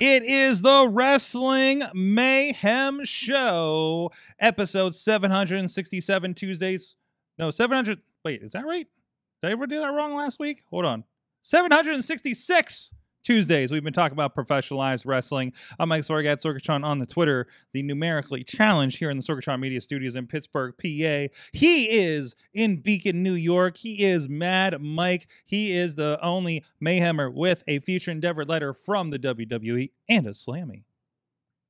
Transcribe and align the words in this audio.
It 0.00 0.22
is 0.22 0.62
the 0.62 0.88
Wrestling 0.90 1.82
Mayhem 1.92 3.04
Show, 3.04 4.10
episode 4.38 4.96
767 4.96 6.32
Tuesdays. 6.32 6.94
No, 7.38 7.50
700. 7.50 7.98
Wait, 8.24 8.42
is 8.42 8.52
that 8.52 8.64
right? 8.64 8.86
Did 9.42 9.48
I 9.48 9.52
ever 9.52 9.66
do 9.66 9.78
that 9.78 9.92
wrong 9.92 10.14
last 10.14 10.38
week? 10.40 10.62
Hold 10.70 10.86
on. 10.86 11.04
766 11.42 12.94
Tuesdays. 13.22 13.70
We've 13.70 13.84
been 13.84 13.92
talking 13.92 14.14
about 14.14 14.34
professionalized 14.34 15.06
wrestling. 15.06 15.52
I'm 15.78 15.88
Mike 15.88 16.02
Sorg 16.02 16.26
at 16.26 16.42
Sorgatron 16.42 16.84
on 16.84 16.98
the 16.98 17.06
Twitter, 17.06 17.46
the 17.72 17.82
numerically 17.82 18.44
challenged 18.44 18.98
here 18.98 19.10
in 19.10 19.18
the 19.18 19.22
Sorgatron 19.22 19.60
Media 19.60 19.80
Studios 19.80 20.16
in 20.16 20.26
Pittsburgh, 20.26 20.74
PA. 20.76 21.34
He 21.52 21.90
is 21.90 22.34
in 22.54 22.76
Beacon, 22.76 23.22
New 23.22 23.34
York. 23.34 23.76
He 23.76 24.04
is 24.04 24.28
Mad 24.28 24.80
Mike. 24.80 25.28
He 25.44 25.72
is 25.72 25.94
the 25.94 26.18
only 26.22 26.64
Mayhemmer 26.82 27.32
with 27.32 27.62
a 27.66 27.80
future 27.80 28.10
endeavor 28.10 28.44
letter 28.44 28.72
from 28.72 29.10
the 29.10 29.18
WWE 29.18 29.90
and 30.08 30.26
a 30.26 30.30
Slammy. 30.30 30.84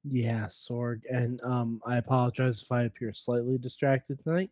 Yeah, 0.04 0.46
Sorg. 0.46 1.02
And 1.10 1.42
um, 1.42 1.82
I 1.84 1.96
apologize 1.98 2.62
if 2.62 2.72
I 2.72 2.84
appear 2.84 3.12
slightly 3.12 3.58
distracted 3.58 4.22
tonight. 4.22 4.50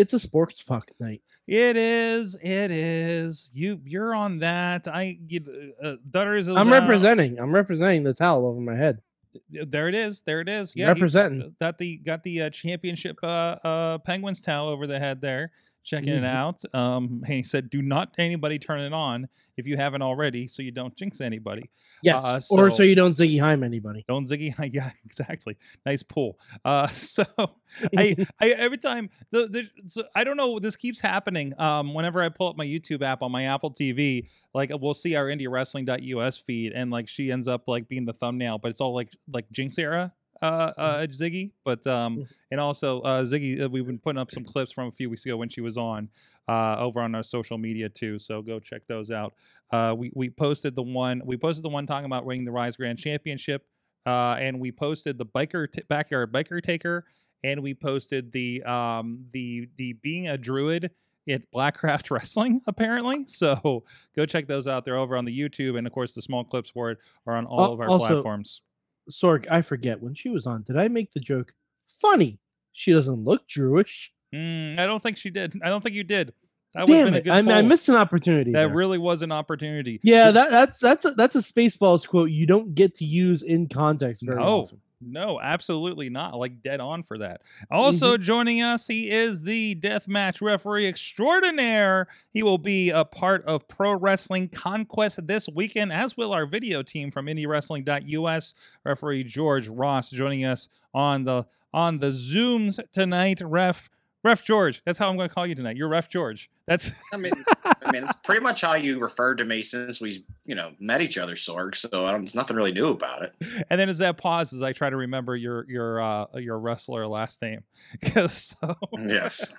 It's 0.00 0.14
a 0.14 0.18
sports 0.18 0.62
puck 0.62 0.90
night. 0.98 1.20
It 1.46 1.76
is. 1.76 2.34
It 2.42 2.70
is. 2.70 3.50
You. 3.52 3.80
You're 3.84 4.14
on 4.14 4.38
that. 4.38 4.88
I. 4.88 5.18
You, 5.28 5.74
uh, 5.82 5.96
Dutters. 6.10 6.40
is 6.40 6.48
I'm 6.48 6.72
out. 6.72 6.80
representing. 6.80 7.38
I'm 7.38 7.54
representing 7.54 8.04
the 8.04 8.14
towel 8.14 8.46
over 8.46 8.60
my 8.60 8.76
head. 8.76 9.02
There 9.50 9.88
it 9.88 9.94
is. 9.94 10.22
There 10.22 10.40
it 10.40 10.48
is. 10.48 10.74
Yeah. 10.74 10.88
representing. 10.88 11.54
got 11.60 11.76
the 11.76 11.98
got 11.98 12.24
the 12.24 12.42
uh, 12.42 12.50
championship 12.50 13.18
uh, 13.22 13.56
uh 13.62 13.98
penguins 13.98 14.40
towel 14.40 14.68
over 14.68 14.86
the 14.86 14.98
head 14.98 15.20
there 15.20 15.52
checking 15.82 16.10
it 16.10 16.22
Mhm. 16.22 16.26
out 16.26 16.62
um 16.74 17.22
he 17.26 17.42
said 17.42 17.70
do 17.70 17.80
not 17.80 18.14
anybody 18.18 18.58
turn 18.58 18.80
it 18.80 18.92
on 18.92 19.28
if 19.56 19.66
you 19.66 19.76
haven't 19.76 20.02
already 20.02 20.46
so 20.46 20.62
you 20.62 20.70
don't 20.70 20.94
jinx 20.94 21.20
anybody 21.20 21.70
Yes. 22.02 22.22
uh, 22.22 22.40
or 22.54 22.70
so 22.70 22.76
so- 22.76 22.82
you 22.82 22.94
don't 22.94 23.12
ziggy 23.12 23.40
Haim 23.40 23.62
anybody. 23.62 24.04
don't 24.06 24.26
ziggy 24.26 24.54
yeah 24.74 24.90
exactly 25.06 25.56
nice 25.86 26.02
pull 26.02 26.38
uh 26.64 26.86
so 26.88 27.24
I, 27.96 28.14
I 28.40 28.48
every 28.50 28.78
time 28.78 29.08
the, 29.30 29.46
the 29.48 29.68
so 29.88 30.02
I 30.14 30.24
don't 30.24 30.36
know 30.36 30.58
this 30.58 30.76
keeps 30.76 31.00
happening 31.00 31.54
um 31.58 31.94
whenever 31.94 32.20
I 32.22 32.28
pull 32.28 32.48
up 32.48 32.56
my 32.56 32.66
YouTube 32.66 33.02
app 33.02 33.22
on 33.22 33.32
my 33.32 33.44
Apple 33.44 33.70
TV 33.72 34.26
like 34.54 34.70
we'll 34.80 34.94
see 34.94 35.14
our 35.16 35.26
IndieWrestling.us 35.26 36.36
feed 36.38 36.72
and 36.72 36.90
like 36.90 37.08
she 37.08 37.32
ends 37.32 37.48
up 37.48 37.68
like 37.68 37.88
being 37.88 38.04
the 38.04 38.12
thumbnail 38.12 38.58
but 38.58 38.70
it's 38.70 38.80
all 38.80 38.94
like 38.94 39.12
like 39.32 39.50
Jinx 39.50 39.78
era 39.78 40.12
uh, 40.42 40.72
uh 40.76 41.06
Ziggy 41.08 41.52
but 41.64 41.86
um 41.86 42.18
Mhm. 42.18 42.28
and 42.52 42.60
also 42.60 43.00
uh 43.02 43.22
Ziggy 43.24 43.62
uh, 43.62 43.68
we've 43.68 43.86
been 43.86 43.98
putting 43.98 44.18
up 44.20 44.30
some 44.30 44.44
clips 44.44 44.72
from 44.72 44.88
a 44.88 44.92
few 44.92 45.10
weeks 45.10 45.24
ago 45.26 45.36
when 45.36 45.48
she 45.48 45.60
was 45.60 45.76
on 45.76 46.08
uh 46.48 46.76
over 46.78 47.00
on 47.00 47.14
our 47.14 47.22
social 47.22 47.58
media 47.58 47.88
too 47.88 48.18
so 48.18 48.40
go 48.42 48.58
check 48.58 48.82
those 48.88 49.10
out 49.10 49.34
uh 49.72 49.94
we 49.96 50.10
we 50.14 50.30
posted 50.30 50.74
the 50.74 50.82
one 50.82 51.20
we 51.24 51.36
posted 51.36 51.64
the 51.64 51.68
one 51.68 51.86
talking 51.86 52.06
about 52.06 52.24
winning 52.24 52.44
the 52.44 52.50
Rise 52.52 52.76
Grand 52.76 52.98
Championship 52.98 53.66
uh 54.06 54.36
and 54.38 54.58
we 54.58 54.72
posted 54.72 55.18
the 55.18 55.26
biker 55.26 55.70
t- 55.70 55.82
backyard 55.88 56.32
biker 56.32 56.62
taker 56.62 57.04
and 57.44 57.60
we 57.62 57.74
posted 57.74 58.32
the 58.32 58.62
um 58.64 59.24
the 59.32 59.68
the 59.76 59.92
being 59.94 60.28
a 60.28 60.38
druid 60.38 60.90
at 61.28 61.42
Blackcraft 61.54 62.10
Wrestling 62.10 62.60
apparently. 62.66 63.24
So 63.26 63.84
go 64.16 64.26
check 64.26 64.46
those 64.48 64.66
out. 64.66 64.84
They're 64.84 64.96
over 64.96 65.16
on 65.16 65.24
the 65.26 65.38
YouTube, 65.38 65.78
and 65.78 65.86
of 65.86 65.92
course 65.92 66.12
the 66.14 66.22
small 66.22 66.42
clips 66.44 66.70
for 66.70 66.90
it 66.90 66.98
are 67.26 67.36
on 67.36 67.46
all 67.46 67.60
Al- 67.66 67.72
of 67.74 67.80
our 67.80 67.88
also- 67.88 68.06
platforms. 68.14 68.62
Sorg, 69.10 69.46
I 69.50 69.62
forget 69.62 70.02
when 70.02 70.14
she 70.14 70.28
was 70.28 70.46
on. 70.46 70.62
Did 70.62 70.76
I 70.76 70.88
make 70.88 71.12
the 71.12 71.20
joke? 71.20 71.52
Funny. 72.00 72.38
She 72.72 72.92
doesn't 72.92 73.24
look 73.24 73.46
Jewish. 73.46 74.12
Mm, 74.34 74.78
I 74.78 74.86
don't 74.86 75.02
think 75.02 75.16
she 75.16 75.30
did. 75.30 75.54
I 75.62 75.68
don't 75.68 75.82
think 75.82 75.94
you 75.94 76.04
did. 76.04 76.32
That 76.74 76.86
Damn 76.86 77.06
been 77.06 77.14
a 77.14 77.16
it! 77.18 77.28
I, 77.28 77.58
I 77.58 77.62
missed 77.62 77.88
an 77.88 77.96
opportunity. 77.96 78.52
That 78.52 78.66
there. 78.66 78.74
really 78.76 78.98
was 78.98 79.22
an 79.22 79.32
opportunity. 79.32 79.98
yeah, 80.04 80.30
that, 80.30 80.50
that's 80.52 80.78
that's 80.78 81.04
a, 81.04 81.10
that's 81.12 81.34
a 81.34 81.40
Spaceballs 81.40 82.06
quote 82.06 82.30
you 82.30 82.46
don't 82.46 82.76
get 82.76 82.94
to 82.98 83.04
use 83.04 83.42
in 83.42 83.68
context 83.68 84.22
very 84.24 84.38
No. 84.38 84.60
often. 84.60 84.80
No, 85.02 85.40
absolutely 85.40 86.10
not. 86.10 86.38
Like 86.38 86.62
dead 86.62 86.80
on 86.80 87.02
for 87.02 87.18
that. 87.18 87.40
Also 87.70 88.14
Mm-hmm. 88.14 88.22
joining 88.22 88.62
us, 88.62 88.86
he 88.86 89.10
is 89.10 89.42
the 89.42 89.74
deathmatch 89.76 90.42
referee 90.42 90.86
extraordinaire. 90.86 92.06
He 92.32 92.42
will 92.42 92.58
be 92.58 92.90
a 92.90 93.04
part 93.04 93.44
of 93.46 93.66
Pro 93.66 93.94
Wrestling 93.94 94.48
Conquest 94.48 95.26
this 95.26 95.48
weekend, 95.48 95.92
as 95.92 96.16
will 96.16 96.32
our 96.32 96.44
video 96.44 96.82
team 96.82 97.10
from 97.10 97.26
IndieWrestling.us. 97.26 98.54
Referee 98.84 99.24
George 99.24 99.68
Ross 99.68 100.10
joining 100.10 100.44
us 100.44 100.68
on 100.92 101.24
the 101.24 101.46
on 101.72 102.00
the 102.00 102.08
Zooms 102.08 102.78
tonight. 102.92 103.40
Ref 103.40 103.88
Ref 104.22 104.44
George. 104.44 104.82
That's 104.84 104.98
how 104.98 105.08
I'm 105.08 105.16
going 105.16 105.28
to 105.28 105.34
call 105.34 105.46
you 105.46 105.54
tonight. 105.54 105.76
You're 105.76 105.88
Ref 105.88 106.08
George. 106.10 106.50
That's 106.66 106.92
I 107.12 107.16
mean, 107.16 107.32
I 107.64 107.90
mean, 107.90 108.02
it's 108.02 108.14
pretty 108.14 108.42
much 108.42 108.60
how 108.60 108.74
you 108.74 108.98
referred 109.00 109.38
to 109.38 109.44
me 109.44 109.62
since 109.62 110.00
we, 110.00 110.24
you 110.44 110.54
know, 110.54 110.72
met 110.78 111.00
each 111.00 111.16
other, 111.16 111.34
Sorg. 111.34 111.74
So 111.74 112.04
I 112.04 112.12
there's 112.12 112.34
nothing 112.34 112.56
really 112.56 112.72
new 112.72 112.88
about 112.88 113.22
it. 113.22 113.32
and 113.70 113.80
then 113.80 113.88
as 113.88 113.98
that 113.98 114.18
pauses, 114.18 114.60
I 114.62 114.72
try 114.74 114.90
to 114.90 114.96
remember 114.96 115.36
your 115.36 115.64
your 115.68 116.00
uh 116.02 116.26
your 116.34 116.58
wrestler 116.58 117.06
last 117.06 117.40
name. 117.40 117.62
'Cause 118.04 118.54
so 118.62 118.74
Yes. 118.98 119.52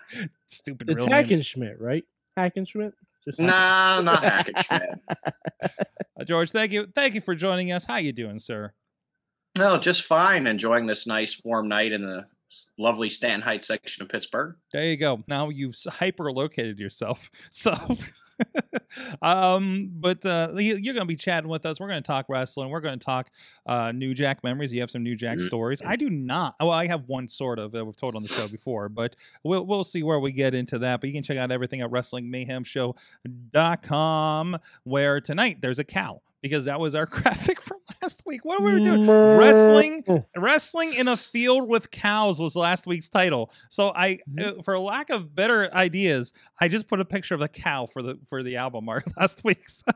stupid 0.47 0.89
It's 0.89 1.05
real 1.05 1.07
names. 1.07 1.31
Hackenschmidt, 1.31 1.75
right? 1.79 2.05
Hackenschmidt. 2.37 2.93
Just 3.25 3.39
Nah, 3.39 4.01
not 4.01 4.23
Hackenschmidt. 4.23 4.99
Uh, 6.19 6.23
George, 6.25 6.51
thank 6.51 6.71
you, 6.71 6.85
thank 6.93 7.15
you 7.15 7.21
for 7.21 7.33
joining 7.33 7.71
us. 7.71 7.85
How 7.85 7.95
you 7.95 8.11
doing, 8.11 8.37
sir? 8.37 8.73
No, 9.57 9.77
just 9.79 10.03
fine. 10.03 10.45
Enjoying 10.45 10.85
this 10.85 11.07
nice 11.07 11.41
warm 11.43 11.67
night 11.67 11.93
in 11.93 12.01
the 12.01 12.17
s- 12.19 12.25
lovely 12.77 13.09
Stanton 13.09 13.41
Heights 13.41 13.67
section 13.67 14.03
of 14.03 14.09
Pittsburgh. 14.09 14.55
There 14.71 14.83
you 14.83 14.97
go. 14.97 15.23
Now 15.27 15.49
you've 15.49 15.75
hyper 15.87 16.31
located 16.31 16.79
yourself. 16.79 17.29
So, 17.49 17.73
um, 19.21 19.91
but 19.93 20.25
uh, 20.25 20.49
you, 20.55 20.77
you're 20.77 20.93
going 20.93 21.03
to 21.03 21.07
be 21.07 21.15
chatting 21.15 21.49
with 21.49 21.65
us. 21.65 21.79
We're 21.79 21.87
going 21.87 22.01
to 22.01 22.07
talk 22.07 22.25
wrestling. 22.29 22.69
We're 22.69 22.81
going 22.81 22.97
to 22.97 23.05
talk 23.05 23.29
uh, 23.65 23.91
New 23.91 24.13
Jack 24.13 24.43
memories. 24.43 24.73
You 24.73 24.81
have 24.81 24.91
some 24.91 25.03
New 25.03 25.15
Jack 25.15 25.39
stories. 25.39 25.81
I 25.85 25.95
do 25.95 26.09
not. 26.09 26.55
Well, 26.59 26.71
I 26.71 26.87
have 26.87 27.07
one 27.07 27.27
sort 27.27 27.59
of 27.59 27.71
that 27.73 27.85
we've 27.85 27.95
told 27.95 28.15
on 28.15 28.23
the 28.23 28.29
show 28.29 28.47
before, 28.47 28.89
but 28.89 29.15
we'll 29.43 29.63
we'll 29.65 29.83
see 29.83 30.01
where 30.03 30.19
we 30.19 30.31
get 30.31 30.55
into 30.55 30.79
that. 30.79 31.01
But 31.01 31.07
you 31.07 31.13
can 31.13 31.23
check 31.23 31.37
out 31.37 31.51
everything 31.51 31.81
at 31.81 31.91
WrestlingMayhemShow.com, 31.91 34.57
where 34.83 35.21
tonight 35.21 35.57
there's 35.61 35.79
a 35.79 35.83
cow. 35.83 36.21
Because 36.41 36.65
that 36.65 36.79
was 36.79 36.95
our 36.95 37.05
graphic 37.07 37.61
from 37.61 37.77
last 38.01 38.23
week. 38.25 38.43
What 38.43 38.61
were 38.61 38.73
we 38.73 38.83
doing? 38.83 39.07
Wrestling 39.07 40.25
wrestling 40.35 40.91
in 40.99 41.07
a 41.07 41.15
field 41.15 41.69
with 41.69 41.91
cows 41.91 42.39
was 42.39 42.55
last 42.55 42.87
week's 42.87 43.09
title. 43.09 43.51
So 43.69 43.91
i 43.95 44.19
uh, 44.39 44.53
for 44.63 44.77
lack 44.79 45.09
of 45.09 45.35
better 45.35 45.73
ideas 45.73 46.33
i 46.59 46.67
just 46.67 46.87
put 46.87 46.99
a 46.99 47.05
picture 47.05 47.35
of 47.35 47.41
a 47.41 47.47
cow 47.47 47.85
for 47.85 48.01
the 48.01 48.19
for 48.27 48.43
the 48.43 48.57
album 48.57 48.89
art 48.89 49.03
last 49.17 49.43
week. 49.43 49.69
So 49.69 49.91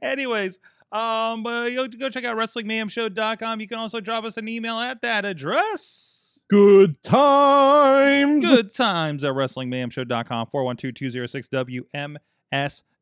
anyways 0.00 0.58
um 0.92 1.42
but 1.42 1.72
you 1.72 1.88
go 1.88 2.08
check 2.10 2.24
out 2.24 2.36
wrestlingmayhemshow.com 2.36 3.60
you 3.60 3.68
can 3.68 3.78
also 3.78 4.00
drop 4.00 4.24
us 4.24 4.36
an 4.36 4.48
email 4.48 4.78
at 4.78 5.02
that 5.02 5.24
address. 5.24 6.42
Good 6.48 7.02
times. 7.02 8.46
good 8.46 8.74
times 8.74 9.24
at 9.24 9.32
wrestlingmayhemshow.com 9.34 10.48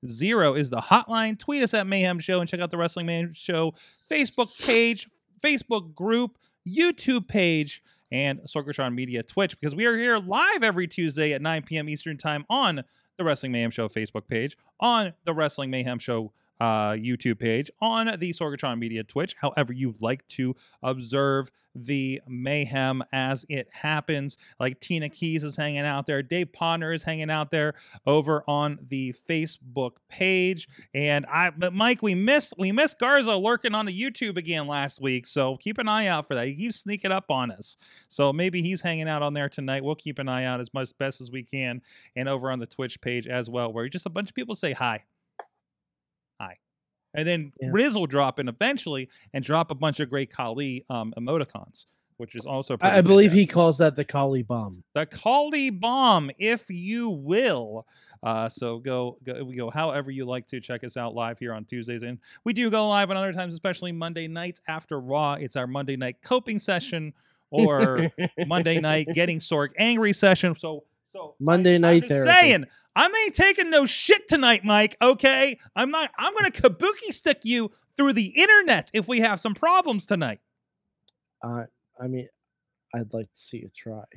412-206-WMS0 0.04 0.58
is 0.58 0.70
the 0.70 0.80
hotline. 0.80 1.38
Tweet 1.38 1.62
us 1.62 1.74
at 1.74 1.86
Mayhem 1.86 2.18
Show 2.18 2.40
and 2.40 2.48
check 2.48 2.60
out 2.60 2.70
the 2.70 2.78
Wrestling 2.78 3.06
Mayhem 3.06 3.32
Show 3.32 3.74
Facebook 4.10 4.66
page, 4.66 5.08
Facebook 5.42 5.94
group, 5.94 6.38
YouTube 6.66 7.28
page, 7.28 7.82
and 8.12 8.40
Sorgatron 8.40 8.94
Media 8.94 9.22
Twitch 9.22 9.58
because 9.58 9.74
we 9.74 9.86
are 9.86 9.96
here 9.96 10.18
live 10.18 10.62
every 10.62 10.86
Tuesday 10.86 11.32
at 11.32 11.42
9 11.42 11.62
p.m. 11.62 11.88
Eastern 11.88 12.16
Time 12.16 12.44
on 12.50 12.82
the 13.16 13.24
Wrestling 13.24 13.52
Mayhem 13.52 13.70
Show 13.70 13.88
Facebook 13.88 14.26
page, 14.26 14.56
on 14.80 15.12
the 15.24 15.34
Wrestling 15.34 15.70
Mayhem 15.70 15.98
Show 15.98 16.32
uh, 16.60 16.92
YouTube 16.92 17.38
page, 17.38 17.70
on 17.80 18.06
the 18.18 18.30
Sorgatron 18.30 18.78
Media 18.78 19.02
Twitch, 19.02 19.34
however 19.40 19.72
you 19.72 19.94
like 20.00 20.26
to 20.28 20.54
observe 20.82 21.50
the 21.74 22.20
mayhem 22.26 23.02
as 23.12 23.46
it 23.48 23.68
happens. 23.72 24.36
Like 24.58 24.80
Tina 24.80 25.08
Keys 25.08 25.44
is 25.44 25.56
hanging 25.56 25.80
out 25.80 26.06
there, 26.06 26.22
Dave 26.22 26.52
Ponder 26.52 26.92
is 26.92 27.02
hanging 27.02 27.30
out 27.30 27.50
there 27.50 27.74
over 28.06 28.42
on 28.46 28.78
the 28.88 29.14
Facebook 29.28 29.92
page. 30.08 30.68
And 30.92 31.24
I 31.26 31.50
but 31.50 31.72
Mike, 31.72 32.02
we 32.02 32.14
missed 32.14 32.54
we 32.58 32.72
missed 32.72 32.98
Garza 32.98 33.36
lurking 33.36 33.74
on 33.74 33.86
the 33.86 33.98
YouTube 33.98 34.36
again 34.36 34.66
last 34.66 35.00
week. 35.00 35.26
So 35.26 35.56
keep 35.56 35.78
an 35.78 35.88
eye 35.88 36.08
out 36.08 36.26
for 36.26 36.34
that. 36.34 36.46
He 36.46 36.54
keeps 36.54 36.76
sneaking 36.76 37.12
up 37.12 37.30
on 37.30 37.52
us. 37.52 37.76
So 38.08 38.32
maybe 38.32 38.60
he's 38.60 38.82
hanging 38.82 39.08
out 39.08 39.22
on 39.22 39.32
there 39.32 39.48
tonight. 39.48 39.84
We'll 39.84 39.94
keep 39.94 40.18
an 40.18 40.28
eye 40.28 40.44
out 40.44 40.60
as 40.60 40.74
much 40.74 40.90
best 40.98 41.20
as 41.20 41.30
we 41.30 41.42
can. 41.42 41.80
And 42.16 42.28
over 42.28 42.50
on 42.50 42.58
the 42.58 42.66
Twitch 42.66 43.00
page 43.00 43.26
as 43.26 43.48
well, 43.48 43.72
where 43.72 43.88
just 43.88 44.06
a 44.06 44.10
bunch 44.10 44.28
of 44.28 44.34
people 44.34 44.56
say 44.56 44.72
hi. 44.72 44.90
Hi. 44.90 45.04
And 47.14 47.26
then 47.26 47.52
Yeah. 47.60 47.68
Riz 47.72 47.94
will 47.96 48.06
drop 48.06 48.38
in 48.38 48.48
eventually 48.48 49.08
and 49.34 49.44
drop 49.44 49.70
a 49.70 49.74
bunch 49.74 50.00
of 50.00 50.08
great 50.10 50.30
Kali 50.30 50.84
um, 50.88 51.12
emoticons, 51.18 51.86
which 52.18 52.34
is 52.34 52.46
also 52.46 52.76
pretty 52.76 52.94
I, 52.94 52.98
I 52.98 53.00
believe 53.00 53.32
he 53.32 53.46
calls 53.46 53.78
that 53.78 53.96
the 53.96 54.04
Kali 54.04 54.42
bomb. 54.42 54.82
the 54.94 55.06
Kali 55.06 55.70
bomb, 55.70 56.30
if 56.38 56.70
you 56.70 57.10
will. 57.10 57.86
Uh, 58.22 58.48
so 58.50 58.78
go, 58.78 59.16
go 59.24 59.42
we 59.42 59.56
go 59.56 59.70
however 59.70 60.10
you 60.10 60.26
like 60.26 60.46
to 60.48 60.60
check 60.60 60.84
us 60.84 60.96
out 60.98 61.14
live 61.14 61.38
here 61.38 61.54
on 61.54 61.64
Tuesdays, 61.64 62.02
and 62.02 62.18
we 62.44 62.52
do 62.52 62.70
go 62.70 62.86
live 62.86 63.10
on 63.10 63.16
other 63.16 63.32
times, 63.32 63.54
especially 63.54 63.92
Monday 63.92 64.28
nights 64.28 64.60
after 64.68 65.00
Raw. 65.00 65.34
It's 65.40 65.56
our 65.56 65.66
Monday 65.66 65.96
night 65.96 66.16
coping 66.22 66.58
session 66.58 67.14
or 67.50 68.10
Monday 68.46 68.78
night 68.78 69.08
getting 69.14 69.38
Sorg 69.38 69.68
angry 69.78 70.12
session. 70.12 70.54
So 70.58 70.84
so 71.08 71.34
Monday 71.40 71.76
I'm 71.76 71.80
night 71.80 72.02
just 72.02 72.10
therapy. 72.10 72.30
saying, 72.30 72.66
I 72.96 73.06
ain't 73.24 73.34
taking 73.34 73.70
no 73.70 73.86
shit 73.86 74.28
tonight, 74.28 74.64
Mike. 74.64 74.96
Okay, 75.00 75.58
I'm 75.76 75.90
not. 75.90 76.10
I'm 76.18 76.34
gonna 76.34 76.50
kabuki 76.50 77.12
stick 77.12 77.40
you 77.44 77.70
through 77.96 78.14
the 78.14 78.26
internet 78.26 78.90
if 78.92 79.06
we 79.08 79.20
have 79.20 79.40
some 79.40 79.54
problems 79.54 80.06
tonight. 80.06 80.40
Uh, 81.42 81.64
I 82.00 82.06
mean, 82.08 82.28
I'd 82.94 83.12
like 83.12 83.26
to 83.32 83.40
see 83.40 83.58
you 83.58 83.70
try. 83.74 84.02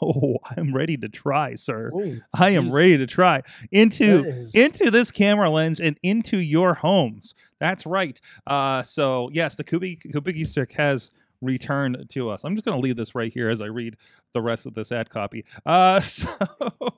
Oh, 0.00 0.36
I'm 0.56 0.72
ready 0.72 0.96
to 0.98 1.08
try, 1.08 1.56
sir. 1.56 1.90
Oh, 1.92 2.14
I 2.32 2.50
am 2.50 2.70
ready 2.72 2.96
to 2.96 3.08
try 3.08 3.42
into 3.72 4.24
is- 4.24 4.54
into 4.54 4.88
this 4.88 5.10
camera 5.10 5.50
lens 5.50 5.80
and 5.80 5.98
into 6.04 6.38
your 6.38 6.74
homes. 6.74 7.34
That's 7.58 7.84
right. 7.86 8.20
Uh, 8.46 8.82
so 8.82 9.30
yes, 9.32 9.56
the 9.56 9.64
Kubi 9.64 9.96
Kubiki 9.96 10.46
stick 10.46 10.70
has 10.74 11.10
returned 11.40 12.06
to 12.10 12.30
us. 12.30 12.44
I'm 12.44 12.54
just 12.54 12.64
going 12.64 12.76
to 12.76 12.80
leave 12.80 12.94
this 12.96 13.16
right 13.16 13.32
here 13.32 13.50
as 13.50 13.60
I 13.60 13.66
read 13.66 13.96
the 14.32 14.40
rest 14.40 14.66
of 14.66 14.74
this 14.74 14.92
ad 14.92 15.10
copy. 15.10 15.44
Uh, 15.66 16.00
so 16.00 16.28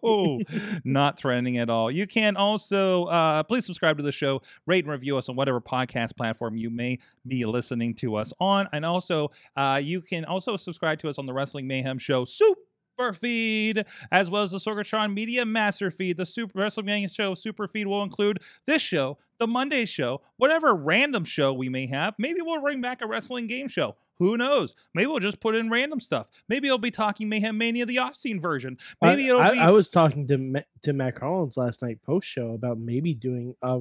not 0.85 1.19
threatening 1.19 1.59
at 1.59 1.71
all. 1.71 1.91
You 1.91 2.07
can 2.07 2.37
also 2.37 3.05
uh, 3.05 3.43
please 3.43 3.65
subscribe 3.65 3.97
to 3.99 4.03
the 4.03 4.13
show, 4.13 4.43
rate 4.67 4.85
and 4.85 4.93
review 4.93 5.19
us 5.19 5.29
on 5.29 5.37
whatever 5.37 5.61
podcast 5.61 6.17
platform 6.17 6.57
you 6.57 6.71
may 6.71 6.99
be 7.27 7.45
listening 7.45 7.95
to 7.97 8.17
us 8.17 8.33
on, 8.41 8.69
and 8.73 8.85
also 8.85 9.31
uh, 9.57 9.81
you 9.83 10.01
can 10.01 10.25
also 10.25 10.57
subscribe 10.57 10.99
to 11.01 11.09
us 11.09 11.19
on 11.19 11.27
the 11.27 11.33
Wrestling 11.33 11.67
Mayhem 11.67 11.99
Show 11.99 12.25
Super 12.25 13.13
feed, 13.15 13.85
as 14.11 14.31
well 14.31 14.43
as 14.43 14.53
the 14.53 14.59
Sorgatron 14.59 15.13
Media 15.15 15.45
Master 15.45 15.91
feed. 15.91 16.17
The 16.17 16.27
Super 16.27 16.59
Wrestling 16.59 16.87
Mayhem 16.87 17.11
Show 17.11 17.35
Super 17.35 17.67
feed 17.67 17.87
will 17.87 18.03
include 18.03 18.39
this 18.67 18.83
show, 18.83 19.19
the 19.39 19.47
Monday 19.47 19.85
show, 19.85 20.21
whatever 20.37 20.75
random 20.75 21.25
show 21.25 21.53
we 21.53 21.69
may 21.69 21.87
have. 21.87 22.15
Maybe 22.19 22.41
we'll 22.43 22.61
bring 22.61 22.81
back 22.81 23.03
a 23.03 23.07
wrestling 23.07 23.47
game 23.47 23.69
show. 23.69 23.97
Who 24.23 24.37
knows? 24.37 24.75
Maybe 24.95 25.07
we'll 25.07 25.19
just 25.21 25.41
put 25.41 25.55
in 25.55 25.69
random 25.71 26.01
stuff. 26.01 26.29
Maybe 26.49 26.69
it'll 26.69 26.79
be 26.79 26.91
talking 26.91 27.29
Mayhem 27.29 27.59
Mania, 27.59 27.87
the 27.87 27.99
off-scene 27.99 28.41
version. 28.41 28.79
Maybe 29.03 29.25
I, 29.25 29.35
it'll 29.35 29.41
I, 29.41 29.51
be. 29.51 29.59
I 29.59 29.71
was 29.71 29.91
talking 29.91 30.27
to 30.29 30.39
Ma- 30.39 30.61
to 30.83 30.93
Matt 30.93 31.17
Collins 31.17 31.57
last 31.57 31.83
night 31.83 31.99
post 32.05 32.29
show 32.29 32.53
about 32.53 32.79
maybe 32.79 33.15
doing 33.15 33.55
a 33.63 33.81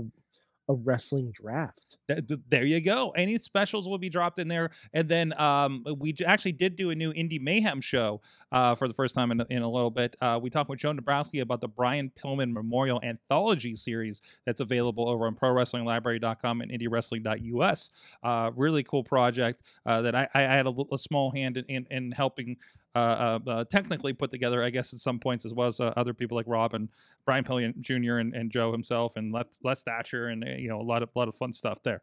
a 0.71 0.75
wrestling 0.75 1.31
draft. 1.31 1.97
Th- 2.07 2.25
th- 2.25 2.39
there 2.50 2.63
you 2.63 2.79
go. 2.81 3.12
Any 3.12 3.38
specials 3.39 3.88
will 3.88 3.97
be 3.97 4.09
dropped 4.09 4.39
in 4.39 4.47
there. 4.47 4.71
And 4.94 5.07
then 5.07 5.39
um, 5.39 5.83
we 5.97 6.15
actually 6.25 6.53
did 6.53 6.75
do 6.77 6.89
a 6.91 6.95
new 6.95 7.12
Indie 7.13 7.41
Mayhem 7.41 7.81
show 7.81 8.21
uh, 8.51 8.75
for 8.75 8.88
the 8.88 8.94
first 8.94 9.13
time 9.13 9.31
in, 9.31 9.41
a- 9.41 9.47
in 9.50 9.62
a 9.62 9.69
little 9.69 9.91
bit. 9.91 10.15
Uh, 10.21 10.39
we 10.41 10.50
talked 10.50 10.69
with 10.69 10.79
Joe 10.79 10.94
Dabrowski 10.94 11.41
about 11.41 11.59
the 11.62 11.68
Brian 11.68 12.12
Pillman 12.18 12.53
Memorial 12.53 13.01
Anthology 13.03 13.75
series 13.75 14.21
that's 14.45 14.62
available 14.62 15.09
over 15.09 15.27
on 15.27 15.35
ProWrestlingLibrary.com 15.35 16.62
and 16.62 16.71
IndieWrestling.us. 16.71 17.91
Uh, 18.24 18.51
really 18.56 18.83
cool 18.83 19.03
project 19.03 19.62
uh, 19.85 20.01
that 20.01 20.15
I, 20.15 20.27
I 20.33 20.41
had 20.41 20.67
a 20.67 20.97
small 20.97 21.31
hand 21.31 21.57
in, 21.57 21.65
in, 21.65 21.88
in 21.91 22.12
helping. 22.12 22.57
Uh, 22.93 22.99
uh, 22.99 23.39
uh, 23.49 23.63
technically 23.71 24.11
put 24.11 24.31
together, 24.31 24.61
I 24.61 24.69
guess, 24.69 24.91
at 24.93 24.99
some 24.99 25.17
points 25.17 25.45
as 25.45 25.53
well 25.53 25.69
as 25.69 25.79
other 25.79 26.13
people 26.13 26.35
like 26.35 26.45
Rob 26.45 26.73
and 26.73 26.89
Brian 27.25 27.45
Pillman 27.45 27.79
Jr. 27.79 28.17
and, 28.17 28.33
and 28.35 28.51
Joe 28.51 28.73
himself 28.73 29.15
and 29.15 29.31
Les, 29.31 29.45
Les 29.63 29.81
Thatcher 29.81 30.27
and 30.27 30.43
you 30.59 30.67
know 30.67 30.81
a 30.81 30.83
lot 30.83 31.01
of 31.01 31.09
lot 31.15 31.29
of 31.29 31.35
fun 31.35 31.53
stuff 31.53 31.81
there. 31.83 32.01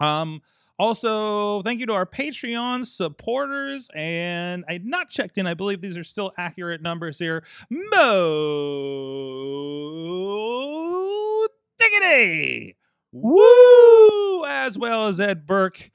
Um, 0.00 0.40
also, 0.78 1.60
thank 1.62 1.80
you 1.80 1.86
to 1.86 1.92
our 1.92 2.06
Patreon 2.06 2.86
supporters, 2.86 3.90
and 3.94 4.64
I 4.66 4.72
had 4.72 4.86
not 4.86 5.10
checked 5.10 5.36
in. 5.36 5.46
I 5.46 5.52
believe 5.54 5.82
these 5.82 5.98
are 5.98 6.04
still 6.04 6.32
accurate 6.38 6.80
numbers 6.80 7.18
here. 7.18 7.44
Mo 7.70 7.92
Diggity, 11.78 12.76
woo, 13.12 14.44
as 14.46 14.78
well 14.78 15.08
as 15.08 15.20
Ed 15.20 15.46
Burke. 15.46 15.90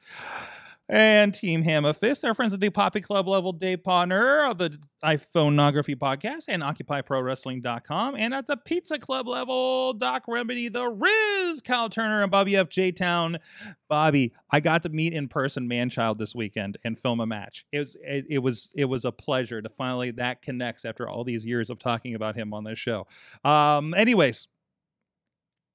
And 0.89 1.35
Team 1.35 1.63
Hammer 1.63 1.91
Fist, 1.91 2.23
our 2.23 2.33
friends 2.33 2.53
at 2.53 2.61
the 2.61 2.69
Poppy 2.69 3.01
Club 3.01 3.27
level, 3.27 3.51
Dave 3.51 3.83
Bonner 3.83 4.45
of 4.45 4.57
the 4.57 4.77
iPhoneography 5.03 5.97
podcast 5.97 6.45
and 6.47 6.63
OccupyProWrestling.com. 6.63 8.15
And 8.15 8.33
at 8.33 8.47
the 8.47 8.55
Pizza 8.55 8.97
Club 8.97 9.27
level, 9.27 9.91
Doc 9.93 10.23
Remedy, 10.29 10.69
The 10.69 10.87
Riz, 10.87 11.61
Kyle 11.61 11.89
Turner, 11.89 12.23
and 12.23 12.31
Bobby 12.31 12.55
F. 12.55 12.69
J 12.69 12.93
Town. 12.93 13.37
Bobby, 13.89 14.33
I 14.49 14.61
got 14.61 14.83
to 14.83 14.89
meet 14.89 15.11
in 15.11 15.27
person 15.27 15.67
Manchild 15.67 16.19
this 16.19 16.33
weekend 16.33 16.77
and 16.85 16.97
film 16.97 17.19
a 17.19 17.25
match. 17.25 17.65
It 17.73 17.79
was 17.79 17.97
it, 18.01 18.25
it 18.29 18.39
was 18.39 18.71
it 18.73 18.85
was 18.85 19.03
a 19.03 19.11
pleasure 19.11 19.61
to 19.61 19.67
finally 19.67 20.11
that 20.11 20.41
connects 20.41 20.85
after 20.85 21.09
all 21.09 21.25
these 21.25 21.45
years 21.45 21.69
of 21.69 21.79
talking 21.79 22.15
about 22.15 22.37
him 22.37 22.53
on 22.53 22.63
this 22.63 22.79
show. 22.79 23.07
Um, 23.43 23.93
anyways, 23.93 24.47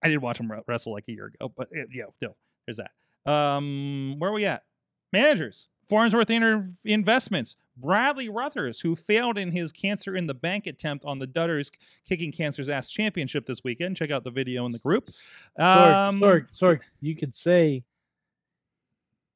I 0.03 0.09
did 0.09 0.23
watch 0.23 0.41
him 0.41 0.51
wrestle 0.67 0.95
like 0.95 1.09
a 1.09 1.13
year 1.13 1.27
ago, 1.27 1.53
but 1.55 1.69
it, 1.71 1.89
yeah, 1.93 2.05
no, 2.23 2.35
there's 2.67 2.79
that. 2.79 3.31
Um, 3.31 4.17
where 4.19 4.31
are 4.31 4.35
we 4.35 4.47
at? 4.47 4.63
Managers, 5.13 5.69
Farnsworth 5.89 6.31
Inter- 6.31 6.69
Investments, 6.85 7.57
Bradley 7.77 8.29
Ruthers, 8.29 8.81
who 8.81 8.97
failed 8.97 9.39
in 9.39 9.51
his 9.51 9.73
Cancer 9.73 10.15
in 10.15 10.27
the 10.27 10.35
Bank 10.35 10.67
attempt 10.67 11.05
on 11.05 11.19
the 11.19 11.27
Dutters 11.27 11.71
Kicking 12.09 12.33
Cancer's 12.33 12.69
Ass 12.69 12.89
Championship 12.91 13.47
this 13.47 13.63
weekend. 13.65 13.97
Check 13.97 14.11
out 14.11 14.25
the 14.25 14.31
video 14.31 14.67
in 14.67 14.73
the 14.73 14.79
group. 14.79 15.09
Um, 15.59 16.21
Sorg, 16.21 16.47
Sorg, 16.53 16.81
you 17.01 17.17
could 17.17 17.35
say 17.35 17.83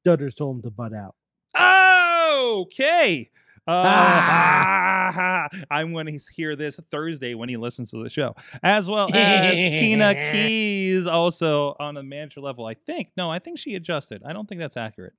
Dutters 0.05 0.37
told 0.37 0.57
him 0.57 0.61
to 0.63 0.71
butt 0.71 0.93
out. 0.93 1.15
Okay. 1.57 3.29
Uh, 3.67 5.47
I'm 5.69 5.91
going 5.91 6.05
to 6.05 6.19
hear 6.33 6.55
this 6.55 6.79
Thursday 6.89 7.33
when 7.33 7.49
he 7.49 7.57
listens 7.57 7.91
to 7.91 8.01
the 8.01 8.09
show, 8.09 8.33
as 8.63 8.89
well 8.89 9.09
as 9.13 9.53
Tina 9.55 10.15
Keys, 10.31 11.05
also 11.05 11.75
on 11.79 11.97
a 11.97 12.03
manager 12.03 12.39
level. 12.39 12.65
I 12.65 12.75
think. 12.75 13.09
No, 13.17 13.29
I 13.29 13.39
think 13.39 13.59
she 13.59 13.75
adjusted. 13.75 14.21
I 14.25 14.31
don't 14.31 14.47
think 14.47 14.59
that's 14.59 14.77
accurate. 14.77 15.13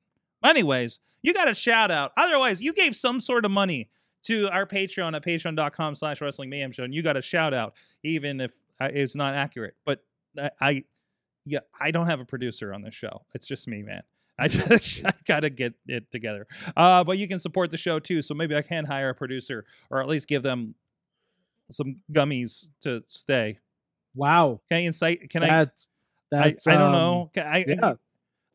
Anyways, 0.45 1.01
you 1.23 1.35
got 1.35 1.51
a 1.51 1.55
shout 1.55 1.91
out. 1.91 2.13
Otherwise, 2.17 2.61
you 2.61 2.73
gave 2.73 2.95
some 2.95 3.21
sort 3.21 3.45
of 3.45 3.51
money 3.51 3.89
to 4.25 4.49
our 4.51 4.67
Patreon 4.67 5.15
at 5.15 5.25
patreon.com 5.25 5.95
slash 5.95 6.21
wrestling 6.21 6.51
mayhem 6.51 6.73
show, 6.73 6.85
and 6.85 6.95
you 6.95 7.03
got 7.03 7.17
a 7.17 7.23
shout 7.23 7.55
out, 7.55 7.75
even 8.03 8.41
if 8.41 8.53
uh, 8.81 8.91
it's 8.93 9.15
not 9.15 9.35
accurate. 9.35 9.75
But 9.85 10.05
I, 10.39 10.51
I, 10.61 10.85
yeah, 11.45 11.61
I 11.79 11.91
don't 11.91 12.07
have 12.07 12.21
a 12.21 12.25
producer 12.25 12.73
on 12.73 12.83
this 12.83 12.95
show. 12.95 13.25
It's 13.35 13.47
just 13.47 13.67
me, 13.69 13.83
man. 13.83 14.03
I 14.39 14.49
just 14.49 15.05
I 15.05 15.13
gotta 15.27 15.51
get 15.51 15.75
it 15.87 16.11
together. 16.13 16.47
Uh, 16.77 17.03
but 17.05 17.19
you 17.19 17.27
can 17.27 17.41
support 17.41 17.71
the 17.71 17.77
show 17.77 17.99
too, 17.99 18.23
so 18.23 18.35
maybe 18.35 18.55
I 18.55 18.63
can 18.63 18.85
hire 18.85 19.11
a 19.11 19.15
producer 19.15 19.65
or 19.91 20.01
at 20.01 20.09
least 20.09 20.29
give 20.29 20.43
them 20.43 20.75
some 21.71 21.97
gummies 22.13 22.69
to 22.83 23.03
stay. 23.09 23.59
Wow. 24.15 24.61
Can 24.69 24.79
I 24.79 24.81
incite? 24.81 25.31
Can 25.31 25.43
I? 25.43 25.47
that, 25.47 25.73
I, 26.33 26.51
that's, 26.51 26.67
I 26.67 26.73
don't 26.73 26.83
um, 26.83 26.93
know. 26.93 27.31
Can 27.35 27.47
I, 27.47 27.65
Yeah. 27.67 27.95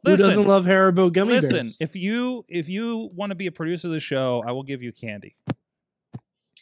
Who 0.04 0.12
listen, 0.12 0.30
doesn't 0.30 0.48
love 0.48 0.66
Haribo 0.66 1.12
gummy 1.12 1.34
listen. 1.34 1.68
bears? 1.68 1.78
If 1.80 1.96
you 1.96 2.46
if 2.50 2.68
you 2.68 3.10
want 3.14 3.30
to 3.32 3.36
be 3.36 3.48
a 3.48 3.52
producer 3.52 3.88
of 3.88 3.94
the 3.94 4.00
show, 4.00 4.44
I 4.46 4.52
will 4.52 4.64
give 4.64 4.82
you 4.82 4.92
candy. 4.92 5.36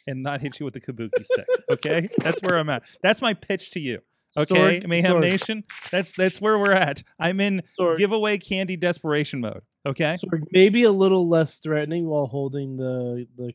And 0.06 0.22
not 0.22 0.40
hit 0.40 0.58
you 0.58 0.64
with 0.64 0.74
the 0.74 0.80
kabuki 0.80 1.24
stick. 1.24 1.46
Okay, 1.70 2.08
that's 2.18 2.42
where 2.42 2.58
I'm 2.58 2.68
at. 2.68 2.82
That's 3.02 3.22
my 3.22 3.34
pitch 3.34 3.70
to 3.72 3.80
you. 3.80 4.00
Okay, 4.36 4.82
Mayhem 4.86 5.20
Nation. 5.20 5.64
That's 5.90 6.12
that's 6.12 6.40
where 6.40 6.58
we're 6.58 6.72
at. 6.72 7.02
I'm 7.18 7.40
in 7.40 7.62
Sorg, 7.78 7.98
giveaway 7.98 8.38
candy 8.38 8.76
desperation 8.76 9.40
mode. 9.40 9.62
Okay. 9.86 10.18
Maybe 10.52 10.84
a 10.84 10.92
little 10.92 11.28
less 11.28 11.58
threatening 11.58 12.06
while 12.06 12.26
holding 12.26 12.76
the 12.76 13.26
the 13.36 13.54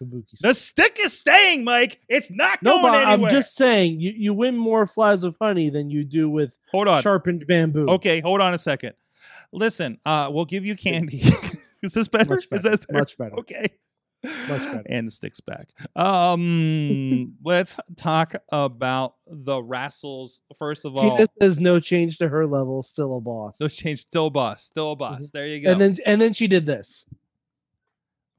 kabuki. 0.00 0.28
Stick. 0.28 0.40
The 0.40 0.54
stick. 0.54 0.98
is 1.04 1.18
staying, 1.18 1.64
Mike. 1.64 2.00
It's 2.08 2.30
not 2.30 2.62
no, 2.62 2.80
going 2.80 2.92
but 2.92 3.06
I'm 3.06 3.28
just 3.28 3.54
saying 3.54 4.00
you, 4.00 4.12
you 4.16 4.34
win 4.34 4.56
more 4.56 4.86
flies 4.86 5.24
of 5.24 5.36
honey 5.40 5.70
than 5.70 5.90
you 5.90 6.04
do 6.04 6.28
with 6.28 6.56
hold 6.70 6.88
on. 6.88 7.02
sharpened 7.02 7.46
bamboo. 7.46 7.88
Okay, 7.88 8.20
hold 8.20 8.40
on 8.40 8.54
a 8.54 8.58
second. 8.58 8.94
Listen, 9.52 9.98
uh, 10.04 10.30
we'll 10.32 10.44
give 10.44 10.64
you 10.64 10.76
candy. 10.76 11.22
is 11.82 11.92
this 11.94 12.08
better? 12.08 12.30
Much 12.30 12.46
Is 12.50 12.62
that 12.62 12.86
better? 12.88 12.98
Much 12.98 13.18
better. 13.18 13.38
Okay. 13.38 13.68
Much 14.24 14.60
better. 14.60 14.82
and 14.86 15.12
sticks 15.12 15.40
back. 15.40 15.68
Um, 15.96 17.34
let's 17.44 17.76
talk 17.96 18.34
about 18.50 19.16
the 19.26 19.60
wrestles. 19.62 20.42
First 20.58 20.84
of 20.84 20.96
all, 20.96 21.16
Tina 21.16 21.28
says 21.40 21.58
no 21.58 21.80
change 21.80 22.18
to 22.18 22.28
her 22.28 22.46
level, 22.46 22.82
still 22.84 23.16
a 23.16 23.20
boss. 23.20 23.60
no 23.60 23.66
change, 23.68 24.00
still 24.00 24.26
a 24.28 24.30
boss, 24.30 24.62
still 24.62 24.92
a 24.92 24.96
boss. 24.96 25.30
There 25.32 25.46
you 25.46 25.60
go. 25.60 25.72
and 25.72 25.80
then 25.80 25.96
and 26.06 26.20
then 26.20 26.32
she 26.32 26.46
did 26.46 26.66
this. 26.66 27.04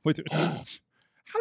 With- 0.05 0.21
how 0.31 0.49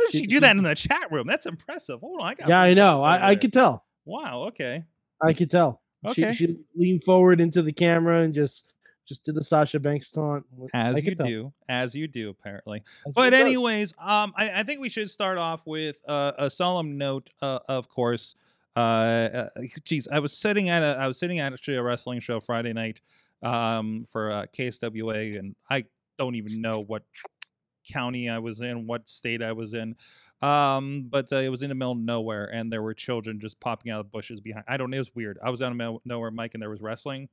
did 0.00 0.10
she, 0.10 0.18
She- 0.18 0.26
do 0.26 0.36
she- 0.36 0.40
that 0.40 0.56
in 0.56 0.64
the 0.64 0.74
chat 0.74 1.12
room? 1.12 1.26
That's 1.28 1.46
impressive. 1.46 2.00
Hold 2.00 2.20
on, 2.20 2.28
I 2.28 2.34
got. 2.34 2.48
Yeah, 2.48 2.60
I 2.60 2.74
know. 2.74 3.02
I, 3.02 3.30
I 3.30 3.36
could 3.36 3.52
tell. 3.52 3.84
Wow. 4.04 4.48
Okay. 4.48 4.84
I 5.22 5.32
could 5.34 5.50
tell. 5.50 5.82
Okay. 6.04 6.32
She, 6.32 6.46
she 6.46 6.56
leaned 6.74 7.04
forward 7.04 7.40
into 7.40 7.62
the 7.62 7.72
camera 7.72 8.22
and 8.22 8.34
just 8.34 8.71
just 9.06 9.24
did 9.24 9.34
the 9.34 9.44
Sasha 9.44 9.80
Banks 9.80 10.10
taunt. 10.10 10.44
As 10.74 11.02
you 11.02 11.14
tell. 11.14 11.26
do, 11.26 11.52
as 11.68 11.94
you 11.94 12.06
do, 12.06 12.30
apparently. 12.30 12.82
What 13.04 13.14
But 13.14 13.34
anyways, 13.34 13.94
um, 13.98 14.32
I, 14.36 14.50
I 14.60 14.62
think 14.62 14.80
we 14.80 14.88
should 14.88 15.10
start 15.10 15.38
off 15.38 15.66
with 15.66 15.98
uh, 16.06 16.32
a 16.38 16.50
solemn 16.50 16.98
note. 16.98 17.30
Uh, 17.40 17.58
of 17.68 17.88
course, 17.88 18.34
uh, 18.76 18.78
uh, 18.78 19.48
geez, 19.84 20.08
I 20.10 20.20
was 20.20 20.36
sitting 20.36 20.68
at 20.68 20.82
a 20.82 20.98
I 20.98 21.08
was 21.08 21.18
sitting 21.18 21.38
at 21.38 21.52
actually 21.52 21.76
a 21.76 21.82
wrestling 21.82 22.20
show 22.20 22.40
Friday 22.40 22.72
night, 22.72 23.00
um, 23.42 24.04
for 24.08 24.30
uh, 24.30 24.46
KSWA, 24.56 25.38
and 25.38 25.54
I 25.68 25.84
don't 26.18 26.34
even 26.36 26.60
know 26.60 26.80
what 26.80 27.02
county 27.90 28.28
I 28.28 28.38
was 28.38 28.60
in, 28.60 28.86
what 28.86 29.08
state 29.08 29.42
I 29.42 29.52
was 29.52 29.74
in. 29.74 29.96
Um, 30.40 31.06
but 31.08 31.32
uh, 31.32 31.36
it 31.36 31.50
was 31.50 31.62
in 31.62 31.68
the 31.68 31.74
middle 31.74 31.92
of 31.92 31.98
nowhere, 31.98 32.46
and 32.52 32.72
there 32.72 32.82
were 32.82 32.94
children 32.94 33.38
just 33.38 33.60
popping 33.60 33.92
out 33.92 34.00
of 34.00 34.10
bushes 34.10 34.40
behind. 34.40 34.64
I 34.66 34.76
don't 34.76 34.90
know. 34.90 34.96
It 34.96 35.00
was 35.00 35.14
weird. 35.14 35.38
I 35.42 35.50
was 35.50 35.62
out 35.62 35.70
in 35.70 35.78
the 35.78 35.84
middle 35.84 35.96
of 35.96 36.02
nowhere, 36.04 36.30
Mike, 36.30 36.54
and 36.54 36.62
there 36.62 36.70
was 36.70 36.80
wrestling, 36.80 37.28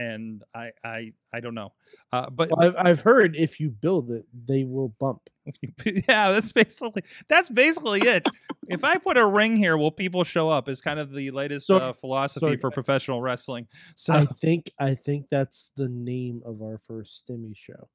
and 0.00 0.42
I 0.54 0.70
I 0.84 1.12
I 1.32 1.40
don't 1.40 1.54
know. 1.54 1.72
Uh, 2.12 2.30
but 2.30 2.50
Well, 2.50 2.68
I've, 2.68 2.86
I've 2.86 3.00
heard 3.00 3.36
if 3.36 3.58
you 3.60 3.70
build 3.70 4.10
it, 4.10 4.24
they 4.46 4.64
will 4.64 4.88
bump. 5.00 5.22
yeah, 5.84 6.30
that's 6.32 6.52
basically 6.52 7.02
that's 7.28 7.48
basically 7.48 8.00
it. 8.02 8.26
if 8.68 8.84
I 8.84 8.98
put 8.98 9.16
a 9.16 9.26
ring 9.26 9.56
here, 9.56 9.76
will 9.76 9.90
people 9.90 10.24
show 10.24 10.48
up? 10.50 10.68
Is 10.68 10.80
kind 10.80 10.98
of 11.00 11.12
the 11.12 11.30
latest 11.30 11.66
So- 11.66 11.78
uh, 11.78 11.92
philosophy 11.92 12.52
so- 12.52 12.58
for 12.58 12.70
professional 12.70 13.20
wrestling. 13.22 13.66
So 13.96 14.12
I 14.14 14.26
think 14.26 14.70
I 14.78 14.94
think 14.94 15.26
that's 15.30 15.70
the 15.76 15.88
name 15.88 16.42
of 16.44 16.60
our 16.62 16.78
first 16.78 17.24
Stimmy 17.28 17.56
show. 17.56 17.88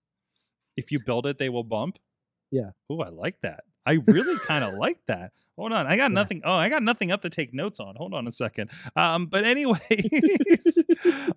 if 0.76 0.92
you 0.92 1.00
build 1.06 1.28
it, 1.28 1.38
they 1.38 1.50
will 1.50 1.64
bump. 1.64 2.00
Yeah. 2.52 2.72
Oh, 2.90 3.00
I 3.02 3.10
like 3.10 3.40
that. 3.42 3.64
I 3.86 4.00
really 4.08 4.38
kind 4.40 4.64
of 4.64 4.76
like 4.76 5.00
that. 5.08 5.32
Hold 5.58 5.72
on, 5.72 5.86
I 5.86 5.98
got 5.98 6.12
nothing. 6.12 6.42
Oh, 6.44 6.54
I 6.54 6.70
got 6.70 6.82
nothing 6.82 7.12
up 7.12 7.22
to 7.22 7.30
take 7.30 7.54
notes 7.54 7.80
on. 7.80 7.96
Hold 7.96 8.16
on 8.16 8.28
a 8.28 8.32
second. 8.32 8.72
Um, 8.96 9.28
but 9.28 9.46
anyways, 9.46 10.80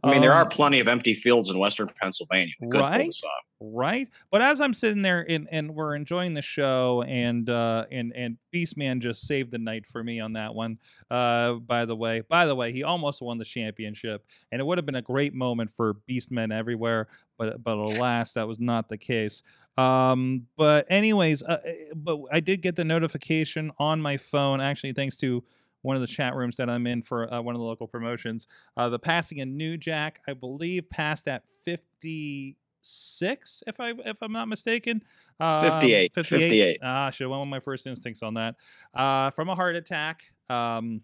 I 0.03 0.11
mean, 0.11 0.21
there 0.21 0.33
are 0.33 0.43
um, 0.43 0.49
plenty 0.49 0.81
of 0.81 0.89
empty 0.89 1.13
fields 1.13 1.51
in 1.51 1.59
Western 1.59 1.91
Pennsylvania. 2.01 2.55
Right? 2.63 3.15
right 3.59 4.09
but 4.31 4.43
as 4.43 4.61
i'm 4.61 4.75
sitting 4.75 5.01
there 5.01 5.25
and, 5.31 5.49
and 5.51 5.75
we're 5.75 5.95
enjoying 5.95 6.35
the 6.35 6.43
show 6.43 7.03
and 7.07 7.49
uh 7.49 7.87
and 7.91 8.13
and 8.15 8.37
beastman 8.53 9.01
just 9.01 9.27
saved 9.27 9.51
the 9.51 9.59
night 9.59 9.87
for 9.87 10.05
me 10.05 10.21
on 10.21 10.35
that 10.35 10.55
one 10.55 10.79
uh 11.11 11.55
by 11.55 11.87
the 11.87 11.97
way 11.97 12.21
by 12.21 12.45
the 12.45 12.55
way 12.55 12.71
he 12.71 12.83
almost 12.83 13.23
won 13.23 13.39
the 13.39 13.45
championship 13.45 14.27
and 14.53 14.61
it 14.61 14.65
would 14.65 14.77
have 14.77 14.85
been 14.85 14.97
a 14.97 15.03
great 15.03 15.33
moment 15.33 15.71
for 15.71 15.95
beastmen 16.09 16.53
everywhere 16.53 17.09
but 17.39 17.63
but 17.63 17.77
alas 17.77 18.33
that 18.35 18.47
was 18.47 18.59
not 18.61 18.89
the 18.89 18.99
case 18.99 19.43
um 19.79 20.47
but 20.57 20.87
anyways 20.89 21.43
uh, 21.43 21.59
eh, 21.65 21.75
but 21.95 22.19
i 22.33 22.41
did 22.41 22.63
get 22.63 22.77
the 22.77 22.85
notification 22.85 23.71
on 23.79 24.01
my 24.01 24.17
phone 24.17 24.61
actually 24.61 24.93
thanks 24.93 25.17
to 25.17 25.43
one 25.87 25.97
of 25.97 26.03
the 26.03 26.09
chat 26.09 26.35
rooms 26.35 26.57
that 26.57 26.69
I'm 26.69 26.87
in 26.87 27.01
for 27.01 27.33
uh, 27.33 27.41
one 27.41 27.55
of 27.55 27.61
the 27.61 27.65
local 27.65 27.87
promotions. 27.87 28.49
Uh, 28.77 28.89
the 28.89 28.99
passing 28.99 29.39
in 29.39 29.57
New 29.57 29.77
Jack, 29.77 30.21
I 30.27 30.33
believe, 30.35 30.91
passed 30.91 31.29
at 31.29 31.45
56, 31.65 33.63
if 33.67 33.81
I 33.81 33.93
if 34.05 34.17
I'm 34.21 34.33
not 34.33 34.49
mistaken. 34.49 35.01
Um, 35.39 35.71
58, 35.71 36.13
58. 36.15 36.81
Ah, 36.83 37.11
should 37.11 37.25
have 37.25 37.31
went 37.31 37.43
with 37.43 37.51
my 37.51 37.61
first 37.61 37.87
instincts 37.87 38.25
on 38.25 38.35
that. 38.35 38.57
Uh, 38.93 39.31
from 39.31 39.49
a 39.49 39.55
heart 39.55 39.77
attack. 39.77 40.25
Um, 40.51 41.03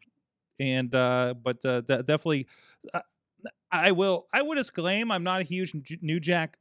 and 0.58 0.92
uh, 0.94 1.34
but 1.42 1.64
uh, 1.64 1.82
de- 1.82 2.02
definitely, 2.02 2.48
I 3.72 3.92
will 3.92 4.26
I 4.32 4.42
would 4.42 4.56
disclaim 4.56 5.10
I'm 5.10 5.24
not 5.24 5.40
a 5.40 5.44
huge 5.44 5.74
New 6.02 6.20
Jack 6.20 6.58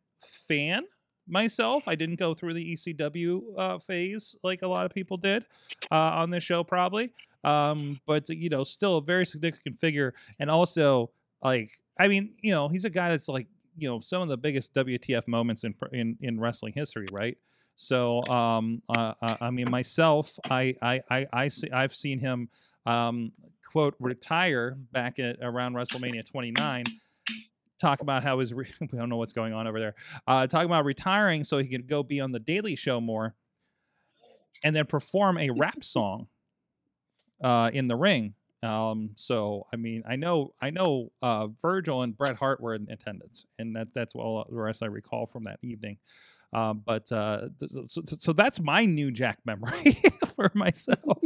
fan 0.47 0.83
myself. 1.27 1.83
I 1.87 1.95
didn't 1.95 2.17
go 2.19 2.33
through 2.33 2.53
the 2.53 2.73
ECW 2.73 3.41
uh, 3.57 3.79
phase 3.79 4.35
like 4.43 4.61
a 4.61 4.67
lot 4.67 4.85
of 4.85 4.93
people 4.93 5.17
did 5.17 5.45
uh, 5.91 5.95
on 5.95 6.29
this 6.29 6.43
show, 6.43 6.63
probably. 6.63 7.13
Um, 7.43 7.99
but 8.07 8.29
you 8.29 8.49
know, 8.49 8.63
still 8.63 8.97
a 8.97 9.01
very 9.01 9.25
significant 9.25 9.79
figure, 9.79 10.13
and 10.39 10.49
also 10.49 11.11
like 11.43 11.71
I 11.99 12.07
mean, 12.07 12.33
you 12.41 12.51
know, 12.51 12.69
he's 12.69 12.85
a 12.85 12.89
guy 12.89 13.09
that's 13.09 13.27
like 13.27 13.47
you 13.77 13.89
know 13.89 13.99
some 13.99 14.21
of 14.21 14.29
the 14.29 14.37
biggest 14.37 14.73
WTF 14.73 15.27
moments 15.27 15.63
in 15.63 15.75
in 15.91 16.17
in 16.21 16.39
wrestling 16.39 16.73
history, 16.75 17.07
right? 17.11 17.37
So, 17.75 18.23
um, 18.27 18.83
uh, 18.89 19.13
uh, 19.21 19.37
I 19.41 19.49
mean, 19.49 19.69
myself, 19.71 20.37
I, 20.49 20.75
I, 20.83 21.01
I, 21.09 21.27
I 21.33 21.47
see, 21.47 21.71
I've 21.71 21.95
seen 21.95 22.19
him, 22.19 22.49
um, 22.85 23.31
quote, 23.71 23.95
retire 23.99 24.77
back 24.91 25.19
at 25.19 25.37
around 25.41 25.73
WrestleMania 25.73 26.29
29. 26.29 26.85
Talk 27.79 28.01
about 28.01 28.23
how 28.23 28.39
his, 28.39 28.53
re- 28.53 28.67
we 28.81 28.97
don't 28.97 29.09
know 29.09 29.17
what's 29.17 29.33
going 29.33 29.53
on 29.53 29.67
over 29.67 29.79
there. 29.79 29.95
Uh, 30.27 30.47
talking 30.47 30.67
about 30.67 30.85
retiring 30.85 31.43
so 31.43 31.57
he 31.57 31.67
could 31.67 31.87
go 31.87 32.03
be 32.03 32.19
on 32.19 32.31
the 32.31 32.39
Daily 32.39 32.75
Show 32.75 32.99
more, 33.01 33.35
and 34.63 34.75
then 34.75 34.85
perform 34.85 35.37
a 35.37 35.49
rap 35.49 35.83
song, 35.83 36.27
uh, 37.43 37.71
in 37.73 37.87
the 37.87 37.95
ring. 37.95 38.35
Um, 38.63 39.11
so 39.15 39.65
I 39.73 39.77
mean, 39.77 40.03
I 40.07 40.17
know, 40.17 40.53
I 40.61 40.69
know, 40.69 41.11
uh, 41.23 41.47
Virgil 41.61 42.03
and 42.03 42.15
Bret 42.15 42.35
Hart 42.35 42.61
were 42.61 42.75
in 42.75 42.87
attendance, 42.91 43.47
and 43.57 43.75
that 43.75 43.87
that's 43.95 44.13
all 44.13 44.45
the 44.47 44.55
rest 44.55 44.83
I 44.83 44.87
recall 44.87 45.25
from 45.25 45.45
that 45.45 45.57
evening. 45.63 45.97
Um, 46.53 46.83
but 46.85 47.09
uh, 47.11 47.47
so, 47.65 48.01
so, 48.19 48.33
that's 48.33 48.59
my 48.59 48.85
new 48.85 49.09
Jack 49.09 49.39
memory 49.45 49.97
for 50.35 50.51
myself. 50.53 51.17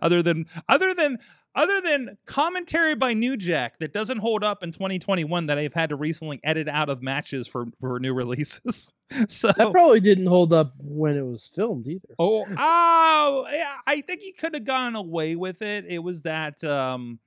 other 0.00 0.22
than 0.22 0.46
other 0.70 0.94
than 0.94 1.18
other 1.54 1.80
than 1.82 2.16
commentary 2.24 2.94
by 2.94 3.12
New 3.12 3.36
Jack 3.36 3.78
that 3.80 3.92
doesn't 3.92 4.18
hold 4.18 4.42
up 4.42 4.62
in 4.62 4.72
2021 4.72 5.46
that 5.46 5.58
I've 5.58 5.74
had 5.74 5.90
to 5.90 5.96
recently 5.96 6.40
edit 6.44 6.66
out 6.66 6.88
of 6.88 7.02
matches 7.02 7.46
for 7.46 7.66
for 7.78 8.00
new 8.00 8.14
releases. 8.14 8.92
so 9.28 9.52
That 9.52 9.72
probably 9.72 10.00
didn't 10.00 10.26
hold 10.26 10.52
up 10.52 10.74
when 10.78 11.16
it 11.16 11.26
was 11.26 11.50
filmed 11.54 11.86
either. 11.86 12.14
Oh, 12.18 12.46
oh, 12.56 13.46
yeah, 13.50 13.74
I 13.86 14.00
think 14.00 14.20
he 14.20 14.32
could 14.32 14.54
have 14.54 14.64
gone 14.64 14.96
away 14.96 15.36
with 15.36 15.62
it. 15.62 15.84
It 15.88 15.98
was 15.98 16.22
that, 16.22 16.62
um, 16.64 17.18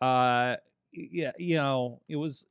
uh, 0.00 0.56
yeah, 0.92 1.32
you 1.38 1.56
know, 1.56 2.00
it 2.08 2.16
was. 2.16 2.46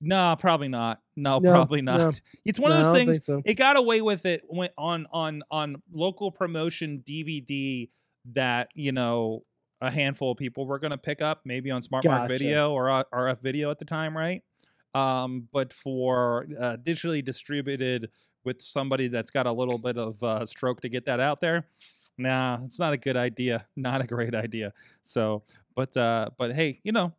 No, 0.00 0.34
probably 0.38 0.68
not. 0.68 1.00
No, 1.22 1.38
No, 1.38 1.50
probably 1.52 1.82
no. 1.82 1.96
not. 1.96 2.20
It's 2.44 2.58
one 2.58 2.70
No, 2.70 2.80
of 2.80 2.86
those 2.86 2.96
things. 3.04 3.24
so. 3.24 3.42
It 3.44 3.54
got 3.54 3.76
away 3.76 4.00
with 4.02 4.26
it 4.26 4.42
when 4.48 4.70
on 4.78 5.06
on 5.12 5.42
on 5.50 5.82
local 5.92 6.30
promotion 6.32 7.02
DVD 7.06 7.88
that 8.32 8.68
you 8.74 8.92
know 8.92 9.44
a 9.80 9.90
handful 9.90 10.32
of 10.32 10.36
people 10.38 10.66
were 10.66 10.78
going 10.78 10.90
to 10.90 10.98
pick 10.98 11.22
up, 11.22 11.40
maybe 11.44 11.70
on 11.70 11.82
Smart 11.82 12.04
Mark 12.18 12.28
Video 12.38 12.72
or 12.72 12.90
uh, 12.90 13.04
RF 13.14 13.40
Video 13.40 13.70
at 13.70 13.78
the 13.78 13.84
time, 13.84 14.16
right? 14.16 14.42
Um, 14.94 15.48
but 15.52 15.72
for 15.72 16.46
uh, 16.58 16.76
digitally 16.82 17.24
distributed 17.24 18.10
with 18.44 18.60
somebody 18.60 19.08
that's 19.08 19.30
got 19.30 19.46
a 19.46 19.52
little 19.52 19.78
bit 19.78 19.96
of 19.96 20.22
uh, 20.22 20.44
stroke 20.46 20.80
to 20.82 20.88
get 20.88 21.06
that 21.06 21.20
out 21.20 21.40
there, 21.40 21.66
nah, 22.18 22.58
it's 22.64 22.78
not 22.78 22.92
a 22.92 22.96
good 22.98 23.16
idea. 23.16 23.66
Not 23.76 24.02
a 24.02 24.06
great 24.06 24.34
idea. 24.34 24.72
So, 25.04 25.44
but 25.74 25.96
uh, 25.96 26.30
but 26.38 26.54
hey, 26.54 26.80
you 26.82 26.92
know. 26.92 27.12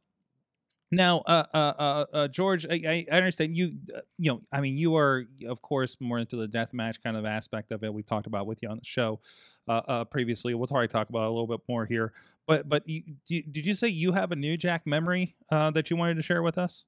Now, 0.91 1.19
uh, 1.25 1.45
uh, 1.53 1.57
uh, 1.57 2.05
uh, 2.13 2.27
George, 2.27 2.65
I, 2.69 3.05
I 3.09 3.15
understand 3.15 3.55
you. 3.55 3.73
Uh, 3.95 4.01
you 4.17 4.31
know, 4.31 4.41
I 4.51 4.59
mean, 4.59 4.75
you 4.75 4.95
are, 4.97 5.23
of 5.47 5.61
course, 5.61 5.95
more 6.01 6.19
into 6.19 6.35
the 6.35 6.47
death 6.47 6.73
match 6.73 7.01
kind 7.01 7.15
of 7.15 7.25
aspect 7.25 7.71
of 7.71 7.83
it. 7.83 7.93
We've 7.93 8.05
talked 8.05 8.27
about 8.27 8.45
with 8.45 8.61
you 8.61 8.69
on 8.69 8.77
the 8.77 8.83
show 8.83 9.21
uh, 9.69 9.81
uh, 9.87 10.03
previously. 10.05 10.53
We'll 10.53 10.67
probably 10.67 10.89
talk 10.89 11.09
about 11.09 11.23
it 11.23 11.27
a 11.27 11.31
little 11.31 11.47
bit 11.47 11.61
more 11.69 11.85
here. 11.85 12.11
But, 12.45 12.67
but 12.67 12.87
you, 12.87 13.03
do- 13.25 13.43
did 13.43 13.65
you 13.65 13.73
say 13.73 13.87
you 13.87 14.11
have 14.11 14.33
a 14.33 14.35
New 14.35 14.57
Jack 14.57 14.85
memory 14.85 15.35
uh, 15.49 15.71
that 15.71 15.89
you 15.89 15.95
wanted 15.95 16.15
to 16.15 16.21
share 16.21 16.43
with 16.43 16.57
us? 16.57 16.83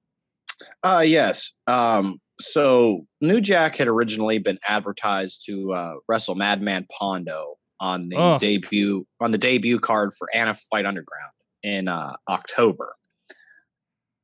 Uh, 0.84 1.04
yes. 1.06 1.54
Um, 1.68 2.20
so 2.40 3.08
New 3.22 3.40
Jack 3.40 3.78
had 3.78 3.88
originally 3.88 4.38
been 4.38 4.60
advertised 4.68 5.46
to 5.46 5.74
uh, 5.74 5.94
wrestle 6.10 6.36
Madman 6.36 6.88
Pondo 6.92 7.56
on 7.80 8.10
the 8.10 8.18
Ugh. 8.18 8.40
debut 8.40 9.06
on 9.20 9.32
the 9.32 9.38
debut 9.38 9.80
card 9.80 10.12
for 10.18 10.28
Anna 10.34 10.56
Fight 10.70 10.86
Underground 10.86 11.32
in 11.64 11.88
uh, 11.88 12.16
October. 12.30 12.96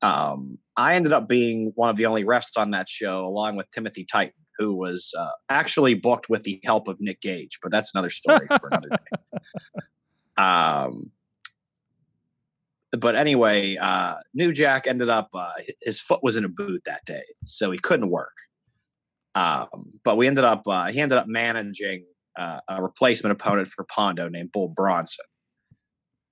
Um, 0.01 0.57
I 0.77 0.95
ended 0.95 1.13
up 1.13 1.27
being 1.27 1.71
one 1.75 1.89
of 1.89 1.97
the 1.97 2.05
only 2.05 2.23
refs 2.23 2.57
on 2.57 2.71
that 2.71 2.87
show, 2.87 3.25
along 3.25 3.57
with 3.57 3.69
Timothy 3.71 4.05
Titan, 4.05 4.33
who 4.57 4.73
was 4.73 5.13
uh, 5.17 5.31
actually 5.49 5.93
booked 5.93 6.29
with 6.29 6.43
the 6.43 6.59
help 6.63 6.87
of 6.87 6.97
Nick 6.99 7.21
Gage, 7.21 7.59
but 7.61 7.71
that's 7.71 7.93
another 7.93 8.09
story 8.09 8.47
for 8.47 8.67
another 8.69 8.89
day. 8.89 9.81
Um, 10.41 11.11
but 12.91 13.15
anyway, 13.15 13.77
uh, 13.77 14.15
New 14.33 14.51
Jack 14.51 14.87
ended 14.87 15.09
up 15.09 15.29
uh, 15.33 15.51
his 15.81 16.01
foot 16.01 16.21
was 16.23 16.37
in 16.37 16.45
a 16.45 16.49
boot 16.49 16.81
that 16.85 17.05
day, 17.05 17.23
so 17.45 17.71
he 17.71 17.77
couldn't 17.77 18.09
work. 18.09 18.33
Um, 19.35 19.91
but 20.03 20.17
we 20.17 20.27
ended 20.27 20.43
up 20.43 20.63
uh, 20.67 20.87
he 20.87 20.99
ended 20.99 21.17
up 21.17 21.27
managing 21.27 22.05
uh, 22.37 22.59
a 22.67 22.81
replacement 22.81 23.31
opponent 23.31 23.67
for 23.67 23.83
Pondo 23.83 24.27
named 24.29 24.51
Bull 24.51 24.69
Bronson. 24.69 25.25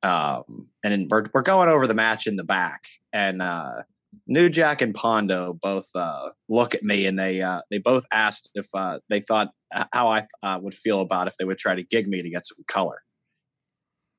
Um, 0.04 0.68
and 0.84 0.94
then 0.94 1.08
we're 1.10 1.26
we're 1.34 1.42
going 1.42 1.70
over 1.70 1.86
the 1.86 1.94
match 1.94 2.28
in 2.28 2.38
the 2.38 2.44
back, 2.44 2.86
and 3.18 3.42
uh, 3.42 3.82
New 4.28 4.48
Jack 4.48 4.82
and 4.82 4.94
Pondo 4.94 5.58
both 5.60 5.88
uh, 5.96 6.30
look 6.48 6.76
at 6.76 6.84
me 6.84 7.08
and 7.08 7.18
they 7.18 7.42
uh, 7.42 7.62
they 7.72 7.80
both 7.80 8.06
asked 8.12 8.52
if 8.54 8.68
uh, 8.76 9.00
they 9.10 9.22
thought 9.22 9.50
uh, 9.74 9.86
how 9.92 10.10
I 10.10 10.28
uh, 10.44 10.60
would 10.62 10.76
feel 10.76 11.02
about 11.02 11.28
if 11.28 11.36
they 11.38 11.46
would 11.46 11.58
try 11.58 11.74
to 11.74 11.84
gig 11.84 12.08
me 12.08 12.22
to 12.22 12.30
get 12.30 12.46
some 12.46 12.58
color. 12.68 13.02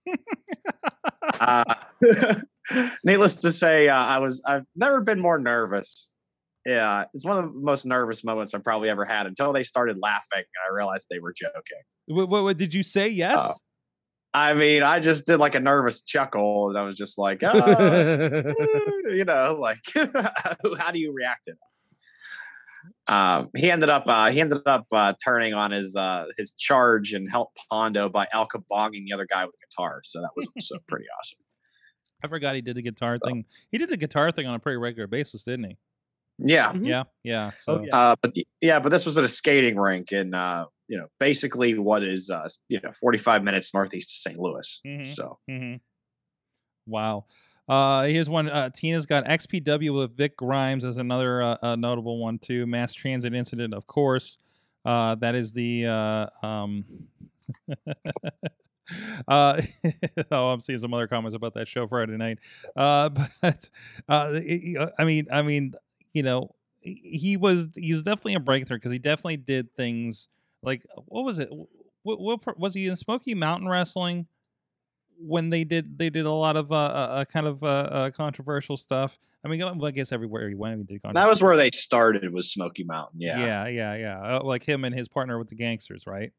uh, 1.40 1.74
needless 3.04 3.36
to 3.36 3.52
say, 3.52 3.88
uh, 3.88 3.94
I 3.94 4.18
was 4.18 4.42
I've 4.46 4.64
never 4.74 5.00
been 5.00 5.20
more 5.20 5.38
nervous. 5.38 6.10
Yeah, 6.66 7.04
it's 7.14 7.24
one 7.24 7.38
of 7.38 7.44
the 7.44 7.60
most 7.60 7.86
nervous 7.86 8.24
moments 8.24 8.52
I've 8.52 8.64
probably 8.64 8.90
ever 8.90 9.04
had 9.04 9.26
until 9.26 9.52
they 9.52 9.62
started 9.62 9.96
laughing 10.02 10.42
and 10.42 10.44
I 10.68 10.74
realized 10.74 11.06
they 11.08 11.20
were 11.20 11.32
joking. 11.32 11.78
What, 12.06 12.28
what, 12.28 12.42
what 12.42 12.58
did 12.58 12.74
you 12.74 12.82
say? 12.82 13.08
Yes. 13.08 13.60
Oh. 14.34 14.38
I 14.38 14.54
mean, 14.54 14.82
I 14.82 15.00
just 15.00 15.26
did 15.26 15.38
like 15.38 15.54
a 15.54 15.60
nervous 15.60 16.02
chuckle 16.02 16.68
and 16.68 16.78
I 16.78 16.82
was 16.82 16.96
just 16.96 17.18
like, 17.18 17.42
"Ah," 17.42 17.54
you 19.10 19.24
know, 19.26 19.58
like 19.60 19.78
how 20.78 20.90
do 20.92 20.98
you 20.98 21.12
react 21.12 21.46
to 21.46 21.52
that? 21.52 23.12
Um, 23.12 23.48
he 23.56 23.70
ended 23.70 23.88
up 23.90 24.04
uh, 24.06 24.30
he 24.30 24.40
ended 24.40 24.60
up 24.66 24.86
uh, 24.92 25.14
turning 25.24 25.54
on 25.54 25.70
his 25.70 25.96
uh, 25.96 26.26
his 26.36 26.52
charge 26.52 27.12
and 27.12 27.30
helped 27.30 27.58
Pondo 27.70 28.08
by 28.08 28.28
alcabonging 28.34 29.06
the 29.06 29.12
other 29.14 29.26
guy 29.26 29.44
with 29.46 29.54
a 29.54 29.66
guitar. 29.70 30.00
So 30.04 30.20
that 30.20 30.30
was 30.36 30.46
also 30.54 30.76
pretty 30.86 31.06
awesome. 31.20 31.38
I 32.22 32.28
forgot 32.28 32.54
he 32.54 32.60
did 32.60 32.76
the 32.76 32.82
guitar 32.82 33.18
thing. 33.18 33.44
He 33.72 33.78
did 33.78 33.88
the 33.88 33.96
guitar 33.96 34.30
thing 34.30 34.46
on 34.46 34.54
a 34.54 34.58
pretty 34.58 34.76
regular 34.76 35.06
basis, 35.06 35.42
didn't 35.42 35.70
he? 35.70 35.76
Yeah, 36.38 36.72
Mhm. 36.72 36.86
Yeah, 36.86 37.04
yeah. 37.24 37.50
So 37.50 37.82
yeah. 37.84 37.96
uh, 37.96 38.16
but 38.20 38.34
the- 38.34 38.46
yeah, 38.60 38.78
but 38.80 38.90
this 38.90 39.06
was 39.06 39.16
at 39.18 39.24
a 39.24 39.28
skating 39.28 39.76
rink 39.76 40.12
in 40.12 40.34
uh, 40.34 40.66
you 40.88 40.96
know 40.98 41.06
basically 41.20 41.78
what 41.78 42.02
is 42.02 42.30
uh, 42.30 42.48
you 42.68 42.80
know 42.82 42.92
forty 42.92 43.18
five 43.18 43.44
minutes 43.44 43.72
northeast 43.74 44.10
of 44.10 44.16
St. 44.16 44.38
Louis. 44.38 44.80
Mhm. 44.86 45.06
So 45.06 45.38
hmm 45.48 45.74
Wow. 46.86 47.26
Uh, 47.68 48.04
here's 48.04 48.30
one. 48.30 48.48
Uh, 48.48 48.70
Tina's 48.70 49.04
got 49.04 49.24
XPW 49.28 49.92
with 49.94 50.16
Vic 50.16 50.36
Grimes 50.38 50.84
as 50.84 50.96
another 50.96 51.42
uh, 51.42 51.76
notable 51.76 52.18
one 52.18 52.38
too. 52.38 52.66
Mass 52.66 52.94
transit 52.94 53.34
incident, 53.34 53.74
of 53.74 53.86
course. 53.86 54.38
Uh, 54.86 55.14
that 55.16 55.34
is 55.34 55.52
the. 55.52 55.84
Uh, 55.86 56.26
um, 56.46 56.84
uh, 59.28 59.60
oh, 60.32 60.48
I'm 60.48 60.60
seeing 60.60 60.78
some 60.78 60.94
other 60.94 61.06
comments 61.06 61.34
about 61.34 61.54
that 61.54 61.68
show 61.68 61.86
Friday 61.86 62.16
night. 62.16 62.38
Uh, 62.74 63.08
but 63.42 63.68
uh, 64.08 64.30
it- 64.32 64.76
uh, 64.78 64.90
I 64.98 65.04
mean, 65.04 65.26
I 65.30 65.42
mean, 65.42 65.74
you 66.14 66.22
know, 66.22 66.54
he 66.80 66.94
he 67.22 67.36
was 67.36 67.68
he 67.74 67.92
was 67.92 68.02
definitely 68.02 68.34
a 68.34 68.40
breakthrough 68.40 68.78
because 68.78 68.92
he 68.92 68.98
definitely 68.98 69.36
did 69.36 69.74
things 69.74 70.28
like 70.62 70.82
what 71.06 71.24
was 71.24 71.38
it? 71.38 71.48
What, 72.02 72.20
what 72.20 72.58
was 72.58 72.74
he 72.74 72.88
in 72.88 72.96
Smoky 72.96 73.34
Mountain 73.34 73.68
Wrestling? 73.68 74.26
when 75.20 75.50
they 75.50 75.64
did 75.64 75.98
they 75.98 76.10
did 76.10 76.26
a 76.26 76.30
lot 76.30 76.56
of 76.56 76.70
uh, 76.70 76.76
uh 76.76 76.78
uh, 76.78 77.24
kind 77.24 77.46
of 77.46 77.62
uh, 77.62 77.66
uh 77.66 78.10
controversial 78.10 78.76
stuff. 78.76 79.18
I 79.44 79.48
mean, 79.48 79.60
well, 79.60 79.86
I 79.86 79.90
guess 79.90 80.12
everywhere 80.12 80.48
he 80.48 80.54
went, 80.54 80.78
he 80.88 80.98
did. 80.98 81.14
that 81.14 81.28
was 81.28 81.42
where 81.42 81.56
they 81.56 81.70
started 81.72 82.32
was 82.32 82.50
Smoky 82.50 82.84
Mountain. 82.84 83.20
Yeah, 83.20 83.38
yeah, 83.38 83.68
yeah, 83.68 83.96
yeah. 83.96 84.36
Uh, 84.36 84.44
like 84.44 84.64
him 84.64 84.84
and 84.84 84.94
his 84.94 85.08
partner 85.08 85.38
with 85.38 85.48
the 85.48 85.54
gangsters, 85.54 86.06
right? 86.06 86.32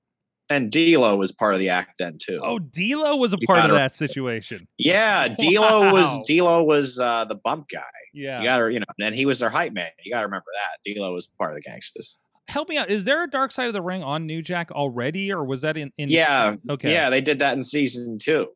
and 0.52 0.72
D'Lo 0.72 1.16
was 1.16 1.32
part 1.32 1.54
of 1.54 1.60
the 1.60 1.70
act 1.70 2.00
then 2.00 2.18
too. 2.20 2.40
Oh, 2.42 2.58
D'Lo 2.58 3.16
was 3.18 3.34
a 3.34 3.38
You 3.40 3.46
part 3.46 3.70
of 3.70 3.76
that 3.76 3.96
situation. 3.96 4.68
Yeah, 4.80 5.28
D'Lo 5.28 5.82
Wow. 5.82 5.94
was 5.94 6.28
D'Lo 6.28 6.64
was 6.64 7.00
uh, 7.00 7.26
the 7.26 7.36
bump 7.36 7.68
guy. 7.70 7.84
Yeah. 8.14 8.40
You 8.40 8.46
got 8.46 8.58
to, 8.58 8.70
you 8.74 8.80
know, 8.80 8.86
and 9.00 9.14
he 9.14 9.28
was 9.28 9.40
their 9.40 9.52
hype 9.52 9.74
man. 9.74 9.92
You 10.04 10.12
got 10.12 10.22
to 10.22 10.26
remember 10.26 10.48
that 10.56 10.92
D'Lo 10.92 11.14
was 11.14 11.28
part 11.28 11.52
of 11.52 11.56
the 11.56 11.62
gangsters. 11.62 12.18
Help 12.50 12.68
me 12.70 12.78
out. 12.78 12.90
Is 12.90 13.04
there 13.06 13.24
a 13.24 13.30
Dark 13.30 13.52
Side 13.52 13.68
of 13.68 13.74
the 13.74 13.82
Ring 13.82 14.04
on 14.04 14.26
New 14.26 14.42
Jack 14.42 14.72
already, 14.72 15.32
or 15.32 15.44
was 15.44 15.62
that 15.62 15.78
in? 15.78 15.92
in 15.98 16.10
Yeah, 16.10 16.56
Okay. 16.70 16.92
yeah, 16.92 17.10
they 17.10 17.22
did 17.22 17.40
that 17.40 17.54
in 17.56 17.64
season 17.64 18.18
two. 18.20 18.48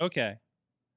Okay. 0.00 0.36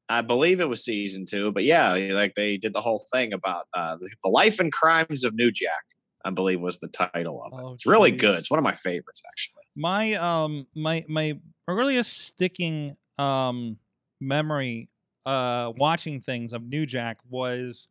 I 0.10 0.22
believe 0.22 0.62
it 0.62 0.66
was 0.70 0.84
season 0.86 1.26
two, 1.26 1.52
but 1.52 1.66
yeah, 1.66 1.94
like 2.14 2.34
they 2.36 2.56
did 2.56 2.72
the 2.74 2.80
whole 2.82 3.02
thing 3.12 3.34
about 3.34 3.68
uh, 3.74 3.98
the, 3.98 4.10
life 4.30 4.60
and 4.62 4.72
crimes 4.72 5.26
of 5.26 5.36
New 5.36 5.52
Jack. 5.52 5.84
I 6.24 6.30
believe 6.30 6.62
was 6.62 6.80
the 6.80 6.88
title 6.88 7.44
of 7.44 7.52
it. 7.54 7.62
Oh, 7.64 7.74
it's 7.74 7.86
really 7.86 8.12
good. 8.12 8.40
It's 8.40 8.50
one 8.50 8.58
of 8.58 8.64
my 8.64 8.74
favorites, 8.74 9.22
actually. 9.30 9.64
my 9.76 10.14
um 10.16 10.66
my 10.76 11.06
my 11.08 11.38
earliest 11.68 12.18
sticking 12.18 12.96
um 13.18 13.78
memory 14.22 14.90
uh 15.26 15.72
watching 15.78 16.22
things 16.22 16.54
of 16.54 16.64
new 16.64 16.86
jack 16.86 17.18
was 17.30 17.88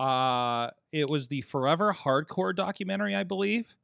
uh 0.00 0.68
it 0.92 1.08
was 1.08 1.28
the 1.28 1.40
forever 1.42 1.92
hardcore 1.92 2.54
documentary 2.54 3.14
i 3.14 3.22
believe 3.22 3.76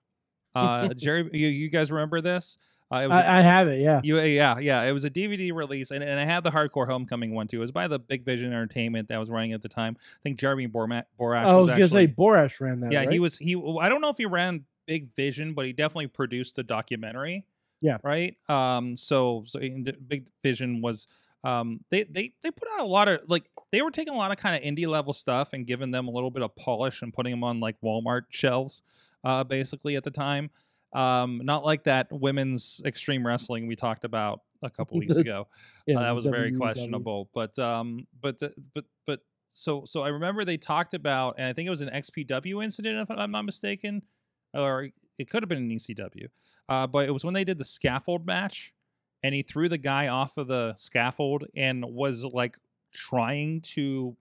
uh 0.55 0.89
jerry 0.97 1.29
you, 1.33 1.49
you 1.49 1.69
guys 1.69 1.91
remember 1.91 2.21
this 2.21 2.59
uh, 2.91 3.01
it 3.01 3.09
was 3.09 3.19
a- 3.19 3.27
I, 3.29 3.39
I 3.39 3.41
have 3.43 3.69
it. 3.69 3.81
Yeah. 3.81 4.01
you, 4.03 4.19
yeah, 4.19 4.59
yeah. 4.59 4.83
It 4.85 4.93
was 4.93 5.05
a 5.05 5.11
DVD 5.11 5.53
release, 5.53 5.91
and, 5.91 6.03
and 6.03 6.19
I 6.19 6.25
had 6.25 6.43
the 6.43 6.51
Hardcore 6.51 6.89
Homecoming 6.89 7.35
one 7.35 7.47
too. 7.47 7.59
It 7.59 7.61
was 7.61 7.71
by 7.71 7.87
the 7.87 7.99
Big 7.99 8.25
Vision 8.25 8.47
Entertainment 8.51 9.09
that 9.09 9.19
was 9.19 9.29
running 9.29 9.53
at 9.53 9.61
the 9.61 9.69
time. 9.69 9.97
I 9.99 10.23
think 10.23 10.39
Jeremy 10.39 10.69
Borma- 10.69 11.05
Borash 11.21 11.45
I 11.45 11.55
was 11.55 11.67
was 11.67 11.75
gonna 11.75 11.89
say 11.89 12.07
Borash 12.07 12.61
ran 12.61 12.81
that. 12.81 12.93
yeah, 12.93 13.01
right? 13.01 13.11
he 13.11 13.21
was. 13.21 13.37
He. 13.37 13.55
I 13.81 13.91
don't 13.91 14.01
know 14.01 14.09
if 14.09 14.17
he 14.17 14.25
ran 14.27 14.65
Big 14.87 15.15
Vision, 15.15 15.53
but 15.53 15.67
he 15.67 15.75
definitely 15.75 16.07
produced 16.07 16.57
the 16.57 16.63
documentary. 16.63 17.45
Yeah. 17.83 17.99
Right. 18.03 18.37
Um. 18.49 18.97
So, 18.97 19.45
so 19.47 19.59
in 19.59 19.85
the 19.85 19.93
Big 19.93 20.29
Vision 20.43 20.81
was. 20.81 21.07
Um. 21.45 21.81
They 21.91 22.05
they 22.05 22.33
they 22.43 22.51
put 22.51 22.69
out 22.75 22.81
a 22.81 22.89
lot 22.89 23.09
of 23.09 23.21
like 23.29 23.45
they 23.71 23.83
were 23.83 23.91
taking 23.91 24.15
a 24.15 24.17
lot 24.17 24.33
of 24.33 24.39
kind 24.39 24.57
of 24.57 24.63
indie 24.63 24.87
level 24.89 25.13
stuff 25.13 25.53
and 25.53 25.67
giving 25.67 25.91
them 25.91 26.09
a 26.09 26.11
little 26.11 26.31
bit 26.31 26.43
of 26.43 26.57
polish 26.57 27.03
and 27.03 27.13
putting 27.13 27.33
them 27.33 27.45
on 27.45 27.61
like 27.61 27.77
Walmart 27.83 28.23
shelves. 28.31 28.81
Uh. 29.25 29.45
Basically 29.45 29.97
at 29.97 30.05
the 30.05 30.11
time. 30.11 30.51
Um. 30.93 31.41
Not 31.45 31.65
like 31.65 31.85
that 31.85 32.09
women's 32.11 32.81
extreme 32.85 33.27
wrestling 33.27 33.67
we 33.67 33.77
talked 33.77 34.05
about 34.05 34.41
a 34.63 34.71
couple 34.71 34.99
weeks 34.99 35.17
ago. 35.19 35.47
Yeah, 35.87 35.99
Uh, 35.99 36.03
that 36.03 36.15
was 36.15 36.27
very 36.27 36.53
questionable. 36.53 37.29
But 37.35 37.59
um, 37.59 38.07
but 38.21 38.43
uh, 38.43 38.49
but 38.75 38.85
but 39.07 39.21
so 39.49 39.85
so 39.85 40.03
I 40.03 40.09
remember 40.09 40.45
they 40.45 40.57
talked 40.57 40.95
about, 40.95 41.37
and 41.39 41.47
I 41.47 41.53
think 41.53 41.67
it 41.67 41.71
was 41.71 41.81
an 41.81 41.91
XPW 41.91 42.63
incident, 42.63 42.99
if 42.99 43.17
I'm 43.17 43.31
not 43.31 43.45
mistaken, 43.45 44.03
or 44.55 44.89
it 45.19 45.31
could 45.31 45.43
have 45.43 45.49
been 45.49 45.59
an 45.59 45.71
ECW. 45.71 46.29
Uh, 46.69 46.87
but 46.87 47.09
it 47.09 47.13
was 47.13 47.25
when 47.25 47.35
they 47.35 47.45
did 47.45 47.59
the 47.59 47.65
scaffold 47.65 48.27
match, 48.27 48.73
and 49.23 49.35
he 49.35 49.43
threw 49.43 49.69
the 49.69 49.79
guy 49.79 50.09
off 50.09 50.37
of 50.37 50.49
the 50.49 50.75
scaffold 50.77 51.45
and 51.57 51.85
was 51.85 52.25
like 52.25 52.59
trying 52.95 53.61
to 53.63 54.17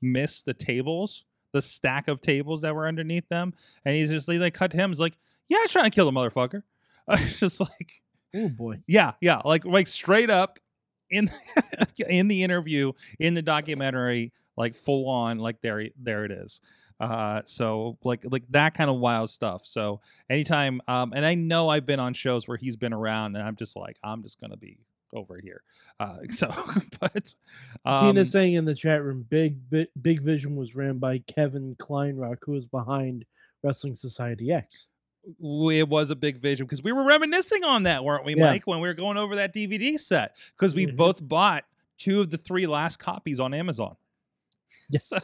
miss 0.00 0.42
the 0.42 0.54
tables, 0.54 1.24
the 1.54 1.62
stack 1.62 2.08
of 2.08 2.20
tables 2.20 2.60
that 2.60 2.74
were 2.74 2.86
underneath 2.86 3.28
them, 3.28 3.54
and 3.86 3.96
he's 3.96 4.10
just 4.10 4.28
like 4.28 4.52
cut 4.52 4.72
to 4.72 4.76
him. 4.76 4.90
He's 4.90 5.00
like, 5.00 5.16
"Yeah, 5.48 5.58
I 5.58 5.62
was 5.62 5.72
trying 5.72 5.86
to 5.86 5.90
kill 5.90 6.10
the 6.10 6.12
motherfucker." 6.12 6.62
I 7.08 7.22
was 7.22 7.40
just 7.40 7.60
like. 7.60 8.02
Oh 8.36 8.48
boy. 8.48 8.82
Yeah, 8.88 9.12
yeah, 9.20 9.40
like 9.44 9.64
like 9.64 9.86
straight 9.86 10.28
up 10.28 10.58
in 11.08 11.30
in 12.08 12.26
the 12.28 12.42
interview 12.42 12.92
in 13.20 13.34
the 13.34 13.42
documentary, 13.42 14.32
like 14.56 14.74
full 14.74 15.08
on, 15.08 15.38
like 15.38 15.60
there 15.62 15.86
there 15.96 16.24
it 16.24 16.32
is. 16.32 16.60
Uh, 16.98 17.42
so 17.44 17.96
like 18.02 18.24
like 18.28 18.42
that 18.50 18.74
kind 18.74 18.90
of 18.90 18.96
wild 18.96 19.30
stuff. 19.30 19.62
So 19.64 20.00
anytime, 20.28 20.80
um, 20.88 21.12
and 21.14 21.24
I 21.24 21.36
know 21.36 21.68
I've 21.68 21.86
been 21.86 22.00
on 22.00 22.12
shows 22.14 22.48
where 22.48 22.56
he's 22.56 22.76
been 22.76 22.92
around, 22.92 23.36
and 23.36 23.46
I'm 23.46 23.54
just 23.56 23.76
like 23.76 23.98
I'm 24.02 24.22
just 24.22 24.40
gonna 24.40 24.56
be 24.56 24.80
over 25.14 25.40
here. 25.42 25.62
Uh, 26.00 26.18
so 26.30 26.52
but 27.00 27.34
um, 27.84 28.00
Tina's 28.06 28.30
saying 28.30 28.54
in 28.54 28.64
the 28.64 28.74
chat 28.74 29.02
room, 29.02 29.24
big 29.30 29.58
Bi- 29.70 29.86
Big 30.02 30.20
Vision 30.22 30.56
was 30.56 30.74
ran 30.74 30.98
by 30.98 31.18
Kevin 31.26 31.74
Kleinrock, 31.78 32.38
who 32.42 32.52
was 32.52 32.66
behind 32.66 33.24
Wrestling 33.62 33.94
Society 33.94 34.52
X. 34.52 34.88
it 35.40 35.88
was 35.88 36.10
a 36.10 36.16
big 36.16 36.38
vision 36.38 36.66
because 36.66 36.82
we 36.82 36.92
were 36.92 37.04
reminiscing 37.04 37.64
on 37.64 37.84
that, 37.84 38.04
weren't 38.04 38.24
we, 38.26 38.34
Yeah. 38.36 38.50
Mike, 38.50 38.66
when 38.66 38.80
we 38.80 38.88
were 38.88 38.94
going 38.94 39.16
over 39.16 39.36
that 39.36 39.54
DVD 39.54 39.98
set? 39.98 40.36
Because 40.54 40.74
we 40.74 40.86
Mhm. 40.86 40.96
both 40.96 41.26
bought 41.26 41.64
two 41.96 42.20
of 42.20 42.28
the 42.30 42.36
three 42.36 42.66
last 42.66 42.98
copies 42.98 43.40
on 43.40 43.54
Amazon. 43.54 43.96
Yes. 44.90 45.06
So 45.06 45.18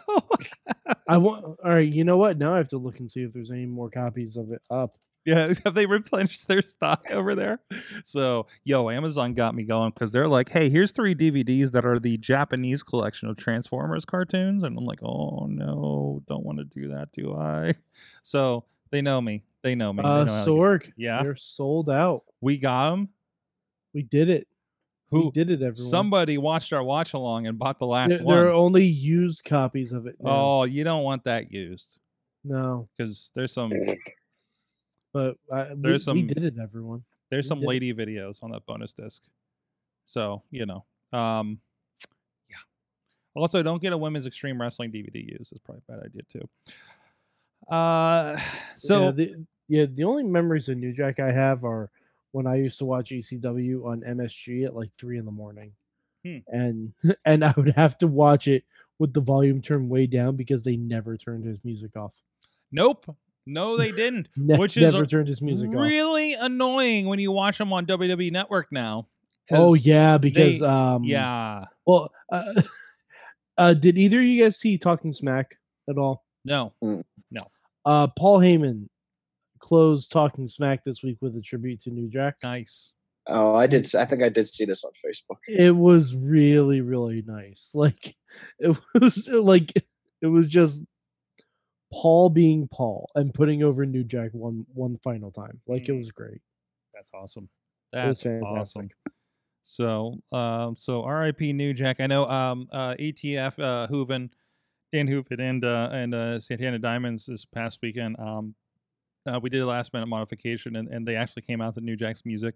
I 1.07 1.19
want. 1.19 1.45
All 1.45 1.57
right. 1.71 1.87
You 1.87 2.03
know 2.05 2.17
what? 2.17 2.39
Now 2.39 2.55
I 2.55 2.57
have 2.57 2.69
to 2.69 2.79
look 2.79 2.99
and 2.99 3.11
see 3.11 3.23
if 3.25 3.35
there's 3.35 3.51
any 3.51 3.67
more 3.67 3.91
copies 3.91 4.39
of 4.39 4.51
it 4.53 4.63
up. 4.71 4.97
Yeah, 5.25 5.53
have 5.65 5.75
they 5.75 5.87
replenished 5.87 6.49
their 6.49 6.63
stock 6.63 7.05
over 7.11 7.35
there? 7.35 7.61
So 8.05 8.47
yo, 8.65 8.89
Amazon 8.91 9.35
got 9.35 9.55
me 9.55 9.65
going 9.65 9.91
because 9.91 10.11
they're 10.13 10.29
like, 10.29 10.49
hey, 10.49 10.69
here's 10.71 10.93
three 10.93 11.15
DVDs 11.15 11.73
that 11.73 11.85
are 11.85 11.99
the 11.99 12.17
Japanese 12.19 12.83
collection 12.83 13.29
of 13.29 13.37
Transformers 13.37 14.05
cartoons, 14.05 14.63
and 14.63 14.77
I'm 14.79 14.85
like, 14.85 15.03
oh 15.03 15.47
no, 15.49 16.23
don't 16.29 16.45
want 16.45 16.59
to 16.59 16.65
do 16.65 16.89
that, 16.89 17.13
do 17.13 17.35
I? 17.37 17.75
So 18.23 18.65
they 18.91 19.03
know 19.03 19.21
me. 19.21 19.45
They 19.63 19.75
know 19.75 19.93
me. 19.93 20.03
They 20.03 20.09
Uh, 20.09 20.25
know 20.25 20.33
how 20.33 20.45
to 20.45 20.51
Sorg. 20.51 20.93
Yeah. 20.97 21.23
They're 21.23 21.37
sold 21.37 21.89
out. 21.91 22.23
we 22.41 22.59
got 22.59 22.91
them. 22.91 23.09
We 23.95 24.03
did 24.03 24.29
it. 24.31 24.47
we 25.11 25.21
Who? 25.21 25.33
did 25.33 25.51
it, 25.51 25.55
everyone? 25.57 25.75
Somebody 25.75 26.39
watched 26.39 26.73
our 26.73 26.83
watch 26.83 27.13
along 27.15 27.47
and 27.47 27.59
bought 27.59 27.79
the 27.79 27.87
last 27.87 28.11
There, 28.11 28.23
one. 28.23 28.37
there 28.37 28.47
are 28.49 28.53
only 28.53 28.85
used 28.87 29.45
copies 29.45 29.93
of 29.93 30.07
it. 30.07 30.17
Now. 30.21 30.31
Oh, 30.31 30.65
you 30.65 30.83
don't 30.85 31.03
want 31.03 31.25
that 31.25 31.53
used 31.53 31.99
no, 32.45 32.89
because 32.97 33.31
there's 33.35 33.53
some 33.53 33.71
but 35.13 35.37
I, 35.53 35.75
we, 35.75 35.83
There's 35.83 36.07
we 36.07 36.21
some- 36.21 36.27
did 36.27 36.45
it, 36.45 36.55
everyone. 36.63 37.05
there's 37.31 37.47
We 37.47 37.49
some 37.49 37.59
did 37.61 37.65
it. 37.65 37.69
lady 37.69 37.95
videos 37.95 38.43
on 38.43 38.51
that 38.53 38.65
bonus 38.67 38.93
disc. 38.93 39.23
So 40.07 40.43
you 40.51 40.67
know, 40.67 40.85
um, 41.13 41.61
yeah. 42.49 42.57
Also, 43.35 43.63
don't 43.63 43.81
get 43.81 43.93
a 43.93 43.97
women's 43.99 44.27
extreme 44.27 44.61
wrestling 44.61 44.91
DVD 44.93 45.39
used. 45.39 45.53
That's 45.53 45.59
probably 45.65 45.83
a 45.89 45.93
bad 45.93 46.05
idea 46.07 46.23
too. 46.31 46.49
Uh, 47.69 48.39
so 48.77 49.05
yeah, 49.07 49.11
the, 49.13 49.47
yeah, 49.69 49.87
the 49.93 50.05
only 50.05 50.23
memories 50.25 50.69
of 50.69 50.77
New 50.79 50.93
Jack 50.93 51.21
I 51.21 51.31
have 51.33 51.65
are 51.65 51.91
when 52.33 52.47
I 52.47 52.57
used 52.57 52.79
to 52.79 52.85
watch 52.85 53.11
ECW 53.11 53.85
on 53.85 54.01
MSG 54.03 54.65
at 54.65 54.75
like 54.75 54.93
three 54.95 55.19
in 55.19 55.25
the 55.25 55.31
morning, 55.33 55.73
Hmm. 56.25 56.39
and 56.49 56.93
and 57.25 57.45
I 57.45 57.53
would 57.57 57.71
have 57.77 57.97
to 57.99 58.07
watch 58.07 58.49
it 58.49 58.65
with 58.99 59.13
the 59.15 59.21
volume 59.21 59.63
turned 59.63 59.89
way 59.89 60.07
down 60.07 60.37
because 60.37 60.63
they 60.63 60.77
never 60.77 61.17
turned 61.17 61.45
his 61.45 61.59
music 61.65 61.97
off. 61.97 62.13
Nope. 62.73 63.17
No, 63.47 63.77
they 63.77 63.91
didn't. 63.91 64.29
Ne- 64.37 64.57
Which 64.59 64.77
is 64.77 64.93
never 64.93 65.07
turned 65.07 65.29
his 65.29 65.41
music 65.43 65.71
off. 65.71 65.83
really 65.83 66.35
annoying 66.35 67.07
when 67.07 67.19
you 67.19 67.33
watch 67.33 67.59
them 67.59 67.73
on 67.73 67.87
WWE 67.87 68.31
Network 68.31 68.69
now. 68.71 69.09
Oh 69.51 69.75
yeah, 69.75 70.19
because 70.19 70.61
they- 70.61 70.67
um 70.67 71.05
Yeah. 71.05 71.65
Well, 71.87 72.11
uh, 72.31 72.63
uh, 73.59 73.75
did 73.75 73.99
either 73.99 74.21
of 74.21 74.25
you 74.27 74.43
guys 74.45 74.59
see 74.59 74.79
Talking 74.79 75.13
Smack 75.13 75.57
at 75.89 75.97
all? 75.99 76.25
No. 76.45 76.73
No. 76.81 77.47
Uh, 77.85 78.07
Paul 78.17 78.39
Heyman 78.41 78.89
closed 79.59 80.11
Talking 80.13 80.49
Smack 80.49 80.85
this 80.85 81.03
week 81.03 81.19
with 81.21 81.37
a 81.37 81.41
tribute 81.41 81.81
to 81.83 81.91
New 81.91 82.09
Jack. 82.09 82.37
Nice. 82.43 82.93
Oh, 83.27 83.55
I 83.55 83.67
did. 83.67 83.87
I 83.95 84.05
think 84.07 84.23
I 84.23 84.29
did 84.29 84.47
see 84.49 84.65
this 84.65 84.85
on 84.85 84.93
Facebook. 85.05 85.37
It 85.47 85.77
was 85.77 86.15
really, 86.15 86.81
really 86.81 87.23
nice. 87.27 87.71
Like 87.75 88.15
it 88.59 88.77
was 88.95 89.29
like 89.29 89.73
it 90.23 90.27
was 90.27 90.49
just 90.49 90.83
Paul 91.93 92.31
being 92.31 92.69
Paul 92.69 93.11
and 93.15 93.33
putting 93.35 93.63
over 93.63 93.85
New 93.85 94.05
Jack 94.05 94.31
one 94.33 94.65
one 94.75 94.97
final 94.99 95.31
time. 95.31 95.61
Like 95.67 95.89
it 95.89 95.93
Mm. 95.93 95.99
was 95.99 96.11
great. 96.13 96.41
That's 96.95 97.11
awesome. 97.15 97.49
That's 97.93 98.25
awesome. 98.27 98.89
So, 99.63 100.21
um, 100.33 100.77
so 100.79 101.03
R.I.P. 101.03 101.53
New 101.53 101.75
Jack. 101.75 102.01
I 102.01 102.07
know, 102.07 102.27
um, 102.29 102.69
uh, 102.73 102.95
ATF, 102.99 103.59
uh, 103.59 103.87
Hooven, 103.89 104.31
Dan 104.93 105.07
Hooven, 105.07 105.41
and 105.41 105.65
uh, 105.65 105.91
and 105.93 106.15
uh, 106.15 106.41
Santana 106.41 106.79
Diamonds 106.79 107.27
this 107.27 107.45
past 107.45 107.81
weekend. 107.83 108.17
Um, 108.19 108.55
uh, 109.27 109.39
we 109.43 109.51
did 109.51 109.61
a 109.61 109.67
last 109.67 109.93
minute 109.93 110.07
modification, 110.07 110.77
and, 110.77 110.89
and 110.89 111.07
they 111.07 111.15
actually 111.17 111.43
came 111.43 111.61
out 111.61 111.75
to 111.75 111.81
New 111.83 111.95
Jack's 111.97 112.25
music, 112.25 112.55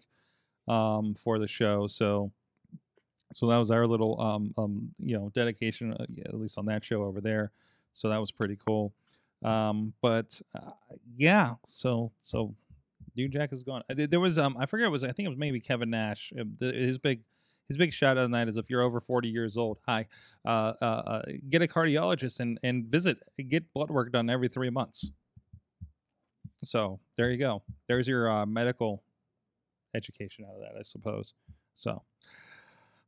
um, 0.67 1.15
for 1.15 1.39
the 1.39 1.47
show. 1.47 1.87
So, 1.87 2.33
so 3.35 3.47
that 3.49 3.59
was 3.59 3.71
our 3.71 3.87
little, 3.87 4.19
um, 4.21 4.55
um, 4.57 4.95
you 4.99 5.19
know, 5.19 5.31
dedication, 5.35 5.93
uh, 5.93 6.07
at 6.25 6.35
least 6.35 6.57
on 6.57 6.65
that 6.67 6.83
show 6.83 7.03
over 7.03 7.21
there. 7.21 7.53
So 7.93 8.09
that 8.09 8.19
was 8.21 8.31
pretty 8.33 8.57
cool. 8.57 8.95
Um, 9.45 9.93
but 10.01 10.41
uh, 10.55 10.71
yeah, 11.17 11.55
so 11.69 12.13
so 12.23 12.55
New 13.17 13.29
Jack 13.29 13.53
is 13.53 13.63
gone. 13.63 13.83
There- 13.89 14.21
was 14.21 14.39
um 14.39 14.57
I 14.59 14.67
forget 14.67 14.87
it 14.87 14.91
was 14.91 15.05
I 15.05 15.13
think 15.13 15.27
it 15.27 15.29
was 15.29 15.39
maybe 15.39 15.61
Kevin 15.61 15.91
Nash. 15.91 16.33
uh, 16.39 16.45
His 16.61 16.99
big 16.99 17.23
his 17.69 17.77
big 17.77 17.93
shout 17.93 18.19
out 18.19 18.23
tonight 18.25 18.49
is 18.49 18.57
if 18.57 18.69
you're 18.69 18.83
over 18.83 19.01
40 19.01 19.29
years 19.29 19.57
old, 19.57 19.79
hi, 19.87 20.07
uh, 20.45 20.73
uh, 20.83 20.85
uh, 20.85 21.23
get 21.49 21.63
a 21.63 21.67
cardiologist 21.67 22.41
and 22.41 22.59
and 22.63 22.87
visit 22.87 23.19
get 23.49 23.73
blood 23.73 23.91
work 23.91 24.13
done 24.13 24.29
every 24.31 24.49
three 24.49 24.71
months. 24.71 25.11
So 26.63 27.01
there 27.17 27.31
you 27.31 27.37
go. 27.39 27.63
There's 27.89 28.09
your 28.09 28.31
uh, 28.31 28.47
medical 28.47 29.03
education 29.95 30.45
out 30.49 30.55
of 30.57 30.61
that, 30.63 30.79
I 30.79 30.83
suppose. 30.83 31.35
So. 31.75 32.03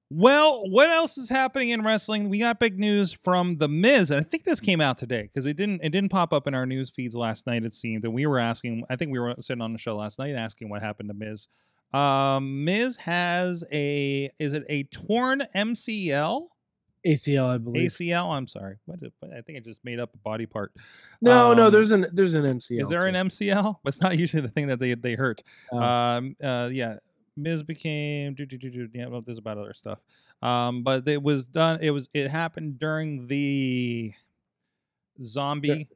Well, 0.08 0.62
what 0.70 0.88
else 0.90 1.18
is 1.18 1.28
happening 1.28 1.70
in 1.70 1.82
wrestling? 1.82 2.28
We 2.28 2.38
got 2.38 2.60
big 2.60 2.78
news 2.78 3.12
from 3.12 3.56
the 3.56 3.68
Miz, 3.68 4.12
and 4.12 4.20
I 4.20 4.22
think 4.22 4.44
this 4.44 4.60
came 4.60 4.80
out 4.80 4.98
today 4.98 5.22
because 5.22 5.46
it 5.46 5.56
didn't 5.56 5.80
it 5.82 5.90
didn't 5.90 6.10
pop 6.10 6.32
up 6.32 6.46
in 6.46 6.54
our 6.54 6.64
news 6.64 6.90
feeds 6.90 7.16
last 7.16 7.46
night. 7.46 7.64
It 7.64 7.74
seemed, 7.74 8.04
and 8.04 8.14
we 8.14 8.24
were 8.26 8.38
asking. 8.38 8.84
I 8.88 8.94
think 8.96 9.10
we 9.10 9.18
were 9.18 9.34
sitting 9.40 9.62
on 9.62 9.72
the 9.72 9.78
show 9.78 9.96
last 9.96 10.18
night 10.20 10.34
asking 10.36 10.68
what 10.68 10.80
happened 10.80 11.08
to 11.08 11.14
Miz. 11.14 11.48
Um, 11.92 12.64
Miz 12.64 12.96
has 12.98 13.64
a 13.72 14.30
is 14.38 14.52
it 14.52 14.64
a 14.68 14.84
torn 14.84 15.42
MCL 15.54 16.48
ACL, 17.06 17.48
I 17.48 17.58
believe. 17.58 17.90
ACL? 17.90 18.32
I'm 18.32 18.46
sorry, 18.48 18.76
what 18.86 18.98
did, 18.98 19.12
I 19.36 19.40
think 19.40 19.58
I 19.58 19.60
just 19.60 19.84
made 19.84 20.00
up 20.00 20.12
a 20.14 20.18
body 20.18 20.46
part. 20.46 20.72
no, 21.20 21.54
no, 21.54 21.66
Um, 21.66 21.72
there's 21.72 21.90
an 21.92 22.06
there's 22.12 22.34
an 22.34 22.44
MCL. 22.44 22.82
Is 22.82 22.88
there 22.88 23.00
too. 23.02 23.06
an 23.16 23.28
MCL? 23.28 23.76
It's 23.84 24.00
not 24.00 24.18
usually 24.18 24.42
the 24.42 24.48
thing 24.48 24.68
that 24.68 24.78
they 24.78 24.94
they 24.94 25.14
hurt. 25.14 25.42
Oh. 25.72 25.80
Um, 25.80 26.36
uh, 26.42 26.68
yeah, 26.72 26.96
Miz 27.36 27.62
became. 27.62 28.34
Do, 28.34 28.46
do, 28.46 28.56
do, 28.56 28.70
do, 28.70 28.88
yeah, 28.92 29.06
well, 29.06 29.20
there's 29.20 29.38
about 29.38 29.58
other 29.58 29.74
stuff. 29.74 29.98
Um, 30.42 30.82
but 30.82 31.06
it 31.08 31.22
was 31.22 31.46
done. 31.46 31.78
It 31.82 31.90
was. 31.90 32.08
It 32.12 32.30
happened 32.30 32.78
during 32.78 33.26
the 33.26 34.12
zombie 35.22 35.88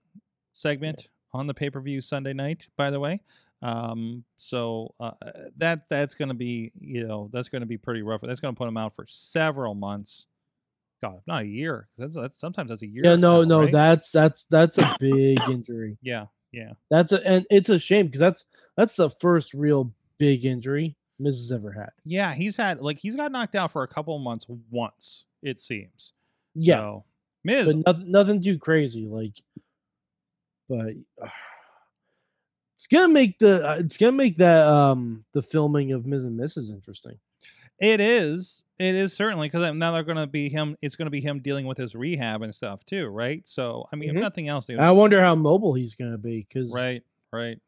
segment 0.52 1.08
on 1.32 1.46
the 1.46 1.54
pay 1.54 1.70
per 1.70 1.80
view 1.80 2.00
Sunday 2.00 2.32
night. 2.32 2.68
By 2.76 2.90
the 2.90 3.00
way, 3.00 3.20
um, 3.62 4.24
so 4.36 4.94
uh, 5.00 5.12
that 5.58 5.88
that's 5.88 6.14
gonna 6.14 6.34
be 6.34 6.72
you 6.80 7.06
know 7.06 7.28
that's 7.32 7.48
gonna 7.48 7.66
be 7.66 7.78
pretty 7.78 8.02
rough. 8.02 8.20
That's 8.22 8.40
gonna 8.40 8.54
put 8.54 8.68
him 8.68 8.76
out 8.76 8.94
for 8.94 9.06
several 9.06 9.74
months. 9.74 10.26
God, 11.02 11.20
not 11.26 11.42
a 11.42 11.46
year. 11.46 11.88
That's 11.96 12.14
that's 12.14 12.38
sometimes 12.38 12.70
that's 12.70 12.82
a 12.82 12.86
year. 12.86 13.02
Yeah, 13.04 13.16
no, 13.16 13.42
now, 13.42 13.48
no, 13.48 13.60
right? 13.62 13.72
that's 13.72 14.12
that's 14.12 14.44
that's 14.50 14.78
a 14.78 14.96
big 15.00 15.40
injury. 15.48 15.96
yeah, 16.02 16.26
yeah. 16.52 16.72
That's 16.90 17.12
a 17.12 17.26
and 17.26 17.46
it's 17.50 17.68
a 17.68 17.78
shame 17.78 18.06
because 18.06 18.20
that's 18.20 18.44
that's 18.76 18.96
the 18.96 19.10
first 19.10 19.54
real 19.54 19.92
big 20.18 20.44
injury 20.44 20.96
Miz 21.20 21.36
has 21.38 21.52
ever 21.52 21.70
had. 21.70 21.90
Yeah, 22.04 22.34
he's 22.34 22.56
had 22.56 22.80
like 22.80 22.98
he's 22.98 23.14
got 23.16 23.30
knocked 23.30 23.54
out 23.54 23.70
for 23.70 23.82
a 23.82 23.88
couple 23.88 24.16
of 24.16 24.22
months 24.22 24.46
once, 24.70 25.24
it 25.42 25.60
seems. 25.60 26.12
Yeah, 26.54 26.78
So, 26.78 27.04
Miz, 27.44 27.66
but 27.66 27.76
nothing, 27.86 28.10
nothing 28.10 28.42
too 28.42 28.58
crazy. 28.58 29.06
Like, 29.06 29.34
but 30.68 30.94
it's 32.76 32.86
gonna 32.90 33.12
make 33.12 33.38
the 33.38 33.68
uh, 33.68 33.74
it's 33.76 33.96
gonna 33.96 34.12
make 34.12 34.38
that 34.38 34.66
um 34.66 35.24
the 35.32 35.42
filming 35.42 35.92
of 35.92 36.06
Miz 36.06 36.24
and 36.24 36.38
Mrs. 36.38 36.70
interesting. 36.70 37.18
it 37.78 38.00
is. 38.00 38.64
It 38.78 38.94
is 38.94 39.12
certainly 39.12 39.48
because 39.48 39.74
now 39.74 39.92
they're 39.92 40.02
going 40.02 40.16
to 40.16 40.26
be 40.26 40.48
him. 40.48 40.74
It's 40.80 40.96
going 40.96 41.04
to 41.06 41.10
be 41.10 41.20
him 41.20 41.40
dealing 41.40 41.66
with 41.66 41.76
his 41.76 41.94
rehab 41.94 42.40
and 42.40 42.54
stuff 42.54 42.82
too, 42.86 43.08
right? 43.08 43.46
So, 43.46 43.86
I 43.92 43.96
mean, 43.96 44.08
Mhm. 44.10 44.16
if 44.16 44.20
nothing 44.22 44.48
else, 44.48 44.70
I 44.70 44.90
wonder 44.90 45.20
how 45.20 45.34
mobile 45.34 45.74
he's 45.74 45.94
gonna 45.94 46.16
be 46.16 46.46
because 46.48 46.72
right, 46.72 47.02
right. 47.30 47.58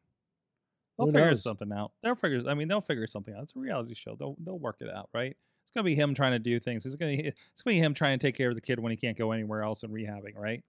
They'll 1.02 1.06
Who 1.06 1.12
figure 1.12 1.34
knows? 1.34 1.42
something 1.42 1.72
out. 1.72 1.92
They'll 2.02 2.14
figure. 2.14 2.42
I 2.48 2.54
mean, 2.54 2.68
they'll 2.68 2.80
figure 2.80 3.06
something 3.06 3.34
out. 3.34 3.44
It's 3.44 3.56
a 3.56 3.58
reality 3.60 3.94
show. 3.94 4.16
They'll 4.16 4.36
they'll 4.40 4.58
work 4.58 4.76
it 4.80 4.90
out, 4.90 5.08
right? 5.14 5.36
It's 5.64 5.70
gonna 5.74 5.84
be 5.84 5.94
him 5.94 6.14
trying 6.14 6.32
to 6.32 6.38
do 6.38 6.60
things. 6.60 6.86
It's 6.86 6.96
gonna 6.96 7.12
it's 7.12 7.62
gonna 7.62 7.74
be 7.76 7.80
him 7.80 7.94
trying 7.94 8.18
to 8.18 8.26
take 8.26 8.36
care 8.36 8.50
of 8.50 8.54
the 8.54 8.60
kid 8.60 8.80
when 8.80 8.90
he 8.90 8.96
can't 8.96 9.16
go 9.16 9.32
anywhere 9.32 9.62
else 9.62 9.82
and 9.82 9.92
rehabbing, 9.92 10.36
right? 10.36 10.62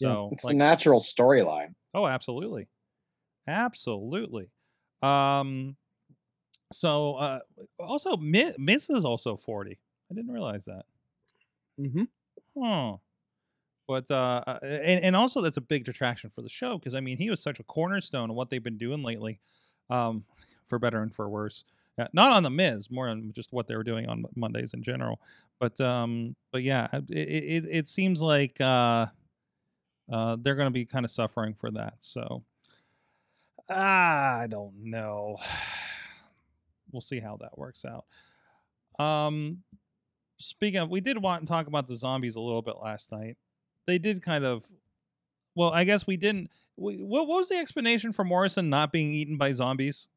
Yeah. 0.00 0.08
So, 0.08 0.30
It's 0.30 0.44
like, 0.44 0.54
the 0.54 0.58
natural 0.58 1.00
storyline. 1.00 1.74
Oh, 1.94 2.06
absolutely. 2.06 2.68
Absolutely. 3.46 4.50
Um 5.02 5.76
so 6.72 7.14
uh 7.16 7.40
also 7.78 8.16
Miz 8.16 8.90
is 8.90 9.04
also 9.04 9.36
40. 9.36 9.78
I 10.10 10.14
didn't 10.14 10.32
realize 10.32 10.66
that. 10.66 10.86
Mhm. 11.78 12.06
Huh. 12.58 12.96
But 13.88 14.10
uh 14.10 14.44
uh, 14.46 14.58
and, 14.62 15.04
and 15.04 15.16
also 15.16 15.40
that's 15.40 15.56
a 15.56 15.60
big 15.62 15.84
detraction 15.84 16.30
for 16.30 16.42
the 16.42 16.48
show 16.48 16.78
because 16.78 16.94
I 16.94 17.00
mean 17.00 17.18
he 17.18 17.30
was 17.30 17.42
such 17.42 17.60
a 17.60 17.64
cornerstone 17.64 18.30
of 18.30 18.36
what 18.36 18.50
they've 18.50 18.62
been 18.62 18.78
doing 18.78 19.02
lately. 19.02 19.40
Um 19.92 20.24
for 20.66 20.78
better 20.78 21.02
and 21.02 21.14
for 21.14 21.28
worse. 21.28 21.64
Uh, 21.98 22.06
not 22.14 22.32
on 22.32 22.42
the 22.42 22.50
Miz, 22.50 22.90
more 22.90 23.08
on 23.08 23.32
just 23.34 23.52
what 23.52 23.66
they 23.66 23.76
were 23.76 23.84
doing 23.84 24.08
on 24.08 24.24
Mondays 24.34 24.72
in 24.72 24.82
general. 24.82 25.20
But 25.60 25.80
um 25.80 26.34
but 26.52 26.62
yeah, 26.62 26.88
it 26.92 27.10
it, 27.10 27.64
it 27.70 27.88
seems 27.88 28.22
like 28.22 28.60
uh 28.60 29.06
uh, 30.10 30.36
they're 30.40 30.54
going 30.54 30.66
to 30.66 30.70
be 30.70 30.84
kind 30.84 31.04
of 31.04 31.10
suffering 31.10 31.54
for 31.54 31.70
that. 31.70 31.94
So 32.00 32.44
I 33.68 34.46
don't 34.48 34.74
know. 34.84 35.38
We'll 36.90 37.00
see 37.00 37.20
how 37.20 37.38
that 37.38 37.56
works 37.56 37.86
out. 37.86 38.04
Um, 39.02 39.62
speaking 40.38 40.78
of, 40.78 40.90
we 40.90 41.00
did 41.00 41.16
want 41.16 41.40
to 41.40 41.46
talk 41.48 41.66
about 41.66 41.86
the 41.86 41.96
zombies 41.96 42.36
a 42.36 42.40
little 42.42 42.60
bit 42.60 42.74
last 42.82 43.10
night. 43.10 43.38
They 43.86 43.96
did 43.96 44.22
kind 44.22 44.44
of. 44.44 44.62
Well, 45.54 45.70
I 45.70 45.84
guess 45.84 46.06
we 46.06 46.18
didn't. 46.18 46.50
We, 46.82 46.96
what, 46.96 47.26
what 47.28 47.38
was 47.38 47.48
the 47.48 47.56
explanation 47.56 48.12
for 48.12 48.24
Morrison 48.24 48.68
not 48.68 48.92
being 48.92 49.12
eaten 49.12 49.36
by 49.38 49.52
zombies? 49.52 50.08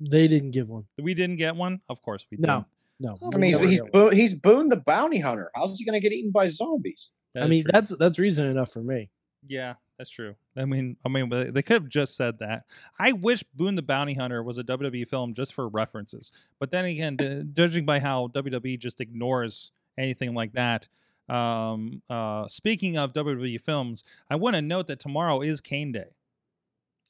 they 0.00 0.26
didn't 0.28 0.52
give 0.52 0.68
one. 0.68 0.84
We 0.98 1.12
didn't 1.14 1.36
get 1.36 1.56
one. 1.56 1.80
Of 1.88 2.00
course, 2.02 2.24
we 2.30 2.38
No. 2.38 2.46
didn't. 2.58 2.66
No, 3.02 3.18
I 3.34 3.38
mean, 3.38 3.50
he's 3.50 3.58
never 3.58 3.68
he's. 3.70 3.80
Bo- 3.92 4.10
he's 4.10 4.34
Boone 4.34 4.68
the 4.68 4.76
bounty 4.76 5.18
hunter. 5.20 5.50
How's 5.54 5.78
he 5.78 5.84
going 5.86 5.98
to 5.98 6.06
get 6.06 6.12
eaten 6.14 6.30
by 6.30 6.46
zombies? 6.48 7.10
That 7.34 7.44
I 7.44 7.46
mean 7.46 7.62
true. 7.64 7.70
that's 7.72 7.92
that's 7.98 8.18
reason 8.18 8.46
enough 8.46 8.72
for 8.72 8.82
me. 8.82 9.08
Yeah, 9.46 9.74
that's 9.96 10.10
true. 10.10 10.34
I 10.54 10.66
mean, 10.66 10.96
I 11.04 11.08
mean, 11.08 11.30
they 11.30 11.62
could 11.62 11.82
have 11.82 11.88
just 11.88 12.14
said 12.14 12.40
that. 12.40 12.64
I 12.98 13.12
wish 13.12 13.42
Boone 13.54 13.74
the 13.74 13.82
Bounty 13.82 14.12
Hunter 14.12 14.42
was 14.42 14.58
a 14.58 14.64
WWE 14.64 15.08
film 15.08 15.32
just 15.32 15.54
for 15.54 15.66
references. 15.68 16.30
But 16.58 16.72
then 16.72 16.84
again, 16.84 17.16
judging 17.54 17.86
by 17.86 18.00
how 18.00 18.28
WWE 18.28 18.78
just 18.78 19.00
ignores 19.00 19.70
anything 19.96 20.34
like 20.34 20.52
that. 20.52 20.86
Um, 21.30 22.02
uh, 22.10 22.46
speaking 22.48 22.96
of 22.96 23.12
WWE 23.12 23.60
films, 23.60 24.04
I 24.28 24.36
want 24.36 24.56
to 24.56 24.62
note 24.62 24.88
that 24.88 25.00
tomorrow 25.00 25.40
is 25.40 25.60
Kane 25.60 25.92
Day. 25.92 26.08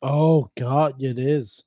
Oh 0.02 0.50
God, 0.56 1.02
it 1.02 1.18
is. 1.18 1.64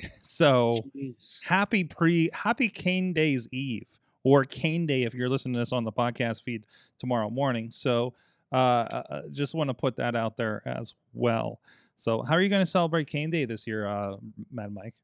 So 0.20 0.84
Jeez. 0.96 1.40
happy 1.42 1.82
pre 1.82 2.30
happy 2.32 2.68
Kane 2.68 3.12
Day's 3.12 3.48
Eve 3.50 3.98
or 4.22 4.44
Kane 4.44 4.86
Day 4.86 5.02
if 5.02 5.12
you're 5.12 5.28
listening 5.28 5.54
to 5.54 5.58
this 5.58 5.72
on 5.72 5.82
the 5.82 5.90
podcast 5.90 6.44
feed 6.44 6.66
tomorrow 7.00 7.28
morning. 7.30 7.72
So 7.72 8.14
uh, 8.52 8.54
uh, 8.54 9.02
uh, 9.10 9.22
just 9.32 9.56
want 9.56 9.70
to 9.70 9.74
put 9.74 9.96
that 9.96 10.14
out 10.14 10.36
there 10.36 10.62
as 10.66 10.94
well. 11.14 11.60
So 11.96 12.22
how 12.22 12.34
are 12.34 12.40
you 12.40 12.48
going 12.48 12.64
to 12.64 12.70
celebrate 12.70 13.08
Kane 13.08 13.30
Day 13.30 13.44
this 13.44 13.66
year, 13.66 13.86
uh, 13.88 14.18
Mad 14.52 14.72
Mike? 14.72 14.94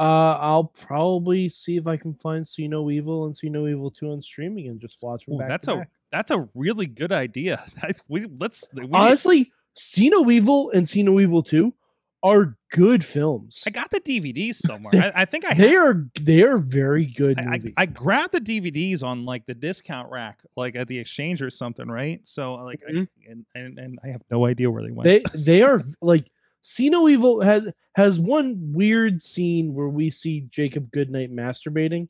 Uh, 0.00 0.38
I'll 0.40 0.64
probably 0.64 1.48
see 1.48 1.76
if 1.76 1.86
I 1.86 1.96
can 1.96 2.14
find 2.14 2.46
See 2.46 2.68
No 2.68 2.88
Evil 2.90 3.26
and 3.26 3.36
See 3.36 3.48
No 3.48 3.66
Evil 3.66 3.90
Two 3.90 4.12
on 4.12 4.22
streaming 4.22 4.68
and 4.68 4.80
just 4.80 4.98
watch 5.02 5.26
them. 5.26 5.34
Ooh, 5.34 5.38
back 5.38 5.48
that's 5.48 5.68
a 5.68 5.76
back. 5.76 5.90
that's 6.12 6.30
a 6.30 6.48
really 6.54 6.86
good 6.86 7.12
idea. 7.12 7.64
We 8.08 8.26
let's 8.38 8.68
we 8.74 8.88
honestly 8.92 9.50
See 9.74 10.08
No 10.08 10.30
Evil 10.30 10.70
and 10.70 10.88
See 10.88 11.02
No 11.02 11.18
Evil 11.18 11.42
Two 11.42 11.74
are 12.22 12.56
good 12.72 13.04
films. 13.04 13.62
I 13.66 13.70
got 13.70 13.90
the 13.92 14.00
DVDs 14.00 14.56
somewhere. 14.56 14.92
I, 15.16 15.22
I 15.22 15.24
think 15.24 15.44
I 15.44 15.54
They 15.54 15.68
have. 15.70 15.82
are 15.84 16.06
they 16.20 16.42
are 16.42 16.58
very 16.58 17.06
good 17.06 17.38
I, 17.38 17.42
I. 17.54 17.62
I 17.76 17.86
grabbed 17.86 18.32
the 18.34 18.40
DVDs 18.40 19.02
on 19.04 19.24
like 19.24 19.46
the 19.46 19.54
discount 19.54 20.10
rack, 20.10 20.40
like 20.56 20.74
at 20.76 20.86
the 20.88 20.98
exchange 20.98 21.42
or 21.42 21.50
something, 21.50 21.86
right? 21.88 22.20
So 22.26 22.54
like, 22.54 22.80
I- 22.88 22.92
Mhm. 22.92 23.08
and, 23.28 23.46
and 23.54 23.78
and 23.78 23.98
I 24.04 24.08
have 24.08 24.22
no 24.30 24.46
idea 24.46 24.70
where 24.70 24.82
they 24.84 24.90
went. 24.92 25.04
they 25.06 25.22
they 25.44 25.62
are 25.68 25.80
like 26.00 26.30
See 26.70 26.90
No 26.90 27.08
Evil 27.08 27.40
has 27.40 27.66
has 27.94 28.20
one 28.20 28.58
weird 28.74 29.22
scene 29.22 29.72
where 29.72 29.88
we 29.88 30.10
see 30.10 30.42
Jacob 30.50 30.90
Goodnight 30.90 31.32
masturbating, 31.32 32.08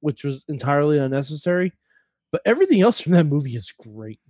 which 0.00 0.22
was 0.22 0.44
entirely 0.48 0.98
unnecessary. 0.98 1.72
But 2.30 2.42
everything 2.44 2.82
else 2.82 3.00
from 3.00 3.12
that 3.12 3.24
movie 3.24 3.56
is 3.56 3.72
great. 3.72 4.20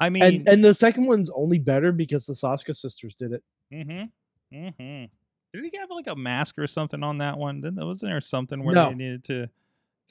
I 0.00 0.08
mean, 0.08 0.22
And 0.22 0.48
and 0.48 0.64
the 0.64 0.72
second 0.72 1.04
one's 1.04 1.28
only 1.28 1.58
better 1.58 1.92
because 1.92 2.24
the 2.24 2.32
Soska 2.32 2.74
sisters 2.74 3.14
did 3.14 3.32
it. 3.32 3.42
Mm-hmm. 3.70 4.56
Mm-hmm. 4.56 5.04
Did 5.52 5.70
he 5.70 5.76
have 5.76 5.90
like 5.90 6.06
a 6.06 6.16
mask 6.16 6.58
or 6.58 6.66
something 6.66 7.02
on 7.02 7.18
that 7.18 7.36
one? 7.36 7.60
Didn't 7.60 7.84
wasn't 7.86 8.12
there 8.12 8.20
something 8.22 8.64
where 8.64 8.74
No. 8.74 8.88
they 8.88 8.94
needed 8.94 9.24
to 9.24 9.50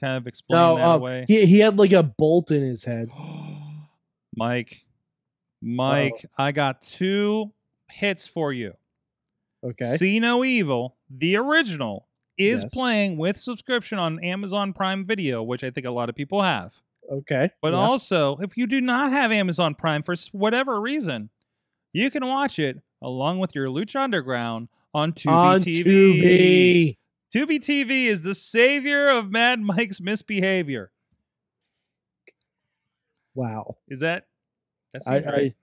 kind 0.00 0.16
of 0.16 0.28
explain 0.28 0.60
No, 0.60 0.76
that 0.76 0.86
uh, 0.86 0.94
away? 0.94 1.24
he 1.26 1.44
he 1.44 1.58
had 1.58 1.76
like 1.76 1.92
a 1.92 2.04
bolt 2.04 2.52
in 2.52 2.62
his 2.62 2.84
head. 2.84 3.10
Mike, 4.36 4.84
Mike, 5.60 6.24
I 6.38 6.52
got 6.52 6.82
two 6.82 7.52
hits 7.90 8.28
for 8.28 8.52
you. 8.52 8.74
Okay. 9.64 9.96
See 9.96 10.18
No 10.18 10.44
Evil, 10.44 10.96
the 11.08 11.36
original, 11.36 12.08
is 12.36 12.62
Yes. 12.62 12.74
playing 12.74 13.16
with 13.16 13.36
subscription 13.36 13.98
on 13.98 14.18
Amazon 14.24 14.72
Prime 14.72 15.06
Video, 15.06 15.42
which 15.42 15.62
I 15.62 15.70
think 15.70 15.86
a 15.86 15.90
lot 15.90 16.08
of 16.08 16.14
people 16.14 16.42
have. 16.42 16.74
Okay. 17.10 17.50
But 17.60 17.72
yeah. 17.72 17.78
also, 17.78 18.36
if 18.38 18.56
you 18.56 18.66
do 18.66 18.80
not 18.80 19.12
have 19.12 19.30
Amazon 19.30 19.74
Prime 19.74 20.02
for 20.02 20.14
whatever 20.32 20.80
reason, 20.80 21.30
you 21.92 22.10
can 22.10 22.26
watch 22.26 22.58
it 22.58 22.80
along 23.00 23.38
with 23.38 23.54
your 23.54 23.66
Lucha 23.66 23.96
Underground 24.00 24.68
on 24.94 25.12
Tubi 25.12 25.32
on 25.32 25.60
TV. 25.60 25.84
Tubi. 25.84 26.98
Tubi 27.34 27.58
TV 27.58 28.06
is 28.06 28.22
the 28.22 28.34
savior 28.34 29.08
of 29.08 29.30
Mad 29.30 29.60
Mike's 29.60 30.00
misbehavior. 30.00 30.90
Wow. 33.34 33.76
Is 33.88 34.00
that? 34.00 34.26
I, 35.06 35.20
right. 35.20 35.54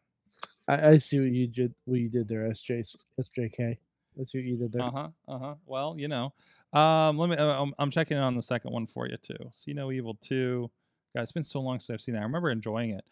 I 0.68 0.74
I 0.74 0.90
I 0.90 0.98
see 0.98 1.20
what 1.20 1.32
you 1.32 1.48
did 1.48 1.74
what 1.86 2.00
you 2.00 2.10
did 2.10 2.28
there, 2.28 2.50
SJ 2.50 2.96
SJK. 3.20 3.78
See 4.26 4.38
what 4.40 4.46
you 4.46 4.70
there. 4.72 4.82
Uh 4.84 4.92
huh. 4.92 5.08
Uh 5.28 5.40
huh. 5.40 5.56
Well, 5.66 5.96
you 5.98 6.08
know, 6.08 6.34
um, 6.74 7.18
let 7.18 7.30
me. 7.30 7.36
Uh, 7.38 7.62
I'm, 7.62 7.74
I'm 7.80 7.92
checking 7.92 8.18
in 8.18 8.24
on 8.24 8.36
the 8.36 8.42
second 8.42 8.72
one 8.72 8.86
for 8.86 9.08
you 9.08 9.18
too. 9.18 9.38
See 9.54 9.74
No 9.74 9.92
Evil 9.92 10.18
two. 10.22 10.70
God, 11.16 11.24
it's 11.24 11.32
been 11.32 11.44
so 11.44 11.60
long 11.62 11.80
since 11.80 11.90
I've 11.96 12.02
seen 12.02 12.16
that. 12.16 12.22
I 12.22 12.24
remember 12.24 12.52
enjoying 12.52 12.92
it. 12.92 13.04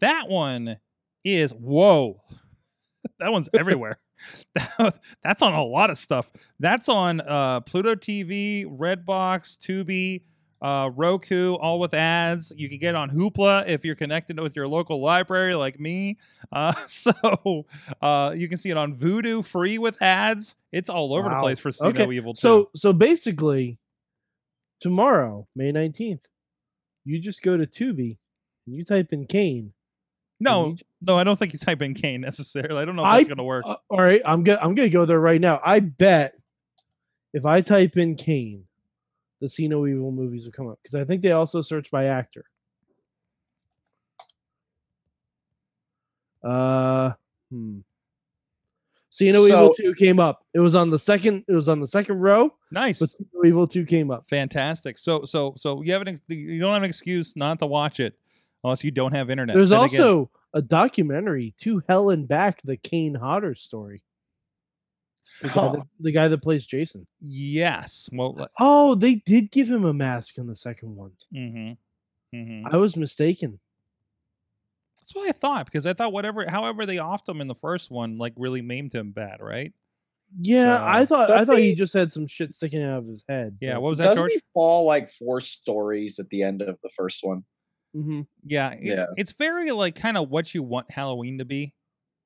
That 0.00 0.28
one 0.28 0.78
is 1.24 1.52
whoa. 1.52 2.22
that 3.18 3.32
one's 3.32 3.48
everywhere. 3.54 3.98
That- 4.78 5.00
That's 5.24 5.42
on 5.42 5.52
a 5.52 5.64
lot 5.64 5.90
of 5.90 5.98
stuff. 5.98 6.30
That's 6.60 6.88
on 6.88 7.20
uh, 7.20 7.60
Pluto 7.60 7.96
TV, 7.96 8.64
Redbox, 8.66 9.58
Tubi, 9.58 10.22
uh, 10.62 10.90
Roku, 10.94 11.54
all 11.56 11.78
with 11.80 11.92
ads. 11.92 12.52
You 12.56 12.68
can 12.68 12.78
get 12.78 12.94
on 12.94 13.10
Hoopla 13.10 13.66
if 13.66 13.84
you're 13.84 13.96
connected 13.96 14.38
with 14.40 14.54
your 14.56 14.68
local 14.68 15.00
library, 15.00 15.54
like 15.56 15.78
me. 15.80 16.18
Uh, 16.52 16.72
so 16.86 17.66
uh, 18.00 18.32
you 18.34 18.48
can 18.48 18.56
see 18.56 18.70
it 18.70 18.76
on 18.76 18.94
Vudu 18.94 19.44
free 19.44 19.76
with 19.78 20.00
ads. 20.00 20.56
It's 20.70 20.88
all 20.88 21.12
over 21.14 21.28
the 21.28 21.36
place 21.40 21.58
for 21.58 21.72
See 21.72 21.84
Okay, 21.86 22.06
No 22.06 22.12
Evil 22.12 22.34
too. 22.34 22.40
So 22.40 22.70
so 22.76 22.92
basically, 22.92 23.78
tomorrow, 24.80 25.46
May 25.56 25.72
nineteenth, 25.72 26.22
you 27.04 27.18
just 27.18 27.42
go 27.42 27.56
to 27.56 27.66
Tubi 27.66 28.16
and 28.66 28.76
you 28.76 28.84
type 28.84 29.12
in 29.12 29.26
Kane. 29.26 29.72
no, 30.40 30.76
no, 31.00 31.18
I 31.18 31.24
don't 31.24 31.38
think 31.38 31.52
you 31.52 31.58
type 31.58 31.82
in 31.82 31.94
Kane 31.94 32.20
necessarily. 32.20 32.80
I 32.80 32.84
don't 32.84 32.94
know 32.96 33.02
if 33.02 33.08
I- 33.08 33.16
that's 33.18 33.28
gonna 33.28 33.44
work. 33.44 33.64
uh, 33.66 33.76
all 33.90 34.00
right, 34.00 34.22
I'm 34.24 34.44
gonna 34.44 34.60
I'm 34.62 34.74
gonna 34.76 34.88
go 34.88 35.04
there 35.04 35.20
right 35.20 35.40
now. 35.40 35.60
I 35.64 35.80
bet 35.80 36.34
if 37.34 37.44
I 37.46 37.60
type 37.62 37.96
in 37.96 38.14
Kane, 38.14 38.64
the 39.42 39.48
See 39.48 39.66
No 39.66 39.86
Evil 39.86 40.12
movies 40.12 40.44
will 40.44 40.52
come 40.52 40.68
up 40.68 40.78
because 40.82 40.94
I 40.94 41.04
think 41.04 41.20
they 41.20 41.32
also 41.32 41.60
search 41.60 41.90
by 41.90 42.04
actor. 42.06 42.44
Uh, 46.42 47.10
hmm. 47.50 47.80
See 49.10 49.30
No 49.30 49.44
Evil 49.46 49.74
Two 49.74 49.94
came 49.94 50.20
up. 50.20 50.46
It 50.54 50.60
was 50.60 50.74
on 50.76 50.90
the 50.90 50.98
second. 50.98 51.44
It 51.48 51.52
was 51.52 51.68
on 51.68 51.80
the 51.80 51.86
second 51.86 52.20
row, 52.20 52.54
nice. 52.70 53.00
but 53.00 53.10
See 53.10 53.26
No 53.34 53.44
Evil 53.44 53.66
Two 53.66 53.84
came 53.84 54.10
up. 54.12 54.26
Fantastic. 54.26 54.96
So 54.96 55.24
so 55.24 55.54
so 55.56 55.82
you 55.82 55.92
have 55.92 56.02
an 56.02 56.18
you 56.28 56.60
don't 56.60 56.72
have 56.72 56.84
an 56.84 56.88
excuse 56.88 57.36
not 57.36 57.58
to 57.58 57.66
watch 57.66 57.98
it 57.98 58.16
unless 58.62 58.84
you 58.84 58.92
don't 58.92 59.12
have 59.12 59.28
internet. 59.28 59.56
There's 59.56 59.70
Then 59.70 59.82
again- 59.82 60.00
also 60.00 60.30
a 60.54 60.62
documentary, 60.62 61.54
To 61.62 61.82
Hell 61.88 62.10
and 62.10 62.28
Back, 62.28 62.60
the 62.62 62.76
Kane 62.76 63.14
Hodder 63.14 63.54
story. 63.54 64.02
The 65.40 65.48
guy, 65.48 65.54
Huh. 65.54 65.72
that, 65.72 65.82
the 66.00 66.12
guy 66.12 66.28
that 66.28 66.42
plays 66.42 66.66
Jason. 66.66 67.06
yes. 67.20 68.08
Well. 68.12 68.48
Oh, 68.58 68.94
they 68.94 69.16
did 69.16 69.50
give 69.50 69.68
him 69.68 69.84
a 69.84 69.92
mask 69.94 70.38
in 70.38 70.46
the 70.46 70.56
second 70.56 70.94
one. 70.96 71.12
Mm-hmm. 71.34 72.36
Mm-hmm. 72.36 72.66
I 72.74 72.76
was 72.76 72.96
mistaken. 72.96 73.58
That's 74.98 75.14
what 75.14 75.28
I 75.28 75.32
thought 75.32 75.66
because 75.66 75.86
I 75.86 75.92
thought 75.94 76.12
whatever, 76.12 76.48
however 76.48 76.86
they 76.86 76.96
offed 76.96 77.28
him 77.28 77.40
in 77.40 77.48
the 77.48 77.54
first 77.54 77.90
one, 77.90 78.18
like 78.18 78.34
really 78.36 78.62
maimed 78.62 78.94
him 78.94 79.10
bad, 79.10 79.40
right? 79.40 79.72
Yeah, 80.40 80.78
I 80.82 81.04
thought 81.04 81.30
I 81.30 81.38
But 81.40 81.48
thought 81.48 81.58
he 81.58 81.70
they- 81.70 81.74
just 81.74 81.92
had 81.92 82.12
some 82.12 82.26
shit 82.26 82.54
sticking 82.54 82.82
out 82.82 82.98
of 83.00 83.06
his 83.06 83.24
head. 83.28 83.58
Yeah. 83.60 83.78
What 83.78 83.90
was 83.90 83.98
that, 83.98 84.06
Doesn't 84.06 84.22
George? 84.22 84.32
he 84.32 84.40
fall 84.54 84.84
like 84.86 85.08
four 85.08 85.40
stories 85.40 86.18
at 86.18 86.30
the 86.30 86.42
end 86.42 86.62
of 86.62 86.78
the 86.82 86.88
first 86.90 87.20
one? 87.22 87.44
hmm 87.92 88.22
Yeah. 88.46 88.72
it- 88.74 88.82
Yeah. 88.82 89.06
It's 89.16 89.32
very 89.32 89.72
like 89.72 89.94
kind 89.96 90.16
of 90.16 90.30
what 90.30 90.54
you 90.54 90.62
want 90.62 90.90
Halloween 90.90 91.38
to 91.38 91.44
be. 91.44 91.74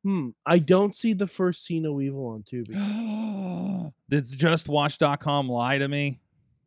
Hmm. 0.06 0.28
I 0.46 0.60
don't 0.60 0.94
see 0.94 1.14
the 1.14 1.26
first 1.26 1.64
See 1.64 1.80
No 1.80 2.00
Evil 2.00 2.28
on 2.28 2.44
Tubi. 2.44 3.92
Did 4.08 4.24
justwatch.com 4.24 5.48
lie 5.48 5.78
to 5.78 5.88
me? 5.88 6.20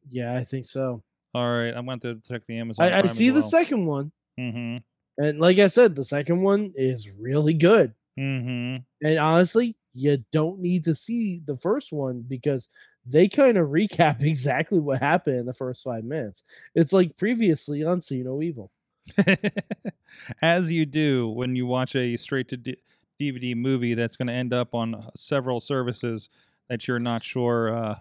yeah, 0.10 0.36
I 0.36 0.43
think 0.43 0.65
so. 0.65 1.02
All 1.34 1.47
right, 1.47 1.69
I'm 1.73 1.86
going 1.86 2.02
to 2.02 2.19
check 2.28 2.41
the 2.47 2.58
Amazon. 2.58 2.86
I, 2.91 2.99
I 2.99 3.06
see 3.06 3.30
the 3.30 3.41
second 3.43 3.86
one, 3.86 4.12
Mm-hmm. 4.38 5.23
and 5.23 5.39
like 5.39 5.58
I 5.60 5.69
said, 5.69 5.95
the 5.95 6.04
second 6.04 6.41
one 6.41 6.73
is 6.75 7.10
really 7.12 7.54
good. 7.54 7.93
Mm-hmm. 8.19 9.08
And 9.08 9.19
honestly, 9.19 9.78
you 9.93 10.21
don't 10.34 10.60
need 10.60 10.84
to 10.86 10.93
see 10.95 11.41
the 11.45 11.56
first 11.56 11.93
one 11.93 12.25
because 12.28 12.67
they 13.06 13.30
kind 13.30 13.58
of 13.58 13.67
recap 13.69 14.21
exactly 14.21 14.80
what 14.80 14.99
happened 14.99 15.38
in 15.39 15.45
the 15.45 15.54
first 15.54 15.82
five 15.84 16.04
minutes. 16.04 16.43
It's 16.75 16.91
like 16.91 17.15
previously 17.15 17.86
on 17.86 18.02
See 18.02 18.21
No 18.21 18.41
Evil. 18.41 18.69
As 20.41 20.71
you 20.71 20.86
do 20.86 21.30
when 21.30 21.56
you 21.56 21.65
watch 21.65 21.95
a 21.95 22.17
straight 22.17 22.49
to 22.49 22.58
D- 22.58 22.78
DVD 23.19 23.55
movie 23.55 23.93
that's 23.93 24.15
going 24.15 24.27
to 24.27 24.34
end 24.34 24.53
up 24.53 24.73
on 24.73 24.95
uh, 24.95 25.10
several 25.15 25.60
services 25.60 26.29
that 26.69 26.88
you're 26.88 26.99
not 26.99 27.23
sure 27.23 27.75
uh, 27.75 27.95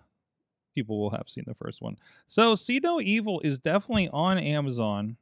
people 0.74 1.00
will 1.00 1.10
have 1.10 1.28
seen 1.28 1.44
the 1.46 1.54
first 1.54 1.82
one. 1.82 1.96
So, 2.26 2.54
See 2.54 2.80
No 2.82 3.00
Evil 3.00 3.40
is 3.40 3.58
definitely 3.58 4.08
on 4.12 4.38
Amazon, 4.38 5.16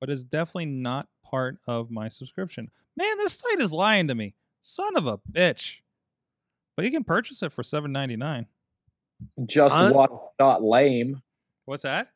but 0.00 0.10
is 0.10 0.24
definitely 0.24 0.66
not 0.66 1.08
part 1.22 1.58
of 1.66 1.90
my 1.90 2.08
subscription. 2.08 2.70
Man, 2.96 3.16
this 3.18 3.34
site 3.34 3.60
is 3.60 3.72
lying 3.72 4.08
to 4.08 4.14
me. 4.14 4.34
Son 4.60 4.96
of 4.96 5.06
a 5.06 5.18
bitch. 5.18 5.80
But 6.76 6.84
you 6.84 6.90
can 6.90 7.04
purchase 7.04 7.42
it 7.42 7.52
for 7.52 7.62
seven 7.62 7.92
ninety 7.92 8.16
nine. 8.16 8.46
Just 9.46 9.74
Hon- 9.74 9.92
watch 9.92 10.12
dot 10.38 10.62
lame. 10.62 11.22
What's 11.64 11.82
that? 11.82 12.08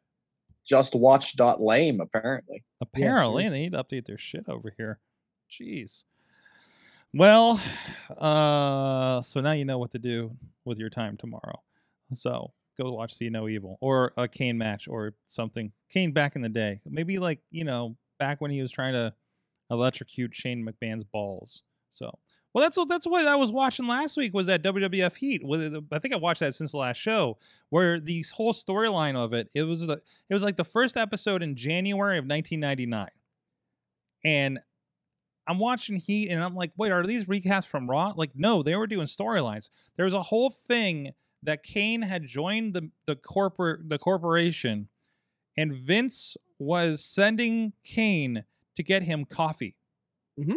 Just 0.65 0.95
watch 0.95 1.37
dot 1.37 1.61
lame. 1.61 2.01
Apparently, 2.01 2.63
Apparently, 2.81 3.43
yes. 3.43 3.53
they 3.53 3.59
need 3.61 3.73
to 3.73 3.83
update 3.83 4.07
their 4.07 4.19
shit 4.19 4.49
over 4.49 4.73
here. 4.77 5.01
Jeez. 5.51 6.05
Well, 7.15 7.61
uh, 8.17 9.21
so 9.21 9.41
now 9.41 9.53
you 9.53 9.65
know 9.65 9.79
what 9.79 9.91
to 9.91 9.99
do 9.99 10.35
with 10.65 10.79
your 10.79 10.89
time 10.89 11.17
tomorrow. 11.17 11.63
So 12.15 12.53
go 12.81 12.93
watch 12.93 13.15
See 13.15 13.29
No 13.29 13.49
Evil 13.49 13.77
or 13.81 14.13
a 14.17 14.27
Kane 14.27 14.57
match 14.57 14.89
or 14.89 15.15
something. 15.27 15.73
Kane 15.91 16.13
back 16.13 16.37
in 16.37 16.43
the 16.43 16.49
day, 16.49 16.81
maybe 16.87 17.19
like 17.19 17.41
you 17.51 17.65
know 17.65 17.97
back 18.19 18.41
when 18.41 18.51
he 18.51 18.63
was 18.63 18.71
trying 18.71 18.95
to 18.95 19.13
electrocute 19.71 20.35
Shane 20.35 20.67
McMahon's 20.67 21.05
balls. 21.05 21.63
So. 21.91 22.19
Well, 22.55 22.63
that's 22.63 22.77
what 22.77 22.89
that's 22.89 23.07
what 23.07 23.27
I 23.27 23.37
was 23.37 23.51
watching 23.51 23.87
last 23.87 24.19
week 24.19 24.35
was 24.35 24.47
that 24.47 24.63
WWF 24.63 25.17
Heat. 25.17 25.43
I 25.91 25.99
think 25.99 26.13
I 26.13 26.19
watched 26.19 26.41
that 26.41 26.55
since 26.55 26.73
the 26.73 26.77
last 26.77 26.99
show, 26.99 27.39
where 27.71 27.99
the 27.99 28.23
whole 28.35 28.53
storyline 28.53 29.17
of 29.17 29.33
it, 29.33 29.49
it 29.55 29.63
was 29.63 29.81
the 29.81 30.03
it 30.29 30.35
was 30.35 30.43
like 30.43 30.59
the 30.59 30.65
first 30.65 30.99
episode 30.99 31.43
in 31.43 31.57
January 31.57 32.19
of 32.19 32.27
1999. 32.27 33.09
And 34.23 34.61
I'm 35.47 35.59
watching 35.59 35.97
Heat 35.97 36.29
and 36.31 36.43
I'm 36.43 36.55
like, 36.55 36.73
wait, 36.77 36.93
are 36.93 37.05
these 37.07 37.25
recaps 37.25 37.67
from 37.67 37.91
Raw? 37.91 38.13
Like, 38.17 38.31
no, 38.35 38.63
they 38.63 38.77
were 38.77 38.87
doing 38.87 39.07
storylines. 39.07 39.71
There 39.97 40.05
was 40.05 40.15
a 40.15 40.23
whole 40.23 40.51
thing 40.51 41.13
that 41.43 41.63
Kane 41.65 42.03
had 42.03 42.25
joined 42.25 42.75
the 42.75 42.91
the 43.07 43.17
corporate 43.17 43.89
the 43.89 43.99
corporation, 43.99 44.89
and 45.57 45.75
Vince 45.75 46.37
was 46.59 47.05
sending 47.05 47.73
Kane 47.85 48.45
to 48.77 48.83
get 48.83 49.03
him 49.03 49.25
coffee. 49.25 49.75
Mhm. 50.39 50.57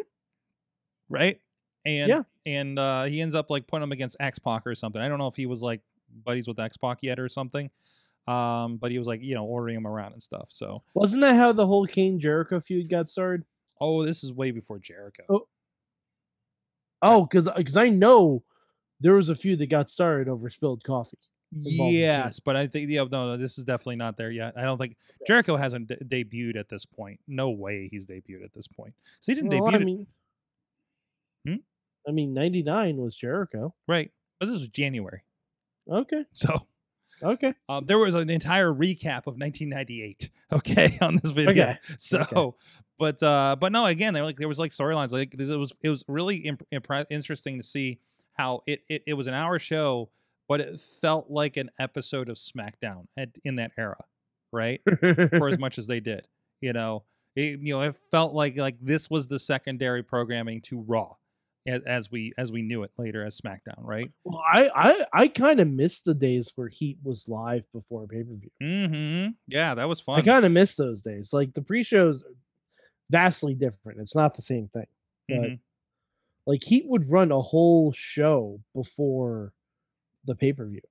Right? 1.10 1.39
And 1.86 2.10
Yeah. 2.10 2.21
and 2.45 2.78
uh, 2.80 3.04
he 3.06 3.21
ends 3.21 3.36
up 3.36 3.50
like 3.50 3.67
putting 3.67 3.84
him 3.84 3.91
against 3.91 4.17
X 4.19 4.39
Pac 4.39 4.65
or 4.67 4.76
something. 4.76 5.02
I 5.02 5.10
don't 5.10 5.17
know 5.19 5.28
if 5.28 5.36
he 5.36 5.45
was 5.45 5.62
like 5.62 5.82
buddies 6.24 6.48
with 6.48 6.60
X 6.60 6.78
Pac 6.78 7.00
yet 7.04 7.19
or 7.19 7.30
something. 7.30 7.69
Um, 8.28 8.78
but 8.78 8.89
he 8.91 8.98
was 8.98 9.08
like, 9.08 9.21
you 9.21 9.36
know, 9.36 9.45
ordering 9.45 9.76
him 9.76 9.86
around 9.86 10.13
and 10.13 10.24
stuff. 10.24 10.48
So, 10.50 10.82
Wasn't 10.95 11.21
that 11.21 11.36
how 11.36 11.52
the 11.52 11.67
whole 11.67 11.86
Kane 11.86 12.19
Jericho 12.19 12.60
feud 12.60 12.89
got 12.89 13.08
started? 13.08 13.45
Oh, 13.81 14.03
this 14.05 14.23
is 14.23 14.31
way 14.33 14.51
before 14.51 14.79
Jericho. 14.79 15.23
Oh, 15.29 15.47
Oh, 17.01 17.25
because 17.25 17.47
because 17.55 17.77
I 17.77 17.89
know 17.89 18.43
there 18.99 19.13
was 19.13 19.29
a 19.29 19.35
few 19.35 19.55
that 19.57 19.67
got 19.69 19.89
started 19.89 20.27
over 20.29 20.49
spilled 20.49 20.83
coffee. 20.83 21.17
Yes, 21.51 22.39
but 22.39 22.55
I 22.55 22.67
think 22.67 22.89
yeah, 22.89 23.03
no, 23.11 23.27
no, 23.27 23.38
this 23.38 23.57
is 23.57 23.63
definitely 23.63 23.97
not 23.97 24.17
there 24.17 24.31
yet. 24.31 24.53
I 24.57 24.63
don't 24.63 24.77
think 24.77 24.97
Jericho 25.27 25.55
hasn't 25.55 25.88
de- 25.88 25.97
debuted 25.97 26.57
at 26.57 26.67
this 26.69 26.85
point. 26.85 27.19
No 27.27 27.51
way 27.51 27.88
he's 27.91 28.07
debuted 28.07 28.43
at 28.43 28.53
this 28.53 28.67
point. 28.67 28.93
So 29.19 29.31
he 29.31 29.35
didn't 29.35 29.51
Well, 29.51 29.69
debut, 29.71 29.79
I 29.81 29.83
mean, 29.83 30.07
Hmm? 31.47 31.55
I 32.07 32.11
mean, 32.11 32.33
ninety 32.33 32.63
nine 32.63 32.97
was 32.97 33.15
Jericho. 33.15 33.73
right? 33.88 34.11
But 34.39 34.47
this 34.47 34.59
was 34.59 34.67
January, 34.69 35.21
Okay, 35.89 36.25
so 36.31 36.67
okay, 37.23 37.54
um, 37.69 37.86
there 37.86 37.97
was 37.97 38.15
an 38.15 38.30
entire 38.30 38.71
recap 38.71 39.28
of 39.28 39.38
1998. 39.38 40.30
Okay, 40.51 40.97
on 41.01 41.17
this 41.21 41.32
video. 41.32 41.51
okay. 41.51 41.78
So, 41.97 42.56
but 42.99 43.21
uh, 43.23 43.56
but 43.60 43.71
no, 43.71 43.88
again, 43.88 44.13
there 44.13 44.23
like 44.23 44.38
there 44.38 44.47
was 44.47 44.60
like 44.60 44.71
storylines 44.71 45.12
like 45.12 45.32
this. 45.32 45.49
It 45.49 45.58
was 45.58 45.73
it 45.82 45.89
was 45.89 46.04
really 46.08 46.38
imp- 46.38 46.67
impre- 46.71 47.06
interesting 47.10 47.58
to 47.58 47.63
see 47.63 47.99
how 48.34 48.62
it, 48.67 48.84
it 48.88 49.04
it 49.08 49.13
was 49.15 49.28
an 49.28 49.34
hour 49.34 49.58
show, 49.58 50.12
but 50.47 50.62
it 50.62 50.80
felt 50.80 51.30
like 51.32 51.58
an 51.58 51.71
episode 51.80 52.30
of 52.30 52.38
SmackDown 52.38 53.08
at, 53.17 53.30
in 53.43 53.56
that 53.56 53.71
era, 53.78 54.04
right? 54.51 54.82
For 54.99 55.47
as 55.49 55.58
much 55.58 55.78
as 55.80 55.88
they 55.88 55.99
did, 55.99 56.28
you 56.62 56.73
know, 56.73 57.04
it, 57.36 57.60
you 57.60 57.73
know, 57.73 57.82
it 57.82 57.95
felt 58.12 58.34
like 58.34 58.56
like 58.56 58.78
this 58.80 59.10
was 59.10 59.28
the 59.28 59.39
secondary 59.39 60.04
programming 60.04 60.62
to 60.62 60.80
Raw, 60.82 61.15
as, 61.67 61.82
as 61.84 62.12
we 62.12 62.34
as 62.38 62.51
we 62.51 62.62
knew 62.62 62.84
it 62.84 62.91
later 62.97 63.25
as 63.25 63.39
SmackDown, 63.39 63.80
right? 63.80 64.12
well, 64.23 64.41
I 64.51 64.69
I 64.75 65.06
I 65.23 65.28
kind 65.28 65.60
of 65.60 65.67
miss 65.67 66.01
the 66.01 66.13
days 66.13 66.51
where 66.56 66.67
Heat 66.67 66.97
was 67.04 67.28
live 67.28 67.63
before 67.73 68.08
pay 68.08 68.23
per 68.23 68.36
view. 68.36 68.51
Mm-hmm. 68.62 69.32
Yeah, 69.47 69.73
that 69.75 69.88
was 69.89 69.99
fun. 69.99 70.19
I 70.19 70.21
kind 70.23 70.45
of 70.45 70.51
miss 70.51 70.75
those 70.75 71.01
days. 71.01 71.34
Like 71.34 71.54
the 71.54 71.62
pre 71.62 71.84
shows, 71.84 72.23
vastly 73.10 73.54
different. 73.54 73.99
It's 73.99 74.15
not 74.15 74.36
the 74.36 74.41
same 74.41 74.67
thing. 74.69 74.88
But 75.28 75.38
Mhm. 75.38 75.60
like 76.45 76.63
Heat 76.63 76.86
would 76.88 77.10
run 77.10 77.32
a 77.32 77.41
whole 77.41 77.91
show 77.93 78.62
before 78.75 79.54
the 80.25 80.36
pay 80.36 80.54
per 80.54 80.65
view. 80.67 80.82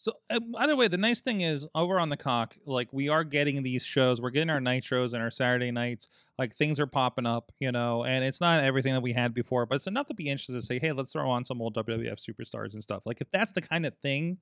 So 0.00 0.14
um, 0.30 0.54
either 0.56 0.76
way, 0.76 0.88
the 0.88 0.96
nice 0.96 1.20
thing 1.20 1.42
is 1.42 1.68
over 1.74 2.00
on 2.00 2.08
the 2.08 2.16
cock, 2.16 2.56
like 2.64 2.90
we 2.90 3.10
are 3.10 3.22
getting 3.22 3.62
these 3.62 3.84
shows. 3.84 4.18
We're 4.18 4.30
getting 4.30 4.48
our 4.48 4.58
nitros 4.58 5.12
and 5.12 5.22
our 5.22 5.30
Saturday 5.30 5.70
nights. 5.70 6.08
Like 6.38 6.54
things 6.54 6.80
are 6.80 6.86
popping 6.86 7.26
up, 7.26 7.52
you 7.60 7.70
know, 7.70 8.04
and 8.04 8.24
it's 8.24 8.40
not 8.40 8.64
everything 8.64 8.94
that 8.94 9.02
we 9.02 9.12
had 9.12 9.34
before, 9.34 9.66
but 9.66 9.74
it's 9.74 9.86
enough 9.86 10.06
to 10.06 10.14
be 10.14 10.30
interested 10.30 10.54
to 10.54 10.62
say, 10.62 10.78
hey, 10.78 10.92
let's 10.92 11.12
throw 11.12 11.28
on 11.28 11.44
some 11.44 11.60
old 11.60 11.74
WWF 11.74 12.18
superstars 12.18 12.72
and 12.72 12.82
stuff. 12.82 13.04
Like 13.04 13.20
if 13.20 13.30
that's 13.30 13.52
the 13.52 13.60
kind 13.60 13.84
of 13.84 13.94
thing 13.98 14.38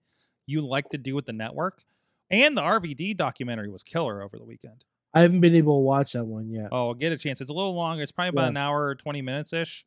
you 0.47 0.61
like 0.61 0.91
to 0.91 0.99
do 0.99 1.17
with 1.17 1.27
the 1.27 1.33
network, 1.33 1.83
and 2.31 2.57
the 2.57 2.63
RVD 2.63 3.17
documentary 3.17 3.69
was 3.69 3.83
killer 3.83 4.23
over 4.23 4.39
the 4.39 4.45
weekend. 4.45 4.85
I 5.13 5.23
haven't 5.23 5.41
been 5.41 5.57
able 5.57 5.79
to 5.79 5.83
watch 5.83 6.13
that 6.13 6.25
one 6.25 6.51
yet. 6.53 6.69
Oh, 6.71 6.95
get 6.95 7.11
a 7.11 7.19
chance. 7.19 7.41
It's 7.41 7.51
a 7.51 7.55
little 7.55 7.75
longer. 7.75 8.05
It's 8.05 8.13
probably 8.13 8.29
about 8.29 8.43
Yeah. 8.43 8.49
an 8.51 8.57
hour, 8.59 8.87
or 8.87 8.95
twenty 8.95 9.23
minutes 9.23 9.53
ish, 9.53 9.85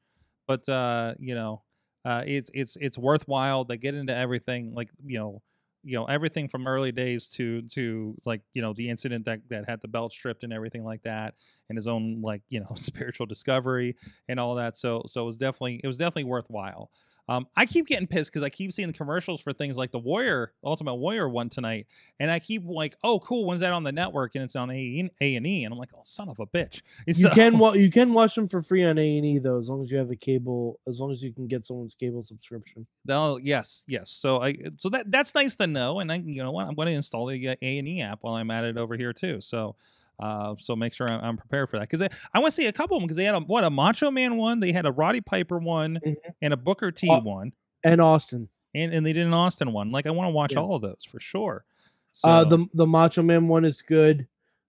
but 0.49 0.67
uh, 0.67 1.13
you 1.17 1.33
know, 1.33 1.63
uh, 2.03 2.23
it's 2.27 2.51
it's 2.53 2.75
it's 2.75 2.97
worthwhile. 2.97 3.63
They 3.63 3.77
get 3.77 3.95
into 3.95 4.13
everything, 4.13 4.73
like 4.73 4.89
you 5.05 5.17
know, 5.17 5.41
you 5.83 5.97
know 5.97 6.05
everything 6.05 6.47
from 6.47 6.67
early 6.67 6.91
days 6.91 7.27
to 7.29 7.61
to 7.63 8.15
like 8.25 8.41
you 8.53 8.61
know 8.61 8.73
the 8.73 8.89
incident 8.89 9.25
that 9.25 9.39
that 9.49 9.67
had 9.67 9.81
the 9.81 9.87
belt 9.87 10.11
stripped 10.13 10.43
and 10.43 10.53
everything 10.53 10.83
like 10.83 11.03
that, 11.03 11.35
and 11.69 11.77
his 11.77 11.87
own 11.87 12.21
like 12.21 12.41
you 12.49 12.59
know 12.59 12.67
spiritual 12.75 13.25
discovery 13.25 13.95
and 14.27 14.39
all 14.39 14.55
that. 14.55 14.77
So 14.77 15.03
so 15.07 15.23
it 15.23 15.25
was 15.25 15.37
definitely 15.37 15.81
it 15.83 15.87
was 15.87 15.97
definitely 15.97 16.25
worthwhile. 16.25 16.91
Um, 17.31 17.47
I 17.55 17.65
keep 17.65 17.87
getting 17.87 18.07
pissed 18.07 18.29
because 18.29 18.43
I 18.43 18.49
keep 18.49 18.73
seeing 18.73 18.91
commercials 18.91 19.39
for 19.41 19.53
things 19.53 19.77
like 19.77 19.91
the 19.91 19.99
Warrior 19.99 20.51
Ultimate 20.65 20.95
Warrior 20.95 21.29
one 21.29 21.49
tonight, 21.49 21.87
and 22.19 22.29
I 22.29 22.39
keep 22.39 22.63
like, 22.65 22.95
oh 23.03 23.19
cool, 23.19 23.45
when's 23.45 23.61
that 23.61 23.71
on 23.71 23.83
the 23.83 23.91
network? 23.93 24.35
And 24.35 24.43
it's 24.43 24.55
on 24.57 24.69
A 24.69 24.99
and 25.21 25.47
E, 25.47 25.63
and 25.63 25.73
I'm 25.73 25.79
like, 25.79 25.91
oh 25.95 26.01
son 26.03 26.27
of 26.27 26.39
a 26.39 26.45
bitch. 26.45 26.81
You 27.07 27.13
So- 27.13 27.29
can 27.29 27.57
wa- 27.57 27.71
you 27.73 27.89
can 27.89 28.13
watch 28.13 28.35
them 28.35 28.49
for 28.49 28.61
free 28.61 28.83
on 28.83 28.97
A 28.97 29.17
and 29.17 29.25
E 29.25 29.37
though, 29.39 29.57
as 29.57 29.69
long 29.69 29.81
as 29.81 29.89
you 29.89 29.97
have 29.97 30.11
a 30.11 30.15
cable, 30.15 30.79
as 30.87 30.99
long 30.99 31.11
as 31.11 31.23
you 31.23 31.31
can 31.31 31.47
get 31.47 31.63
someone's 31.63 31.95
cable 31.95 32.23
subscription. 32.23 32.85
Oh 33.07 33.37
yes, 33.37 33.83
yes. 33.87 34.09
So 34.09 34.41
I 34.41 34.55
so 34.77 34.89
that 34.89 35.09
that's 35.09 35.33
nice 35.33 35.55
to 35.55 35.67
know, 35.67 35.99
and 36.01 36.11
I 36.11 36.15
you 36.15 36.43
know 36.43 36.51
what 36.51 36.67
I'm 36.67 36.75
going 36.75 36.87
to 36.87 36.93
install 36.93 37.27
the 37.27 37.47
A 37.61 37.77
and 37.77 37.87
E 37.87 38.01
app 38.01 38.19
while 38.21 38.33
I'm 38.35 38.51
at 38.51 38.65
it 38.65 38.77
over 38.77 38.97
here 38.97 39.13
too. 39.13 39.39
So. 39.41 39.75
Uh, 40.21 40.55
so 40.59 40.75
make 40.75 40.93
sure 40.93 41.09
I'm, 41.09 41.19
I'm 41.23 41.37
prepared 41.37 41.69
for 41.69 41.77
that 41.79 41.89
because 41.89 42.01
I, 42.33 42.39
want 42.39 42.53
to 42.53 42.61
see 42.61 42.67
a 42.67 42.71
couple 42.71 42.95
of 42.97 43.01
them 43.01 43.07
because 43.07 43.17
they 43.17 43.23
had 43.25 43.35
a 43.35 43.39
what 43.39 43.63
a 43.63 43.69
Macho 43.69 44.11
Man 44.11 44.37
one, 44.37 44.59
they 44.59 44.71
had 44.71 44.85
a 44.85 44.91
Roddy 44.91 45.21
Piper 45.21 45.57
one, 45.59 45.99
Mhm. 46.05 46.15
and 46.41 46.53
a 46.53 46.57
Booker 46.57 46.91
T 46.91 47.09
Uh, 47.09 47.19
one, 47.21 47.53
And 47.83 47.99
Austin, 47.99 48.47
and 48.75 48.93
and 48.93 49.05
they 49.05 49.13
did 49.13 49.25
an 49.25 49.33
Austin 49.33 49.73
one. 49.73 49.91
Like 49.91 50.05
I 50.05 50.11
want 50.11 50.27
to 50.27 50.31
watch 50.31 50.53
Yeah. 50.53 50.59
all 50.59 50.75
of 50.75 50.81
those 50.81 51.03
for 51.09 51.19
sure. 51.19 51.65
So 52.11 52.29
uh, 52.29 52.43
the 52.43 52.65
the 52.73 52.85
Macho 52.85 53.23
Man 53.23 53.47
one 53.47 53.65
is 53.65 53.81
good. 53.81 54.27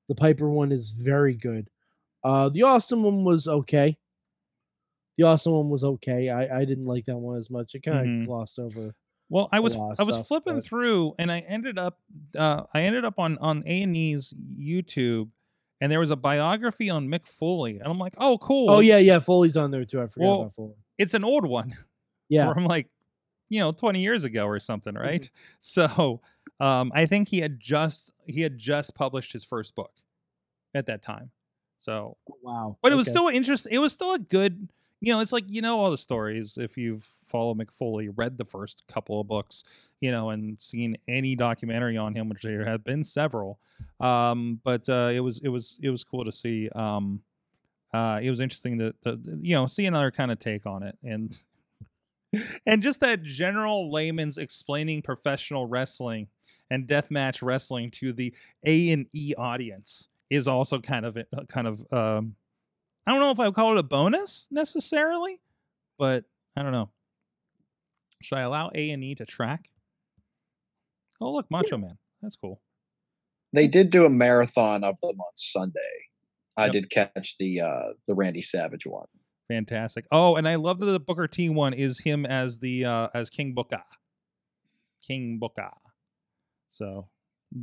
The 0.08 0.14
Piper 0.14 0.48
one 0.48 0.72
is 0.72 0.90
very 0.90 1.34
good. 1.34 1.68
Uh, 2.24 2.48
the 2.48 2.62
Austin 2.62 3.02
one 3.02 3.24
was 3.24 3.46
okay. 3.48 3.96
The 5.18 5.24
Austin 5.24 5.52
one 5.52 5.68
was 5.68 5.84
okay. 5.84 6.30
I 6.30 6.60
I 6.60 6.64
didn't 6.64 6.86
like 6.86 7.04
that 7.06 7.18
one 7.18 7.36
as 7.38 7.50
much. 7.50 7.74
It 7.74 7.82
kind 7.82 7.98
of 7.98 8.06
Mhm. 8.06 8.26
glossed 8.26 8.58
over. 8.58 8.94
Well, 9.28 9.48
I 9.52 9.60
was 9.60 9.74
I 9.74 10.02
was 10.02 10.16
stuff, 10.16 10.28
flipping 10.28 10.56
but- 10.56 10.64
through, 10.64 11.14
and 11.18 11.30
I 11.32 11.40
ended 11.40 11.78
up 11.78 11.98
uh, 12.36 12.64
I 12.72 12.82
ended 12.82 13.04
up 13.04 13.18
on 13.18 13.38
on 13.38 13.62
A 13.66 13.82
and 13.82 13.96
E's 13.96 14.32
YouTube, 14.58 15.30
and 15.82 15.90
there 15.90 15.98
was 15.98 16.12
a 16.12 16.16
biography 16.16 16.88
on 16.90 17.08
Mick 17.08 17.26
Foley, 17.26 17.78
and 17.78 17.88
I'm 17.88 17.98
like, 17.98 18.14
oh, 18.16 18.38
cool. 18.38 18.70
Oh 18.70 18.78
yeah, 18.78 18.98
yeah. 18.98 19.18
Foley's 19.18 19.56
on 19.56 19.72
there 19.72 19.84
too. 19.84 20.00
I 20.00 20.06
forgot 20.06 20.24
Well, 20.26 20.40
about 20.42 20.54
Foley. 20.54 20.74
it's 20.96 21.14
an 21.14 21.24
old 21.24 21.44
one 21.44 21.74
Yeah, 22.28 22.52
from 22.54 22.64
like 22.66 22.88
you 23.48 23.58
know 23.58 23.72
20 23.72 24.00
years 24.00 24.22
ago 24.24 24.46
or 24.46 24.60
something, 24.60 24.94
Mm-hmm. 24.94 25.02
right? 25.02 25.30
So 25.60 26.20
um, 26.60 26.92
I 26.94 27.06
think 27.06 27.28
he 27.28 27.40
had 27.40 27.58
just 27.58 28.12
he 28.26 28.40
had 28.42 28.56
just 28.58 28.94
published 28.94 29.32
his 29.32 29.42
first 29.44 29.74
book 29.74 29.90
at 30.74 30.86
that 30.86 31.02
time. 31.02 31.30
So, 31.78 32.14
wow. 32.42 32.76
but 32.80 32.92
it 32.92 32.94
was 32.94 33.08
Okay. 33.08 33.16
still 33.16 33.28
interesting. 33.28 33.72
It 33.72 33.78
was 33.78 33.92
still 33.92 34.14
a 34.14 34.18
good. 34.20 34.68
You 35.02 35.12
know, 35.12 35.18
it's 35.18 35.32
like 35.32 35.44
you 35.48 35.62
know 35.62 35.80
all 35.80 35.90
the 35.90 35.98
stories 35.98 36.56
if 36.56 36.78
you've 36.78 37.04
followed 37.26 37.58
Mick 37.58 37.72
Foley, 37.72 38.08
read 38.08 38.38
the 38.38 38.44
first 38.44 38.84
couple 38.86 39.20
of 39.20 39.26
books, 39.26 39.64
you 40.00 40.12
know, 40.12 40.30
and 40.30 40.60
seen 40.60 40.96
any 41.08 41.34
documentary 41.34 41.96
on 41.96 42.14
him, 42.14 42.28
which 42.28 42.42
there 42.42 42.64
have 42.64 42.84
been 42.84 43.02
several. 43.02 43.58
Um, 43.98 44.60
but 44.62 44.88
uh, 44.88 45.10
it 45.12 45.18
was 45.18 45.40
it 45.40 45.48
was 45.48 45.76
it 45.82 45.90
was 45.90 46.04
cool 46.04 46.24
to 46.24 46.30
see. 46.30 46.68
Um, 46.76 47.20
uh, 47.92 48.20
it 48.22 48.30
was 48.30 48.38
interesting 48.38 48.78
to, 48.78 48.94
to 49.02 49.18
you 49.40 49.56
know 49.56 49.66
see 49.66 49.86
another 49.86 50.12
kind 50.12 50.30
of 50.30 50.38
take 50.38 50.66
on 50.66 50.84
it, 50.84 50.96
and 51.02 51.36
and 52.66 52.80
just 52.80 53.00
that 53.00 53.24
general 53.24 53.92
layman's 53.92 54.38
explaining 54.38 55.02
professional 55.02 55.66
wrestling 55.66 56.28
and 56.70 56.86
deathmatch 56.86 57.42
wrestling 57.42 57.90
to 57.90 58.12
the 58.12 58.32
A 58.64 58.90
and 58.90 59.06
E 59.12 59.34
audience 59.36 60.06
is 60.30 60.46
also 60.46 60.78
kind 60.78 61.04
of 61.04 61.16
uh, 61.16 61.24
kind 61.48 61.66
of 61.66 61.92
um, 61.92 62.36
I 63.06 63.10
don't 63.10 63.20
know 63.20 63.30
if 63.30 63.40
I 63.40 63.46
would 63.46 63.54
call 63.54 63.72
it 63.72 63.78
a 63.78 63.82
bonus 63.82 64.46
necessarily, 64.50 65.40
but 65.98 66.24
I 66.56 66.62
don't 66.62 66.72
know. 66.72 66.90
Should 68.22 68.38
I 68.38 68.42
allow 68.42 68.70
A 68.74 68.90
and 68.90 69.02
E 69.02 69.14
to 69.16 69.24
track? 69.26 69.68
Oh 71.20 71.32
look, 71.32 71.50
Macho 71.50 71.76
Man. 71.78 71.98
That's 72.20 72.36
cool. 72.36 72.60
They 73.52 73.66
did 73.66 73.90
do 73.90 74.04
a 74.04 74.10
marathon 74.10 74.84
of 74.84 74.96
them 75.02 75.20
on 75.20 75.32
Sunday. 75.34 75.80
I 76.56 76.64
Yep. 76.66 76.72
did 76.72 76.90
catch 76.90 77.36
the 77.38 77.60
uh 77.60 77.92
the 78.06 78.14
Randy 78.14 78.42
Savage 78.42 78.86
one. 78.86 79.06
Fantastic. 79.48 80.06
Oh, 80.12 80.36
and 80.36 80.46
I 80.46 80.54
love 80.54 80.78
that 80.78 80.86
the 80.86 81.00
Booker 81.00 81.26
T 81.26 81.48
one 81.48 81.74
is 81.74 82.00
him 82.00 82.24
as 82.24 82.58
the 82.60 82.84
uh 82.84 83.08
as 83.14 83.28
King 83.30 83.54
Booker. 83.54 83.82
King 85.06 85.38
Booker. 85.40 85.70
So 86.68 87.08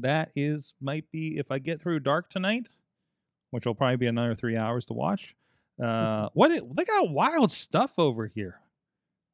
that 0.02 0.32
is 0.36 0.73
might 0.82 1.10
be 1.12 1.38
if 1.38 1.49
I 1.52 1.60
get 1.60 1.82
through 1.82 2.02
dark 2.02 2.30
tonight, 2.30 2.67
which 3.51 3.65
will 3.65 3.75
probably 3.75 3.97
be 3.97 4.07
another 4.07 4.35
three 4.35 4.57
hours 4.57 4.85
to 4.88 4.93
watch. 4.93 5.35
Uh 5.83 6.29
what 6.33 6.51
it, 6.51 6.63
they 6.75 6.83
got 6.85 7.09
wild 7.09 7.51
stuff 7.51 7.93
over 7.97 8.27
here. 8.27 8.59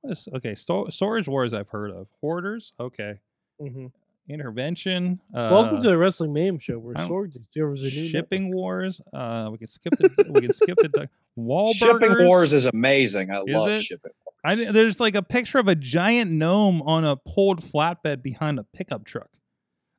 What 0.01 0.11
is 0.11 0.27
okay, 0.35 0.53
sto- 0.55 0.89
storage 0.89 1.27
wars 1.27 1.53
I've 1.53 1.69
heard 1.69 1.91
of. 1.91 2.09
Hoarders, 2.21 2.73
okay. 2.79 3.19
Mhm. 3.61 3.91
Intervention. 4.29 5.19
Uh 5.33 5.49
Welcome 5.51 5.81
to 5.81 5.89
the 5.89 5.97
Wrestling 5.97 6.33
Mayhem 6.33 6.59
Show, 6.59 6.77
where 6.79 6.95
I 6.97 7.01
don't- 7.01 7.07
Sword 7.09 7.33
discovers 7.33 7.81
a 7.81 7.85
new 7.85 8.07
shipping 8.09 8.53
wars. 8.53 9.01
Uh 9.13 9.49
we 9.51 9.57
can 9.57 9.67
skip 9.67 9.97
the 9.97 10.09
we 10.29 10.41
can 10.41 10.53
skip 10.53 10.77
the 10.77 11.09
Wahlburgers. 11.37 11.73
Shipping 11.75 12.25
Wars 12.27 12.53
is 12.53 12.65
amazing. 12.65 13.29
I 13.31 13.41
Is 13.45 13.53
love 13.55 13.69
it? 13.69 13.81
Shipping 13.83 14.11
Wars. 14.25 14.31
I, 14.67 14.71
there's 14.71 14.99
like 14.99 15.15
a 15.15 15.23
picture 15.23 15.57
of 15.57 15.67
a 15.67 15.73
giant 15.75 16.29
gnome 16.31 16.81
on 16.83 17.03
a 17.03 17.15
pulled 17.15 17.61
flatbed 17.61 18.21
behind 18.21 18.59
a 18.59 18.63
pickup 18.63 19.03
truck. 19.03 19.29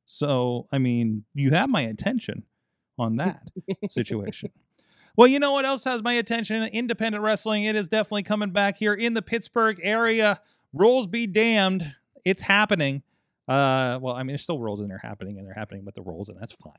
So, 0.07 0.69
I 0.71 0.79
mean, 0.79 1.25
you 1.35 1.51
have 1.51 1.69
my 1.69 1.81
attention 1.81 2.45
on 2.99 3.17
that 3.17 3.49
situation. 3.89 4.51
Well, 5.17 5.29
you 5.29 5.39
know 5.39 5.53
what 5.53 5.65
else 5.65 5.85
has 5.85 6.03
my 6.03 6.15
attention? 6.15 6.63
Independent 6.65 7.25
wrestling. 7.25 7.65
It 7.65 7.75
is 7.75 7.89
definitely 7.89 8.25
coming 8.25 8.51
back 8.51 8.77
here 8.77 8.93
in 8.93 9.15
the 9.15 9.23
Pittsburgh 9.23 9.81
area. 9.83 10.41
Rules 10.75 11.07
be 11.07 11.27
damned. 11.27 11.95
It's 12.25 12.43
happening. 12.43 13.03
Uh, 13.49 13.99
well, 14.03 14.15
I 14.15 14.23
mean, 14.23 14.29
there's 14.29 14.43
still 14.43 14.59
rolls 14.59 14.81
in 14.81 14.89
there 14.89 14.99
happening, 14.99 15.39
and 15.39 15.47
they're 15.47 15.55
happening 15.55 15.85
with 15.85 15.95
the 15.95 16.03
rolls, 16.03 16.29
and 16.29 16.39
that's 16.39 16.53
fine. 16.53 16.73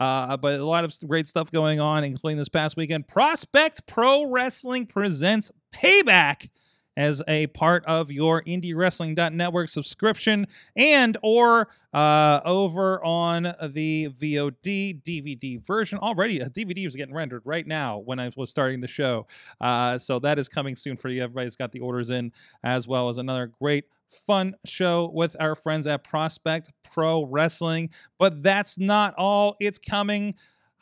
Uh, 0.00 0.36
but 0.38 0.58
a 0.58 0.64
lot 0.64 0.84
of 0.84 0.96
great 1.06 1.28
stuff 1.28 1.52
going 1.52 1.80
on, 1.80 2.02
including 2.02 2.38
this 2.38 2.48
past 2.48 2.76
weekend. 2.76 3.06
Prospect 3.06 3.86
Pro 3.86 4.24
Wrestling 4.30 4.86
presents 4.86 5.52
Payback 5.72 6.48
as 6.96 7.22
a 7.28 7.46
part 7.48 7.84
of 7.86 8.10
your 8.10 8.42
indiewrestling.network 8.42 9.68
subscription 9.68 10.46
and 10.76 11.16
or 11.22 11.68
uh, 11.92 12.40
over 12.44 13.04
on 13.04 13.54
the 13.70 14.08
VOD 14.20 15.02
DVD 15.02 15.64
version. 15.64 15.98
Already, 15.98 16.40
a 16.40 16.50
DVD 16.50 16.86
is 16.86 16.96
getting 16.96 17.14
rendered 17.14 17.42
right 17.44 17.66
now 17.66 17.98
when 17.98 18.18
I 18.18 18.30
was 18.36 18.50
starting 18.50 18.80
the 18.80 18.88
show. 18.88 19.26
Uh, 19.60 19.98
so 19.98 20.18
that 20.20 20.38
is 20.38 20.48
coming 20.48 20.76
soon 20.76 20.96
for 20.96 21.08
you. 21.08 21.22
Everybody's 21.22 21.56
got 21.56 21.72
the 21.72 21.80
orders 21.80 22.10
in, 22.10 22.32
as 22.62 22.88
well 22.88 23.08
as 23.08 23.18
another 23.18 23.52
great 23.60 23.84
fun 24.26 24.54
show 24.64 25.10
with 25.12 25.36
our 25.40 25.54
friends 25.54 25.86
at 25.86 26.04
Prospect 26.04 26.70
Pro 26.92 27.24
Wrestling. 27.26 27.90
But 28.18 28.42
that's 28.42 28.78
not 28.78 29.14
all. 29.16 29.56
It's 29.60 29.78
coming 29.78 30.34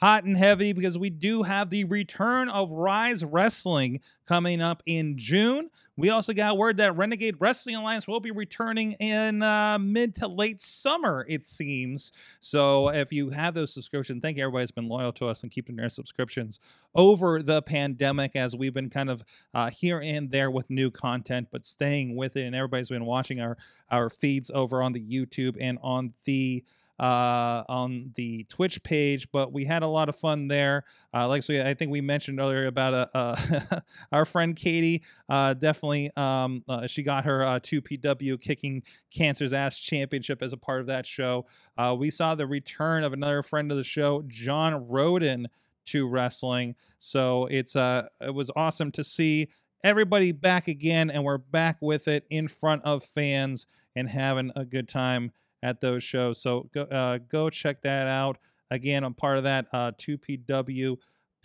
hot 0.02 0.24
and 0.24 0.36
heavy 0.36 0.72
because 0.72 0.98
we 0.98 1.10
do 1.10 1.44
have 1.44 1.70
the 1.70 1.84
return 1.84 2.48
of 2.48 2.72
Rise 2.72 3.24
Wrestling 3.24 4.00
coming 4.26 4.60
up 4.60 4.82
in 4.84 5.16
June. 5.16 5.70
We 5.96 6.10
also 6.10 6.32
got 6.32 6.58
word 6.58 6.78
that 6.78 6.96
Renegade 6.96 7.36
Wrestling 7.38 7.76
Alliance 7.76 8.08
will 8.08 8.18
be 8.18 8.32
returning 8.32 8.92
in 8.94 9.42
uh, 9.44 9.78
mid 9.78 10.16
to 10.16 10.26
late 10.26 10.60
summer, 10.60 11.24
it 11.28 11.44
seems. 11.44 12.10
So 12.40 12.88
if 12.88 13.12
you 13.12 13.30
have 13.30 13.54
those 13.54 13.72
subscriptions, 13.72 14.22
thank 14.22 14.38
you 14.38 14.42
everybody 14.42 14.62
that's 14.62 14.72
been 14.72 14.88
loyal 14.88 15.12
to 15.12 15.28
us 15.28 15.44
and 15.44 15.52
keeping 15.52 15.76
their 15.76 15.88
subscriptions 15.88 16.58
over 16.96 17.40
the 17.40 17.62
pandemic 17.62 18.34
as 18.34 18.56
we've 18.56 18.74
been 18.74 18.90
kind 18.90 19.08
of 19.08 19.22
uh, 19.54 19.70
here 19.70 20.00
and 20.02 20.32
there 20.32 20.50
with 20.50 20.68
new 20.68 20.90
content, 20.90 21.46
but 21.52 21.64
staying 21.64 22.16
with 22.16 22.36
it. 22.36 22.44
And 22.44 22.56
everybody's 22.56 22.88
been 22.88 23.06
watching 23.06 23.40
our 23.40 23.56
our 23.88 24.10
feeds 24.10 24.50
over 24.52 24.82
on 24.82 24.94
the 24.94 25.00
YouTube 25.00 25.56
and 25.60 25.78
on 25.80 26.14
the 26.24 26.64
uh, 27.02 27.64
on 27.68 28.12
the 28.14 28.44
Twitch 28.44 28.80
page, 28.84 29.26
but 29.32 29.52
we 29.52 29.64
had 29.64 29.82
a 29.82 29.88
lot 29.88 30.08
of 30.08 30.14
fun 30.14 30.46
there. 30.46 30.84
Uh, 31.12 31.26
like 31.26 31.42
so, 31.42 31.60
I 31.60 31.74
think 31.74 31.90
we 31.90 32.00
mentioned 32.00 32.38
earlier 32.38 32.66
about 32.66 32.94
uh, 32.94 33.06
uh, 33.12 33.80
our 34.12 34.24
friend 34.24 34.54
Katie. 34.54 35.02
Uh, 35.28 35.54
definitely, 35.54 36.12
um, 36.16 36.62
uh, 36.68 36.86
she 36.86 37.02
got 37.02 37.24
her 37.24 37.44
uh, 37.44 37.58
2PW 37.58 38.40
Kicking 38.40 38.84
Cancer's 39.10 39.52
Ass 39.52 39.76
Championship 39.78 40.44
as 40.44 40.52
a 40.52 40.56
part 40.56 40.80
of 40.80 40.86
that 40.86 41.04
show. 41.04 41.44
Uh, 41.76 41.96
we 41.98 42.08
saw 42.08 42.36
the 42.36 42.46
return 42.46 43.02
of 43.02 43.12
another 43.12 43.42
friend 43.42 43.72
of 43.72 43.76
the 43.76 43.84
show, 43.84 44.22
John 44.28 44.86
Roden, 44.86 45.48
to 45.86 46.06
wrestling. 46.06 46.76
So 46.98 47.46
it's 47.46 47.74
uh, 47.74 48.06
it 48.20 48.32
was 48.32 48.48
awesome 48.54 48.92
to 48.92 49.02
see 49.02 49.48
everybody 49.82 50.30
back 50.30 50.68
again, 50.68 51.10
and 51.10 51.24
we're 51.24 51.38
back 51.38 51.78
with 51.80 52.06
it 52.06 52.24
in 52.30 52.46
front 52.46 52.84
of 52.84 53.02
fans 53.02 53.66
and 53.96 54.08
having 54.08 54.52
a 54.54 54.64
good 54.64 54.88
time 54.88 55.32
at 55.62 55.80
those 55.80 56.02
shows. 56.02 56.40
So 56.40 56.68
go 56.72 56.82
uh, 56.82 57.18
go 57.28 57.50
check 57.50 57.82
that 57.82 58.08
out. 58.08 58.38
Again, 58.70 59.04
I'm 59.04 59.14
part 59.14 59.38
of 59.38 59.44
that 59.44 59.66
uh, 59.72 59.92
2PW 59.92 60.96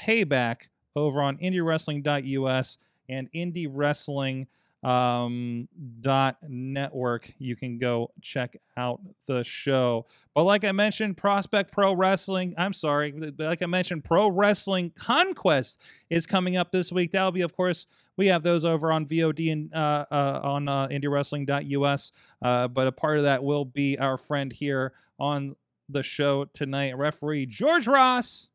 payback 0.02 0.68
over 0.96 1.22
on 1.22 1.38
indiewrestling.us 1.38 2.78
and 3.10 3.30
indie 3.34 3.70
wrestling 3.70 4.48
um 4.84 5.68
dot 6.02 6.38
network. 6.48 7.32
You 7.40 7.56
can 7.56 7.80
go 7.80 8.12
check 8.22 8.58
out 8.76 9.02
the 9.26 9.44
show. 9.44 10.06
But 10.36 10.44
like 10.44 10.64
i 10.64 10.72
mentioned 10.72 11.18
prospect 11.18 11.72
pro 11.72 11.94
wrestling 11.94 12.54
i'm 12.58 12.74
sorry 12.74 13.14
like 13.40 13.64
i 13.64 13.66
mentioned 13.66 14.04
pro 14.04 14.28
wrestling 14.28 14.92
conquest 14.96 15.82
is 16.10 16.28
coming 16.28 16.58
up 16.58 16.72
this 16.72 16.92
week. 16.92 17.12
That'll 17.12 17.32
be 17.32 17.42
of 17.42 17.56
course 17.56 17.88
we 18.18 18.28
have 18.28 18.44
those 18.44 18.66
over 18.66 18.92
on 18.92 19.08
vod 19.08 19.52
and 19.52 19.74
uh, 19.74 20.06
uh 20.12 20.42
on 20.44 20.68
uh 20.68 20.88
indiewrestling.us 20.90 22.12
uh 22.44 22.68
but 22.68 22.88
a 22.88 22.92
part 22.92 23.18
of 23.18 23.24
that 23.24 23.44
will 23.44 23.66
be 23.66 23.98
our 23.98 24.18
friend 24.18 24.52
here 24.54 24.94
on 25.20 25.56
the 25.90 26.04
show 26.04 26.46
tonight 26.54 26.96
referee 26.98 27.48
george 27.48 27.88
ross. 27.88 28.50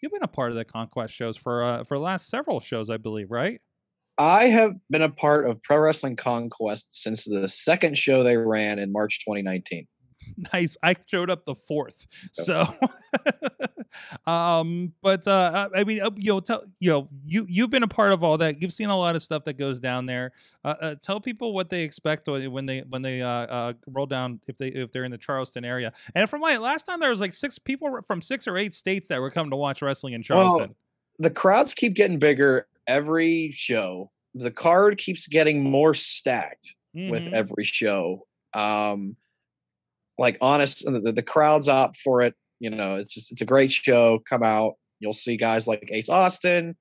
You've 0.00 0.12
been 0.12 0.22
a 0.22 0.28
part 0.28 0.50
of 0.50 0.56
the 0.56 0.64
conquest 0.64 1.14
shows 1.14 1.36
for 1.36 1.64
uh 1.64 1.82
for 1.82 1.96
the 1.96 2.04
last 2.04 2.28
several 2.28 2.60
shows 2.60 2.90
i 2.90 2.96
believe 2.96 3.32
right 3.32 3.60
I 4.18 4.46
have 4.46 4.74
been 4.90 5.02
a 5.02 5.10
part 5.10 5.46
of 5.46 5.62
Pro 5.62 5.78
Wrestling 5.78 6.16
Conquest 6.16 7.02
since 7.02 7.24
the 7.24 7.48
second 7.48 7.98
show 7.98 8.22
they 8.22 8.36
ran 8.36 8.78
in 8.78 8.92
March 8.92 9.24
2019. 9.24 9.86
nice. 10.52 10.76
I 10.82 10.94
showed 11.06 11.30
up 11.30 11.44
the 11.44 11.54
fourth. 11.54 12.06
So 12.32 12.64
um 14.26 14.92
but 15.02 15.26
uh 15.28 15.68
i 15.72 15.84
mean 15.84 16.02
uh, 16.02 16.10
you 16.16 16.32
know 16.32 16.40
tell 16.40 16.64
you 16.80 16.90
know 16.90 17.08
you 17.24 17.46
you've 17.48 17.70
been 17.70 17.82
a 17.82 17.88
part 17.88 18.12
of 18.12 18.24
all 18.24 18.38
that. 18.38 18.60
You've 18.60 18.72
seen 18.72 18.88
a 18.88 18.96
lot 18.96 19.16
of 19.16 19.22
stuff 19.22 19.44
that 19.44 19.58
goes 19.58 19.80
down 19.80 20.06
there. 20.06 20.32
Uh, 20.64 20.74
uh 20.80 20.94
tell 21.00 21.20
people 21.20 21.52
what 21.52 21.70
they 21.70 21.82
expect 21.82 22.28
when 22.28 22.66
they 22.66 22.80
when 22.88 23.02
they 23.02 23.22
uh, 23.22 23.28
uh 23.28 23.72
roll 23.88 24.06
down 24.06 24.40
if 24.46 24.56
they 24.56 24.68
if 24.68 24.92
they're 24.92 25.04
in 25.04 25.12
the 25.12 25.18
charleston 25.18 25.64
area. 25.64 25.92
And 26.14 26.28
from 26.28 26.40
my 26.40 26.56
last 26.56 26.84
time 26.84 27.00
there 27.00 27.10
was 27.10 27.20
like 27.20 27.34
six 27.34 27.58
people 27.58 28.00
from 28.06 28.22
six 28.22 28.48
or 28.48 28.56
eight 28.56 28.74
states 28.74 29.08
that 29.08 29.20
were 29.20 29.30
coming 29.30 29.50
to 29.50 29.56
watch 29.56 29.82
wrestling 29.82 30.14
in 30.14 30.22
charleston. 30.22 30.74
The 31.18 31.30
crowds 31.30 31.74
keep 31.74 31.94
getting 31.94 32.18
bigger 32.18 32.66
every 32.86 33.50
show. 33.52 34.10
The 34.34 34.50
card 34.50 34.98
keeps 34.98 35.26
getting 35.28 35.62
more 35.62 35.94
stacked 35.94 36.74
with 36.94 37.24
Mhm. 37.24 37.32
every 37.32 37.64
show. 37.64 38.26
Um, 38.52 39.16
like 40.18 40.38
honest, 40.40 40.84
the, 40.84 41.12
the 41.12 41.22
crowd's 41.22 41.68
up 41.68 41.96
for 41.96 42.22
it. 42.22 42.34
You 42.60 42.70
know, 42.70 42.96
it's 42.96 43.12
just 43.12 43.32
it's 43.32 43.42
a 43.42 43.46
great 43.46 43.72
show. 43.72 44.20
Come 44.28 44.42
out, 44.42 44.74
you'll 45.00 45.12
see 45.12 45.36
guys 45.36 45.66
like 45.66 45.88
Ace 45.90 46.08
Austin, 46.08 46.76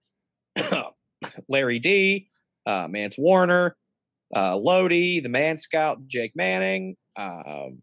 Larry 1.49 1.79
D, 1.79 2.29
uh, 2.65 2.87
Mance 2.89 3.17
Warner, 3.17 3.75
uh, 4.35 4.55
Lodi, 4.57 5.19
the 5.19 5.29
Man 5.29 5.57
Scout, 5.57 6.05
Jake 6.07 6.33
Manning, 6.35 6.95
um, 7.17 7.81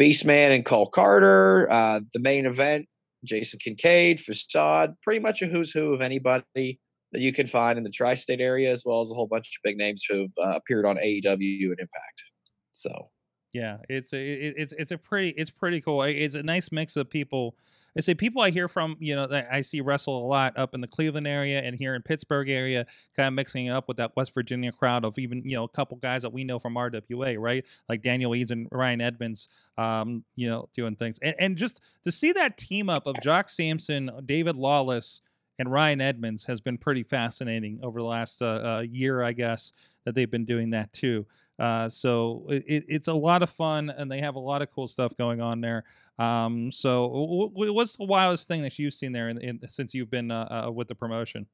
Beastman 0.00 0.54
and 0.54 0.64
Cole 0.64 0.88
Carter. 0.88 1.70
Uh, 1.70 2.00
the 2.12 2.18
main 2.20 2.46
event, 2.46 2.86
Jason 3.24 3.58
Kincaid, 3.62 4.20
Facade, 4.20 4.94
pretty 5.02 5.20
much 5.20 5.42
a 5.42 5.46
who's 5.46 5.70
who 5.70 5.92
of 5.94 6.00
anybody 6.00 6.80
that 7.14 7.20
you 7.20 7.32
can 7.32 7.46
find 7.46 7.78
in 7.78 7.84
the 7.84 7.90
tri-state 7.90 8.40
area, 8.40 8.70
as 8.70 8.82
well 8.84 9.00
as 9.00 9.10
a 9.10 9.14
whole 9.14 9.28
bunch 9.28 9.56
of 9.56 9.62
big 9.62 9.76
names 9.78 10.04
who've 10.06 10.32
uh, 10.36 10.56
appeared 10.56 10.84
on 10.84 10.96
AEW 10.96 11.66
and 11.66 11.78
Impact. 11.78 12.24
So 12.72 13.08
Yeah, 13.52 13.78
it's 13.88 14.12
a 14.12 14.16
it, 14.16 14.54
it's 14.58 14.72
it's 14.74 14.90
a 14.90 14.98
pretty 14.98 15.28
it's 15.30 15.50
pretty 15.50 15.80
cool. 15.80 16.02
It's 16.02 16.34
a 16.34 16.42
nice 16.42 16.72
mix 16.72 16.96
of 16.96 17.08
people. 17.08 17.56
It's 17.94 18.08
a 18.08 18.14
people 18.16 18.42
I 18.42 18.50
hear 18.50 18.66
from, 18.66 18.96
you 18.98 19.14
know, 19.14 19.28
I 19.30 19.60
see 19.60 19.80
wrestle 19.80 20.18
a 20.18 20.26
lot 20.26 20.58
up 20.58 20.74
in 20.74 20.80
the 20.80 20.88
Cleveland 20.88 21.28
area 21.28 21.60
and 21.60 21.76
here 21.76 21.94
in 21.94 22.02
Pittsburgh 22.02 22.50
area, 22.50 22.86
kind 23.14 23.28
of 23.28 23.34
mixing 23.34 23.66
it 23.66 23.70
up 23.70 23.86
with 23.86 23.98
that 23.98 24.16
West 24.16 24.34
Virginia 24.34 24.72
crowd 24.72 25.04
of 25.04 25.16
even 25.16 25.42
you 25.44 25.56
know 25.56 25.62
a 25.62 25.68
couple 25.68 25.96
guys 25.98 26.22
that 26.22 26.32
we 26.32 26.42
know 26.42 26.58
from 26.58 26.74
RWA, 26.74 27.38
right? 27.38 27.64
Like 27.88 28.02
Daniel 28.02 28.34
Eads 28.34 28.50
and 28.50 28.66
Ryan 28.72 29.00
Edmonds, 29.00 29.46
um, 29.78 30.24
you 30.34 30.48
know, 30.48 30.68
doing 30.74 30.96
things, 30.96 31.20
and, 31.22 31.36
and 31.38 31.56
just 31.56 31.80
to 32.02 32.10
see 32.10 32.32
that 32.32 32.58
team 32.58 32.90
up 32.90 33.06
of 33.06 33.14
Jock 33.22 33.48
Sampson, 33.48 34.10
David 34.26 34.56
Lawless, 34.56 35.22
and 35.58 35.70
Ryan 35.70 36.00
Edmonds 36.00 36.44
has 36.46 36.60
been 36.60 36.78
pretty 36.78 37.02
fascinating 37.02 37.80
over 37.82 38.00
the 38.00 38.06
last 38.06 38.42
uh, 38.42 38.46
uh, 38.46 38.84
year, 38.88 39.22
I 39.22 39.32
guess, 39.32 39.72
that 40.04 40.14
they've 40.14 40.30
been 40.30 40.44
doing 40.44 40.70
that 40.70 40.92
too. 40.92 41.26
Uh, 41.58 41.88
so 41.88 42.46
it, 42.48 42.64
it- 42.66 42.84
it's 42.88 43.08
a 43.08 43.14
lot 43.14 43.42
of 43.42 43.50
fun, 43.50 43.88
and 43.90 44.10
they 44.10 44.18
have 44.20 44.34
a 44.34 44.40
lot 44.40 44.62
of 44.62 44.70
cool 44.72 44.88
stuff 44.88 45.16
going 45.16 45.40
on 45.40 45.60
there. 45.60 45.84
Um, 46.18 46.70
so 46.72 47.08
w- 47.08 47.48
w- 47.50 47.72
what's 47.72 47.96
the 47.96 48.04
wildest 48.04 48.48
thing 48.48 48.62
that 48.62 48.78
you've 48.78 48.94
seen 48.94 49.12
there 49.12 49.28
in, 49.28 49.38
in, 49.38 49.68
since 49.68 49.94
you've 49.94 50.10
been 50.10 50.30
uh, 50.30 50.64
uh, 50.66 50.70
with 50.70 50.88
the 50.88 50.94
promotion? 50.94 51.46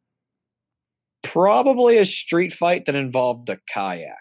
probably 1.23 1.99
a 1.99 2.05
street 2.05 2.53
fight 2.53 2.87
that 2.87 2.95
involved 2.95 3.49
a 3.51 3.59
kayak. 3.73 4.17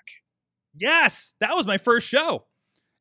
Yes, 0.75 1.35
that 1.39 1.55
was 1.55 1.65
my 1.65 1.77
first 1.77 2.07
show, 2.07 2.45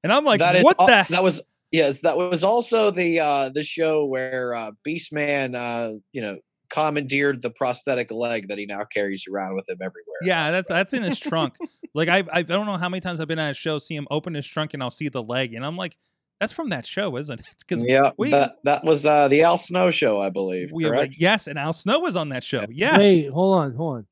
and 0.02 0.12
I'm 0.12 0.24
like, 0.24 0.38
That 0.40 0.56
is 0.56 0.64
what 0.64 0.76
al- 0.78 0.86
the? 0.86 1.06
that 1.10 1.22
was 1.22 1.42
yes, 1.70 2.00
that 2.02 2.16
was 2.16 2.44
also 2.44 2.90
the 2.90 3.20
uh 3.20 3.48
the 3.50 3.62
show 3.62 4.04
where 4.06 4.54
uh 4.54 4.72
Beastman 4.86 5.54
uh 5.54 5.98
you 6.12 6.22
know 6.22 6.38
commandeered 6.70 7.40
the 7.42 7.50
prosthetic 7.50 8.10
leg 8.10 8.48
that 8.48 8.58
he 8.58 8.66
now 8.66 8.84
carries 8.84 9.26
around 9.26 9.54
with 9.56 9.68
him 9.68 9.78
everywhere. 9.80 10.16
yeah, 10.22 10.50
that's 10.50 10.68
that's 10.68 10.92
in 10.92 11.02
his 11.02 11.18
trunk. 11.18 11.54
like 11.94 12.08
I 12.08 12.22
I 12.32 12.42
don't 12.42 12.66
know 12.66 12.76
how 12.76 12.88
many 12.88 13.00
times 13.00 13.20
I've 13.20 13.28
been 13.28 13.38
at 13.38 13.50
a 13.50 13.54
show, 13.54 13.78
see 13.78 13.96
him 13.96 14.06
open 14.10 14.34
his 14.34 14.46
trunk, 14.46 14.74
and 14.74 14.82
I'll 14.82 14.90
see 14.90 15.08
the 15.08 15.22
leg, 15.22 15.54
and 15.54 15.64
I'm 15.64 15.76
like, 15.76 15.96
that's 16.40 16.52
from 16.52 16.68
that 16.70 16.86
show, 16.86 17.16
isn't 17.16 17.40
it? 17.40 17.46
Because 17.66 17.84
yeah, 17.84 18.10
we- 18.16 18.30
that 18.30 18.56
that 18.64 18.84
was 18.84 19.06
uh 19.06 19.28
the 19.28 19.42
Al 19.42 19.58
Snow 19.58 19.90
show, 19.90 20.20
I 20.20 20.30
believe. 20.30 20.70
we 20.72 20.84
have 20.84 20.92
correct? 20.92 21.12
like 21.12 21.20
yes, 21.20 21.46
and 21.46 21.58
Al 21.58 21.74
Snow 21.74 22.00
was 22.00 22.16
on 22.16 22.28
that 22.30 22.44
show. 22.44 22.64
Yes, 22.70 22.98
Wait, 22.98 23.28
hold 23.30 23.56
on, 23.56 23.74
hold 23.74 23.96
on. 23.96 24.06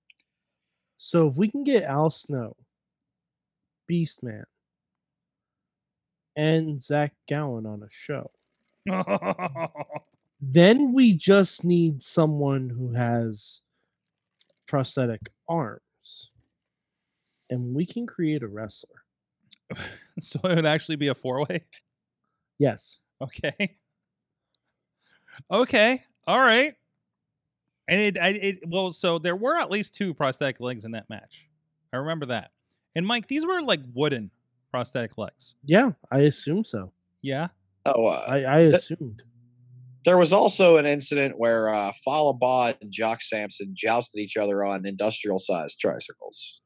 So 0.98 1.28
if 1.28 1.36
we 1.36 1.50
can 1.50 1.62
get 1.62 1.82
Al 1.84 2.10
Snow, 2.10 2.56
Beastman, 3.90 4.44
and 6.34 6.82
Zach 6.82 7.12
Gowen 7.28 7.66
on 7.66 7.82
a 7.82 7.88
show, 7.90 8.30
then 10.40 10.92
we 10.92 11.12
just 11.12 11.64
need 11.64 12.02
someone 12.02 12.70
who 12.70 12.92
has 12.94 13.60
prosthetic 14.66 15.30
arms, 15.48 16.30
and 17.50 17.74
we 17.74 17.86
can 17.86 18.06
create 18.06 18.42
a 18.42 18.48
wrestler. 18.48 19.04
so 20.20 20.38
it 20.44 20.54
would 20.56 20.66
actually 20.66 20.96
be 20.96 21.08
a 21.08 21.14
four 21.14 21.44
way. 21.46 21.64
Yes. 22.58 22.98
Okay. 23.20 23.74
Okay. 25.50 26.02
All 26.26 26.40
right. 26.40 26.74
And 27.88 28.00
it, 28.00 28.18
I, 28.18 28.28
it, 28.30 28.58
well, 28.66 28.90
so 28.92 29.18
there 29.18 29.36
were 29.36 29.56
at 29.56 29.70
least 29.70 29.94
two 29.94 30.12
prosthetic 30.12 30.60
legs 30.60 30.84
in 30.84 30.92
that 30.92 31.08
match. 31.08 31.46
I 31.92 31.98
remember 31.98 32.26
that. 32.26 32.50
And 32.94 33.06
Mike, 33.06 33.26
these 33.28 33.46
were 33.46 33.62
like 33.62 33.80
wooden 33.94 34.30
prosthetic 34.70 35.16
legs. 35.18 35.54
Yeah, 35.64 35.92
I 36.10 36.20
assume 36.20 36.64
so. 36.64 36.92
Yeah. 37.22 37.48
Oh, 37.84 38.06
uh, 38.06 38.24
I, 38.28 38.60
I 38.60 38.64
That- 38.66 38.74
assumed. 38.76 39.22
There 40.06 40.16
was 40.16 40.32
also 40.32 40.78
an 40.78 40.86
incident 40.86 41.34
where 41.36 41.68
uh 41.74 41.92
Falabod 42.06 42.76
and 42.80 42.90
Jock 42.90 43.20
Sampson 43.20 43.72
jousted 43.74 44.20
each 44.20 44.38
other 44.38 44.64
on 44.64 44.86
industrial 44.86 45.38
sized 45.38 45.78
tricycles. 45.78 46.60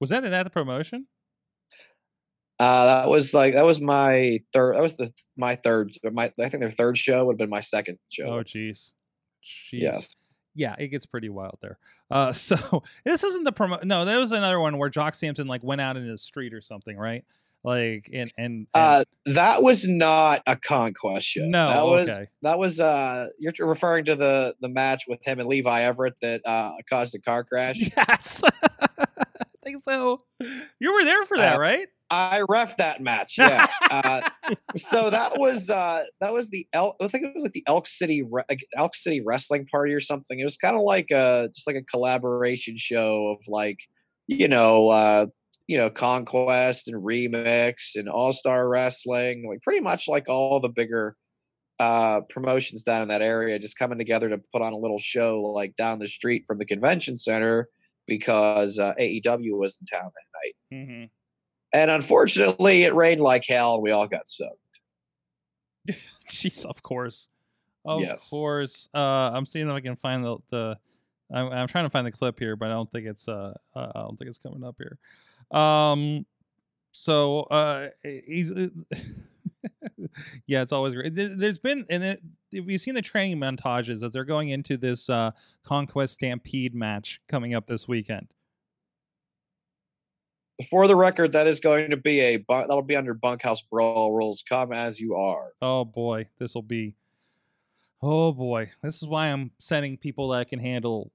Was 0.00 0.10
that 0.10 0.24
in 0.24 0.30
that 0.32 0.42
the 0.42 0.50
promotion? 0.50 1.06
Uh, 2.60 2.86
that 2.86 3.08
was 3.08 3.32
like 3.32 3.54
that 3.54 3.64
was 3.64 3.80
my 3.80 4.40
third. 4.52 4.74
That 4.74 4.82
was 4.82 4.96
the 4.96 5.12
my 5.36 5.54
third. 5.54 5.92
My 6.12 6.24
I 6.24 6.48
think 6.48 6.60
their 6.60 6.70
third 6.70 6.98
show 6.98 7.24
would 7.24 7.34
have 7.34 7.38
been 7.38 7.50
my 7.50 7.60
second 7.60 7.98
show. 8.08 8.24
Oh, 8.24 8.42
jeez. 8.42 8.92
Jeez. 9.44 9.80
yes. 9.80 10.16
Yeah, 10.56 10.74
it 10.76 10.88
gets 10.88 11.06
pretty 11.06 11.28
wild 11.28 11.58
there. 11.62 11.78
Uh, 12.10 12.32
so 12.32 12.82
this 13.04 13.22
isn't 13.22 13.44
the 13.44 13.52
promo. 13.52 13.82
No, 13.84 14.04
there 14.04 14.18
was 14.18 14.32
another 14.32 14.58
one 14.58 14.76
where 14.76 14.88
Jock 14.88 15.14
Sampson 15.14 15.46
like 15.46 15.62
went 15.62 15.80
out 15.80 15.96
into 15.96 16.10
the 16.10 16.18
street 16.18 16.52
or 16.52 16.60
something, 16.60 16.96
right? 16.96 17.24
Like 17.68 18.08
and 18.12 18.32
and, 18.38 18.52
and 18.56 18.66
Uh, 18.74 19.04
that 19.26 19.62
was 19.62 19.86
not 19.86 20.42
a 20.46 20.56
conquest 20.56 21.26
show. 21.26 21.44
No, 21.46 21.68
that 21.68 21.84
was 21.86 22.10
okay. 22.10 22.26
that 22.42 22.58
was. 22.58 22.80
Uh, 22.80 23.28
you're 23.38 23.52
referring 23.60 24.06
to 24.06 24.16
the 24.16 24.54
the 24.60 24.68
match 24.68 25.04
with 25.06 25.20
him 25.22 25.38
and 25.40 25.48
Levi 25.48 25.82
Everett 25.82 26.14
that 26.22 26.40
uh 26.46 26.72
caused 26.88 27.12
the 27.14 27.20
car 27.20 27.44
crash. 27.50 27.78
yes, 27.80 28.42
I 28.72 29.44
think 29.62 29.84
so. 29.84 30.20
You 30.80 30.94
were 30.94 31.04
there 31.04 31.24
for 31.26 31.36
that, 31.36 31.56
Uh, 31.56 31.60
right? 31.60 31.88
I 32.10 32.42
ref 32.48 32.78
that 32.78 33.02
match. 33.02 33.34
Yeah. 33.38 33.66
uh, 33.90 34.20
so 34.76 35.10
that 35.10 35.38
was 35.38 35.68
uh 35.68 36.04
that 36.22 36.32
was 36.32 36.48
the 36.50 36.66
elk 36.72 36.96
i 37.02 37.06
think 37.08 37.24
it 37.24 37.32
was 37.34 37.42
like 37.42 37.52
the 37.52 37.64
elk 37.66 37.86
city 37.86 38.22
Re- 38.22 38.44
elk 38.76 38.94
city 38.94 39.20
wrestling 39.24 39.66
party 39.66 39.92
or 39.92 40.00
something 40.00 40.38
it 40.40 40.44
was 40.44 40.56
kind 40.56 40.74
of 40.76 40.82
like 40.82 41.10
a 41.10 41.48
just 41.54 41.66
like 41.66 41.76
a 41.76 41.82
collaboration 41.82 42.76
show 42.78 43.36
of 43.38 43.46
like 43.48 43.76
you 44.26 44.48
know 44.48 44.88
uh 44.88 45.26
you 45.68 45.76
know 45.78 45.88
conquest 45.90 46.88
and 46.88 47.00
remix 47.00 47.94
and 47.94 48.08
all-star 48.08 48.68
wrestling 48.68 49.46
like 49.48 49.62
pretty 49.62 49.80
much 49.80 50.08
like 50.08 50.28
all 50.28 50.58
the 50.58 50.68
bigger 50.68 51.14
uh 51.78 52.22
promotions 52.22 52.82
down 52.82 53.02
in 53.02 53.08
that 53.08 53.22
area 53.22 53.58
just 53.60 53.78
coming 53.78 53.98
together 53.98 54.28
to 54.30 54.40
put 54.52 54.62
on 54.62 54.72
a 54.72 54.76
little 54.76 54.98
show 54.98 55.40
like 55.54 55.76
down 55.76 56.00
the 56.00 56.08
street 56.08 56.42
from 56.46 56.58
the 56.58 56.64
convention 56.66 57.16
center 57.16 57.68
because 58.08 58.80
uh, 58.80 58.94
aew 58.98 59.56
was 59.56 59.78
in 59.80 59.86
town 59.86 60.04
that 60.10 60.38
night 60.42 60.54
Mm-hmm. 60.72 61.04
and 61.72 61.90
unfortunately 61.90 62.82
it 62.82 62.94
rained 62.94 63.20
like 63.20 63.44
hell 63.46 63.74
and 63.74 63.82
we 63.82 63.92
all 63.92 64.08
got 64.08 64.26
soaked 64.26 64.56
Jeez, 66.26 66.64
of 66.66 66.82
course, 66.82 67.28
of 67.86 68.00
Yes. 68.02 68.28
course. 68.28 68.88
Uh, 68.94 69.30
I'm 69.32 69.46
seeing 69.46 69.68
if 69.68 69.72
I 69.74 69.80
can 69.80 69.96
find 69.96 70.22
the 70.24 70.36
the. 70.50 70.78
I'm, 71.32 71.50
I'm 71.52 71.68
trying 71.68 71.84
to 71.86 71.90
find 71.90 72.06
the 72.06 72.12
clip 72.12 72.38
here, 72.38 72.56
but 72.56 72.66
I 72.66 72.72
don't 72.72 72.90
think 72.92 73.06
it's 73.06 73.28
uh 73.28 73.54
I 73.74 73.90
don't 73.94 74.18
think 74.18 74.28
it's 74.28 74.38
coming 74.38 74.62
up 74.64 74.76
here. 74.78 74.98
Um, 75.50 76.26
so 76.92 77.40
uh, 77.42 77.88
he's. 78.02 78.52
yeah, 80.46 80.62
it's 80.62 80.72
always 80.72 80.94
great. 80.94 81.14
There- 81.14 81.28
There's 81.36 81.58
been, 81.58 81.84
and 81.90 82.02
it, 82.02 82.22
have 82.54 82.80
seen 82.80 82.94
the 82.94 83.02
training 83.02 83.38
montages 83.38 84.02
as 84.02 84.12
they're 84.12 84.24
going 84.24 84.48
into 84.48 84.76
this 84.76 85.08
uh, 85.10 85.32
Conquest 85.64 86.14
Stampede 86.14 86.74
match 86.74 87.20
coming 87.28 87.54
up 87.54 87.66
this 87.66 87.86
weekend? 87.86 88.32
For 90.70 90.88
the 90.88 90.96
record, 90.96 91.32
that 91.32 91.46
is 91.46 91.60
going 91.60 91.90
to 91.90 91.96
be 91.96 92.20
a 92.20 92.44
that'll 92.48 92.82
be 92.82 92.96
under 92.96 93.14
bunkhouse 93.14 93.62
brawl 93.62 94.12
rules. 94.12 94.42
Come 94.42 94.72
as 94.72 94.98
you 94.98 95.14
are. 95.14 95.52
Oh 95.62 95.84
boy, 95.84 96.26
this 96.38 96.54
will 96.54 96.62
be. 96.62 96.96
Oh 98.02 98.32
boy, 98.32 98.70
this 98.82 98.96
is 99.00 99.06
why 99.06 99.26
I'm 99.28 99.52
sending 99.60 99.96
people 99.96 100.28
that 100.30 100.48
can 100.48 100.58
handle 100.58 101.12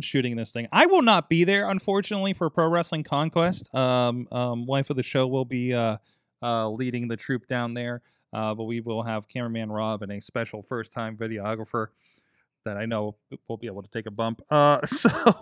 shooting 0.00 0.36
this 0.36 0.52
thing. 0.52 0.68
I 0.72 0.86
will 0.86 1.02
not 1.02 1.28
be 1.28 1.44
there, 1.44 1.68
unfortunately, 1.68 2.32
for 2.32 2.48
Pro 2.50 2.68
Wrestling 2.68 3.04
Conquest. 3.04 3.72
Um, 3.74 4.26
um, 4.32 4.66
wife 4.66 4.90
of 4.90 4.96
the 4.96 5.02
show 5.02 5.26
will 5.26 5.44
be 5.44 5.74
uh, 5.74 5.98
uh, 6.42 6.68
leading 6.68 7.08
the 7.08 7.16
troop 7.16 7.46
down 7.46 7.74
there, 7.74 8.02
uh, 8.32 8.54
but 8.54 8.64
we 8.64 8.80
will 8.80 9.02
have 9.02 9.28
cameraman 9.28 9.70
Rob 9.70 10.02
and 10.02 10.12
a 10.12 10.20
special 10.20 10.62
first-time 10.62 11.16
videographer 11.16 11.88
that 12.64 12.76
I 12.76 12.86
know 12.86 13.16
will 13.48 13.56
be 13.56 13.66
able 13.66 13.82
to 13.82 13.90
take 13.90 14.06
a 14.06 14.10
bump. 14.10 14.40
Uh, 14.50 14.86
so, 14.86 15.34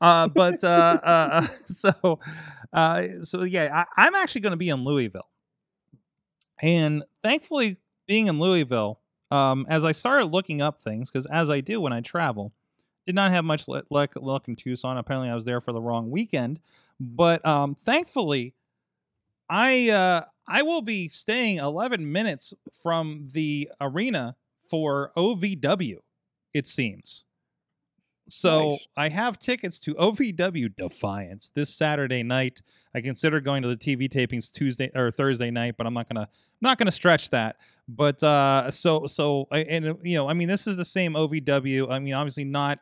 uh, 0.00 0.28
but 0.28 0.62
uh, 0.62 1.00
uh, 1.02 1.46
so, 1.70 2.20
uh, 2.72 3.06
so 3.22 3.42
yeah, 3.42 3.84
I, 3.96 4.04
I'm 4.06 4.14
actually 4.14 4.42
going 4.42 4.52
to 4.52 4.56
be 4.56 4.68
in 4.68 4.84
Louisville. 4.84 5.28
And 6.62 7.04
thankfully, 7.22 7.78
being 8.06 8.28
in 8.28 8.38
Louisville, 8.38 9.00
um, 9.30 9.66
as 9.68 9.84
I 9.84 9.92
started 9.92 10.26
looking 10.26 10.62
up 10.62 10.80
things, 10.80 11.10
because 11.10 11.26
as 11.26 11.50
I 11.50 11.60
do 11.60 11.80
when 11.80 11.92
I 11.92 12.00
travel, 12.00 12.52
did 13.06 13.14
not 13.14 13.32
have 13.32 13.44
much 13.44 13.68
luck, 13.68 13.86
luck 13.90 14.48
in 14.48 14.56
Tucson. 14.56 14.96
Apparently, 14.96 15.28
I 15.28 15.34
was 15.34 15.44
there 15.44 15.60
for 15.60 15.72
the 15.72 15.80
wrong 15.80 16.10
weekend. 16.10 16.60
But 17.00 17.44
um, 17.44 17.74
thankfully, 17.74 18.54
I 19.48 19.90
uh, 19.90 20.24
I 20.46 20.62
will 20.62 20.82
be 20.82 21.08
staying 21.08 21.58
11 21.58 22.10
minutes 22.10 22.54
from 22.82 23.28
the 23.32 23.70
arena 23.80 24.36
for 24.70 25.12
OVW. 25.16 25.98
It 26.52 26.66
seems. 26.66 27.24
So 28.28 28.70
Nice. 28.70 28.88
I 28.96 29.08
have 29.10 29.38
tickets 29.38 29.78
to 29.80 29.94
OVW 29.94 30.74
Defiance 30.76 31.50
this 31.50 31.74
Saturday 31.74 32.22
night. 32.22 32.62
I 32.94 33.02
consider 33.02 33.40
going 33.40 33.62
to 33.62 33.68
the 33.68 33.76
TV 33.76 34.08
tapings 34.08 34.50
Tuesday 34.50 34.90
or 34.94 35.10
Thursday 35.10 35.50
night, 35.50 35.74
but 35.76 35.86
I'm 35.86 35.92
not 35.92 36.08
gonna 36.08 36.28
not 36.60 36.78
gonna 36.78 36.90
stretch 36.90 37.30
that. 37.30 37.56
But 37.86 38.22
uh, 38.22 38.70
so 38.70 39.06
so 39.06 39.46
and 39.50 39.98
you 40.02 40.16
know, 40.16 40.28
I 40.28 40.32
mean, 40.32 40.48
this 40.48 40.66
is 40.66 40.76
the 40.76 40.84
same 40.86 41.14
OVW. 41.14 41.90
I 41.90 41.98
mean, 41.98 42.14
obviously 42.14 42.44
not 42.44 42.78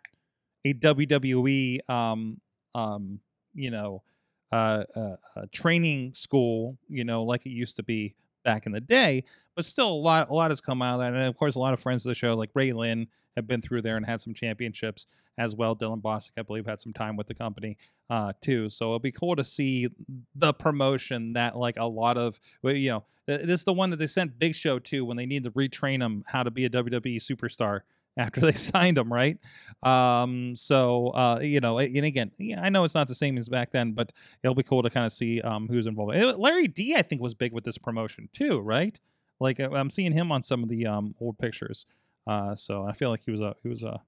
a 0.64 0.74
WWE 0.74 1.88
um 1.88 2.40
um 2.74 3.20
you 3.54 3.70
know 3.70 4.02
uh, 4.50 4.84
uh, 4.94 5.16
training 5.50 6.12
school 6.12 6.76
you 6.88 7.04
know 7.04 7.22
like 7.22 7.46
it 7.46 7.50
used 7.50 7.76
to 7.76 7.82
be 7.82 8.14
back 8.44 8.66
in 8.66 8.72
the 8.72 8.80
day, 8.80 9.24
but 9.54 9.64
still 9.64 9.88
a 9.88 9.94
lot 9.94 10.30
a 10.30 10.34
lot 10.34 10.50
has 10.50 10.60
come 10.60 10.82
out 10.82 10.94
of 10.94 11.00
that, 11.00 11.14
and 11.14 11.22
of 11.22 11.36
course 11.36 11.54
a 11.54 11.60
lot 11.60 11.72
of 11.72 11.80
friends 11.80 12.04
of 12.04 12.10
the 12.10 12.14
show 12.14 12.34
like 12.34 12.50
Ray 12.54 12.72
Lynn 12.72 13.06
have 13.36 13.46
been 13.46 13.62
through 13.62 13.82
there 13.82 13.96
and 13.96 14.04
had 14.04 14.20
some 14.20 14.34
championships 14.34 15.06
as 15.38 15.54
well. 15.54 15.74
Dylan 15.74 16.02
Bostic, 16.02 16.32
I 16.36 16.42
believe, 16.42 16.66
had 16.66 16.80
some 16.80 16.92
time 16.92 17.16
with 17.16 17.26
the 17.26 17.34
company 17.34 17.78
uh, 18.10 18.32
too. 18.42 18.68
So 18.68 18.86
it'll 18.86 18.98
be 18.98 19.12
cool 19.12 19.36
to 19.36 19.44
see 19.44 19.88
the 20.34 20.52
promotion 20.52 21.32
that 21.32 21.56
like 21.56 21.76
a 21.78 21.86
lot 21.86 22.18
of 22.18 22.38
you 22.62 22.90
know 22.90 23.04
this 23.26 23.60
is 23.60 23.64
the 23.64 23.72
one 23.72 23.90
that 23.90 23.96
they 23.96 24.06
sent 24.06 24.38
Big 24.38 24.54
Show 24.54 24.78
to 24.80 25.04
when 25.04 25.16
they 25.16 25.26
need 25.26 25.44
to 25.44 25.50
retrain 25.52 26.02
him 26.02 26.24
how 26.26 26.42
to 26.42 26.50
be 26.50 26.64
a 26.64 26.70
WWE 26.70 27.16
superstar 27.16 27.80
after 28.16 28.40
they 28.40 28.52
signed 28.72 28.98
him, 28.98 29.12
right? 29.12 29.38
Um, 29.82 30.54
so 30.56 31.08
uh, 31.08 31.40
you 31.42 31.60
know, 31.60 31.78
and 31.78 32.04
again, 32.04 32.30
yeah, 32.38 32.60
I 32.62 32.68
know 32.70 32.84
it's 32.84 32.94
not 32.94 33.08
the 33.08 33.14
same 33.14 33.38
as 33.38 33.48
back 33.48 33.70
then, 33.72 33.92
but 33.92 34.12
it'll 34.42 34.54
be 34.54 34.62
cool 34.62 34.82
to 34.82 34.90
kind 34.90 35.06
of 35.06 35.12
see 35.12 35.40
um, 35.40 35.68
who's 35.68 35.86
involved. 35.86 36.14
Larry 36.16 36.68
D, 36.68 36.94
I 36.94 37.02
think, 37.02 37.20
was 37.22 37.34
big 37.34 37.52
with 37.52 37.64
this 37.64 37.78
promotion 37.78 38.28
too, 38.32 38.60
right? 38.60 38.98
Like 39.40 39.60
I- 39.60 39.66
I'm 39.74 39.90
seeing 39.90 40.12
him 40.12 40.30
on 40.30 40.42
some 40.42 40.62
of 40.62 40.68
the 40.68 40.86
um, 40.86 41.14
old 41.20 41.38
pictures. 41.38 41.86
Uh, 42.26 42.54
so 42.54 42.84
I 42.84 42.92
feel 42.92 43.10
like 43.10 43.24
he 43.24 43.30
was 43.30 43.40
a 43.40 43.54
he 43.62 43.68
was 43.68 43.82
a. 43.82 44.00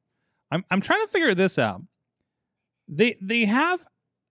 I'm 0.50 0.64
I'm 0.70 0.80
trying 0.80 1.02
to 1.04 1.08
figure 1.08 1.34
this 1.34 1.58
out. 1.58 1.82
They 2.88 3.16
they 3.20 3.44
have 3.46 3.86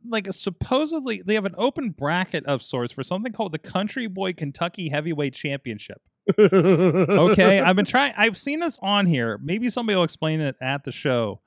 like 0.08 0.32
supposedly 0.32 1.22
they 1.26 1.34
have 1.34 1.46
an 1.46 1.56
open 1.58 1.90
bracket 1.90 2.46
of 2.46 2.62
sorts 2.62 2.94
for 2.94 3.04
something 3.04 3.34
called 3.34 3.52
the 3.52 3.60
Country 3.60 4.08
Boy 4.08 4.34
Kentucky 4.34 4.90
Heavyweight 4.90 5.34
Championship. 5.34 6.02
Okay, 6.40 7.60
I've 7.62 7.76
been 7.76 7.86
trying. 7.86 8.14
I've 8.18 8.38
seen 8.38 8.60
this 8.60 8.80
on 8.82 9.06
here. 9.06 9.40
Maybe 9.44 9.70
somebody 9.70 9.96
will 9.96 10.04
explain 10.04 10.42
it 10.42 10.56
at 10.62 10.84
the 10.84 10.92
show. 10.92 11.42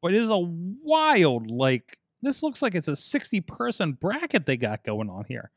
But 0.00 0.14
it 0.14 0.22
is 0.22 0.30
a 0.30 0.38
wild 0.38 1.50
like 1.50 1.98
this 2.22 2.42
looks 2.42 2.62
like 2.62 2.74
it's 2.74 2.88
a 2.88 2.96
60 2.96 3.40
person 3.42 3.92
bracket 3.92 4.46
they 4.46 4.56
got 4.56 4.84
going 4.84 5.10
on 5.10 5.24
here. 5.28 5.50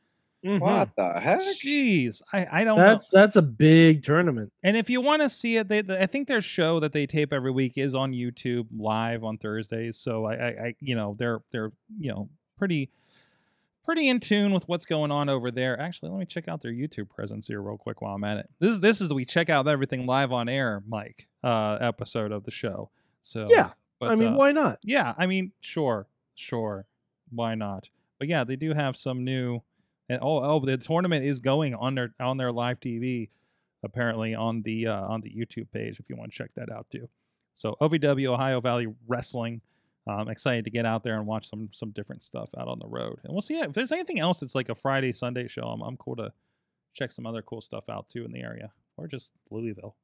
Mhm. 0.44 0.60
What 0.60 0.90
the 0.96 1.20
heck? 1.20 1.42
Jeez, 1.64 2.22
I 2.34 2.62
I 2.62 2.64
don't 2.64 2.80
know. 2.80 2.86
That's 2.88 3.10
that's 3.10 3.36
a 3.36 3.44
big 3.44 4.04
tournament. 4.04 4.52
And 4.64 4.76
if 4.76 4.90
you 4.90 5.00
want 5.00 5.22
to 5.22 5.30
see 5.30 5.58
it, 5.58 5.68
they, 5.68 5.80
I 5.88 6.08
think 6.08 6.28
their 6.28 6.42
show 6.42 6.80
that 6.80 6.94
they 6.94 7.06
tape 7.06 7.32
every 7.32 7.52
week 7.52 7.78
is 7.78 7.94
on 7.94 8.12
YouTube 8.14 8.66
live 8.76 9.24
on 9.24 9.38
Thursdays. 9.38 9.98
So 9.98 10.26
I, 10.26 10.34
I, 10.34 10.48
I, 10.48 10.76
you 10.80 10.96
know, 10.96 11.16
they're 11.20 11.42
they're 11.52 11.72
you 12.00 12.10
know 12.12 12.30
pretty 12.58 12.90
pretty 13.84 14.10
in 14.10 14.20
tune 14.20 14.54
with 14.54 14.68
what's 14.68 14.86
going 14.86 15.12
on 15.12 15.30
over 15.30 15.52
there. 15.52 15.80
Actually, 15.80 16.12
let 16.12 16.20
me 16.20 16.26
check 16.26 16.48
out 16.48 16.62
their 16.62 16.72
YouTube 16.72 17.10
presence 17.10 17.48
here 17.48 17.62
real 17.62 17.78
quick 17.78 18.02
while 18.02 18.16
I'm 18.16 18.24
at 18.24 18.38
it. 18.38 18.50
This 18.60 18.72
is 18.72 18.80
this 18.82 19.02
is 19.02 19.10
the 19.10 19.16
we 19.16 19.26
check 19.26 19.50
out 19.50 19.68
everything 19.68 20.06
live 20.06 20.32
on 20.32 20.50
air, 20.50 20.84
Mike, 20.88 21.28
uh, 21.44 21.78
episode 21.82 22.32
of 22.32 22.44
the 22.44 22.52
show. 22.52 22.90
So 23.22 23.48
Yeah, 23.50 23.72
but, 24.00 24.12
I 24.12 24.16
mean, 24.16 24.30
uh, 24.30 24.36
why 24.36 24.52
not? 24.52 24.80
yeah, 24.84 25.14
I 25.18 25.28
mean, 25.28 25.52
sure, 25.62 26.08
sure, 26.36 26.86
why 27.30 27.56
not? 27.56 27.90
But 28.20 28.28
yeah, 28.28 28.44
they 28.44 28.56
do 28.56 28.74
have 28.74 28.98
some 28.98 29.24
new. 29.24 29.62
And 30.10 30.20
oh, 30.22 30.44
oh, 30.44 30.60
the 30.60 30.78
tournament 30.78 31.24
is 31.24 31.40
going 31.40 31.74
on 31.74 31.96
their 31.96 32.14
on 32.20 32.38
their 32.38 32.52
live 32.52 32.80
TV, 32.80 33.30
apparently 33.84 34.36
on 34.36 34.62
the 34.64 34.88
uh, 34.88 35.02
on 35.08 35.22
the 35.22 35.30
YouTube 35.30 35.72
page 35.72 36.00
if 36.00 36.10
you 36.10 36.16
want 36.16 36.32
to 36.32 36.38
check 36.38 36.52
that 36.56 36.72
out 36.72 36.88
too. 36.92 37.08
So 37.54 37.76
OVW 37.82 38.28
Ohio 38.28 38.60
Valley 38.62 38.88
Wrestling. 39.08 39.62
I'm 40.08 40.30
excited 40.30 40.66
to 40.66 40.72
get 40.72 40.86
out 40.86 41.04
there 41.04 41.18
and 41.18 41.28
watch 41.28 41.50
some 41.50 41.70
some 41.72 41.92
different 41.92 42.24
stuff 42.24 42.50
out 42.58 42.68
on 42.68 42.80
the 42.80 42.88
road, 42.88 43.20
and 43.24 43.34
we'll 43.34 43.42
see 43.42 43.60
if 43.60 43.74
there's 43.74 43.92
anything 43.92 44.20
else 44.20 44.40
that's 44.40 44.56
like 44.56 44.70
a 44.70 44.76
Friday 44.76 45.12
Sunday 45.12 45.48
show. 45.48 45.64
I'm 45.64 45.82
I'm 45.82 45.98
cool 45.98 46.16
to 46.16 46.34
check 46.94 47.12
some 47.12 47.26
other 47.26 47.42
cool 47.42 47.62
stuff 47.62 47.88
out 47.90 48.10
too 48.10 48.26
in 48.26 48.32
the 48.32 48.42
area, 48.42 48.72
or 48.98 49.08
just 49.08 49.32
Louisville. 49.52 49.96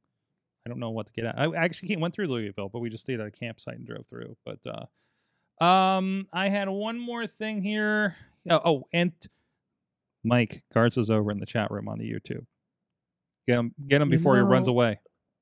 I 0.65 0.69
don't 0.69 0.79
know 0.79 0.91
what 0.91 1.07
to 1.07 1.13
get 1.13 1.25
at. 1.25 1.39
I 1.39 1.55
actually 1.55 1.95
went 1.95 2.13
through 2.13 2.27
Louisville, 2.27 2.69
but 2.69 2.79
we 2.79 2.89
just 2.89 3.03
stayed 3.03 3.19
at 3.19 3.27
a 3.27 3.31
campsite 3.31 3.77
and 3.77 3.87
drove 3.87 4.05
through. 4.07 4.35
But 4.45 4.59
uh, 4.67 5.63
um, 5.63 6.27
I 6.33 6.49
had 6.49 6.69
one 6.69 6.99
more 6.99 7.25
thing 7.25 7.61
here. 7.61 8.15
Oh, 8.49 8.61
oh 8.63 8.83
and 8.93 9.13
Mike 10.23 10.63
Garza's 10.73 11.09
over 11.09 11.31
in 11.31 11.39
the 11.39 11.45
chat 11.45 11.71
room 11.71 11.87
on 11.87 11.97
the 11.97 12.11
YouTube. 12.11 12.45
Get 13.47 13.57
him, 13.57 13.73
get 13.87 14.01
him 14.01 14.09
before 14.09 14.35
he 14.35 14.41
runs 14.41 14.67
away. 14.67 14.99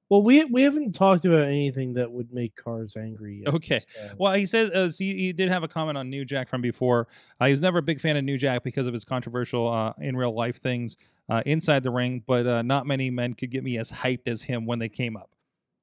Well, 0.09 0.21
we 0.21 0.43
we 0.45 0.61
haven't 0.61 0.93
talked 0.93 1.25
about 1.25 1.45
anything 1.47 1.93
that 1.95 2.11
would 2.11 2.31
make 2.31 2.53
Garza 2.63 2.99
angry. 2.99 3.41
Yet, 3.43 3.53
Okay. 3.55 3.79
so- 3.79 4.15
Well, 4.19 4.33
he 4.33 4.45
says 4.45 4.69
uh, 4.69 4.91
he, 4.97 5.13
he 5.15 5.33
did 5.33 5.49
have 5.49 5.63
a 5.63 5.67
comment 5.67 5.97
on 5.97 6.09
New 6.09 6.25
Jack 6.25 6.47
from 6.47 6.61
before. 6.61 7.07
Uh, 7.39 7.45
he 7.45 7.51
was 7.51 7.61
never 7.61 7.79
a 7.79 7.81
big 7.81 7.99
fan 7.99 8.15
of 8.15 8.23
New 8.23 8.37
Jack 8.37 8.63
because 8.63 8.85
of 8.85 8.93
his 8.93 9.03
controversial 9.03 9.67
uh, 9.67 9.93
in 9.99 10.15
real 10.15 10.33
life 10.33 10.57
things 10.61 10.95
uh, 11.29 11.41
inside 11.45 11.83
the 11.83 11.89
ring, 11.91 12.23
but 12.27 12.45
uh, 12.45 12.61
not 12.61 12.85
many 12.85 13.09
men 13.09 13.33
could 13.33 13.49
get 13.49 13.63
me 13.63 13.77
as 13.79 13.91
hyped 13.91 14.27
as 14.27 14.43
him 14.43 14.65
when 14.67 14.77
they 14.77 14.89
came 14.89 15.17
up. 15.17 15.31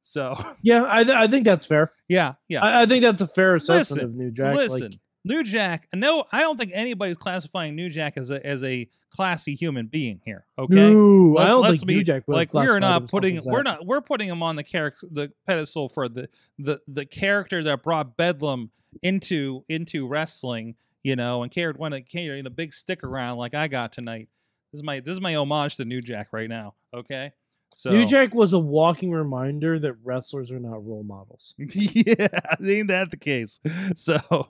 So 0.02 0.36
yeah, 0.62 0.84
I 0.88 1.04
th- 1.04 1.16
I 1.16 1.26
think 1.26 1.44
that's 1.44 1.66
fair. 1.66 1.92
yeah, 2.08 2.34
yeah. 2.48 2.62
I, 2.62 2.82
I 2.82 2.86
think 2.86 3.02
that's 3.02 3.22
a 3.22 3.26
fair 3.26 3.54
assessment 3.56 3.80
Listen, 3.90 4.04
of 4.04 4.14
New 4.14 4.30
Jack. 4.30 4.54
Listen, 4.56 4.90
Like, 4.92 5.00
New 5.24 5.44
Jack. 5.44 5.88
No, 5.94 6.24
I 6.32 6.40
don't 6.40 6.58
think 6.58 6.72
anybody's 6.74 7.16
classifying 7.16 7.76
New 7.76 7.88
Jack 7.88 8.16
as 8.16 8.30
a 8.30 8.44
as 8.44 8.62
a 8.64 8.88
classy 9.10 9.54
human 9.54 9.86
being 9.86 10.20
here. 10.24 10.46
Okay. 10.58 10.74
no, 10.74 11.36
I 11.36 11.42
Let's- 11.42 11.50
don't 11.50 11.62
let's 11.62 11.80
think 11.80 11.88
be- 11.88 11.94
New 11.96 12.04
Jack 12.04 12.22
like 12.26 12.52
we're 12.54 12.78
not 12.78 13.08
putting 13.08 13.40
we're 13.44 13.62
not 13.62 13.86
we're 13.86 14.00
putting 14.00 14.28
him 14.28 14.42
on 14.42 14.56
the 14.56 14.64
character 14.64 15.06
the 15.10 15.32
pedestal 15.46 15.88
for 15.88 16.08
the 16.08 16.28
the 16.58 16.80
the 16.88 17.04
character 17.06 17.62
that 17.64 17.82
brought 17.82 18.16
Bedlam 18.16 18.70
into 19.02 19.64
into 19.68 20.06
wrestling, 20.08 20.74
you 21.02 21.16
know, 21.16 21.42
and 21.42 21.52
carried 21.52 21.76
one 21.76 21.92
carrying 22.02 22.46
a 22.46 22.50
big 22.50 22.72
stick 22.72 23.04
around 23.04 23.38
like 23.38 23.54
I 23.54 23.68
got 23.68 23.92
tonight. 23.92 24.28
This 24.72 24.80
is 24.80 24.82
my 24.82 25.00
this 25.00 25.12
is 25.12 25.20
my 25.20 25.34
homage 25.36 25.76
to 25.76 25.84
New 25.84 26.00
Jack 26.02 26.28
right 26.32 26.48
now. 26.48 26.74
Okay, 26.94 27.32
so 27.74 27.90
New 27.90 28.06
Jack 28.06 28.34
was 28.34 28.52
a 28.52 28.58
walking 28.58 29.10
reminder 29.10 29.78
that 29.78 29.94
wrestlers 30.04 30.50
are 30.50 30.58
not 30.58 30.86
role 30.86 31.02
models. 31.02 31.54
yeah, 31.58 32.28
ain't 32.62 32.88
that 32.88 33.10
the 33.10 33.16
case? 33.16 33.60
So, 33.96 34.48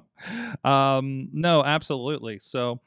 um, 0.64 1.28
no, 1.32 1.62
absolutely. 1.62 2.38
So, 2.38 2.80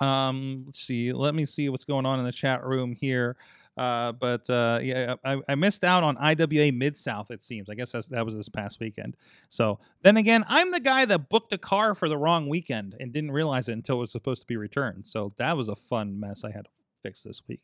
um, 0.00 0.64
let's 0.66 0.80
see. 0.80 1.12
Let 1.12 1.34
me 1.34 1.44
see 1.44 1.68
what's 1.68 1.84
going 1.84 2.06
on 2.06 2.18
in 2.18 2.24
the 2.24 2.32
chat 2.32 2.64
room 2.64 2.92
here. 2.92 3.36
Uh, 3.76 4.12
but 4.12 4.48
uh, 4.48 4.78
yeah, 4.82 5.16
I, 5.24 5.40
I 5.48 5.54
missed 5.54 5.84
out 5.84 6.04
on 6.04 6.16
IWA 6.16 6.72
Mid 6.72 6.96
South. 6.96 7.30
It 7.30 7.42
seems. 7.42 7.68
I 7.68 7.74
guess 7.74 7.92
that's, 7.92 8.08
that 8.08 8.24
was 8.24 8.36
this 8.36 8.48
past 8.48 8.78
weekend. 8.80 9.16
So 9.48 9.80
then 10.02 10.16
again, 10.16 10.44
I'm 10.48 10.70
the 10.70 10.80
guy 10.80 11.04
that 11.06 11.28
booked 11.28 11.52
a 11.52 11.58
car 11.58 11.94
for 11.94 12.08
the 12.08 12.16
wrong 12.16 12.48
weekend 12.48 12.94
and 13.00 13.12
didn't 13.12 13.32
realize 13.32 13.68
it 13.68 13.72
until 13.72 13.96
it 13.96 14.00
was 14.00 14.12
supposed 14.12 14.42
to 14.42 14.46
be 14.46 14.56
returned. 14.56 15.06
So 15.06 15.32
that 15.38 15.56
was 15.56 15.68
a 15.68 15.76
fun 15.76 16.18
mess 16.18 16.44
I 16.44 16.52
had 16.52 16.68
fix 17.04 17.22
this 17.22 17.42
week. 17.46 17.60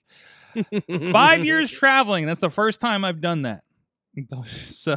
Five 1.13 1.45
years 1.45 1.71
traveling. 1.79 2.27
That's 2.27 2.41
the 2.41 2.51
first 2.51 2.81
time 2.81 3.05
I've 3.05 3.21
done 3.21 3.43
that. 3.43 3.65
So, 4.69 4.95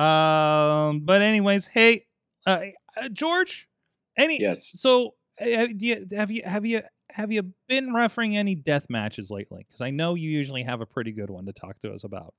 um, 0.00 1.00
but 1.00 1.22
anyways, 1.22 1.66
hey, 1.66 2.06
uh, 2.46 2.60
uh, 2.96 3.08
George, 3.08 3.68
any 4.16 4.40
Yes. 4.40 4.70
So, 4.74 5.14
uh, 5.40 5.66
you, 5.76 6.06
have 6.12 6.30
you 6.30 6.42
have 6.44 6.64
you 6.64 6.82
have 7.10 7.32
you 7.32 7.52
been 7.68 7.92
refereeing 7.92 8.36
any 8.36 8.54
death 8.54 8.86
matches 8.88 9.30
lately? 9.30 9.64
Because 9.66 9.80
I 9.80 9.90
know 9.90 10.14
you 10.14 10.30
usually 10.30 10.62
have 10.62 10.80
a 10.80 10.86
pretty 10.86 11.12
good 11.12 11.30
one 11.30 11.46
to 11.46 11.52
talk 11.52 11.78
to 11.80 11.92
us 11.92 12.04
about. 12.04 12.34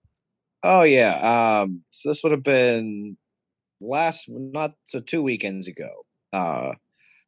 Oh 0.63 0.83
yeah. 0.83 1.61
Um, 1.61 1.83
so 1.91 2.09
this 2.09 2.23
would 2.23 2.31
have 2.31 2.43
been 2.43 3.17
last 3.81 4.25
not 4.29 4.71
so 4.83 4.99
two 4.99 5.21
weekends 5.21 5.67
ago. 5.67 5.89
Uh, 6.33 6.73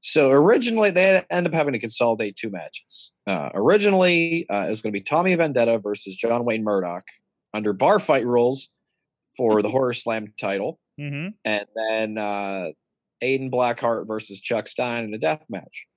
so 0.01 0.29
originally 0.31 0.91
they 0.91 1.23
ended 1.29 1.53
up 1.53 1.57
having 1.57 1.73
to 1.73 1.79
consolidate 1.79 2.35
two 2.35 2.49
matches. 2.49 3.15
Uh, 3.27 3.49
originally 3.53 4.45
uh, 4.49 4.65
it 4.65 4.69
was 4.69 4.81
going 4.81 4.93
to 4.93 4.99
be 4.99 5.03
Tommy 5.03 5.35
Vendetta 5.35 5.77
versus 5.79 6.15
John 6.15 6.45
Wayne 6.45 6.63
Murdoch 6.63 7.03
under 7.53 7.73
bar 7.73 7.99
fight 7.99 8.25
rules 8.25 8.69
for 9.37 9.61
the 9.61 9.69
Horror 9.75 9.93
Slam 9.93 10.33
title, 10.39 10.79
Mm-hmm. 10.99 11.29
and 11.45 11.65
then 11.75 12.17
uh, 12.17 12.71
Aiden 13.23 13.49
Blackheart 13.49 14.05
versus 14.05 14.41
Chuck 14.41 14.67
Stein 14.67 15.05
in 15.05 15.13
a 15.13 15.17
death 15.17 15.43
match 15.49 15.87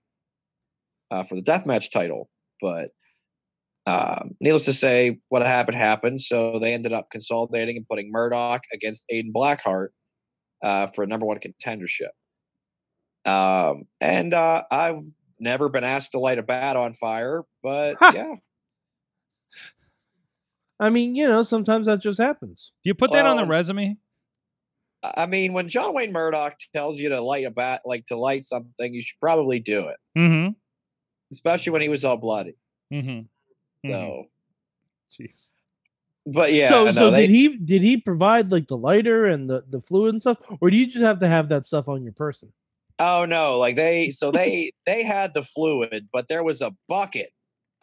uh, 1.11 1.25
for 1.25 1.35
the 1.35 1.43
death 1.43 1.67
match 1.67 1.91
title. 1.91 2.29
But 2.61 2.91
um, 3.85 4.37
needless 4.41 4.67
to 4.67 4.73
say, 4.73 5.19
what 5.29 5.43
happened 5.43 5.77
happened. 5.77 6.21
So 6.21 6.61
they 6.61 6.73
ended 6.73 6.93
up 6.93 7.11
consolidating 7.11 7.77
and 7.77 7.89
putting 7.89 8.13
Murdoch 8.13 8.63
against 8.73 9.05
Aiden 9.13 9.33
Blackheart 9.33 9.89
uh, 10.65 10.87
for 10.87 11.03
a 11.03 11.07
number 11.09 11.27
one 11.27 11.39
contendership. 11.39 12.11
Um, 13.25 13.85
and 14.01 14.35
uh, 14.35 14.65
I've 14.71 15.03
never 15.39 15.69
been 15.69 15.85
asked 15.85 16.13
to 16.13 16.19
light 16.19 16.39
a 16.39 16.43
bat 16.43 16.77
on 16.77 16.95
fire, 16.95 17.43
but 17.63 17.97
Ha! 18.01 18.13
yeah, 18.15 18.35
I 20.81 20.91
mean, 20.91 21.15
you 21.15 21.29
know, 21.29 21.43
sometimes 21.43 21.87
that 21.87 22.01
just 22.01 22.19
happens. 22.19 22.73
Do 22.83 22.89
you 22.91 22.95
put 22.95 23.13
that 23.13 23.27
on 23.27 23.37
the 23.37 23.47
resume? 23.47 23.97
I 25.05 25.27
mean, 25.27 25.53
when 25.53 25.69
John 25.69 25.95
Wayne 25.95 26.13
Murdoch 26.13 26.55
tells 26.75 26.99
you 26.99 27.09
to 27.11 27.21
light 27.21 27.45
a 27.45 27.51
bat, 27.51 27.83
like 27.85 28.07
to 28.07 28.17
light 28.17 28.45
something, 28.45 28.95
you 28.95 29.03
should 29.03 29.19
probably 29.21 29.59
do 29.59 29.89
it, 29.89 29.97
Mm-hmm. 30.17 30.53
especially 31.33 31.73
when 31.73 31.83
he 31.83 31.89
was 31.89 32.05
all 32.05 32.17
bloody. 32.17 32.57
Mm-hmm. 32.93 33.91
So, 33.91 34.27
Jeez. 35.13 35.51
but 36.25 36.53
yeah, 36.53 36.71
so, 36.71 36.85
no, 36.85 36.91
so 36.93 37.11
they, 37.11 37.23
did 37.27 37.31
he 37.31 37.57
did 37.57 37.83
he 37.83 37.97
provide 37.97 38.53
like 38.53 38.69
the 38.69 38.77
lighter 38.77 39.27
and 39.27 39.51
the 39.51 39.65
the 39.69 39.81
fluid 39.81 40.15
and 40.15 40.23
stuff, 40.23 40.39
or 40.61 40.71
do 40.71 40.77
you 40.77 40.87
just 40.87 41.05
have 41.05 41.19
to 41.21 41.29
have 41.29 41.49
that 41.49 41.67
stuff 41.67 41.89
on 41.89 42.05
your 42.05 42.13
person? 42.13 42.53
Oh 43.05 43.25
no, 43.25 43.59
like 43.59 43.75
they 43.75 44.11
so 44.11 44.31
they 44.31 44.71
they 44.87 45.03
had 45.03 45.35
the 45.35 45.43
fluid, 45.43 46.09
but 46.13 46.29
there 46.29 46.45
was 46.45 46.63
a 46.63 46.71
bucket. 46.89 47.31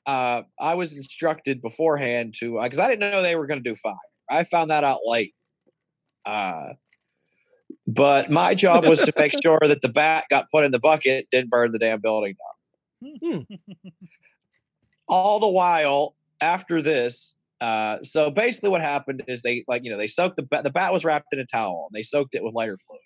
Uh 0.06 0.44
I 0.60 0.76
was 0.76 0.96
instructed 0.96 1.62
beforehand 1.62 2.36
to 2.40 2.60
because 2.64 2.80
I 2.80 2.88
didn't 2.88 3.12
know 3.12 3.22
they 3.22 3.36
were 3.36 3.46
going 3.46 3.62
to 3.62 3.70
do 3.70 3.76
fire. 3.76 3.96
I 4.30 4.46
found 4.46 4.72
that 4.72 4.86
out 4.86 5.02
late. 5.06 5.36
Uh 6.26 6.70
but 7.86 8.32
my 8.32 8.56
job 8.56 8.86
was 8.86 9.02
to 9.02 9.14
make 9.18 9.34
sure 9.44 9.60
that 9.62 9.82
the 9.82 9.90
bat 9.90 10.26
got 10.30 10.46
put 10.52 10.64
in 10.64 10.72
the 10.72 10.80
bucket, 10.80 11.28
didn't 11.32 11.50
burn 11.50 11.72
the 11.72 11.80
damn 11.80 12.00
building 12.00 12.36
down. 13.02 13.46
All 15.08 15.40
the 15.42 15.50
while 15.50 16.16
after 16.40 16.82
this, 16.82 17.36
uh 17.60 17.98
so 18.04 18.32
basically 18.32 18.70
what 18.70 18.80
happened 18.80 19.24
is 19.28 19.42
they 19.42 19.66
like 19.68 19.84
you 19.84 19.92
know 19.92 19.98
they 19.98 20.08
soaked 20.08 20.38
the 20.38 20.44
bat 20.44 20.64
the 20.64 20.70
bat 20.70 20.94
was 20.94 21.04
wrapped 21.04 21.34
in 21.34 21.40
a 21.40 21.46
towel 21.46 21.90
and 21.92 22.00
they 22.00 22.04
soaked 22.04 22.36
it 22.36 22.42
with 22.42 22.54
lighter 22.54 22.78
fluid. 22.78 23.02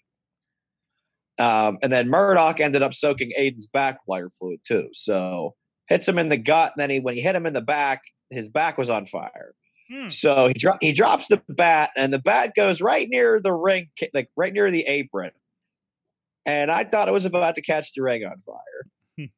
Um, 1.40 1.78
and 1.82 1.92
then 1.92 2.10
Murdoch 2.10 2.60
ended 2.60 2.84
up 2.84 2.94
soaking 2.94 3.32
Aiden's 3.40 3.68
back 3.68 4.00
lighter 4.08 4.30
fluid 4.30 4.60
too. 4.66 4.90
So 4.94 5.56
hits 5.88 6.08
him 6.08 6.20
in 6.20 6.30
the 6.30 6.38
gut. 6.38 6.74
And 6.76 6.82
then 6.82 6.90
he, 6.90 7.00
when 7.00 7.16
he 7.16 7.22
hit 7.22 7.36
him 7.36 7.46
in 7.46 7.54
the 7.54 7.62
back, 7.62 8.04
his 8.30 8.50
back 8.50 8.78
was 8.78 8.90
on 8.90 9.06
fire. 9.06 9.56
Hmm. 9.92 10.08
So 10.10 10.48
he 10.48 10.54
dro- 10.54 10.78
he 10.82 10.92
drops 10.92 11.28
the 11.28 11.42
bat, 11.50 11.92
and 11.96 12.14
the 12.14 12.20
bat 12.20 12.54
goes 12.56 12.82
right 12.82 13.08
near 13.10 13.40
the 13.42 13.52
ring, 13.52 13.90
like 14.14 14.30
right 14.36 14.54
near 14.54 14.72
the 14.72 14.84
apron. 14.84 15.32
And 16.46 16.72
I 16.72 16.84
thought 16.84 17.08
it 17.08 17.14
was 17.14 17.26
about 17.26 17.56
to 17.56 17.62
catch 17.62 17.94
the 17.94 18.02
ring 18.02 18.24
on 18.24 18.42
fire. 18.46 19.30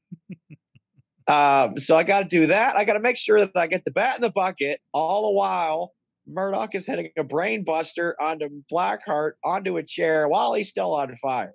um, 1.68 1.78
so 1.78 1.98
I 1.98 2.04
got 2.04 2.22
to 2.22 2.26
do 2.26 2.48
that. 2.48 2.76
I 2.76 2.86
got 2.86 2.94
to 2.94 3.00
make 3.00 3.18
sure 3.18 3.40
that 3.40 3.56
I 3.56 3.68
get 3.68 3.86
the 3.86 3.92
bat 3.92 4.16
in 4.16 4.22
the 4.22 4.32
bucket. 4.32 4.80
All 4.92 5.28
the 5.28 5.34
while, 5.34 5.94
Murdoch 6.28 6.74
is 6.74 6.88
hitting 6.88 7.10
a 7.18 7.24
brain 7.24 7.64
buster 7.64 8.16
onto 8.20 8.50
Blackheart 8.72 9.34
onto 9.44 9.78
a 9.78 9.84
chair 9.84 10.28
while 10.28 10.54
he's 10.54 10.70
still 10.70 10.94
on 10.94 11.16
fire. 11.18 11.54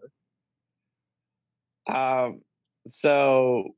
Um, 1.91 2.41
so 2.87 3.75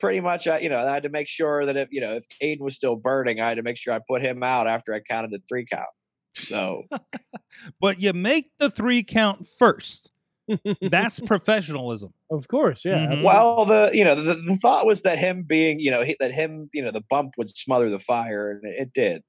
pretty 0.00 0.20
much, 0.20 0.46
I, 0.46 0.58
you 0.58 0.68
know, 0.68 0.78
I 0.78 0.92
had 0.92 1.04
to 1.04 1.08
make 1.08 1.28
sure 1.28 1.66
that 1.66 1.76
if 1.76 1.88
you 1.90 2.00
know 2.00 2.14
if 2.16 2.24
Aiden 2.42 2.60
was 2.60 2.76
still 2.76 2.96
burning, 2.96 3.40
I 3.40 3.48
had 3.48 3.56
to 3.56 3.62
make 3.62 3.76
sure 3.76 3.92
I 3.94 4.00
put 4.06 4.22
him 4.22 4.42
out 4.42 4.66
after 4.66 4.94
I 4.94 5.00
counted 5.00 5.30
the 5.30 5.40
three 5.48 5.66
count. 5.70 5.88
So 6.34 6.82
But 7.80 8.00
you 8.00 8.12
make 8.12 8.50
the 8.58 8.70
three 8.70 9.02
count 9.02 9.46
first. 9.58 10.10
That's 10.82 11.20
professionalism. 11.20 12.12
Of 12.30 12.48
course, 12.48 12.84
yeah. 12.84 13.06
Mhm. 13.06 13.22
well, 13.22 13.64
the 13.64 13.90
you 13.94 14.04
know 14.04 14.22
the, 14.22 14.34
the 14.34 14.56
thought 14.56 14.84
was 14.84 15.02
that 15.02 15.18
him 15.18 15.44
being 15.44 15.80
you 15.80 15.90
know 15.90 16.02
he, 16.02 16.16
that 16.20 16.32
him 16.32 16.68
you 16.74 16.82
know 16.82 16.90
the 16.90 17.02
bump 17.08 17.34
would 17.38 17.48
smother 17.48 17.88
the 17.88 17.98
fire, 17.98 18.50
and 18.50 18.64
it, 18.64 18.82
it 18.82 18.92
did. 18.92 19.22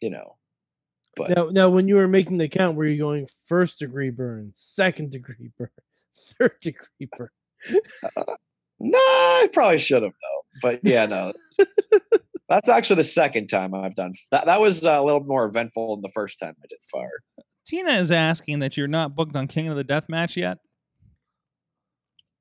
You 0.00 0.10
know, 0.10 0.36
but 1.16 1.30
Now, 1.30 1.48
now, 1.50 1.68
when 1.70 1.88
you 1.88 1.96
were 1.96 2.06
making 2.08 2.38
the 2.38 2.48
count, 2.48 2.76
were 2.76 2.86
you 2.86 2.98
going 2.98 3.26
first 3.46 3.78
degree 3.80 4.10
burn, 4.10 4.52
second 4.54 5.10
degree 5.10 5.50
burn, 5.58 5.70
third 6.38 6.52
degree 6.60 7.08
burn? 7.16 7.30
No, 8.80 8.98
I 8.98 9.48
probably 9.52 9.78
should 9.78 10.02
have 10.02 10.12
though. 10.12 10.60
But 10.62 10.80
yeah, 10.82 11.06
no. 11.06 11.32
That's 12.48 12.68
actually 12.68 12.96
the 12.96 13.04
second 13.04 13.48
time 13.48 13.74
I've 13.74 13.94
done 13.94 14.12
that. 14.30 14.46
That 14.46 14.60
was 14.60 14.84
uh, 14.84 14.90
a 14.92 15.02
little 15.02 15.24
more 15.24 15.46
eventful 15.46 15.96
than 15.96 16.02
the 16.02 16.10
first 16.14 16.38
time 16.38 16.54
I 16.62 16.66
did 16.68 16.78
fire. 16.92 17.22
Tina 17.66 17.92
is 17.92 18.10
asking 18.10 18.58
that 18.58 18.76
you're 18.76 18.86
not 18.86 19.16
booked 19.16 19.34
on 19.34 19.48
King 19.48 19.68
of 19.68 19.76
the 19.76 19.84
Death 19.84 20.04
match 20.08 20.36
yet. 20.36 20.58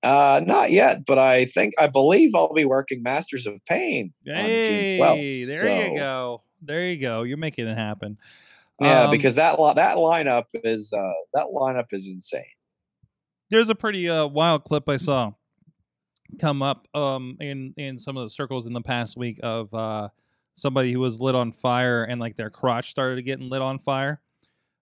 Uh, 0.04 0.42
not 0.46 0.70
yet, 0.70 1.06
but 1.06 1.18
I 1.18 1.46
think 1.46 1.74
I 1.80 1.88
believe 1.88 2.36
I'll 2.36 2.54
be 2.54 2.66
working 2.66 3.02
Masters 3.02 3.48
of 3.48 3.56
Pain. 3.66 4.14
on 4.28 4.36
June 4.36 5.00
12th. 5.00 5.16
Hey, 5.16 5.46
there 5.46 5.88
you 5.88 5.96
go. 5.98 6.44
There 6.62 6.86
you 6.88 6.98
go. 6.98 7.24
You're 7.24 7.38
making 7.38 7.68
it 7.68 7.78
happen. 7.78 8.18
Yeah, 8.82 9.04
Um, 9.04 9.12
because 9.12 9.36
that 9.36 9.58
that 9.76 9.96
lineup 9.98 10.46
is 10.56 10.92
uh, 10.92 11.12
that 11.34 11.46
lineup 11.56 11.86
is 11.92 12.08
insane. 12.08 12.44
There's 13.54 13.70
a 13.70 13.76
pretty 13.76 14.10
uh, 14.10 14.26
wild 14.28 14.64
clip 14.66 14.90
I 14.90 14.98
saw 14.98 15.32
come 16.40 16.62
up 16.64 16.88
um 16.96 17.38
in 17.40 17.74
in 17.78 18.00
some 18.00 18.18
of 18.18 18.24
the 18.26 18.30
circles 18.30 18.66
in 18.66 18.74
the 18.74 18.82
past 18.82 19.16
week 19.16 19.40
of 19.44 19.72
uh 19.74 20.10
somebody 20.56 20.92
who 20.92 21.00
was 21.00 21.22
lit 21.22 21.36
on 21.36 21.52
fire 21.52 22.04
and 22.04 22.20
like 22.20 22.36
their 22.36 22.50
crotch 22.50 22.90
started 22.90 23.22
getting 23.24 23.50
lit 23.50 23.62
on 23.62 23.78
fire. 23.80 24.20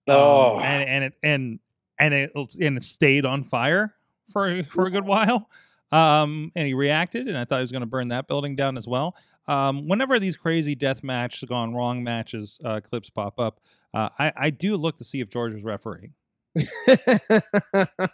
Um, 0.08 0.16
Oh, 0.16 0.58
and 0.60 0.88
and 0.88 1.04
it 1.04 1.12
and 1.22 1.60
and 1.98 2.14
it 2.14 2.32
and 2.60 2.76
it 2.78 2.82
stayed 2.82 3.24
on 3.26 3.44
fire 3.44 3.94
for 4.32 4.62
for 4.64 4.86
a 4.86 4.90
good 4.90 5.04
while. 5.06 5.48
Um, 5.92 6.52
and 6.56 6.66
he 6.66 6.72
reacted, 6.72 7.28
and 7.28 7.36
I 7.36 7.44
thought 7.44 7.58
he 7.58 7.62
was 7.64 7.72
going 7.72 7.82
to 7.82 7.86
burn 7.86 8.08
that 8.08 8.26
building 8.26 8.56
down 8.56 8.78
as 8.78 8.88
well. 8.88 9.14
um, 9.46 9.88
whenever 9.88 10.18
these 10.18 10.36
crazy 10.36 10.74
death 10.74 11.04
match 11.04 11.46
gone 11.46 11.74
wrong 11.74 12.02
matches 12.02 12.58
uh, 12.64 12.80
clips 12.80 13.10
pop 13.10 13.38
up, 13.38 13.60
uh, 13.92 14.08
I, 14.18 14.32
I 14.34 14.50
do 14.50 14.76
look 14.78 14.96
to 14.98 15.04
see 15.04 15.20
if 15.20 15.28
George 15.28 15.52
was 15.52 15.62
refereeing. 15.62 16.14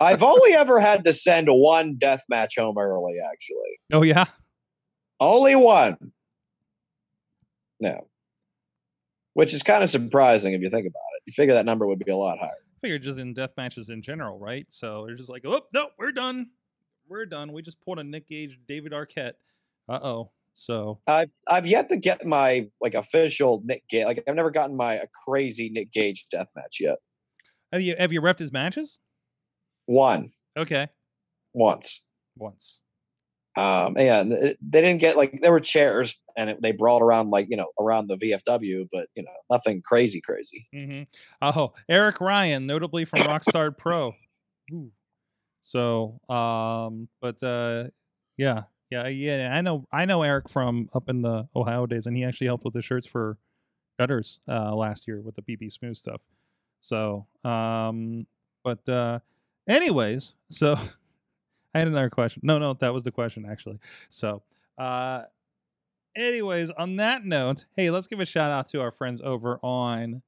I've 0.01 0.23
only 0.23 0.55
ever 0.55 0.81
had 0.81 1.05
to 1.05 1.13
send 1.13 1.49
one 1.49 1.97
death 1.99 2.25
match 2.29 2.55
home 2.59 2.79
early, 2.79 3.17
actually. 3.25 3.81
Oh 3.93 4.03
yeah, 4.03 4.27
Only 5.21 5.57
one. 5.57 5.97
No. 7.81 8.09
Which 9.35 9.55
is 9.55 9.63
kind 9.63 9.83
of 9.83 9.91
surprising 9.91 10.53
if 10.53 10.61
you 10.63 10.71
think 10.71 10.87
about 10.87 11.01
it. 11.17 11.23
You 11.27 11.33
figure 11.33 11.55
that 11.55 11.65
number 11.65 11.87
would 11.87 11.99
be 11.99 12.11
a 12.11 12.17
lot 12.17 12.39
higher. 12.39 12.51
I 12.51 12.79
figure 12.83 12.99
just 12.99 13.19
in 13.19 13.35
death 13.35 13.51
matches 13.57 13.89
in 13.89 14.03
general, 14.03 14.39
right? 14.39 14.67
So 14.69 15.05
they're 15.07 15.17
just 15.17 15.31
like, 15.31 15.43
oh 15.45 15.63
no, 15.73 15.89
we're 15.99 16.13
done, 16.13 16.51
we're 17.09 17.27
done. 17.27 17.53
We 17.53 17.63
just 17.63 17.81
pulled 17.81 17.99
a 17.99 18.05
Nick 18.05 18.29
Gage, 18.29 18.59
David 18.67 18.93
Arquette. 18.93 19.35
Uh 19.89 20.01
oh. 20.03 20.31
So 20.53 20.99
I've 21.07 21.31
I've 21.47 21.67
yet 21.67 21.89
to 21.91 21.97
get 21.97 22.27
my 22.27 22.69
like 22.81 22.95
official 22.95 23.63
Nick 23.65 23.89
Gage. 23.89 24.07
Like 24.07 24.25
I've 24.27 24.35
never 24.35 24.51
gotten 24.51 24.77
my 24.77 24.95
a 24.95 25.07
crazy 25.25 25.71
Nick 25.71 25.93
Gage 25.93 26.27
death 26.31 26.51
match 26.57 26.79
yet. 26.81 26.99
Have 27.73 27.83
you 27.83 27.95
have 27.99 28.13
you 28.13 28.21
repped 28.21 28.39
his 28.39 28.53
matches? 28.53 28.99
One 29.87 30.31
Okay, 30.57 30.89
once. 31.55 32.05
once. 32.37 32.81
Um, 33.57 33.95
yeah, 33.99 34.21
and 34.21 34.33
it- 34.33 34.59
they 34.61 34.81
didn't 34.81 35.01
get 35.01 35.17
like 35.17 35.41
there 35.41 35.51
were 35.53 35.61
chairs 35.61 36.21
and 36.37 36.51
it, 36.51 36.63
they 36.63 36.71
brawled 36.73 37.03
around 37.03 37.31
like 37.31 37.47
you 37.51 37.57
know 37.57 37.67
around 37.81 38.07
the 38.09 38.17
VFW, 38.17 38.87
but 38.93 39.09
you 39.15 39.23
know 39.25 39.33
nothing 39.51 39.83
crazy, 39.85 40.21
crazy. 40.21 40.69
hmm 40.73 41.03
Oh, 41.43 41.73
Eric 41.89 42.21
Ryan, 42.21 42.67
notably 42.67 43.05
from 43.05 43.21
Rockstar 43.21 43.77
Pro. 43.77 44.13
Ooh. 44.73 44.93
So, 45.63 46.21
um, 46.29 47.09
but 47.21 47.43
uh, 47.43 47.89
yeah, 48.37 48.63
yeah, 48.91 49.09
yeah. 49.09 49.51
I 49.55 49.61
know, 49.61 49.85
I 49.93 50.05
know 50.05 50.23
Eric 50.23 50.49
from 50.49 50.89
up 50.95 51.09
in 51.09 51.23
the 51.23 51.49
Ohio 51.55 51.85
days, 51.87 52.07
and 52.07 52.17
he 52.17 52.25
actually 52.25 52.47
helped 52.47 52.65
with 52.65 52.75
the 52.75 52.83
shirts 52.83 53.07
for 53.07 53.39
Gutters 53.99 54.39
uh, 54.49 54.75
last 54.75 55.07
year 55.09 55.21
with 55.21 55.35
the 55.35 55.43
BB 55.43 55.73
Smooth 55.73 55.97
stuff. 55.97 56.21
So, 56.81 57.27
um, 57.45 58.27
but 58.65 58.89
uh, 58.89 59.21
anyways, 59.69 60.35
so 60.51 60.75
I 61.75 61.79
had 61.79 61.89
another 61.89 62.11
question. 62.11 62.43
No, 62.45 62.59
no, 62.59 62.75
that 62.75 62.95
was 62.95 63.03
the 63.03 63.13
question 63.13 63.47
actually. 63.49 63.79
So, 64.09 64.43
uh, 64.77 65.25
anyways, 66.17 66.71
on 66.71 66.97
that 66.97 67.25
note, 67.25 67.65
hey, 67.77 67.91
let's 67.91 68.07
give 68.07 68.21
a 68.21 68.27
shout 68.27 68.51
out 68.51 68.69
to 68.71 68.81
our 68.81 68.91
friends 68.91 69.21
over 69.23 69.59
on 69.63 70.23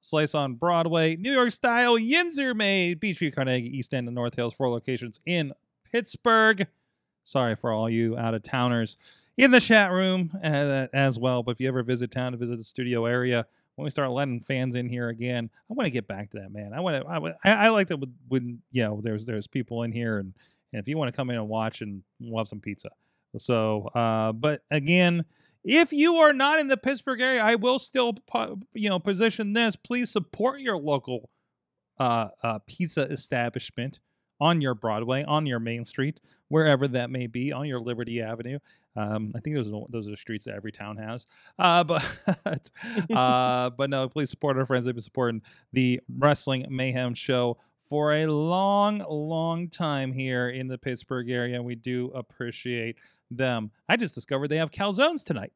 Slice 0.00 0.34
on 0.34 0.54
Broadway, 0.54 1.16
New 1.16 1.32
York 1.32 1.52
style 1.52 1.98
Yinzer 1.98 2.54
made, 2.54 3.00
Beachview, 3.00 3.34
Carnegie, 3.34 3.76
East 3.76 3.92
End, 3.92 4.08
and 4.08 4.14
North 4.14 4.34
Hills, 4.34 4.54
four 4.54 4.70
locations 4.70 5.20
in 5.26 5.52
Pittsburgh. 5.90 6.66
Sorry 7.22 7.54
for 7.54 7.70
all 7.70 7.88
you 7.90 8.16
out 8.16 8.34
of 8.34 8.42
towners 8.42 8.96
in 9.36 9.50
the 9.50 9.60
chat 9.60 9.92
room 9.92 10.30
uh, 10.42 10.86
as 10.92 11.18
well. 11.18 11.42
But 11.42 11.52
if 11.52 11.60
you 11.60 11.68
ever 11.68 11.82
visit 11.82 12.10
town 12.10 12.32
to 12.32 12.38
visit 12.38 12.56
the 12.56 12.64
studio 12.64 13.04
area, 13.04 13.46
when 13.80 13.86
we 13.86 13.90
start 13.90 14.10
letting 14.10 14.40
fans 14.40 14.76
in 14.76 14.90
here 14.90 15.08
again, 15.08 15.48
I 15.70 15.72
want 15.72 15.86
to 15.86 15.90
get 15.90 16.06
back 16.06 16.30
to 16.32 16.40
that, 16.40 16.52
man. 16.52 16.74
I 16.74 16.80
want 16.80 17.02
to. 17.02 17.08
I, 17.08 17.64
I, 17.64 17.68
like 17.70 17.88
that 17.88 17.98
when 18.28 18.60
you 18.70 18.82
know 18.82 19.00
there's 19.02 19.24
there's 19.24 19.46
people 19.46 19.84
in 19.84 19.92
here, 19.92 20.18
and, 20.18 20.34
and 20.72 20.80
if 20.80 20.86
you 20.86 20.98
want 20.98 21.10
to 21.10 21.16
come 21.16 21.30
in 21.30 21.36
and 21.36 21.48
watch, 21.48 21.80
and 21.80 22.02
we'll 22.20 22.38
have 22.38 22.48
some 22.48 22.60
pizza. 22.60 22.90
So, 23.38 23.86
uh, 23.94 24.32
but 24.32 24.64
again, 24.70 25.24
if 25.64 25.94
you 25.94 26.16
are 26.16 26.34
not 26.34 26.58
in 26.58 26.68
the 26.68 26.76
Pittsburgh 26.76 27.22
area, 27.22 27.42
I 27.42 27.54
will 27.54 27.78
still, 27.78 28.16
you 28.74 28.90
know, 28.90 28.98
position 28.98 29.54
this. 29.54 29.76
Please 29.76 30.10
support 30.10 30.60
your 30.60 30.76
local 30.76 31.30
uh, 31.98 32.28
uh, 32.42 32.58
pizza 32.66 33.04
establishment 33.04 34.00
on 34.42 34.60
your 34.60 34.74
Broadway, 34.74 35.24
on 35.24 35.46
your 35.46 35.58
Main 35.58 35.86
Street, 35.86 36.20
wherever 36.48 36.86
that 36.88 37.08
may 37.08 37.26
be, 37.26 37.50
on 37.50 37.66
your 37.66 37.80
Liberty 37.80 38.20
Avenue. 38.20 38.58
Um, 38.96 39.32
I 39.36 39.40
think 39.40 39.56
those 39.56 39.68
are, 39.68 39.86
those 39.88 40.08
are 40.08 40.10
the 40.10 40.16
streets 40.16 40.44
that 40.46 40.54
every 40.54 40.72
town 40.72 40.96
has. 40.96 41.26
Uh, 41.58 41.84
but 42.44 42.70
uh, 43.14 43.70
but 43.70 43.90
no, 43.90 44.08
please 44.08 44.30
support 44.30 44.56
our 44.56 44.66
friends. 44.66 44.84
They've 44.84 44.94
been 44.94 45.02
supporting 45.02 45.42
the 45.72 46.00
Wrestling 46.18 46.66
Mayhem 46.68 47.14
Show 47.14 47.58
for 47.88 48.12
a 48.12 48.26
long, 48.26 49.04
long 49.08 49.68
time 49.68 50.12
here 50.12 50.48
in 50.48 50.68
the 50.68 50.78
Pittsburgh 50.78 51.28
area, 51.30 51.56
and 51.56 51.64
we 51.64 51.74
do 51.74 52.10
appreciate 52.14 52.96
them. 53.30 53.70
I 53.88 53.96
just 53.96 54.14
discovered 54.14 54.48
they 54.48 54.58
have 54.58 54.70
calzones 54.70 55.24
tonight. 55.24 55.52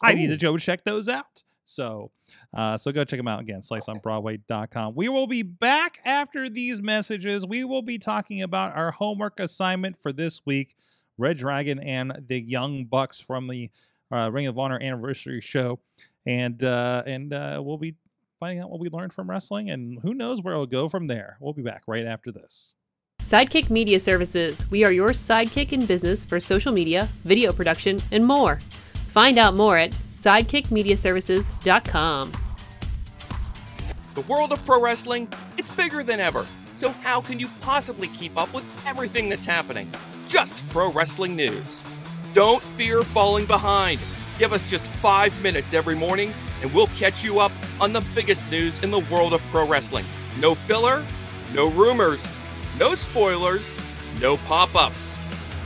I 0.00 0.14
need 0.14 0.28
to 0.28 0.36
go 0.36 0.56
check 0.58 0.84
those 0.84 1.08
out. 1.08 1.42
So, 1.64 2.10
uh, 2.54 2.76
so 2.76 2.92
go 2.92 3.04
check 3.04 3.18
them 3.18 3.28
out 3.28 3.40
again. 3.40 3.62
SliceOnBroadway.com. 3.62 4.94
We 4.94 5.08
will 5.08 5.26
be 5.26 5.42
back 5.42 6.00
after 6.04 6.48
these 6.50 6.80
messages. 6.80 7.46
We 7.46 7.64
will 7.64 7.82
be 7.82 7.98
talking 7.98 8.42
about 8.42 8.76
our 8.76 8.90
homework 8.90 9.40
assignment 9.40 9.96
for 9.96 10.12
this 10.12 10.42
week. 10.44 10.76
Red 11.18 11.38
Dragon 11.38 11.78
and 11.78 12.24
the 12.28 12.40
Young 12.40 12.84
Bucks 12.84 13.20
from 13.20 13.48
the 13.48 13.70
uh, 14.12 14.30
Ring 14.32 14.46
of 14.46 14.58
Honor 14.58 14.78
anniversary 14.80 15.40
show, 15.40 15.80
and 16.26 16.62
uh, 16.62 17.02
and 17.06 17.32
uh, 17.32 17.62
we'll 17.64 17.78
be 17.78 17.94
finding 18.38 18.60
out 18.60 18.70
what 18.70 18.80
we 18.80 18.90
learned 18.90 19.12
from 19.12 19.30
wrestling, 19.30 19.70
and 19.70 19.98
who 20.02 20.14
knows 20.14 20.42
where 20.42 20.54
it'll 20.54 20.66
go 20.66 20.88
from 20.88 21.06
there. 21.06 21.36
We'll 21.40 21.52
be 21.52 21.62
back 21.62 21.82
right 21.86 22.06
after 22.06 22.32
this. 22.32 22.74
Sidekick 23.22 23.70
Media 23.70 23.98
Services. 23.98 24.70
We 24.70 24.84
are 24.84 24.92
your 24.92 25.08
sidekick 25.10 25.72
in 25.72 25.84
business 25.86 26.24
for 26.24 26.40
social 26.40 26.72
media, 26.72 27.08
video 27.24 27.52
production, 27.52 28.00
and 28.12 28.24
more. 28.26 28.58
Find 29.08 29.38
out 29.38 29.54
more 29.54 29.78
at 29.78 29.92
sidekickmediaservices.com. 29.92 32.32
The 34.14 34.20
world 34.22 34.52
of 34.52 34.64
pro 34.64 34.80
wrestling, 34.80 35.28
it's 35.56 35.70
bigger 35.70 36.02
than 36.02 36.18
ever. 36.20 36.46
So 36.76 36.90
how 36.90 37.20
can 37.20 37.38
you 37.40 37.48
possibly 37.60 38.08
keep 38.08 38.36
up 38.36 38.52
with 38.52 38.64
everything 38.86 39.28
that's 39.28 39.46
happening? 39.46 39.92
Just 40.28 40.68
pro 40.70 40.90
wrestling 40.90 41.36
news. 41.36 41.82
Don't 42.32 42.62
fear 42.62 43.02
falling 43.02 43.44
behind. 43.46 44.00
Give 44.38 44.52
us 44.52 44.68
just 44.68 44.86
5 44.86 45.42
minutes 45.42 45.74
every 45.74 45.94
morning 45.94 46.32
and 46.62 46.72
we'll 46.74 46.86
catch 46.88 47.22
you 47.22 47.38
up 47.40 47.52
on 47.80 47.92
the 47.92 48.04
biggest 48.14 48.50
news 48.50 48.82
in 48.82 48.90
the 48.90 49.00
world 49.00 49.34
of 49.34 49.42
pro 49.50 49.66
wrestling. 49.66 50.04
No 50.40 50.54
filler, 50.54 51.04
no 51.52 51.70
rumors, 51.70 52.26
no 52.78 52.94
spoilers, 52.94 53.76
no 54.20 54.36
pop-ups. 54.38 55.18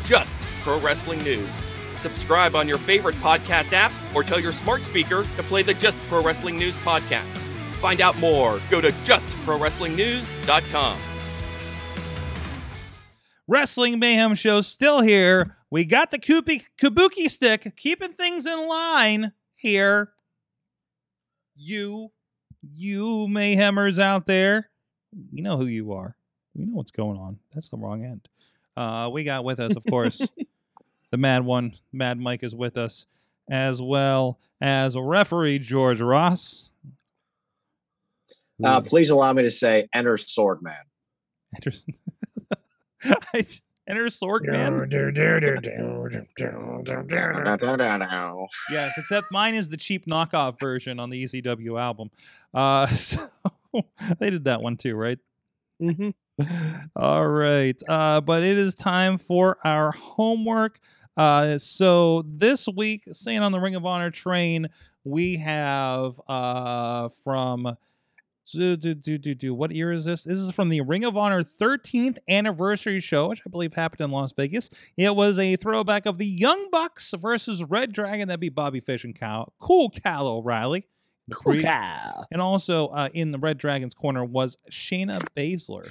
Just 0.05 0.39
pro 0.63 0.81
wrestling 0.81 1.23
news. 1.23 1.49
Subscribe 1.97 2.55
on 2.55 2.69
your 2.69 2.79
favorite 2.79 3.17
podcast 3.17 3.73
app 3.73 3.93
or 4.15 4.23
tell 4.23 4.39
your 4.39 4.53
smart 4.53 4.83
speaker 4.83 5.25
to 5.37 5.43
play 5.43 5.63
the 5.63 5.75
Just 5.75 5.99
Pro 6.09 6.23
Wrestling 6.23 6.57
News 6.57 6.77
podcast. 6.77 7.39
Find 7.81 8.01
out 8.01 8.17
more. 8.19 8.61
Go 8.71 8.81
to 8.81 8.91
justprowrestlingnews.com. 8.91 10.99
Wrestling 13.49 13.99
Mayhem 13.99 14.35
Show 14.35 14.61
still 14.61 15.01
here. 15.01 15.57
We 15.71 15.87
got 15.87 16.11
the 16.11 16.19
Kubi- 16.19 16.67
Kabuki 16.79 17.31
stick, 17.31 17.75
keeping 17.77 18.13
things 18.13 18.47
in 18.47 18.69
line 18.69 19.33
here. 19.55 20.13
You, 21.57 22.13
you 22.63 23.27
Mayhemers 23.29 23.99
out 23.99 24.27
there, 24.27 24.69
you 25.33 25.43
know 25.43 25.57
who 25.57 25.65
you 25.67 25.93
are. 25.93 26.15
We 26.55 26.67
know 26.67 26.75
what's 26.75 26.91
going 26.91 27.19
on. 27.19 27.39
That's 27.55 27.71
the 27.71 27.79
wrong 27.79 28.05
end. 28.05 28.29
Uh, 28.77 29.09
we 29.13 29.25
got 29.25 29.45
with 29.45 29.59
us, 29.61 29.75
of 29.75 29.85
course, 29.89 30.29
the 31.11 31.17
Mad 31.17 31.45
One, 31.45 31.75
Mad 31.93 32.19
Mike 32.19 32.43
is 32.43 32.55
with 32.55 32.77
us, 32.77 33.07
as 33.51 33.81
well 33.83 34.39
as 34.61 34.97
referee 34.97 35.59
George 35.59 36.01
Ross. 36.01 36.71
who 38.59 38.67
Uh, 38.67 38.81
please 38.83 39.11
allow 39.11 39.33
me 39.33 39.43
to 39.43 39.51
say, 39.51 39.89
enter 39.93 40.17
Swordman. 40.17 40.77
Anderson. 41.55 41.95
I, 43.05 43.47
enter 43.89 44.07
Swordman. 44.07 44.47
Yes, 48.71 48.93
except 48.99 49.27
mine 49.33 49.55
is 49.55 49.69
the 49.69 49.77
cheap 49.77 50.07
knockoff 50.07 50.59
version 50.61 51.01
on 51.01 51.11
the 51.11 51.25
ECW 51.25 51.81
album. 51.81 52.11
Uh, 52.53 52.87
so 52.89 53.29
they 54.19 54.31
did 54.31 54.45
that 54.45 54.63
one 54.63 54.77
too, 54.77 54.95
right? 54.97 55.19
Mhm. 55.81 56.15
All 56.95 57.27
right. 57.27 57.81
Uh, 57.89 58.21
but 58.21 58.43
it 58.43 58.57
is 58.59 58.75
time 58.75 59.19
for 59.19 59.59
our 59.65 59.91
homework. 59.93 60.79
Uh, 61.17 61.59
so 61.59 62.25
this 62.29 62.69
week, 62.69 63.05
staying 63.13 63.41
on 63.41 63.51
the 63.51 63.59
Ring 63.59 63.75
of 63.75 63.85
Honor 63.85 64.11
train, 64.11 64.69
we 65.05 65.37
have 65.37 66.21
uh, 66.29 67.09
from 67.25 67.77
do, 68.53 68.77
do, 68.77 68.95
do, 68.95 69.19
do, 69.19 69.35
do. 69.35 69.55
What 69.55 69.71
year 69.73 69.93
is 69.93 70.05
this? 70.05 70.25
This 70.25 70.39
is 70.39 70.51
from 70.53 70.69
the 70.69 70.81
Ring 70.81 71.05
of 71.05 71.17
Honor 71.17 71.43
13th 71.43 72.19
anniversary 72.29 73.01
show, 73.01 73.29
which 73.29 73.43
I 73.47 73.51
believe 73.51 73.75
happened 73.75 74.01
in 74.01 74.11
Las 74.11 74.33
Vegas. 74.33 74.71
It 74.97 75.15
was 75.15 75.39
a 75.39 75.57
throwback 75.57 76.07
of 76.07 76.19
the 76.19 76.27
Young 76.27 76.69
Bucks 76.71 77.13
versus 77.19 77.63
Red 77.65 77.93
Dragon. 77.93 78.29
That'd 78.29 78.41
be 78.41 78.49
Bobby 78.49 78.81
Fish 78.81 79.05
and 79.05 79.15
Cal- 79.19 79.53
Cool 79.59 79.91
Cal 79.91 80.27
O'Reilly. 80.27 80.87
The 81.29 81.37
pre- 81.37 81.65
and 81.65 82.41
also 82.41 82.89
uh, 82.89 83.09
in 83.13 83.33
the 83.33 83.39
Red 83.39 83.59
Dragon's 83.59 83.95
corner 83.95 84.25
was 84.25 84.57
Shayna 84.71 85.21
Baszler. 85.37 85.91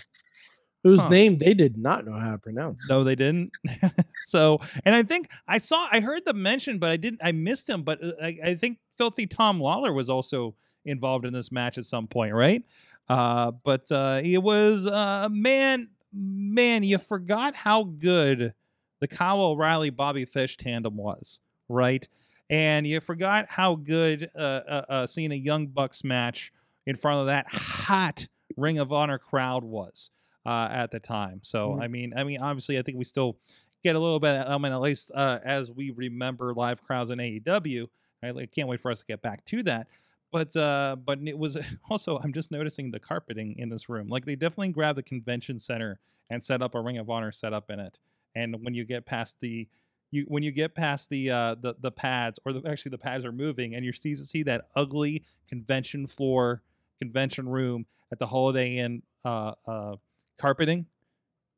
Whose 0.83 1.01
Huh. 1.01 1.09
name 1.09 1.37
they 1.37 1.53
did 1.53 1.77
not 1.77 2.05
know 2.05 2.17
how 2.19 2.31
to 2.31 2.37
pronounce. 2.37 2.87
No, 2.89 3.03
they 3.03 3.15
didn't. 3.15 3.51
so, 4.25 4.59
and 4.85 4.95
I 4.95 5.03
think 5.03 5.29
I 5.47 5.57
saw, 5.57 5.87
I 5.91 5.99
heard 5.99 6.23
the 6.25 6.33
mention, 6.33 6.79
but 6.79 6.89
I 6.89 6.97
didn't, 6.97 7.19
I 7.23 7.33
missed 7.33 7.69
him. 7.69 7.83
But 7.83 8.03
uh, 8.03 8.13
I, 8.21 8.37
I 8.43 8.55
think 8.55 8.79
Filthy 8.97 9.27
Tom 9.27 9.59
Lawlor 9.59 9.93
was 9.93 10.09
also 10.09 10.55
involved 10.87 11.25
in 11.25 11.33
this 11.33 11.51
match 11.51 11.77
at 11.77 11.85
some 11.85 12.07
point, 12.07 12.33
right? 12.33 12.63
Uh, 13.09 13.51
but 13.63 13.91
uh, 13.91 14.21
it 14.23 14.39
was, 14.39 14.85
uh, 14.85 15.27
man, 15.31 15.89
man, 16.13 16.83
you 16.83 16.97
forgot 16.97 17.55
how 17.55 17.83
good 17.83 18.53
the 18.99 19.07
Kyle 19.07 19.41
O'Reilly 19.41 19.89
Bobby 19.91 20.25
Fish 20.25 20.57
tandem 20.57 20.97
was. 20.97 21.39
right? 21.69 22.07
And 22.49 22.87
you 22.87 23.01
forgot 23.01 23.47
how 23.49 23.75
good 23.75 24.29
uh, 24.33 24.39
uh, 24.39 24.85
uh, 24.89 25.07
seeing 25.07 25.31
a 25.33 25.35
Young 25.35 25.67
Bucks 25.67 26.03
match 26.03 26.53
in 26.85 26.95
front 26.95 27.19
of 27.19 27.25
that 27.27 27.45
hot 27.49 28.27
Ring 28.55 28.79
of 28.79 28.93
Honor 28.93 29.17
crowd 29.17 29.65
was 29.65 30.11
uh, 30.45 30.69
at 30.71 30.91
the 30.91 30.99
time. 31.01 31.39
So 31.43 31.71
Mhm. 31.71 31.81
I 31.83 31.87
mean, 31.89 32.13
I 32.15 32.23
mean, 32.23 32.39
obviously, 32.41 32.79
I 32.79 32.81
think 32.83 32.97
we 32.97 33.03
still 33.03 33.37
get 33.83 33.97
a 33.97 33.99
little 33.99 34.21
bit 34.21 34.29
of 34.39 34.47
element, 34.49 34.73
at 34.73 34.79
least 34.79 35.11
uh, 35.13 35.39
as 35.43 35.69
we 35.69 35.91
remember 35.91 36.53
live 36.53 36.81
crowds 36.81 37.09
in 37.11 37.19
AEW. 37.19 37.87
I 38.23 38.45
can't 38.47 38.67
wait 38.69 38.79
for 38.79 38.91
us 38.91 38.99
to 39.01 39.05
get 39.05 39.21
back 39.21 39.43
to 39.47 39.61
that. 39.63 39.87
But 40.31 40.55
uh, 40.55 40.97
but 41.03 41.19
it 41.25 41.37
was 41.37 41.57
also 41.89 42.19
I'm 42.19 42.33
just 42.33 42.51
noticing 42.51 42.91
the 42.91 42.99
carpeting 42.99 43.55
in 43.57 43.69
this 43.69 43.89
room. 43.89 44.07
Like 44.07 44.25
they 44.25 44.35
definitely 44.35 44.69
grabbed 44.69 44.97
the 44.97 45.03
convention 45.03 45.59
center 45.59 45.99
and 46.29 46.43
set 46.43 46.61
up 46.61 46.75
a 46.75 46.81
Ring 46.81 46.97
of 46.97 47.09
Honor 47.09 47.31
setup 47.31 47.69
in 47.69 47.79
it. 47.79 47.99
And 48.35 48.63
when 48.63 48.73
you 48.73 48.85
get 48.85 49.05
past 49.05 49.37
the 49.41 49.67
you 50.11 50.25
when 50.27 50.43
you 50.43 50.51
get 50.51 50.75
past 50.75 51.09
the 51.09 51.31
uh 51.31 51.55
the, 51.55 51.75
the 51.79 51.91
pads 51.91 52.39
or 52.45 52.53
the, 52.53 52.69
actually 52.69 52.91
the 52.91 52.97
pads 52.97 53.25
are 53.25 53.31
moving 53.31 53.75
and 53.75 53.85
you 53.85 53.91
see 53.91 54.15
see 54.15 54.43
that 54.43 54.67
ugly 54.75 55.23
convention 55.47 56.07
floor 56.07 56.61
convention 56.99 57.47
room 57.47 57.85
at 58.11 58.19
the 58.19 58.27
Holiday 58.27 58.77
Inn 58.77 59.03
uh 59.25 59.53
uh 59.65 59.95
carpeting 60.37 60.85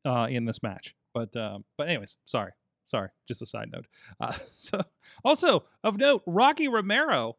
uh 0.05 0.27
in 0.29 0.45
this 0.45 0.61
match. 0.63 0.95
But 1.13 1.35
um 1.35 1.65
but 1.77 1.87
anyways, 1.89 2.17
sorry. 2.25 2.51
Sorry, 2.85 3.09
just 3.27 3.43
a 3.43 3.45
side 3.45 3.69
note. 3.71 3.85
Uh, 4.19 4.31
so 4.47 4.81
also 5.23 5.65
of 5.83 5.97
note, 5.97 6.23
Rocky 6.25 6.67
Romero 6.67 7.37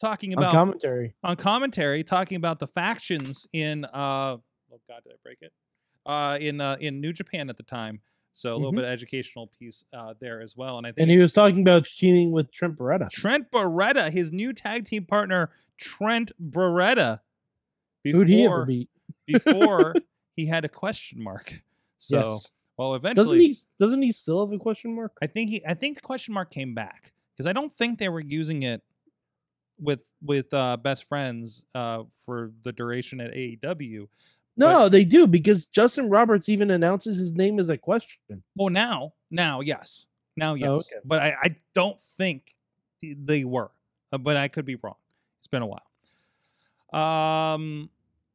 talking 0.00 0.32
On 0.34 0.38
about 0.38 0.52
commentary. 0.52 1.14
on 1.22 1.36
commentary 1.36 2.02
talking 2.02 2.36
about 2.36 2.58
the 2.58 2.66
factions 2.66 3.46
in 3.52 3.84
uh 3.84 4.36
oh 4.72 4.80
god 4.88 5.02
did 5.04 5.12
I 5.12 5.16
break 5.22 5.38
it? 5.42 5.52
Uh 6.06 6.38
in 6.40 6.60
uh 6.60 6.76
in 6.80 7.00
New 7.00 7.12
Japan 7.12 7.50
at 7.50 7.56
the 7.56 7.62
time. 7.62 8.00
So 8.32 8.54
a 8.54 8.56
little 8.56 8.72
Mhm. 8.72 8.76
bit 8.76 8.84
of 8.84 8.90
educational 8.90 9.48
piece 9.48 9.84
uh 9.92 10.14
there 10.20 10.40
as 10.40 10.56
well. 10.56 10.78
And 10.78 10.86
I 10.86 10.90
think 10.90 11.02
And 11.02 11.10
he 11.10 11.18
was 11.18 11.32
talking 11.32 11.60
about 11.60 11.84
teaming 11.86 12.30
with 12.32 12.50
Trent 12.52 12.76
Beretta. 12.76 13.10
Trent 13.10 13.50
Beretta, 13.50 14.10
his 14.10 14.32
new 14.32 14.52
tag 14.52 14.86
team 14.86 15.04
partner, 15.04 15.50
Trent 15.78 16.32
Beretta, 16.50 17.20
Who'd 18.04 18.28
he 18.28 18.44
ever 18.46 18.64
before 18.64 18.66
beat? 18.66 18.88
before 19.26 19.94
he 20.36 20.46
had 20.46 20.64
a 20.64 20.68
question 20.68 21.22
mark. 21.22 21.62
So 21.98 22.18
yes. 22.32 22.52
well 22.78 22.94
eventually 22.94 23.24
Doesn't 23.26 23.40
he? 23.40 23.58
Doesn't 23.78 24.02
he 24.02 24.12
still 24.12 24.46
have 24.46 24.52
a 24.54 24.58
question 24.58 24.94
mark? 24.94 25.12
I 25.20 25.26
think 25.26 25.50
he 25.50 25.66
I 25.66 25.74
think 25.74 25.96
the 25.96 26.02
question 26.02 26.32
mark 26.32 26.50
came 26.50 26.74
back 26.74 27.12
because 27.36 27.46
I 27.46 27.52
don't 27.52 27.72
think 27.74 27.98
they 27.98 28.08
were 28.08 28.20
using 28.20 28.62
it 28.62 28.82
with 29.80 30.00
with 30.22 30.52
uh 30.52 30.76
best 30.76 31.04
friends 31.08 31.64
uh 31.74 32.04
for 32.26 32.52
the 32.62 32.72
duration 32.72 33.20
at 33.20 33.32
AEW. 33.32 34.06
No, 34.56 34.88
they 34.90 35.04
do 35.04 35.26
because 35.26 35.64
Justin 35.66 36.10
Roberts 36.10 36.48
even 36.50 36.70
announces 36.70 37.16
his 37.16 37.32
name 37.32 37.58
as 37.58 37.70
a 37.70 37.78
question. 37.78 38.42
Well, 38.54 38.68
now, 38.68 39.14
now, 39.30 39.60
yes, 39.60 40.04
now, 40.36 40.52
yes, 40.54 40.68
Oh, 40.68 40.74
okay. 40.76 40.96
but 41.04 41.22
I, 41.22 41.34
I 41.42 41.56
don't 41.74 41.98
think 41.98 42.54
they 43.02 43.44
were, 43.44 43.70
uh, 44.12 44.18
but 44.18 44.36
I 44.36 44.48
could 44.48 44.66
be 44.66 44.74
wrong. 44.76 44.96
It's 45.38 45.46
been 45.48 45.62
a 45.62 45.66
while. 45.66 45.80
Um, 46.92 47.88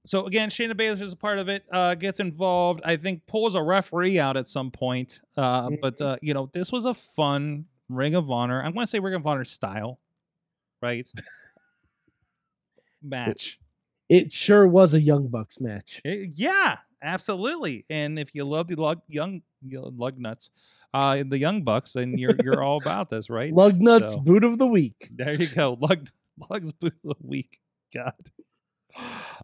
so 0.05 0.25
again, 0.25 0.49
Shayna 0.49 0.73
Baszler 0.73 1.01
is 1.01 1.13
a 1.13 1.17
part 1.17 1.37
of 1.37 1.49
it. 1.49 1.63
Uh, 1.71 1.95
gets 1.95 2.19
involved. 2.19 2.81
I 2.83 2.95
think 2.95 3.25
pulls 3.27 3.55
a 3.55 3.61
referee 3.61 4.17
out 4.19 4.37
at 4.37 4.47
some 4.47 4.71
point. 4.71 5.19
Uh, 5.37 5.71
but 5.81 5.99
uh, 6.01 6.17
you 6.21 6.33
know, 6.33 6.49
this 6.53 6.71
was 6.71 6.85
a 6.85 6.93
fun 6.93 7.65
Ring 7.89 8.15
of 8.15 8.31
Honor. 8.31 8.61
I'm 8.63 8.73
going 8.73 8.85
to 8.85 8.89
say 8.89 8.99
Ring 8.99 9.13
of 9.13 9.27
Honor 9.27 9.43
style, 9.45 9.99
right? 10.85 11.07
Match. 13.01 13.59
It 14.07 14.31
sure 14.31 14.67
was 14.67 14.93
a 14.93 15.01
Young 15.01 15.27
Bucks 15.27 15.59
match. 15.59 16.01
Eh, 16.05 16.27
yeah, 16.33 16.77
absolutely. 17.01 17.85
And 17.89 18.19
if 18.19 18.35
you 18.35 18.45
love 18.45 18.67
the 18.67 18.75
lug, 18.75 19.01
young 19.07 19.41
lug 19.63 20.19
nuts, 20.19 20.51
uh, 20.93 21.23
the 21.27 21.37
young 21.39 21.63
bucks, 21.63 21.93
then 21.93 22.17
you're 22.17 22.35
you're 22.43 22.61
all 22.63 22.77
about 22.81 23.09
this, 23.09 23.29
right? 23.29 23.51
Lug 23.51 23.81
nuts 23.81 24.13
So- 24.13 24.19
boot 24.19 24.43
of 24.43 24.57
the 24.59 24.67
week. 24.67 25.09
There 25.11 25.33
you 25.33 25.47
go. 25.47 25.77
Lug 25.79 26.09
lugs 26.49 26.71
boot 26.71 26.93
of 27.03 27.17
the 27.19 27.27
week. 27.27 27.59
God. 27.93 28.13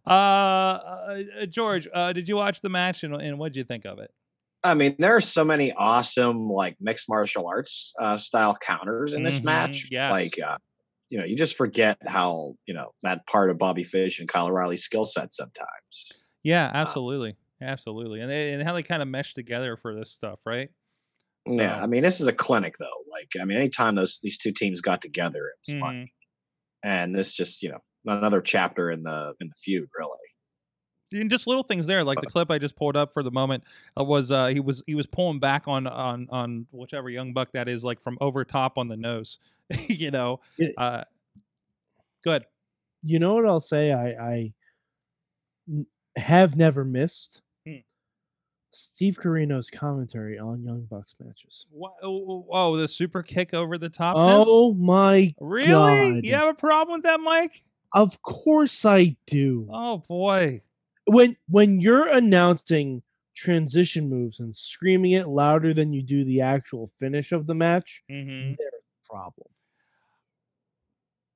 Uh, 0.07 0.09
uh 0.09 1.45
George, 1.47 1.87
uh, 1.93 2.11
did 2.13 2.27
you 2.27 2.35
watch 2.37 2.61
the 2.61 2.69
match 2.69 3.03
and, 3.03 3.13
and 3.21 3.37
what 3.37 3.51
did 3.51 3.59
you 3.59 3.63
think 3.65 3.85
of 3.85 3.99
it? 3.99 4.09
I 4.63 4.73
mean, 4.73 4.95
there 4.97 5.15
are 5.15 5.21
so 5.21 5.43
many 5.43 5.73
awesome 5.73 6.49
like 6.49 6.77
mixed 6.79 7.09
martial 7.09 7.45
arts 7.47 7.93
uh, 7.99 8.17
style 8.17 8.57
counters 8.59 9.13
in 9.13 9.21
this 9.23 9.39
Mhm, 9.39 9.43
match. 9.43 9.89
yes. 9.91 10.11
Like, 10.11 10.47
uh, 10.47 10.57
you 11.11 11.19
know, 11.19 11.25
you 11.25 11.35
just 11.37 11.55
forget 11.57 11.97
how 12.07 12.55
you 12.65 12.73
know 12.73 12.93
that 13.03 13.27
part 13.27 13.51
of 13.51 13.59
Bobby 13.59 13.83
Fish 13.83 14.19
and 14.19 14.29
Kyle 14.29 14.47
O'Reilly's 14.47 14.83
skill 14.83 15.05
set 15.05 15.33
sometimes. 15.33 16.11
Yeah, 16.43 16.71
absolutely, 16.73 17.35
absolutely, 17.61 18.21
and 18.21 18.31
they, 18.31 18.53
and 18.53 18.63
how 18.63 18.73
they 18.73 18.83
kind 18.83 19.01
of 19.03 19.09
mesh 19.09 19.35
together 19.35 19.77
for 19.77 19.93
this 19.93 20.11
stuff, 20.11 20.39
right? 20.45 20.69
Yeah, 21.47 21.81
I 21.81 21.87
mean, 21.87 22.03
this 22.03 22.21
is 22.21 22.27
a 22.27 22.33
clinic 22.33 22.77
though. 22.77 23.03
Like, 23.11 23.29
I 23.41 23.45
mean, 23.45 23.57
anytime 23.57 23.95
those 23.95 24.19
these 24.21 24.37
two 24.37 24.51
teams 24.51 24.81
got 24.81 25.01
together, 25.01 25.47
it 25.47 25.59
was 25.71 25.79
fun. 25.79 25.95
Mhm. 25.95 26.07
And 26.83 27.15
this 27.15 27.33
just, 27.33 27.63
you 27.63 27.69
know, 27.71 27.79
another 28.05 28.41
chapter 28.41 28.91
in 28.91 29.03
the 29.03 29.33
in 29.41 29.49
the 29.49 29.55
feud, 29.55 29.89
really. 29.97 30.20
And 31.13 31.29
just 31.29 31.45
little 31.47 31.63
things 31.63 31.87
there 31.87 32.03
like 32.03 32.21
the 32.21 32.27
clip 32.27 32.49
i 32.51 32.57
just 32.57 32.75
pulled 32.75 32.95
up 32.95 33.13
for 33.13 33.21
the 33.21 33.31
moment 33.31 33.63
uh, 33.99 34.03
was 34.03 34.31
uh 34.31 34.47
he 34.47 34.59
was 34.61 34.81
he 34.85 34.95
was 34.95 35.07
pulling 35.07 35.39
back 35.39 35.67
on 35.67 35.85
on 35.87 36.27
on 36.29 36.67
whichever 36.71 37.09
young 37.09 37.33
buck 37.33 37.51
that 37.51 37.67
is 37.67 37.83
like 37.83 37.99
from 37.99 38.17
over 38.21 38.45
top 38.45 38.77
on 38.77 38.87
the 38.87 38.95
nose 38.97 39.37
you 39.87 40.09
know 40.11 40.39
uh 40.77 41.03
good 42.23 42.45
You 43.03 43.19
know 43.19 43.33
what 43.33 43.45
I'll 43.45 43.59
say? 43.59 43.91
I 43.91 44.53
have 46.15 46.55
never 46.55 46.83
missed 46.85 47.41
Hmm. 47.67 47.75
Steve 48.73 49.19
Corino's 49.21 49.69
commentary 49.69 50.39
on 50.39 50.63
Young 50.63 50.87
Bucks 50.89 51.13
matches. 51.19 51.65
Wha- 51.71 51.91
oh, 52.01 52.45
oh 52.49 52.75
the 52.77 52.87
super 52.87 53.21
kick 53.21 53.53
over 53.53 53.77
the 53.77 53.89
top 53.89 54.15
Oh 54.17 54.73
my 54.73 55.35
really 55.39 56.13
God. 56.13 56.23
you 56.25 56.33
have 56.33 56.47
a 56.49 56.53
problem 56.53 56.97
with 56.97 57.03
that 57.03 57.19
mike 57.19 57.63
Of 57.93 58.21
course 58.21 58.85
I 58.85 59.15
do. 59.27 59.67
oh 59.71 59.97
boy 59.99 60.61
When 61.05 61.35
when 61.47 61.79
you're 61.81 62.07
announcing 62.07 63.03
transition 63.35 64.09
moves 64.09 64.39
and 64.39 64.55
screaming 64.55 65.13
it 65.13 65.27
louder 65.27 65.73
than 65.73 65.93
you 65.93 66.03
do 66.03 66.23
the 66.23 66.41
actual 66.41 66.87
finish 66.87 67.31
of 67.31 67.47
the 67.47 67.55
match, 67.55 68.03
hmm 68.09 68.53
there's 68.57 68.73
a 68.73 69.09
problem. 69.13 69.47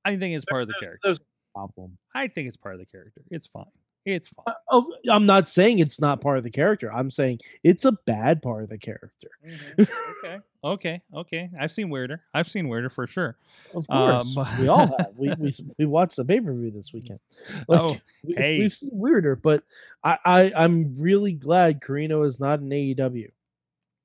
i 0.04 0.16
think 0.16 0.36
it's 0.36 0.46
part 0.46 0.62
of 0.62 0.68
the 0.68 0.74
character 0.74 1.00
There's 1.04 1.20
a 1.20 1.24
problem. 1.54 1.98
i 2.14 2.28
think 2.28 2.48
it's 2.48 2.58
part 2.58 2.76
of 2.76 2.80
the 2.80 2.86
character 2.86 3.22
it's 3.32 3.48
fine 3.48 3.66
it's 4.06 4.28
fine 4.30 4.56
Oh, 4.70 4.94
I'm 5.10 5.26
not 5.26 5.48
saying 5.48 5.80
it's 5.80 6.00
not 6.00 6.22
part 6.22 6.38
of 6.38 6.44
the 6.44 6.50
character. 6.52 6.92
I'm 6.94 7.10
saying 7.12 7.40
it's 7.64 7.86
a 7.86 7.92
bad 7.92 8.42
part 8.42 8.64
of 8.64 8.70
the 8.70 8.78
character. 8.78 9.30
Mhm. 9.46 9.88
okay 10.26 10.40
okay 10.64 11.02
okay 11.14 11.50
i've 11.60 11.72
seen 11.72 11.90
weirder 11.90 12.22
i've 12.34 12.50
seen 12.50 12.68
weirder 12.68 12.90
for 12.90 13.06
sure 13.06 13.38
Of 13.76 13.86
Um, 13.90 14.24
course, 14.34 14.38
we 14.60 14.68
all 14.68 14.88
have. 14.98 15.14
We 15.18 15.32
we 15.40 15.56
we 15.78 15.86
watched 15.86 16.16
the 16.16 16.26
pay 16.26 16.40
per 16.40 16.54
view 16.54 16.72
this 16.72 16.92
weekend. 16.94 17.20
Oh, 17.70 17.98
we, 18.24 18.34
hey. 18.36 18.60
we've 18.60 18.74
seen 18.74 18.90
weirder, 18.92 19.36
but 19.36 19.64
I, 20.04 20.18
I 20.26 20.54
I'm 20.56 20.96
really 20.98 21.34
glad 21.34 21.82
Corino 21.82 22.26
is 22.28 22.40
not 22.40 22.60
in 22.60 22.70
AEW. 22.70 23.30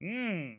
Mm. 0.03 0.57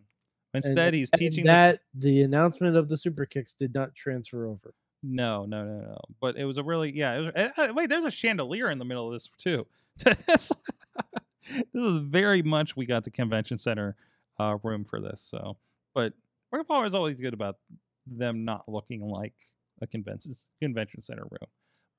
And- 0.54 0.66
Instead, 0.66 0.94
he's 0.94 1.10
and 1.14 1.20
teaching 1.20 1.46
the 1.46 1.50
that 1.52 1.80
the 1.94 2.24
announcement 2.24 2.76
of 2.76 2.90
the 2.90 2.98
super 2.98 3.26
kicks 3.26 3.54
did 3.54 3.74
not 3.74 3.96
transfer 3.96 4.48
over. 4.48 4.74
No, 5.04 5.46
no, 5.46 5.64
no, 5.66 5.82
no. 5.82 5.98
But 6.20 6.38
it 6.38 6.46
was 6.46 6.58
a 6.58 6.64
really 6.64 6.96
yeah. 6.96 7.20
Was, 7.20 7.34
uh, 7.36 7.74
wait, 7.74 7.90
there's 7.90 8.04
a 8.04 8.12
chandelier 8.12 8.70
in 8.70 8.78
the 8.80 8.86
middle 8.86 9.08
of 9.08 9.14
this 9.14 9.30
too. 9.38 9.66
this 9.98 10.52
is 11.74 11.98
very 11.98 12.42
much 12.42 12.76
we 12.76 12.86
got 12.86 13.04
the 13.04 13.12
convention 13.12 13.58
center 13.58 13.96
uh, 14.40 14.58
room 14.64 14.84
for 14.86 15.00
this. 15.00 15.22
So, 15.22 15.58
but 15.94 16.14
Ring 16.52 16.62
of 16.62 16.68
Honor 16.70 16.86
is 16.86 16.94
always 16.94 17.20
good 17.20 17.34
about 17.34 17.58
them 18.06 18.46
not 18.46 18.68
looking 18.68 19.02
like 19.02 19.34
a 19.82 19.88
convention 19.88 20.36
convention 20.62 21.02
center 21.02 21.24
room. 21.24 21.50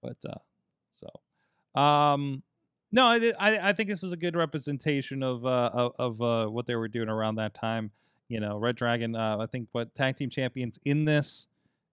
But 0.00 0.16
uh, 0.28 0.38
so, 0.92 1.80
um, 1.80 2.42
no, 2.92 3.06
I, 3.06 3.32
I 3.38 3.72
think 3.72 3.88
this 3.88 4.02
is 4.04 4.12
a 4.12 4.16
good 4.16 4.36
representation 4.36 5.22
of 5.22 5.44
uh 5.44 5.90
of 5.98 6.20
uh 6.22 6.46
what 6.46 6.66
they 6.66 6.76
were 6.76 6.88
doing 6.88 7.08
around 7.08 7.36
that 7.36 7.54
time. 7.54 7.90
You 8.28 8.38
know, 8.40 8.58
Red 8.58 8.76
Dragon. 8.76 9.16
Uh, 9.16 9.38
I 9.40 9.46
think 9.46 9.68
what 9.72 9.94
tag 9.94 10.16
team 10.16 10.30
champions 10.30 10.78
in 10.84 11.04
this. 11.04 11.48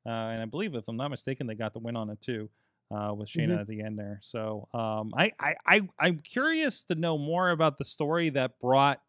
Uh, 0.05 0.09
and 0.09 0.41
I 0.41 0.45
believe, 0.45 0.75
if 0.75 0.87
I'm 0.87 0.97
not 0.97 1.09
mistaken, 1.11 1.45
they 1.47 1.55
got 1.55 1.73
the 1.73 1.79
win 1.79 1.95
on 1.95 2.09
it 2.09 2.21
too, 2.21 2.49
uh, 2.91 3.13
with 3.13 3.29
Shayna 3.29 3.49
Mhm. 3.57 3.61
at 3.61 3.67
the 3.67 3.81
end 3.81 3.99
there. 3.99 4.19
So 4.21 4.67
um, 4.73 5.11
I, 5.15 5.31
I, 5.39 5.55
I, 5.65 5.89
I'm 5.99 6.19
curious 6.19 6.83
to 6.83 6.95
know 6.95 7.17
more 7.17 7.49
about 7.51 7.77
the 7.77 7.85
story 7.85 8.29
that 8.29 8.59
brought 8.59 9.01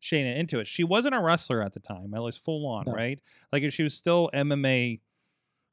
Shayna 0.00 0.36
into 0.36 0.60
it. 0.60 0.66
She 0.66 0.84
wasn't 0.84 1.14
a 1.14 1.20
wrestler 1.20 1.62
at 1.62 1.72
the 1.74 1.80
time, 1.80 2.14
at 2.14 2.22
least 2.22 2.38
full 2.44 2.66
on, 2.66 2.84
No. 2.86 2.92
right? 2.92 3.20
Like 3.52 3.62
if 3.64 3.74
she 3.74 3.82
was 3.82 3.92
still 3.94 4.30
MMA 4.32 5.00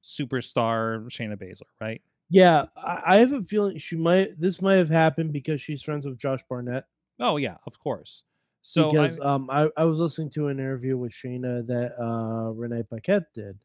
superstar 0.03 1.05
Shayna 1.10 1.36
Baszler, 1.38 1.64
right? 1.80 2.01
Yeah, 2.30 2.66
I, 2.76 3.01
I 3.05 3.18
have 3.18 3.32
a 3.34 3.41
feeling 3.41 3.78
she 3.78 3.95
might. 3.95 4.39
This 4.39 4.62
might 4.62 4.76
have 4.76 4.89
happened 4.89 5.32
because 5.32 5.62
she's 5.62 5.82
friends 5.82 6.05
with 6.05 6.18
Josh 6.18 6.41
Barnett. 6.49 6.86
Oh 7.20 7.38
yeah, 7.38 7.58
of 7.66 7.80
course. 7.80 8.24
So 8.62 8.89
I- 8.89 8.91
because 8.91 9.20
um, 9.22 9.49
I, 9.49 9.70
I 9.78 9.86
was 9.86 9.99
listening 9.99 10.30
to 10.32 10.47
an 10.47 10.60
interview 10.60 10.97
with 10.97 11.12
Shayna 11.14 11.66
that 11.68 11.93
uh, 12.01 12.51
Renee 12.51 12.84
Paquette 12.84 13.34
did, 13.34 13.58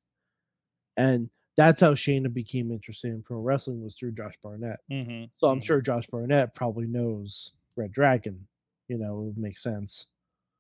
and 0.97 1.30
that's 1.57 1.80
how 1.80 1.93
Shayna 1.95 2.32
became 2.32 2.70
interested 2.72 3.09
in 3.12 3.22
pro 3.22 3.38
wrestling 3.40 3.82
was 3.82 3.97
through 3.97 4.12
Josh 4.12 4.34
Barnett. 4.43 4.80
mhm, 4.90 5.30
So 5.36 5.49
I'm 5.49 5.61
mhm, 5.61 5.64
sure 5.64 5.80
Josh 5.80 6.07
Barnett 6.07 6.55
probably 6.55 6.86
knows 6.86 7.55
Red 7.76 7.93
Dragon. 7.93 8.47
You 8.88 8.99
know, 8.99 9.20
it 9.20 9.24
would 9.26 9.38
make 9.38 9.59
sense. 9.59 10.07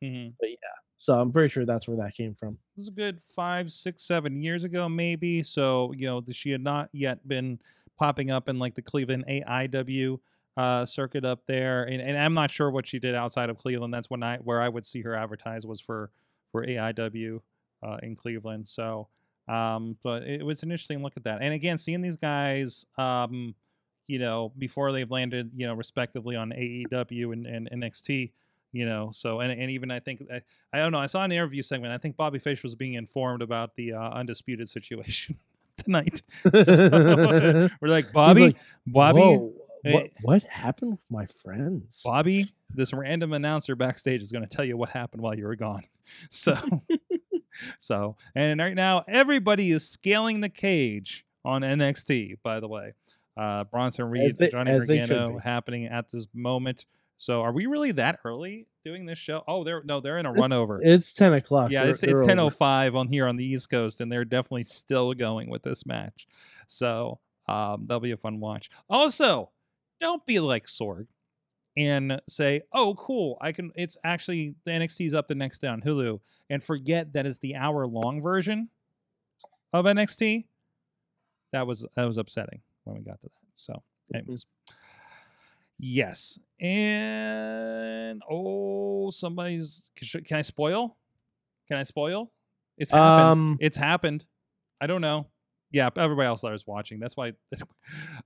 mhm. 0.02 0.34
But 0.38 0.50
yeah, 0.50 0.56
so 0.98 1.18
I'm 1.18 1.32
pretty 1.32 1.48
sure 1.48 1.64
that's 1.64 1.88
where 1.88 1.96
that 1.98 2.14
came 2.14 2.34
from. 2.34 2.58
This 2.76 2.82
is 2.82 2.88
a 2.88 2.92
good 2.92 3.20
five, 3.22 3.72
six, 3.72 4.02
seven 4.02 4.42
years 4.42 4.64
ago, 4.64 4.88
maybe. 4.88 5.42
So 5.42 5.92
you 5.92 6.06
know, 6.06 6.22
she 6.30 6.50
had 6.50 6.62
not 6.62 6.90
yet 6.92 7.26
been 7.26 7.58
popping 7.98 8.30
up 8.30 8.48
in 8.48 8.58
like 8.58 8.74
the 8.74 8.82
Cleveland 8.82 9.24
AIW 9.28 10.20
uh, 10.56 10.84
circuit 10.84 11.24
up 11.24 11.46
there, 11.46 11.84
and, 11.84 12.02
and 12.02 12.18
I'm 12.18 12.34
not 12.34 12.50
sure 12.50 12.70
what 12.70 12.86
she 12.86 12.98
did 12.98 13.14
outside 13.14 13.48
of 13.50 13.56
Cleveland. 13.58 13.94
That's 13.94 14.10
when 14.10 14.22
I 14.22 14.36
where 14.38 14.60
I 14.60 14.68
would 14.68 14.84
see 14.84 15.00
her 15.02 15.14
advertised 15.14 15.66
was 15.66 15.80
for 15.80 16.10
for 16.50 16.64
AIW 16.66 17.40
uh, 17.82 17.96
in 18.02 18.14
Cleveland. 18.16 18.68
So, 18.68 19.08
um, 19.48 19.96
but 20.02 20.22
it 20.22 20.44
was 20.44 20.62
an 20.62 20.70
interesting 20.70 21.02
look 21.02 21.14
at 21.16 21.24
that. 21.24 21.42
And 21.42 21.54
again, 21.54 21.78
seeing 21.78 22.00
these 22.00 22.16
guys, 22.16 22.86
um, 22.96 23.54
you 24.06 24.18
know, 24.18 24.52
before 24.58 24.92
they've 24.92 25.10
landed, 25.10 25.50
you 25.56 25.66
know, 25.66 25.74
respectively 25.74 26.36
on 26.36 26.50
AEW 26.50 27.32
and, 27.32 27.46
and 27.46 27.68
NXT, 27.70 28.32
you 28.72 28.86
know, 28.86 29.10
so 29.12 29.40
and, 29.40 29.52
and 29.52 29.70
even 29.70 29.90
I 29.90 30.00
think 30.00 30.22
I, 30.32 30.42
I 30.72 30.78
don't 30.78 30.92
know. 30.92 30.98
I 30.98 31.06
saw 31.06 31.24
an 31.24 31.32
interview 31.32 31.62
segment. 31.62 31.92
I 31.92 31.98
think 31.98 32.16
Bobby 32.16 32.38
Fish 32.38 32.62
was 32.62 32.74
being 32.74 32.94
informed 32.94 33.42
about 33.42 33.74
the 33.76 33.92
uh, 33.92 34.10
undisputed 34.10 34.68
situation 34.68 35.38
tonight. 35.76 36.22
We're 36.44 37.70
like 37.82 38.12
Bobby, 38.12 38.46
like, 38.46 38.56
Bobby, 38.86 39.20
Whoa, 39.20 39.52
eh, 39.84 39.92
what, 39.92 40.10
what 40.22 40.42
happened 40.44 40.92
with 40.92 41.04
my 41.10 41.26
friends? 41.26 42.02
Bobby, 42.04 42.52
this 42.74 42.92
random 42.92 43.32
announcer 43.32 43.76
backstage 43.76 44.22
is 44.22 44.32
going 44.32 44.44
to 44.44 44.48
tell 44.48 44.64
you 44.64 44.76
what 44.76 44.88
happened 44.88 45.22
while 45.22 45.36
you 45.36 45.46
were 45.46 45.56
gone. 45.56 45.84
So, 46.30 46.56
so, 47.78 48.16
and 48.34 48.60
right 48.60 48.74
now 48.74 49.04
everybody 49.08 49.70
is 49.70 49.88
scaling 49.88 50.40
the 50.40 50.48
cage 50.48 51.24
on 51.44 51.62
NXT. 51.62 52.38
By 52.42 52.60
the 52.60 52.68
way, 52.68 52.92
uh, 53.36 53.64
Bronson 53.64 54.06
Reed, 54.06 54.36
they- 54.38 54.48
Johnny 54.48 54.70
Gargano 54.78 55.38
happening 55.38 55.86
at 55.86 56.10
this 56.10 56.26
moment. 56.34 56.86
So, 57.18 57.42
are 57.42 57.52
we 57.52 57.66
really 57.66 57.92
that 57.92 58.18
early 58.24 58.66
doing 58.84 59.06
this 59.06 59.18
show? 59.18 59.44
Oh, 59.46 59.62
they're 59.62 59.82
no, 59.84 60.00
they're 60.00 60.18
in 60.18 60.26
a 60.26 60.30
It's- 60.30 60.40
run 60.40 60.52
over. 60.52 60.80
It's 60.82 61.12
ten 61.14 61.32
o'clock. 61.32 61.70
Yeah, 61.70 61.82
They're- 61.82 61.90
it's 61.92 62.02
it's 62.02 62.12
they're 62.14 62.26
ten 62.28 62.38
over. 62.40 62.46
oh 62.48 62.56
five 62.56 62.96
on 62.96 63.08
here 63.08 63.26
on 63.28 63.36
the 63.36 63.44
East 63.44 63.70
Coast, 63.70 64.00
and 64.00 64.10
they're 64.10 64.24
definitely 64.24 64.64
still 64.64 65.14
going 65.14 65.48
with 65.48 65.62
this 65.62 65.86
match. 65.86 66.26
So 66.66 67.20
um, 67.48 67.84
that'll 67.86 68.00
be 68.00 68.10
a 68.12 68.16
fun 68.16 68.40
watch. 68.40 68.70
Also, 68.90 69.50
don't 70.00 70.24
be 70.26 70.40
like 70.40 70.66
Sorg 70.66 71.06
and 71.76 72.20
say, 72.28 72.62
"Oh, 72.72 72.94
cool, 72.94 73.38
I 73.40 73.52
can." 73.52 73.72
It's 73.74 73.96
actually 74.04 74.54
the 74.64 74.72
NXT's 74.72 75.14
up 75.14 75.28
the 75.28 75.34
next 75.34 75.60
day 75.60 75.68
on 75.68 75.80
Hulu, 75.80 76.20
and 76.50 76.62
forget 76.62 77.12
that 77.14 77.26
it's 77.26 77.38
the 77.38 77.56
hour 77.56 77.86
long 77.86 78.20
version 78.20 78.68
of 79.72 79.84
NXT. 79.86 80.46
That 81.52 81.66
was 81.66 81.86
that 81.96 82.06
was 82.06 82.18
upsetting 82.18 82.60
when 82.84 82.96
we 82.96 83.02
got 83.02 83.20
to 83.20 83.26
that. 83.26 83.32
So, 83.54 83.82
anyways. 84.14 84.46
Yes, 85.84 86.38
and 86.60 88.22
oh, 88.30 89.10
somebody's. 89.10 89.90
Can 89.96 90.22
can 90.22 90.36
I 90.36 90.42
spoil? 90.42 90.96
Can 91.68 91.78
I 91.78 91.82
spoil? 91.82 92.30
It's 92.78 92.92
happened. 92.92 93.30
Um, 93.30 93.56
it's 93.60 93.76
happened. 93.76 94.24
I 94.80 94.86
don't 94.86 95.00
know. 95.00 95.26
Yeah, 95.72 95.88
everybody 95.96 96.26
else 96.26 96.42
that 96.42 96.52
was 96.52 96.66
watching. 96.66 97.00
That's 97.00 97.16
why. 97.16 97.32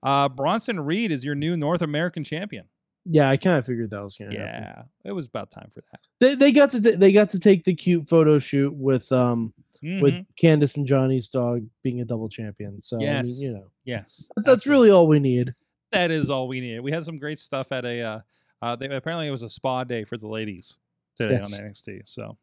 Uh, 0.03 0.29
Bronson 0.29 0.79
Reed 0.79 1.11
is 1.11 1.25
your 1.25 1.35
new 1.35 1.57
North 1.57 1.81
American 1.81 2.23
champion. 2.23 2.67
Yeah, 3.09 3.31
I 3.31 3.37
kind 3.37 3.59
of 3.59 3.67
figured 3.67 3.91
that 3.91 4.03
was 4.03 4.17
gonna 4.17 4.31
happen. 4.39 4.63
Yeah, 4.63 4.83
it 5.05 5.13
was 5.13 5.27
about 5.27 5.51
time 5.51 5.71
for 5.73 5.83
that. 5.93 6.01
They, 6.19 6.35
they 6.35 6.53
got 6.53 6.73
to 6.73 6.81
they 6.81 7.13
got 7.13 7.31
to 7.31 7.39
take 7.39 7.65
the 7.65 7.75
cute 7.75 8.09
photo 8.09 8.39
shoot 8.39 8.75
with 8.75 9.11
um 9.13 9.53
with 9.83 10.15
Mhm. 10.15 10.27
Candace 10.37 10.77
and 10.77 10.87
Johnny's 10.87 11.29
dog 11.29 11.67
being 11.83 12.01
a 12.01 12.05
double 12.05 12.29
champion. 12.29 12.83
So 12.83 12.97
I 12.97 13.01
mean, 13.01 13.09
Yes. 13.09 13.41
you 13.41 13.53
know 13.53 13.67
yes, 13.85 14.29
but 14.35 14.45
that's 14.45 14.67
really 14.67 14.91
all 14.91 15.07
we 15.07 15.21
need. 15.21 15.55
that 15.93 16.11
is 16.11 16.31
all 16.31 16.49
we 16.49 16.61
need. 16.61 16.81
We 16.81 16.91
had 16.91 17.05
some 17.05 17.19
great 17.19 17.39
stuff 17.39 17.71
at 17.73 17.85
a. 17.85 18.03
Uh, 18.03 18.21
uh, 18.63 18.75
they, 18.75 18.87
apparently, 18.87 19.29
it 19.29 19.31
was 19.33 19.43
a 19.43 19.49
spa 19.51 19.85
day 19.85 20.03
for 20.05 20.17
the 20.17 20.27
ladies 20.27 20.79
today 21.15 21.37
on 21.37 21.51
Yes. 21.51 21.61
NXT. 21.61 22.01
So, 22.07 22.37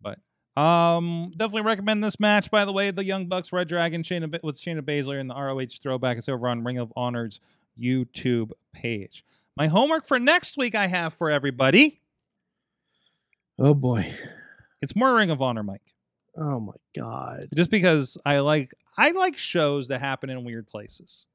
but 0.00 0.18
um, 0.60 1.30
definitely 1.36 1.62
recommend 1.62 2.02
this 2.02 2.18
match. 2.18 2.50
By 2.50 2.64
the 2.64 2.72
way, 2.72 2.90
the 2.90 3.04
Young 3.04 3.26
Bucks, 3.26 3.52
Red 3.52 3.68
Dragon, 3.68 4.02
Shayna 4.02 4.42
with 4.42 4.60
Shayna 4.60 4.80
Baszler 4.80 5.20
and 5.20 5.30
the 5.30 5.34
ROH 5.34 5.78
throwback. 5.80 6.18
It's 6.18 6.28
over 6.28 6.48
on 6.48 6.64
Ring 6.64 6.78
of 6.78 6.92
Honor's 6.96 7.40
YouTube 7.78 8.50
page. 8.72 9.24
My 9.60 9.66
homework 9.68 10.06
for 10.06 10.18
next 10.18 10.56
week 10.56 10.74
I 10.74 10.86
have 10.86 11.12
for 11.12 11.30
everybody. 11.30 12.00
Oh 13.58 13.74
boy. 13.74 14.10
It's 14.80 14.96
more 14.96 15.14
Ring 15.14 15.28
of 15.28 15.42
Honor, 15.42 15.62
Mike. 15.62 15.82
Oh 16.34 16.60
my 16.60 16.72
god. 16.96 17.48
Just 17.54 17.70
because 17.70 18.16
I 18.24 18.38
like 18.38 18.72
I 18.96 19.10
like 19.10 19.36
shows 19.36 19.88
that 19.88 20.00
happen 20.00 20.30
in 20.30 20.44
weird 20.44 20.66
places. 20.66 21.26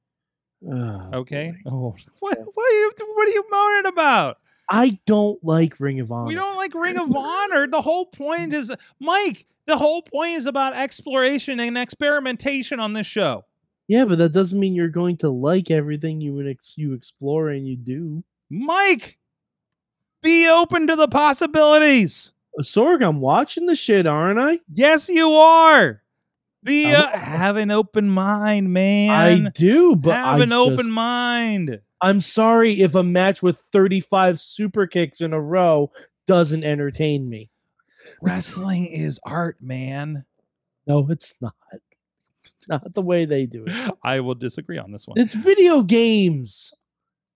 Oh, 0.68 1.12
Okay. 1.14 1.54
boy. 1.66 1.72
Oh, 1.72 1.96
what 2.20 2.40
what 2.40 2.72
are 2.72 2.80
you 2.80 2.92
what 3.14 3.30
are 3.30 3.32
you 3.32 3.46
moaning 3.52 3.86
about? 3.86 4.40
I 4.72 4.98
don't 5.06 5.38
like 5.44 5.80
Ring 5.80 6.00
of 6.00 6.12
Honor. 6.12 6.26
We 6.26 6.34
don't 6.34 6.56
like 6.58 6.74
Ring 6.74 6.98
of 6.98 7.16
Honor. 7.16 7.68
The 7.68 7.82
whole 7.84 8.08
point 8.08 8.56
is, 8.56 8.74
Mike. 9.00 9.46
The 9.68 9.78
whole 9.78 10.02
point 10.02 10.32
is 10.32 10.48
about 10.48 10.74
exploration 10.74 11.60
and 11.60 11.78
experimentation 11.78 12.80
on 12.80 12.94
this 12.94 13.06
show. 13.06 13.46
Yeah, 13.88 14.06
but 14.06 14.18
that 14.18 14.32
doesn't 14.32 14.60
mean 14.60 14.74
you're 14.74 14.88
going 14.90 15.18
to 15.18 15.30
like 15.30 15.70
everything 15.70 16.20
you 16.22 16.48
ex- 16.48 16.78
you 16.78 16.94
explore 16.94 17.50
and 17.50 17.68
you 17.68 17.76
do. 17.76 18.24
Mike, 18.50 19.18
be 20.24 20.48
open 20.50 20.88
to 20.88 20.96
the 20.96 21.08
possibilities. 21.08 22.32
Uh, 22.58 22.64
Sorg, 22.64 23.06
I'm 23.06 23.22
watching 23.22 23.66
the 23.68 23.76
shit, 23.76 24.08
aren't 24.08 24.40
I? 24.40 24.60
Yes, 24.74 25.10
you 25.10 25.30
are. 25.32 26.02
Be 26.64 26.88
I'm- 26.88 27.10
uh, 27.14 27.20
have 27.20 27.58
an 27.58 27.70
open 27.70 28.10
mind, 28.10 28.74
man. 28.74 29.46
I 29.46 29.50
do, 29.50 29.96
but 29.96 30.16
have 30.16 30.40
I 30.40 30.44
an 30.44 30.52
open 30.52 30.90
mind. 30.90 31.80
I'm 32.02 32.22
sorry 32.22 32.82
if 32.82 32.96
a 32.96 33.04
match 33.04 33.42
with 33.44 33.60
35 33.72 34.40
super 34.40 34.88
kicks 34.88 35.22
in 35.22 35.32
a 35.34 35.40
row 35.42 35.92
doesn't 36.28 36.64
entertain 36.64 37.30
me. 37.30 37.50
Wrestling 38.22 38.86
is 38.88 39.20
art, 39.24 39.58
man. 39.62 40.26
No, 40.88 41.08
it's 41.10 41.36
not. 41.42 41.54
It's 42.68 42.68
not 42.84 42.94
the 42.94 43.02
way 43.02 43.26
they 43.26 43.46
do 43.46 43.66
it. 43.68 43.94
I 44.04 44.20
will 44.22 44.36
disagree 44.36 44.78
on 44.78 44.92
this 44.92 45.08
one. 45.08 45.20
It's 45.20 45.34
video 45.34 45.82
games. 45.82 46.74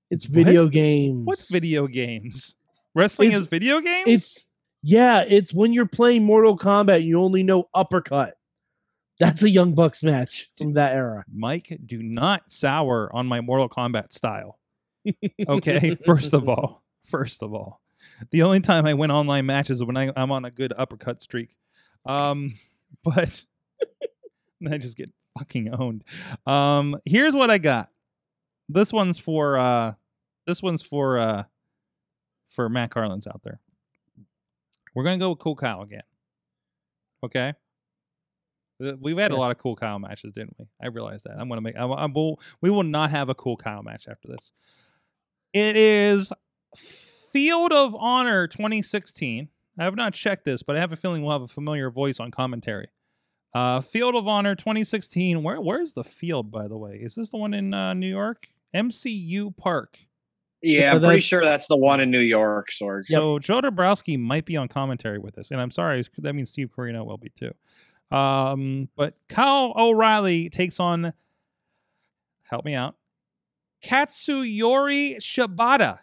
It's 0.09 0.25
What? 0.27 0.33
video 0.45 0.67
games. 0.67 1.25
What's 1.25 1.49
video 1.49 1.87
games? 1.87 2.55
Wrestling 2.95 3.29
It's- 3.29 3.43
is 3.43 3.47
video 3.47 3.79
games? 3.81 4.07
It's 4.07 4.39
yeah, 4.81 5.25
it's 5.27 5.53
when 5.53 5.73
you're 5.73 5.85
playing 5.85 6.23
Mortal 6.23 6.57
Kombat, 6.57 7.03
you 7.03 7.21
only 7.21 7.43
know 7.43 7.67
uppercut. 7.73 8.35
That's 9.19 9.43
a 9.43 9.49
Young 9.49 9.73
Bucks 9.73 10.01
match 10.01 10.49
from 10.57 10.73
that 10.75 10.93
era. 10.93 11.25
Mike, 11.31 11.77
do 11.85 12.01
not 12.01 12.49
sour 12.49 13.13
on 13.13 13.27
my 13.27 13.41
Mortal 13.41 13.67
Kombat 13.67 14.13
style. 14.13 14.57
Okay, 15.47 15.95
first 16.05 16.33
of 16.33 16.47
all, 16.47 16.81
first 17.05 17.43
of 17.43 17.53
all, 17.53 17.81
the 18.31 18.43
only 18.43 18.61
time 18.61 18.85
I 18.85 18.93
win 18.93 19.11
online 19.11 19.45
matches 19.45 19.79
is 19.79 19.83
when 19.83 19.97
I, 19.97 20.13
I'm 20.15 20.31
on 20.31 20.45
a 20.45 20.51
good 20.51 20.71
uppercut 20.77 21.21
streak. 21.21 21.55
Um, 22.05 22.53
but 23.03 23.43
I 24.71 24.77
just 24.77 24.95
get 24.95 25.09
fucking 25.37 25.73
owned. 25.73 26.03
Um, 26.45 26.97
here's 27.05 27.35
what 27.35 27.49
I 27.49 27.57
got. 27.57 27.89
This 28.67 28.93
one's 28.93 29.17
for 29.17 29.57
uh, 29.57 29.93
this 30.45 30.61
one's 30.61 30.81
for 30.81 31.17
uh, 31.17 31.43
for 32.49 32.69
Matt 32.69 32.91
Carlins 32.91 33.27
out 33.27 33.41
there. 33.43 33.59
We're 34.95 35.03
gonna 35.03 35.17
go 35.17 35.29
with 35.29 35.39
Cool 35.39 35.55
Kyle 35.55 35.81
again. 35.81 36.03
Okay. 37.23 37.53
Uh, 38.83 38.93
We've 38.99 39.17
had 39.17 39.31
a 39.31 39.35
lot 39.35 39.51
of 39.51 39.57
cool 39.57 39.75
Kyle 39.75 39.99
matches, 39.99 40.31
didn't 40.31 40.55
we? 40.57 40.65
I 40.81 40.87
realize 40.87 41.23
that. 41.23 41.35
I'm 41.37 41.49
gonna 41.49 41.61
make. 41.61 41.75
I, 41.75 41.83
I 41.83 42.05
will. 42.05 42.39
We 42.61 42.69
will 42.69 42.83
not 42.83 43.09
have 43.11 43.29
a 43.29 43.35
cool 43.35 43.57
Kyle 43.57 43.83
match 43.83 44.07
after 44.09 44.27
this. 44.27 44.51
It 45.53 45.75
is 45.75 46.31
Field 47.33 47.73
of 47.73 47.95
Honor 47.95 48.47
2016. 48.47 49.49
I 49.77 49.83
have 49.83 49.95
not 49.95 50.13
checked 50.13 50.45
this, 50.45 50.61
but 50.61 50.75
I 50.75 50.79
have 50.79 50.91
a 50.91 50.95
feeling 50.95 51.23
we'll 51.23 51.31
have 51.31 51.41
a 51.41 51.47
familiar 51.47 51.89
voice 51.89 52.19
on 52.19 52.31
commentary. 52.31 52.89
Uh, 53.53 53.81
Field 53.81 54.15
of 54.15 54.27
Honor 54.27 54.55
2016. 54.55 55.41
Where 55.41 55.59
where's 55.59 55.93
the 55.93 56.03
field, 56.03 56.51
by 56.51 56.67
the 56.67 56.77
way? 56.77 56.99
Is 57.01 57.15
this 57.15 57.29
the 57.29 57.37
one 57.37 57.53
in 57.53 57.73
uh, 57.73 57.93
New 57.93 58.07
York? 58.07 58.47
MCU 58.73 59.55
Park. 59.55 59.97
Yeah, 60.61 60.79
Yeah, 60.79 60.93
I'm 60.93 61.01
pretty 61.01 61.21
sure 61.21 61.41
that's 61.41 61.67
the 61.67 61.77
one 61.77 61.99
in 62.01 62.11
New 62.11 62.19
York, 62.19 62.69
Sorg. 62.69 63.05
So 63.05 63.39
Joe 63.39 63.61
Dombrowski 63.61 64.17
might 64.17 64.45
be 64.45 64.57
on 64.57 64.67
commentary 64.67 65.17
with 65.17 65.37
us, 65.37 65.51
and 65.51 65.61
I'm 65.61 65.71
sorry, 65.71 66.05
that 66.17 66.33
means 66.33 66.51
Steve 66.51 66.69
Corino 66.75 67.05
will 67.05 67.17
be 67.17 67.29
too. 67.29 67.53
Um, 68.15 68.89
but 68.95 69.15
Kyle 69.29 69.73
O'Reilly 69.75 70.49
takes 70.49 70.79
on, 70.79 71.13
help 72.43 72.65
me 72.65 72.75
out, 72.75 72.95
Katsuyori 73.83 75.17
Shibata. 75.17 75.99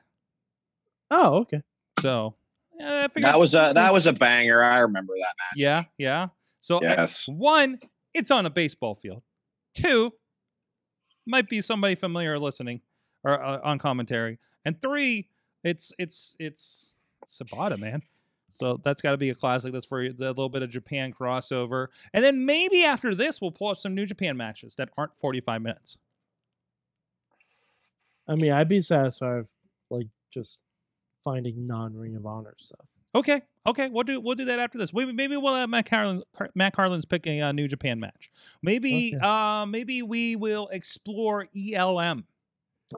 Oh, 1.11 1.41
okay. 1.41 1.63
So 2.01 2.35
yeah, 2.79 3.07
I 3.15 3.21
That 3.21 3.39
was 3.39 3.55
a 3.55 3.73
that 3.75 3.93
was 3.93 4.07
a 4.07 4.13
banger. 4.13 4.63
I 4.63 4.79
remember 4.79 5.15
that 5.17 5.35
match. 5.39 5.57
yeah, 5.57 5.85
yeah. 5.99 6.29
So 6.67 6.79
I- 6.79 6.83
Yes. 6.97 7.29
one, 7.29 7.79
it's 8.13 8.33
on 8.33 8.45
a 8.45 8.51
baseball 8.51 8.97
field. 8.97 9.23
Two, 9.73 10.13
might 11.25 11.49
be 11.49 11.63
somebody 11.63 11.95
familiar 11.95 12.41
listening 12.41 12.81
or 13.23 13.41
uh, 13.41 13.61
on 13.63 13.79
commentary. 13.79 14.41
And 14.65 14.81
three, 14.81 15.29
it's 15.63 15.93
it's 15.97 16.35
it's 16.41 16.97
Shibata, 17.29 17.79
man. 17.79 18.03
So 18.51 18.81
that's 18.83 19.01
got 19.01 19.13
to 19.13 19.17
be 19.17 19.31
a 19.31 19.35
classic. 19.37 19.73
That's 19.73 19.87
for 19.87 20.03
a 20.03 20.09
little 20.11 20.49
bit 20.49 20.63
of 20.65 20.71
Japan 20.71 21.13
crossover. 21.13 21.87
And 22.13 22.25
then 22.25 22.45
maybe 22.45 22.83
after 22.85 23.15
this, 23.15 23.41
we'll 23.41 23.53
pull 23.53 23.69
up 23.69 23.79
some 23.79 23.95
New 23.95 24.07
Japan 24.07 24.37
matches 24.37 24.75
that 24.75 24.89
aren't 24.97 25.17
45 25.17 25.63
minutes. 25.63 25.99
I 28.27 28.35
mean, 28.35 28.51
I'd 28.51 28.69
be 28.69 28.83
satisfied 28.83 29.37
with, 29.37 29.47
like 29.91 30.07
just 30.33 30.59
finding 31.23 31.65
non 31.69 31.95
Ring 31.95 32.17
of 32.17 32.27
Honor 32.27 32.55
stuff. 32.59 32.87
Okay, 33.17 33.41
okay, 33.67 33.89
we'll 33.89 34.05
do 34.05 34.21
we'll 34.21 34.35
do 34.35 34.45
that 34.45 34.59
after 34.59 34.77
this. 34.77 34.93
Maybe 34.93 35.13
maybe 35.13 35.37
we'll 35.39 35.55
have 35.55 35.71
Matt 35.71 35.89
Carlin's 35.89 36.23
Matt 36.55 36.75
Carlin's 36.75 37.07
picking 37.07 37.41
a 37.41 37.51
New 37.53 37.67
Japan 37.67 37.99
match. 37.99 38.31
Maybe 38.63 39.15
Okay. 39.17 39.27
uh 39.27 39.65
maybe 39.67 40.03
we 40.03 40.37
will 40.37 40.69
explore 40.69 41.47
ELM. 41.57 42.27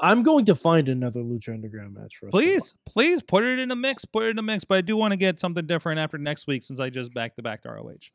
I'm 0.03 0.23
going 0.23 0.45
to 0.47 0.55
find 0.55 0.89
another 0.89 1.21
Lucha 1.21 1.55
Underground 1.55 1.95
match 1.95 2.17
for 2.19 2.27
us. 2.27 2.31
Please, 2.31 2.75
please 2.85 3.23
put 3.23 3.43
it 3.45 3.59
in 3.59 3.71
the 3.71 3.77
mix. 3.77 4.05
Put 4.05 4.25
it 4.25 4.31
in 4.31 4.37
the 4.37 4.43
mix. 4.43 4.65
But 4.65 4.79
I 4.79 4.81
do 4.83 4.97
want 4.97 5.13
to 5.13 5.17
get 5.17 5.41
something 5.41 5.67
different 5.67 5.99
after 5.99 6.19
next 6.19 6.47
week 6.47 6.63
since 6.63 6.79
I 6.79 6.91
just 6.91 7.15
back 7.15 7.37
to 7.37 7.43
back 7.43 7.63
to 7.63 7.71
ROH. 7.71 8.11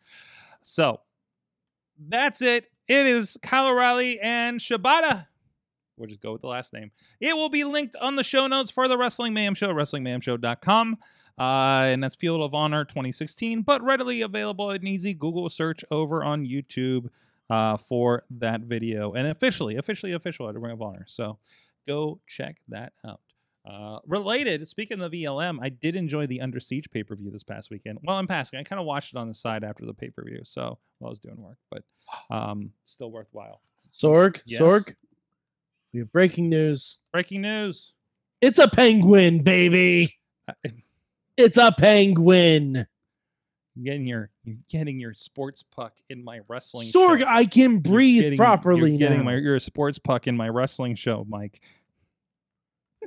So 0.62 1.00
that's 1.98 2.42
it. 2.42 2.68
It 2.88 3.08
is 3.08 3.38
Kyle 3.42 3.70
O'Reilly 3.70 4.20
and 4.20 4.60
Shibata. 4.60 5.26
We'll 5.98 6.08
just 6.08 6.22
go 6.22 6.34
with 6.34 6.42
the 6.42 6.48
last 6.48 6.74
name. 6.74 6.92
It 7.20 7.36
will 7.36 7.50
be 7.50 7.64
linked 7.64 7.96
on 7.96 8.18
the 8.18 8.24
show 8.24 8.46
notes 8.48 8.70
for 8.72 8.88
the 8.88 8.98
Wrestling 8.98 9.34
Mayhem 9.34 9.56
Show, 9.56 9.70
WrestlingMayhemShow.com. 9.70 10.98
Uh, 11.38 11.86
and 11.88 12.04
that's 12.04 12.16
Field 12.16 12.42
of 12.42 12.54
Honor 12.54 12.86
2016, 12.86 13.62
but 13.64 13.82
readily 13.82 14.22
available 14.22 14.72
at 14.72 14.82
an 14.82 14.88
easy 14.88 15.14
Google 15.14 15.50
search 15.50 15.84
over 15.90 16.24
on 16.24 16.46
YouTube 16.46 17.10
uh, 17.50 17.78
for 17.78 18.24
that 18.30 18.62
video. 18.62 19.14
And 19.14 19.28
officially, 19.28 19.76
officially 19.78 20.14
official 20.14 20.48
at 20.48 20.56
Ring 20.56 20.74
of 20.74 20.82
Honor. 20.82 21.06
So 21.08 21.40
go 21.88 22.20
check 22.28 22.58
that 22.70 22.94
out. 23.06 23.20
Uh, 23.66 24.00
related, 24.06 24.68
speaking 24.68 25.02
of 25.02 25.14
ELM, 25.14 25.60
I 25.62 25.70
did 25.70 25.96
enjoy 25.96 26.28
the 26.28 26.42
Under 26.42 26.60
Siege 26.60 26.90
pay 26.92 27.02
per 27.02 27.16
view 27.16 27.32
this 27.32 27.44
past 27.44 27.72
weekend. 27.72 27.98
Well, 28.04 28.20
in 28.20 28.28
passing, 28.28 28.60
I 28.60 28.64
kind 28.64 28.80
of 28.80 28.86
watched 28.86 29.14
it 29.14 29.18
on 29.18 29.30
the 29.30 29.34
side 29.34 29.64
after 29.64 29.86
the 29.86 29.94
pay 29.94 30.10
per 30.10 30.22
view, 30.26 30.42
so 30.44 30.78
while 31.00 31.08
I 31.08 31.12
was 31.12 31.20
doing 31.20 31.42
work, 31.42 31.58
but 31.72 31.84
um, 32.30 32.72
still 32.84 33.10
worthwhile. 33.10 33.62
Sorg, 33.94 34.42
Yes. 34.46 34.60
Sorg. 34.62 34.94
We 35.94 36.00
have 36.02 36.12
breaking 36.12 36.50
news. 36.50 37.00
Breaking 37.14 37.42
news. 37.42 37.94
It's 38.42 38.60
a 38.60 38.68
penguin, 38.68 39.44
baby. 39.44 40.14
It's 41.38 41.58
a 41.58 41.72
penguin. 41.72 42.86
getting 43.82 44.06
your 44.06 44.30
you're 44.44 44.58
getting 44.70 45.00
your 45.00 45.14
sports 45.14 45.64
puck 45.64 45.94
in 46.10 46.24
my 46.24 46.42
wrestling 46.48 46.88
Sorg, 46.90 47.20
show. 47.22 47.26
I 47.28 47.46
can 47.46 47.72
You're 47.74 47.80
breathe 47.82 48.24
getting- 48.24 48.38
properly 48.38 48.92
you're 48.92 49.00
getting 49.00 49.20
now. 49.20 49.24
my 49.26 49.36
you're 49.36 49.56
a 49.56 49.60
sports 49.60 49.98
puck 50.00 50.28
in 50.28 50.38
my 50.38 50.48
wrestling 50.50 50.96
show, 50.96 51.26
Mike. 51.28 51.62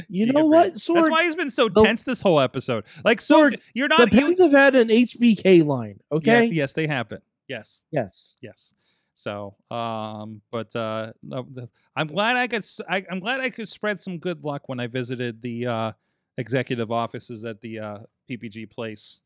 you 0.09 0.27
You 0.27 0.33
know 0.33 0.47
what. 0.47 0.75
Sorg? 0.75 0.95
That's 0.97 1.11
why 1.11 1.25
he's 1.25 1.37
been 1.37 1.51
so 1.51 1.69
the- 1.69 1.83
tense 1.85 2.03
this 2.03 2.21
whole 2.21 2.41
episode. 2.41 2.85
Like, 3.05 3.21
so 3.21 3.43
Sorg, 3.51 3.61
you're 3.75 3.89
not. 3.89 4.13
You, 4.13 4.21
Pens 4.21 4.41
have 4.41 4.53
had 4.53 4.75
an 4.75 4.89
HBK 4.89 5.65
line. 5.65 6.01
Yeah, 6.11 6.17
Okay. 6.17 6.45
yes, 6.47 6.73
they 6.73 6.87
have 6.89 7.09
been. 7.09 7.21
Yes. 7.49 7.85
Yes. 7.93 8.35
Yes. 8.41 8.75
So, 9.15 9.55
um, 9.71 10.43
but 10.51 10.75
uh, 10.77 11.13
no, 11.23 11.47
the, 11.51 11.69
I'm 11.95 12.07
glad 12.09 12.37
I 12.37 12.49
could. 12.49 12.67
I, 12.89 13.05
am 13.11 13.21
glad 13.21 13.41
I 13.41 13.49
could 13.51 13.69
spread 13.69 13.99
some 14.01 14.19
good 14.19 14.45
luck 14.45 14.69
when 14.69 14.79
I 14.81 14.89
visited 14.89 15.41
the 15.41 15.67
uh, 15.67 15.93
executive 16.39 16.91
offices 16.93 17.45
at 17.45 17.61
the 17.61 17.79
uh, 17.79 17.99
PPG 18.29 18.71
place 18.71 19.23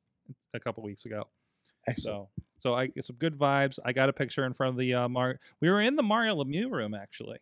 a 0.54 0.60
couple 0.60 0.82
weeks 0.82 1.06
ago. 1.06 1.28
Excellent. 1.86 2.18
So, 2.18 2.30
so 2.58 2.74
I 2.74 2.88
get 2.88 3.04
some 3.04 3.16
good 3.16 3.38
vibes. 3.38 3.78
I 3.84 3.92
got 3.92 4.08
a 4.08 4.12
picture 4.12 4.44
in 4.44 4.54
front 4.54 4.72
of 4.74 4.78
the 4.78 4.94
uh, 4.94 5.08
Mar. 5.08 5.40
We 5.60 5.70
were 5.70 5.80
in 5.80 5.96
the 5.96 6.02
Mario 6.02 6.36
Lemieux 6.36 6.70
room 6.70 6.94
actually 6.94 7.38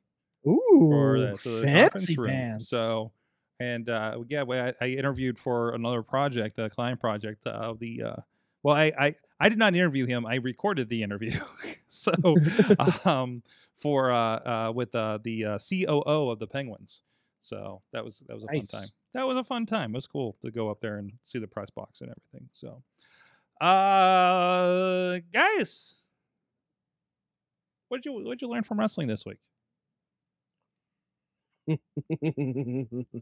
Ooh, 0.47 0.89
for 0.89 1.19
the, 1.21 1.39
so 1.39 1.61
the 1.61 1.69
fancy 1.69 2.16
room. 2.16 2.61
So, 2.61 3.12
and 3.61 3.89
uh, 3.89 4.23
yeah, 4.29 4.43
we- 4.45 4.59
I, 4.59 4.75
I 4.81 4.87
interviewed 4.89 5.39
for 5.39 5.75
another 5.75 6.03
project, 6.03 6.59
a 6.59 6.71
client 6.71 7.01
project 7.01 7.47
of 7.47 7.79
the. 7.79 8.03
Uh, 8.03 8.16
well, 8.62 8.77
I, 8.77 8.93
I 8.99 9.14
I 9.41 9.49
did 9.49 9.59
not 9.59 9.75
interview 9.75 10.07
him. 10.07 10.27
I 10.27 10.37
recorded 10.37 10.89
the 10.89 11.03
interview. 11.03 11.39
so, 11.89 12.12
um, 13.05 13.43
for 13.75 14.11
uh, 14.11 14.16
uh, 14.69 14.73
with 14.75 14.95
uh, 14.95 15.19
the 15.23 15.45
uh, 15.45 15.59
COO 15.59 16.31
of 16.31 16.39
the 16.39 16.47
Penguins. 16.47 17.03
So 17.41 17.83
that 17.93 18.05
was 18.05 18.21
that 18.27 18.35
was 18.35 18.45
a 18.45 18.49
Nice. 18.49 18.71
fun 18.71 18.81
time. 18.81 18.89
That 19.15 19.27
was 19.27 19.37
a 19.37 19.45
fun 19.45 19.67
time. 19.67 19.93
It 19.93 19.97
was 19.97 20.07
cool 20.07 20.37
to 20.43 20.51
go 20.51 20.71
up 20.71 20.81
there 20.81 20.97
and 20.99 21.13
see 21.25 21.39
the 21.39 21.47
press 21.49 21.71
box 21.71 22.01
and 22.03 22.11
everything. 22.11 22.49
So, 22.53 22.83
uh, 23.61 25.19
guys, 25.33 25.97
what 27.89 28.03
did 28.03 28.07
you 28.11 28.13
what 28.25 28.39
did 28.39 28.43
you 28.43 28.49
learn 28.49 28.63
from 28.65 28.79
wrestling 28.79 29.09
this 29.09 29.25
week? 29.27 29.39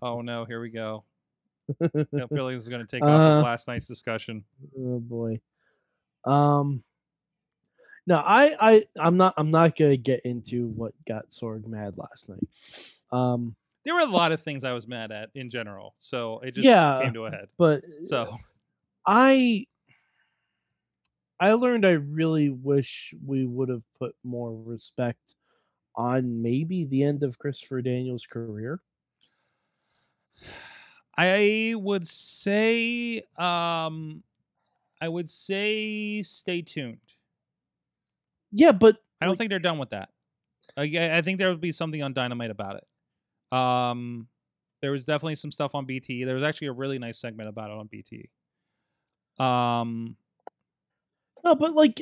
Oh 0.02 0.20
no, 0.20 0.44
here 0.44 0.60
we 0.60 0.70
go. 0.70 1.04
I 1.82 1.88
feel 1.88 2.06
like 2.44 2.54
this 2.54 2.62
is 2.62 2.68
going 2.68 2.86
to 2.86 2.86
take 2.86 3.02
off 3.02 3.10
Uh, 3.20 3.38
of 3.38 3.44
last 3.44 3.66
night's 3.66 3.86
discussion. 3.86 4.44
oh 4.78 5.00
boy. 5.00 5.40
Um. 6.24 6.82
No, 8.08 8.18
I, 8.24 8.54
I, 8.60 8.84
I'm 9.00 9.16
not, 9.16 9.34
I'm 9.36 9.50
not 9.50 9.74
gonna 9.76 9.96
get 9.96 10.20
into 10.24 10.68
what 10.68 10.92
got 11.08 11.30
Sorg 11.30 11.66
mad 11.66 11.98
last 11.98 12.28
night. 12.28 12.46
Um, 13.10 13.56
There 13.86 13.94
were 13.94 14.00
a 14.00 14.04
lot 14.06 14.32
of 14.32 14.40
things 14.42 14.64
I 14.64 14.72
was 14.72 14.86
mad 14.88 15.12
at 15.12 15.30
in 15.34 15.48
general, 15.48 15.94
so 15.96 16.40
it 16.40 16.54
just 16.56 16.64
Yeah. 16.66 16.98
came 17.00 17.14
to 17.14 17.26
a 17.26 17.30
head. 17.30 17.48
but 17.56 17.82
So 18.02 18.36
I 19.06 19.66
I 21.38 21.52
learned 21.52 21.86
I 21.86 21.90
really 21.92 22.48
wish 22.50 23.14
we 23.24 23.46
would 23.46 23.68
have 23.68 23.82
put 23.98 24.16
more 24.24 24.54
respect 24.54 25.36
on 25.94 26.42
maybe 26.42 26.84
the 26.84 27.02
end 27.04 27.22
of 27.22 27.38
Christopher 27.38 27.80
Daniels' 27.80 28.26
career. 28.26 28.80
I 31.16 31.74
would 31.76 32.06
say, 32.06 33.22
um, 33.36 34.22
I 35.00 35.08
would 35.08 35.28
say, 35.30 36.22
stay 36.22 36.60
tuned. 36.62 36.98
Yeah, 38.50 38.72
but 38.72 38.96
I 39.20 39.24
don't 39.26 39.32
Like- 39.32 39.38
think 39.38 39.50
they're 39.50 39.58
done 39.58 39.78
with 39.78 39.90
that. 39.90 40.10
I, 40.76 40.82
I 40.98 41.18
I 41.18 41.22
think 41.22 41.38
there 41.38 41.48
would 41.50 41.60
be 41.60 41.72
something 41.72 42.02
on 42.02 42.12
Dynamite 42.12 42.50
about 42.50 42.76
it. 42.76 42.86
Um, 43.56 44.28
there 44.82 44.92
was 44.92 45.04
definitely 45.04 45.36
some 45.36 45.50
stuff 45.50 45.74
on 45.74 45.86
BT. 45.86 46.24
There 46.24 46.34
was 46.34 46.44
actually 46.44 46.68
a 46.68 46.72
really 46.72 46.98
nice 46.98 47.18
segment 47.18 47.48
about 47.48 47.70
it 47.70 47.76
on 47.78 47.86
BT. 47.86 48.28
Um, 49.38 50.16
no, 51.44 51.54
but 51.54 51.74
like 51.74 52.00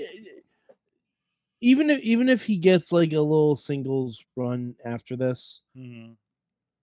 even 1.61 1.91
if 1.91 2.01
even 2.01 2.29
if 2.29 2.45
he 2.45 2.57
gets 2.57 2.93
like 2.93 3.13
a 3.13 3.21
little 3.21 3.57
singles 3.57 4.25
run 4.37 4.75
after 4.85 5.17
this, 5.17 5.61
mhm, 5.77 6.17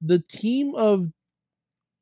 the 0.01 0.19
team 0.19 0.75
of 0.75 1.11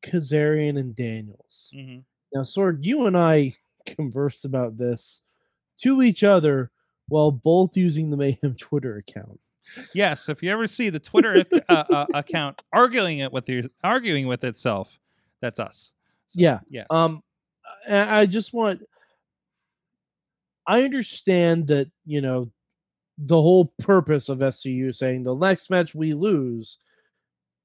Kazarian 0.04 0.80
and 0.80 0.96
Daniels. 0.96 1.72
mhm. 1.76 2.04
Now, 2.34 2.42
Sorg, 2.42 2.80
you 2.84 3.06
and 3.08 3.18
I 3.18 3.56
conversed 3.86 4.46
about 4.46 4.78
this 4.78 5.22
to 5.82 6.02
each 6.02 6.24
other 6.24 6.72
while 7.08 7.32
both 7.32 7.76
using 7.76 8.10
the 8.12 8.18
Mayhem 8.18 8.56
Twitter 8.56 8.98
account. 8.98 9.40
Yes, 9.94 10.30
if 10.30 10.42
you 10.44 10.52
ever 10.52 10.68
see 10.68 10.90
the 10.90 11.00
Twitter 11.00 11.36
ac- 11.38 11.62
uh, 11.70 11.84
uh, 11.92 12.06
account 12.14 12.58
arguing 12.74 13.20
it 13.20 13.32
with 13.32 13.48
your 13.50 13.64
arguing 13.84 14.28
with 14.28 14.44
itself, 14.44 15.00
that's 15.42 15.60
us. 15.60 15.94
So, 16.28 16.40
Yeah, 16.42 16.60
Yes. 16.70 16.88
Um, 16.90 17.24
I 17.90 18.26
just 18.26 18.54
want. 18.54 18.82
I 20.68 20.84
understand 20.84 21.68
that 21.68 21.90
you 22.06 22.22
know, 22.22 22.52
the 23.18 23.42
whole 23.42 23.74
purpose 23.80 24.30
of 24.30 24.40
SCU 24.40 24.94
saying 24.94 25.24
the 25.24 25.36
next 25.36 25.70
match 25.70 25.96
we 25.96 26.14
lose 26.14 26.78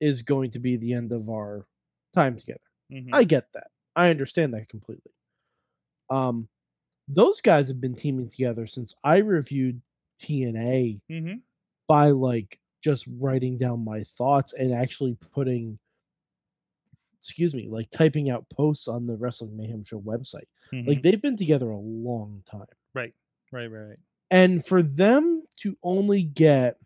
is 0.01 0.23
going 0.23 0.51
to 0.53 0.59
be 0.59 0.77
the 0.77 0.93
end 0.93 1.13
of 1.13 1.29
our 1.29 1.67
time 2.15 2.37
together. 2.39 2.61
Mhm. 2.91 3.11
I 3.13 3.25
get 3.25 3.53
that. 3.55 3.69
I 3.97 4.09
understand 4.11 4.55
that 4.55 4.69
completely. 4.69 5.13
Um, 6.11 6.49
those 7.09 7.41
guys 7.41 7.69
have 7.69 7.81
been 7.81 7.95
teaming 7.95 8.29
together 8.29 8.67
since 8.67 8.95
I 9.05 9.19
reviewed 9.19 9.81
TNA 10.21 11.01
Mhm. 11.11 11.43
By 11.89 12.11
like 12.11 12.59
just 12.83 13.07
writing 13.19 13.59
down 13.59 13.85
my 13.85 14.03
thoughts 14.05 14.53
and 14.53 14.73
actually 14.73 15.17
putting 15.33 15.79
excuse 17.17 17.55
me 17.55 17.69
like 17.69 17.89
typing 17.91 18.29
out 18.29 18.45
posts 18.51 18.87
on 18.89 19.07
the 19.07 19.17
wrestling 19.17 19.57
mayhem 19.57 19.83
show 19.85 20.01
website 20.01 20.45
Mhm. 20.73 20.87
like 20.87 21.03
they've 21.03 21.21
been 21.23 21.37
together 21.37 21.71
a 21.71 21.79
long 21.79 22.43
time 22.47 22.67
right, 22.93 23.15
right, 23.51 23.67
right, 23.71 23.89
right. 23.89 23.99
and 24.31 24.65
for 24.65 24.83
them 24.83 25.45
to 25.61 25.77
only 25.83 26.23
get 26.23 26.77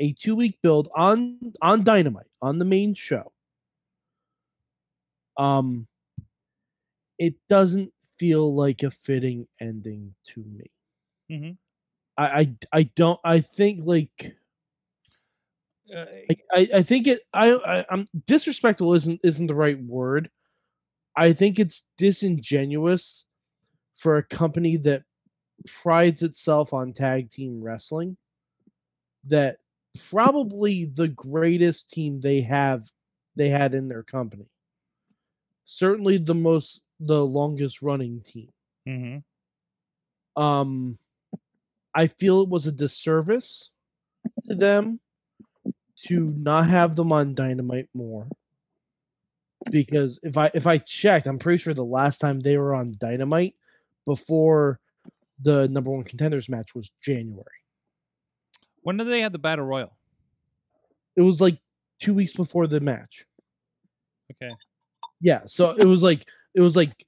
a 0.00 0.12
two 0.14 0.34
week 0.34 0.58
build 0.62 0.88
on 0.96 1.38
on 1.62 1.84
dynamite 1.84 2.26
on 2.42 2.58
the 2.58 2.64
main 2.64 2.94
show 2.94 3.30
um 5.36 5.86
it 7.18 7.34
doesn't 7.48 7.92
feel 8.18 8.52
like 8.54 8.82
a 8.82 8.90
fitting 8.90 9.46
ending 9.60 10.14
to 10.24 10.42
me 10.42 10.70
Mhm. 11.30 11.56
I, 12.20 12.40
I 12.40 12.54
i 12.72 12.82
don't 12.84 13.20
i 13.24 13.40
think 13.40 13.80
like 13.84 14.36
I, 15.92 16.36
I, 16.52 16.68
I 16.76 16.82
think 16.82 17.06
it 17.06 17.22
I, 17.32 17.52
I 17.52 17.84
I'm 17.90 18.06
disrespectful 18.26 18.94
isn't 18.94 19.20
isn't 19.24 19.46
the 19.48 19.54
right 19.54 19.82
word. 19.82 20.30
I 21.16 21.32
think 21.32 21.58
it's 21.58 21.84
disingenuous 21.98 23.26
for 23.96 24.16
a 24.16 24.22
company 24.22 24.76
that 24.78 25.02
prides 25.66 26.22
itself 26.22 26.72
on 26.72 26.92
tag 26.92 27.30
team 27.30 27.60
wrestling 27.60 28.16
that 29.26 29.58
probably 30.10 30.84
the 30.84 31.08
greatest 31.08 31.90
team 31.90 32.20
they 32.20 32.42
have 32.42 32.88
they 33.36 33.48
had 33.48 33.74
in 33.74 33.88
their 33.88 34.04
company. 34.04 34.46
Certainly 35.64 36.18
the 36.18 36.34
most 36.34 36.82
the 37.00 37.24
longest 37.24 37.82
running 37.82 38.22
team. 38.22 38.50
mhm. 38.88 39.24
Um 40.36 40.99
I 41.94 42.06
feel 42.06 42.42
it 42.42 42.48
was 42.48 42.66
a 42.66 42.72
disservice 42.72 43.70
to 44.24 44.52
mm-hmm. 44.52 44.60
them 44.60 45.00
to 46.06 46.34
not 46.36 46.68
have 46.70 46.96
them 46.96 47.12
on 47.12 47.34
Dynamite 47.34 47.88
more. 47.94 48.28
because 49.70 50.18
if 50.22 50.36
I 50.36 50.50
if 50.54 50.66
I 50.66 50.78
checked, 50.78 51.26
I'm 51.26 51.38
pretty 51.38 51.58
sure 51.58 51.74
the 51.74 51.84
last 51.84 52.18
time 52.18 52.40
they 52.40 52.56
were 52.56 52.74
on 52.74 52.94
Dynamite 52.98 53.54
before 54.06 54.80
the 55.42 55.68
number 55.68 55.90
one 55.90 56.04
contenders 56.04 56.48
match 56.48 56.74
was 56.74 56.90
January. 57.02 57.44
When 58.82 58.96
did 58.96 59.04
they 59.04 59.20
have 59.20 59.32
the 59.32 59.38
battle 59.38 59.64
royal? 59.64 59.96
It 61.16 61.22
was 61.22 61.40
like 61.40 61.58
two 62.00 62.14
weeks 62.14 62.32
before 62.32 62.66
the 62.66 62.80
match. 62.80 63.26
Okay. 64.32 64.52
Yeah, 65.20 65.42
so 65.46 65.72
it 65.72 65.84
was 65.84 66.02
like 66.02 66.26
it 66.54 66.60
was 66.60 66.76
like 66.76 67.06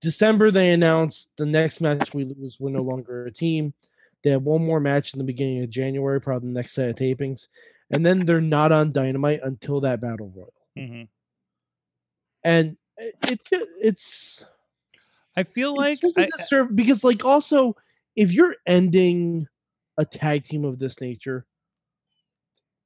December. 0.00 0.50
They 0.50 0.70
announced 0.70 1.28
the 1.36 1.46
next 1.46 1.80
match 1.80 2.14
we 2.14 2.24
lose. 2.24 2.58
We're 2.58 2.70
no 2.70 2.82
longer 2.82 3.26
a 3.26 3.32
team. 3.32 3.74
They 4.24 4.30
have 4.30 4.42
one 4.44 4.64
more 4.66 4.80
match 4.80 5.14
in 5.14 5.18
the 5.18 5.24
beginning 5.24 5.62
of 5.62 5.70
January, 5.70 6.20
probably 6.20 6.48
the 6.50 6.54
next 6.54 6.72
set 6.74 6.90
of 6.90 6.96
tapings, 6.96 7.48
and 7.90 8.04
then 8.06 8.20
they're 8.26 8.40
not 8.40 8.72
on 8.72 8.92
Dynamite 8.92 9.40
until 9.44 9.80
that 9.82 10.00
battle 10.00 10.32
royal. 10.34 10.54
hmm 10.76 11.04
And 12.42 12.76
it, 12.96 13.14
it's 13.22 13.50
it's 13.80 14.44
I 15.36 15.44
feel 15.44 15.74
it's 15.76 15.76
like 15.76 16.00
I, 16.16 16.28
because 16.74 17.04
like 17.04 17.24
also 17.24 17.76
if 18.16 18.32
you're 18.32 18.56
ending 18.66 19.48
a 19.98 20.04
tag 20.04 20.44
team 20.44 20.64
of 20.64 20.78
this 20.78 21.00
nature, 21.00 21.46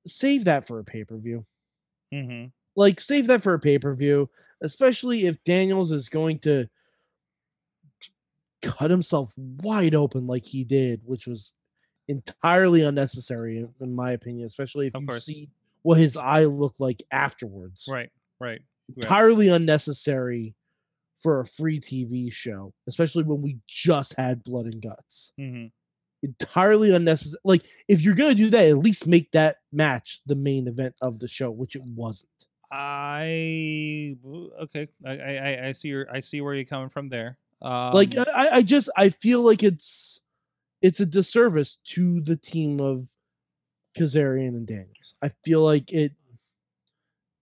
save 0.08 0.44
that 0.44 0.66
for 0.66 0.78
a 0.80 0.84
pay 0.84 1.04
per 1.04 1.16
view. 1.18 1.46
mhm. 2.12 2.52
like 2.76 3.00
save 3.00 3.26
that 3.26 3.42
for 3.42 3.54
a 3.54 3.58
pay-per-view 3.58 4.28
especially 4.62 5.26
if 5.26 5.42
daniels 5.44 5.92
is 5.92 6.08
going 6.08 6.38
to 6.38 6.66
cut 8.62 8.90
himself 8.90 9.32
wide 9.36 9.94
open 9.94 10.26
like 10.26 10.44
he 10.44 10.64
did 10.64 11.00
which 11.04 11.26
was 11.26 11.52
entirely 12.08 12.82
unnecessary 12.82 13.64
in, 13.80 13.94
my 13.94 14.12
opinion 14.12 14.46
especially 14.46 14.86
if 14.86 14.94
Of 14.94 15.02
you 15.02 15.08
course. 15.08 15.24
see 15.26 15.48
what 15.82 15.98
his 15.98 16.16
eye 16.16 16.44
looked 16.44 16.80
like 16.80 17.02
afterwards 17.12 17.86
right, 17.88 18.10
right. 18.40 18.60
entirely 18.96 19.48
unnecessary 19.48 20.54
for 21.22 21.40
a 21.40 21.46
free 21.46 21.80
tv 21.80 22.32
show 22.32 22.72
especially 22.88 23.24
when 23.24 23.42
we 23.42 23.58
just 23.66 24.14
had 24.16 24.42
blood 24.44 24.66
and 24.66 24.80
guts 24.82 25.32
Mm-hmm. 25.38 25.66
entirely 26.22 26.90
unnecessary 26.92 27.40
like 27.44 27.64
if 27.86 28.02
you're 28.02 28.14
gonna 28.14 28.34
do 28.34 28.50
that 28.50 28.66
at 28.66 28.78
least 28.78 29.06
make 29.06 29.30
that 29.32 29.56
match 29.72 30.20
the 30.26 30.34
main 30.34 30.66
event 30.66 30.94
of 31.02 31.18
the 31.20 31.28
show 31.28 31.50
which 31.50 31.76
it 31.76 31.82
wasn't 31.84 32.28
I 32.70 34.14
okay. 34.62 34.88
I 35.04 35.12
I- 35.18 35.66
I 35.68 35.72
see 35.72 35.88
your 35.88 36.06
I 36.12 36.20
see 36.20 36.40
where 36.40 36.54
you're 36.54 36.64
coming 36.66 36.90
from 36.90 37.08
there. 37.08 37.38
Um, 37.60 37.92
like 37.92 38.16
I, 38.16 38.48
I 38.52 38.62
just 38.62 38.88
I 38.96 39.08
feel 39.08 39.42
like 39.42 39.62
it's 39.62 40.20
it's 40.80 41.00
a 41.00 41.06
disservice 41.06 41.78
to 41.86 42.20
the 42.20 42.36
team 42.36 42.80
of 42.80 43.08
Kazarian 43.98 44.48
and 44.48 44.66
Daniels. 44.66 45.14
I 45.22 45.30
feel 45.44 45.62
like 45.62 45.92
it 45.92 46.12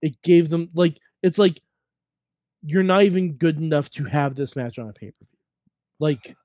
it 0.01 0.21
gave 0.23 0.49
them 0.49 0.69
like 0.73 0.97
it's 1.21 1.37
like 1.37 1.61
you're 2.63 2.83
not 2.83 3.03
even 3.03 3.33
good 3.33 3.57
enough 3.57 3.89
to 3.91 4.05
have 4.05 4.35
this 4.35 4.55
match 4.55 4.79
on 4.79 4.89
a 4.89 4.93
pay 4.93 5.11
per 5.11 5.25
view. 5.25 5.39
Like 5.99 6.35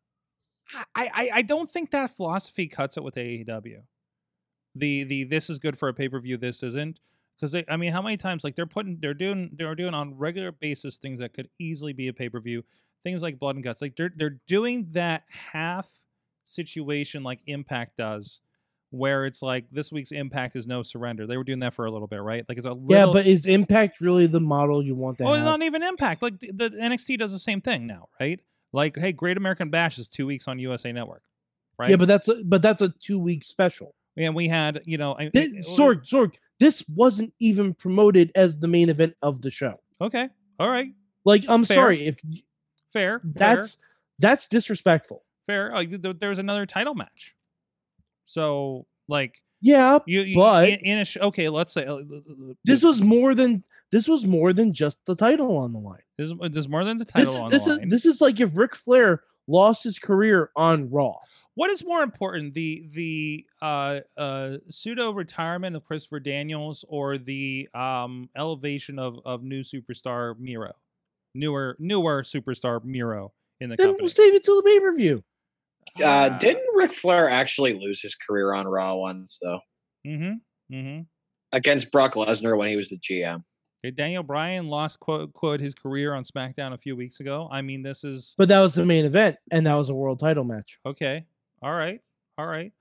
I, 0.95 1.11
I 1.15 1.31
I 1.35 1.43
don't 1.43 1.71
think 1.71 1.91
that 1.91 2.15
philosophy 2.17 2.67
cuts 2.69 2.97
it 2.97 3.03
with 3.03 3.15
AEW. 3.15 3.83
The 4.75 5.05
the 5.05 5.25
this 5.25 5.51
is 5.51 5.59
good 5.59 5.79
for 5.79 5.89
a 5.89 5.95
pay 5.95 6.09
per 6.09 6.21
view. 6.21 6.37
This 6.37 6.63
isn't 6.63 7.01
because 7.39 7.65
I 7.69 7.77
mean, 7.77 7.93
how 7.93 8.03
many 8.03 8.17
times 8.17 8.45
like 8.45 8.55
they're 8.55 8.67
putting 8.67 8.99
they're 9.01 9.15
doing 9.15 9.51
they're 9.55 9.75
doing 9.75 9.95
on 9.95 10.17
regular 10.17 10.53
basis 10.53 10.97
things 10.97 11.21
that 11.21 11.35
could 11.35 11.49
easily 11.59 11.93
be 11.93 12.09
a 12.09 12.13
pay 12.13 12.29
per 12.29 12.41
view. 12.41 12.65
Things 13.05 13.23
like 13.23 13.39
blood 13.39 13.57
and 13.57 13.65
guts. 13.65 13.83
Like 13.83 13.97
they're 13.97 14.13
they're 14.15 14.39
doing 14.47 14.89
that 14.93 15.25
half 15.29 15.91
situation 16.45 17.23
like 17.23 17.41
Impact 17.47 17.97
does, 17.97 18.41
where 18.91 19.27
it's 19.27 19.43
like 19.43 19.65
this 19.71 19.91
week's 19.93 20.13
Impact 20.13 20.57
is 20.57 20.67
no 20.67 20.83
surrender. 20.83 21.27
They 21.27 21.37
were 21.37 21.45
doing 21.45 21.61
that 21.61 21.75
for 21.75 21.85
a 21.87 21.91
little 21.91 22.09
bit, 22.09 22.21
right? 22.23 22.45
Like 22.49 22.59
it's 22.59 22.67
a 22.67 22.73
little, 22.73 22.91
yeah, 23.09 23.13
but 23.13 23.27
is 23.27 23.47
Impact 23.47 24.01
really 24.01 24.27
the 24.27 24.41
model 24.41 24.83
you 24.83 24.95
want 24.95 25.19
to 25.19 25.25
Oh, 25.25 25.33
it's 25.33 25.39
have? 25.39 25.47
not 25.47 25.63
even 25.63 25.83
Impact. 25.83 26.23
Like 26.23 26.39
the, 26.41 26.53
the 26.53 26.71
NXT 26.71 27.19
does 27.19 27.33
the 27.33 27.39
same 27.39 27.61
thing 27.61 27.87
now, 27.87 28.09
right? 28.21 28.41
Like, 28.73 28.97
hey, 28.97 29.13
Great 29.13 29.37
American 29.37 29.71
Bash 29.71 29.99
is 29.99 30.09
two 30.09 30.27
weeks 30.27 30.49
on 30.49 30.59
USA 30.59 30.93
Network, 30.93 31.23
right? 31.79 31.91
Yeah, 31.91 31.97
but 31.97 32.09
that's 32.09 32.29
a, 32.29 32.43
but 32.45 32.63
that's 32.63 32.83
a 32.83 32.89
two 33.01 33.19
week 33.19 33.45
special. 33.45 33.95
and 34.17 34.35
we 34.35 34.49
had, 34.49 34.81
you 34.85 34.97
know, 34.99 35.15
I, 35.19 35.31
This, 35.33 35.49
Sorg, 35.77 36.09
Sorg, 36.09 36.33
this 36.59 36.85
wasn't 36.95 37.33
even 37.41 37.75
promoted 37.75 38.31
as 38.35 38.57
the 38.59 38.69
main 38.69 38.89
event 38.89 39.15
of 39.23 39.43
the 39.43 39.51
show. 39.51 39.81
Okay, 40.01 40.29
all 40.59 40.71
right, 40.71 40.89
Like, 41.25 41.45
I'm 41.49 41.65
Fair. 41.65 41.75
sorry 41.77 42.07
if 42.07 42.17
fair. 42.93 43.21
that's 43.25 43.79
that's 44.19 44.49
disrespectful. 44.49 45.23
fair. 45.47 45.71
fair. 45.71 45.77
Oh, 45.77 45.81
you- 45.81 45.99
there, 45.99 46.29
was 46.31 46.39
another 46.39 46.67
title 46.67 46.95
match, 46.95 47.35
so 48.25 48.87
like 49.09 49.43
Yeah, 49.61 49.99
you, 50.07 50.23
you 50.23 50.37
But- 50.37 50.69
in, 50.69 50.79
in 50.81 50.99
a 50.99 51.05
sh- 51.05 51.19
okay, 51.19 51.49
let's 51.49 51.73
say 51.73 51.87
uh, 51.87 52.01
this 52.65 52.83
was 52.83 53.01
more 53.03 53.35
than 53.35 53.65
this 53.91 54.09
was 54.09 54.25
more 54.25 54.53
than 54.55 54.73
just 54.73 54.99
the 55.07 55.15
title 55.15 55.57
on 55.59 55.73
the 55.73 55.79
line. 55.79 56.01
this 56.17 56.31
is 56.31 56.35
there's 56.51 56.69
more 56.69 56.85
than 56.85 56.99
the 56.99 57.05
This, 57.05 57.13
title 57.13 57.35
is- 57.35 57.41
on 57.41 57.51
this 57.51 57.65
the 57.65 57.71
is 57.73 57.79
line. 57.79 57.89
this 57.89 58.07
is 58.07 58.21
like 58.21 58.41
if 58.41 58.57
Ric 58.57 58.75
Flair 58.75 59.23
lost 59.49 59.85
his 59.85 59.99
career 59.99 60.51
on 60.57 60.89
Raw. 60.91 61.17
what 61.55 61.69
is 61.71 61.85
more 61.85 62.03
important 62.03 62.55
the 62.55 62.87
the 62.95 63.45
uh 63.61 64.01
uh 64.17 64.57
pseudo 64.71 65.13
retirement 65.13 65.75
of 65.77 65.85
christopher 65.85 66.21
daniels 66.21 66.85
or 66.89 67.19
the 67.19 67.69
um 67.75 68.31
elevation 68.37 68.99
of 69.01 69.19
of 69.25 69.43
new 69.43 69.63
superstar 69.63 70.39
miro 70.39 70.73
newer 71.35 71.77
newer 71.79 72.23
superstar 72.23 72.85
miro 72.85 73.33
in 73.61 73.71
the 73.71 73.77
Then 73.77 73.87
company 73.89 74.03
we'll 74.05 74.11
save 74.11 74.35
it 74.35 74.45
till 74.45 74.57
the 74.57 74.63
pay 74.63 74.81
per 74.81 74.95
view. 74.95 75.23
Uh, 76.01 76.05
Ah. 76.33 76.39
didn't 76.39 76.65
Ric 76.75 76.93
Flair 76.93 77.29
actually 77.29 77.75
lose 77.75 78.01
his 78.01 78.15
career 78.15 78.55
on 78.55 78.67
Raw 78.67 78.97
once 78.97 79.39
though 79.43 79.61
mm-hmm 80.07 80.75
mm-hmm 80.75 81.01
against 81.53 81.93
Brock 81.93 82.15
Lesnar 82.15 82.57
when 82.57 82.69
he 82.69 82.77
was 82.77 82.89
the 82.89 82.99
GM? 82.99 83.45
Did 83.83 83.97
Daniel 83.97 84.23
Bryan 84.23 84.69
lost 84.69 85.01
quote 85.01 85.33
quote 85.33 85.61
his 85.61 85.75
career 85.75 86.15
on 86.15 86.23
SmackDown 86.25 86.73
a 86.73 86.79
few 86.79 86.95
weeks 86.97 87.19
ago? 87.21 87.49
I 87.51 87.63
mean, 87.63 87.83
this 87.83 88.05
is 88.05 88.35
But 88.39 88.49
that 88.49 88.61
was 88.61 88.75
the 88.75 88.87
main 88.87 89.05
event, 89.05 89.37
and 89.51 89.67
that 89.67 89.75
was 89.75 89.91
a 89.91 89.95
world 89.95 90.21
title 90.21 90.45
match. 90.45 90.79
okay. 90.87 91.27
All 91.63 91.73
right, 91.73 92.01
all 92.39 92.47
right. 92.47 92.73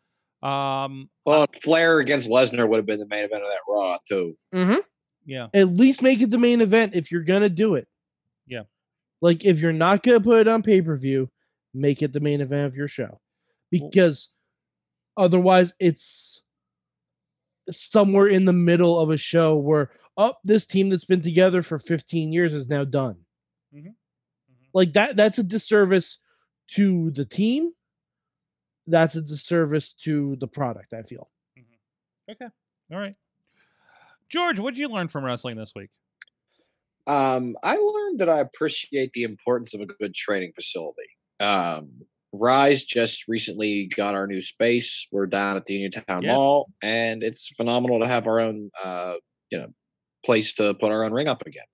Um, 0.43 1.09
Well, 1.25 1.45
Flair 1.63 1.99
against 1.99 2.29
Lesnar 2.29 2.67
would 2.67 2.77
have 2.77 2.85
been 2.85 2.99
the 2.99 3.07
main 3.07 3.25
event 3.25 3.43
of 3.43 3.49
that 3.49 3.59
Raw 3.67 3.97
too. 4.07 4.35
Mm-hmm. 4.55 4.79
yeah, 5.25 5.47
At 5.53 5.69
least 5.69 6.01
make 6.01 6.21
it 6.21 6.29
the 6.31 6.37
main 6.39 6.61
event 6.61 6.95
if 6.95 7.11
you're 7.11 7.21
gonna 7.23 7.49
do 7.49 7.75
it. 7.75 7.87
Yeah. 8.51 8.63
Like 9.21 9.45
if 9.45 9.59
you're 9.59 9.71
not 9.73 10.03
gonna 10.03 10.19
put 10.21 10.41
it 10.41 10.47
on 10.47 10.61
pay 10.61 10.81
per 10.81 10.95
view, 10.97 11.29
make 11.73 12.01
it 12.03 12.13
the 12.13 12.19
main 12.19 12.41
event 12.41 12.67
of 12.67 12.75
your 12.75 12.87
show, 12.87 13.19
because 13.71 14.29
otherwise 15.17 15.73
it's 15.79 16.41
somewhere 17.69 18.27
in 18.27 18.45
the 18.45 18.53
middle 18.53 18.99
of 18.99 19.09
a 19.09 19.17
show 19.17 19.55
where 19.55 19.91
oh 20.17 20.33
this 20.43 20.65
team 20.67 20.89
that's 20.89 21.05
been 21.05 21.21
together 21.21 21.61
for 21.63 21.79
15 21.79 22.33
years 22.33 22.53
is 22.53 22.67
now 22.67 22.83
done. 22.83 23.17
Mhm. 23.73 23.85
Mhm. 23.87 23.93
Like 24.73 24.93
that 24.93 25.15
that's 25.15 25.37
a 25.37 25.43
disservice 25.43 26.19
to 26.71 27.11
the 27.11 27.25
team. 27.25 27.73
That's 28.87 29.15
a 29.15 29.21
disservice 29.21 29.93
to 30.03 30.35
the 30.37 30.47
product. 30.47 30.93
I 30.93 31.03
feel. 31.03 31.29
okay, 32.29 32.47
all 32.91 32.97
right. 32.97 33.15
George, 34.27 34.59
what 34.59 34.73
did 34.73 34.79
you 34.79 34.87
learn 34.89 35.07
from 35.07 35.23
wrestling 35.23 35.55
this 35.57 35.73
week? 35.75 35.91
Um, 37.07 37.57
I 37.63 37.77
learned 37.77 38.19
that 38.19 38.29
I 38.29 38.39
appreciate 38.39 39.13
the 39.13 39.23
importance 39.23 39.73
of 39.73 39.81
a 39.81 39.85
good 39.85 40.13
training 40.13 40.53
facility. 40.55 41.09
Um, 41.39 41.89
Rise 42.33 42.83
just 42.83 43.27
recently 43.27 43.87
got 43.87 44.15
our 44.15 44.25
new 44.25 44.41
space. 44.41 45.07
We're 45.11 45.25
down 45.25 45.57
at 45.57 45.65
the 45.65 45.73
Uniontown 45.73 46.23
Yes. 46.23 46.35
Mall, 46.35 46.69
and 46.81 47.23
it's 47.23 47.49
phenomenal 47.49 47.99
to 47.99 48.07
have 48.07 48.25
our 48.27 48.39
own, 48.39 48.71
uh, 48.83 49.15
you 49.49 49.59
know, 49.59 49.67
place 50.23 50.53
to 50.55 50.73
put 50.75 50.91
our 50.91 51.03
own 51.03 51.11
ring 51.11 51.27
up 51.27 51.45
again. 51.45 51.65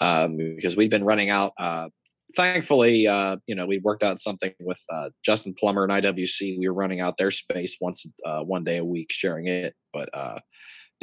Um, 0.00 0.36
because 0.36 0.76
we've 0.76 0.90
been 0.90 1.04
running 1.04 1.30
out. 1.30 1.52
Uh, 1.58 1.88
thankfully, 2.36 3.06
uh, 3.06 3.36
you 3.46 3.54
know, 3.54 3.66
we 3.66 3.78
worked 3.78 4.02
out 4.02 4.20
something 4.20 4.52
with 4.60 4.80
uh, 4.92 5.10
Justin 5.24 5.54
Plummer 5.58 5.84
and 5.84 5.92
IWC. 5.92 6.58
We 6.58 6.68
were 6.68 6.74
running 6.74 7.00
out 7.00 7.16
their 7.16 7.30
space 7.30 7.78
once, 7.80 8.06
uh, 8.24 8.42
one 8.42 8.64
day 8.64 8.78
a 8.78 8.84
week, 8.84 9.10
sharing 9.10 9.46
it. 9.46 9.74
But 9.92 10.08
uh, 10.14 10.38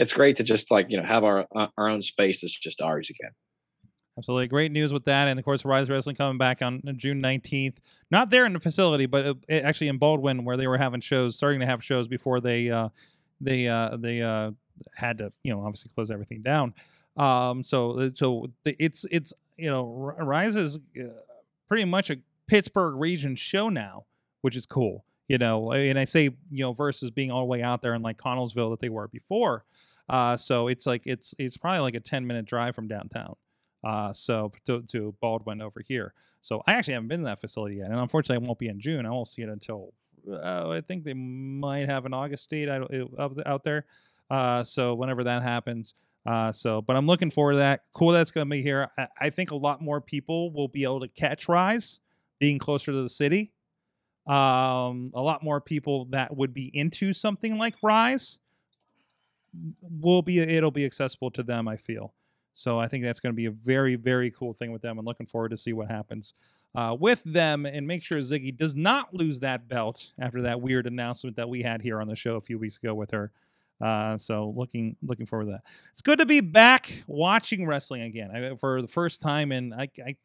it's 0.01 0.13
great 0.13 0.35
to 0.37 0.43
just 0.43 0.71
like 0.71 0.87
you 0.89 0.97
know 0.97 1.03
have 1.03 1.23
our 1.23 1.47
uh, 1.55 1.67
our 1.77 1.87
own 1.87 2.01
space 2.01 2.41
that's 2.41 2.57
just 2.59 2.81
ours 2.81 3.09
again. 3.09 3.31
Absolutely 4.17 4.47
great 4.47 4.71
news 4.71 4.91
with 4.91 5.05
that, 5.05 5.27
and 5.29 5.39
of 5.39 5.45
course, 5.45 5.63
Rise 5.63 5.89
Wrestling 5.89 6.17
coming 6.17 6.37
back 6.37 6.61
on 6.61 6.81
June 6.97 7.21
nineteenth. 7.21 7.79
Not 8.09 8.29
there 8.29 8.45
in 8.45 8.53
the 8.53 8.59
facility, 8.59 9.05
but 9.05 9.25
uh, 9.25 9.33
it- 9.47 9.63
actually 9.63 9.87
in 9.87 9.99
Baldwin, 9.99 10.43
where 10.43 10.57
they 10.57 10.67
were 10.67 10.77
having 10.77 10.99
shows, 11.01 11.37
starting 11.37 11.61
to 11.61 11.65
have 11.65 11.83
shows 11.83 12.07
before 12.07 12.41
they 12.41 12.69
uh, 12.69 12.89
they 13.39 13.67
uh, 13.67 13.95
they 13.95 14.21
uh, 14.21 14.51
had 14.95 15.19
to, 15.19 15.31
you 15.43 15.53
know, 15.53 15.63
obviously 15.63 15.91
close 15.93 16.11
everything 16.11 16.41
down. 16.41 16.73
Um, 17.15 17.63
so 17.63 17.99
uh, 17.99 18.09
so 18.15 18.47
it's 18.65 19.05
it's 19.11 19.33
you 19.55 19.69
know, 19.69 19.85
Rise 19.85 20.55
is 20.55 20.79
uh, 20.99 21.03
pretty 21.67 21.85
much 21.85 22.09
a 22.09 22.17
Pittsburgh 22.47 22.95
region 22.95 23.35
show 23.35 23.69
now, 23.69 24.05
which 24.41 24.55
is 24.55 24.65
cool. 24.65 25.05
You 25.27 25.37
know, 25.37 25.71
and 25.71 25.97
I 25.97 26.03
say 26.03 26.23
you 26.23 26.63
know 26.63 26.73
versus 26.73 27.11
being 27.11 27.31
all 27.31 27.41
the 27.41 27.45
way 27.45 27.61
out 27.61 27.81
there 27.81 27.93
in 27.93 28.01
like 28.01 28.17
Connellsville 28.17 28.71
that 28.71 28.81
they 28.81 28.89
were 28.89 29.07
before. 29.07 29.63
Uh, 30.11 30.37
so 30.37 30.67
it's 30.67 30.85
like 30.85 31.03
it's 31.07 31.33
it's 31.39 31.57
probably 31.57 31.79
like 31.79 31.95
a 31.95 31.99
ten 31.99 32.27
minute 32.27 32.45
drive 32.45 32.75
from 32.75 32.87
downtown 32.87 33.35
uh, 33.83 34.11
so 34.13 34.51
to, 34.65 34.83
to 34.83 35.15
Baldwin 35.21 35.61
over 35.61 35.81
here. 35.81 36.13
So 36.41 36.61
I 36.67 36.73
actually 36.73 36.95
haven't 36.95 37.07
been 37.09 37.21
to 37.21 37.25
that 37.25 37.41
facility 37.41 37.77
yet, 37.77 37.89
and 37.89 37.99
unfortunately, 37.99 38.43
I 38.43 38.47
won't 38.47 38.59
be 38.59 38.67
in 38.67 38.79
June. 38.79 39.05
I 39.05 39.09
won't 39.09 39.27
see 39.27 39.41
it 39.41 39.49
until 39.49 39.93
uh, 40.29 40.69
I 40.69 40.81
think 40.81 41.03
they 41.03 41.15
might 41.15 41.87
have 41.87 42.05
an 42.05 42.13
August 42.13 42.49
date 42.49 42.69
out, 42.69 42.93
out 43.17 43.47
out 43.47 43.63
there. 43.63 43.85
Uh, 44.29 44.63
so 44.63 44.93
whenever 44.93 45.23
that 45.23 45.41
happens, 45.43 45.95
Uh, 46.25 46.51
so, 46.51 46.81
but 46.81 46.95
I'm 46.95 47.07
looking 47.07 47.31
forward 47.31 47.53
to 47.53 47.57
that. 47.59 47.81
Cool 47.93 48.11
that's 48.11 48.31
going 48.31 48.47
to 48.47 48.51
be 48.51 48.61
here. 48.61 48.89
I, 48.97 49.07
I 49.19 49.29
think 49.31 49.51
a 49.51 49.55
lot 49.55 49.81
more 49.81 49.99
people 49.99 50.51
will 50.53 50.67
be 50.67 50.83
able 50.83 50.99
to 50.99 51.07
catch 51.07 51.49
Rise 51.49 51.99
being 52.39 52.59
closer 52.59 52.91
to 52.91 53.01
the 53.01 53.09
city. 53.09 53.53
Um, 54.27 55.11
a 55.15 55.21
lot 55.21 55.41
more 55.43 55.59
people 55.59 56.05
that 56.11 56.35
would 56.37 56.53
be 56.53 56.69
into 56.75 57.13
something 57.13 57.57
like 57.57 57.75
Rise 57.81 58.37
will 59.81 60.21
be 60.21 60.39
it'll 60.39 60.71
be 60.71 60.85
accessible 60.85 61.31
to 61.31 61.43
them. 61.43 61.67
I 61.67 61.77
feel 61.77 62.13
so. 62.53 62.79
I 62.79 62.87
think 62.87 63.03
that's 63.03 63.19
going 63.19 63.33
to 63.33 63.37
be 63.37 63.45
a 63.45 63.51
very 63.51 63.95
very 63.95 64.31
cool 64.31 64.53
thing 64.53 64.71
with 64.71 64.81
them. 64.81 64.97
I'm 64.97 65.05
looking 65.05 65.27
forward 65.27 65.49
to 65.49 65.57
see 65.57 65.73
what 65.73 65.89
happens 65.89 66.33
uh, 66.75 66.95
with 66.99 67.23
them 67.23 67.65
and 67.65 67.87
make 67.87 68.03
sure 68.03 68.19
Ziggy 68.19 68.55
does 68.55 68.75
not 68.75 69.13
lose 69.13 69.39
that 69.39 69.67
belt 69.67 70.13
after 70.19 70.41
that 70.43 70.61
weird 70.61 70.87
announcement 70.87 71.35
that 71.35 71.49
we 71.49 71.61
had 71.61 71.81
here 71.81 72.01
on 72.01 72.07
the 72.07 72.15
show 72.15 72.35
a 72.35 72.41
few 72.41 72.57
weeks 72.57 72.77
ago 72.77 72.93
with 72.93 73.11
her. 73.11 73.31
Uh, 73.81 74.17
so 74.17 74.53
looking 74.55 74.95
looking 75.01 75.25
forward 75.25 75.45
to 75.45 75.51
that. 75.51 75.63
It's 75.91 76.01
good 76.01 76.19
to 76.19 76.25
be 76.25 76.39
back 76.39 76.91
watching 77.07 77.65
wrestling 77.65 78.03
again 78.03 78.31
I, 78.31 78.55
for 78.55 78.81
the 78.81 78.87
first 78.87 79.21
time 79.21 79.51
in 79.51 79.73
I 79.73 79.89
I 80.05 80.15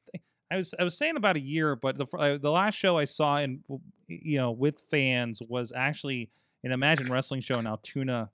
I 0.51 0.57
was 0.59 0.75
I 0.79 0.85
was 0.85 0.97
saying 0.97 1.17
about 1.17 1.37
a 1.37 1.41
year, 1.41 1.75
but 1.75 1.99
the 1.99 2.07
uh, 2.17 2.39
the 2.39 2.51
last 2.51 2.75
show 2.75 2.97
I 2.99 3.05
saw 3.05 3.39
in 3.39 3.65
you 4.07 4.39
know 4.39 4.53
with 4.53 4.81
fans 4.91 5.43
was 5.49 5.73
actually 5.75 6.31
an 6.65 6.73
Imagine 6.73 7.11
Wrestling 7.11 7.41
show 7.41 7.59
in 7.59 7.67
Altoona, 7.67 8.31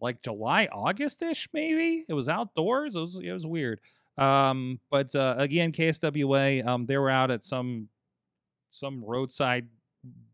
like 0.00 0.22
July 0.22 0.68
August 0.72 1.22
ish 1.22 1.48
maybe. 1.52 2.04
It 2.08 2.14
was 2.14 2.28
outdoors. 2.28 2.96
It 2.96 3.00
was 3.00 3.20
it 3.22 3.32
was 3.32 3.46
weird. 3.46 3.80
Um, 4.18 4.80
but 4.90 5.14
uh, 5.14 5.34
again, 5.38 5.72
KSWA, 5.72 6.66
um, 6.66 6.86
they 6.86 6.96
were 6.96 7.10
out 7.10 7.30
at 7.30 7.44
some 7.44 7.88
some 8.68 9.04
roadside 9.04 9.68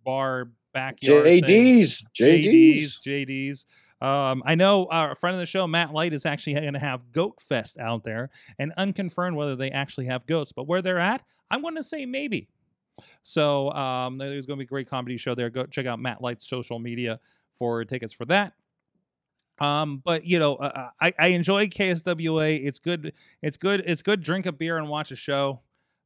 bar 0.05 0.51
backyard. 0.73 1.25
thing. 1.25 1.43
JD's, 1.43 2.05
JD's, 2.19 3.01
JD's. 3.01 3.01
JD's. 3.07 3.67
Um, 4.01 4.43
I 4.45 4.57
know 4.57 4.89
our 4.91 5.15
friend 5.15 5.35
of 5.35 5.41
the 5.41 5.47
show, 5.47 5.67
Matt 5.69 5.93
Light, 5.93 6.13
is 6.13 6.27
actually 6.27 6.55
going 6.55 6.73
to 6.73 6.81
have 6.81 7.13
Goat 7.13 7.41
Fest 7.41 7.79
out 7.79 8.03
there, 8.03 8.31
and 8.59 8.73
unconfirmed 8.77 9.37
whether 9.37 9.55
they 9.55 9.71
actually 9.71 10.07
have 10.07 10.27
goats. 10.27 10.53
But 10.53 10.67
where 10.67 10.83
they're 10.83 10.99
at, 10.99 11.23
I'm 11.51 11.63
going 11.63 11.77
to 11.77 11.85
say 11.85 12.05
maybe. 12.05 12.49
So 13.23 13.71
um, 13.73 14.19
there's 14.19 14.47
going 14.47 14.59
to 14.59 14.65
be 14.65 14.67
a 14.67 14.69
great 14.69 14.89
comedy 14.89 15.17
show 15.17 15.35
there. 15.35 15.51
Go 15.51 15.67
check 15.67 15.87
out 15.87 16.01
Matt 16.01 16.21
Light's 16.21 16.49
social 16.49 16.79
media 16.79 17.21
for 17.55 17.85
tickets 17.85 18.13
for 18.13 18.25
that. 18.27 18.55
Um, 19.63 20.03
but 20.05 20.25
you 20.25 20.41
know, 20.41 20.57
uh, 20.57 20.91
I, 21.01 21.15
I 21.19 21.27
enjoy 21.29 21.69
KSWA. 21.69 22.65
It's 22.65 22.81
good. 22.81 23.13
It's 23.43 23.57
good. 23.57 23.85
It's 23.87 24.03
good. 24.03 24.21
Drink 24.23 24.47
a 24.47 24.53
beer 24.53 24.77
and 24.77 24.89
watch 24.89 25.13
a 25.13 25.17
show. 25.17 25.61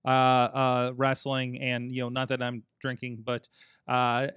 Uh, 0.05 0.09
uh, 0.09 0.93
wrestling, 0.95 1.59
and 1.61 1.91
you 1.91 2.01
know, 2.01 2.09
not 2.09 2.28
that 2.28 2.41
I'm 2.41 2.62
drinking, 2.78 3.24
but 3.24 3.49
uh, 3.89 4.28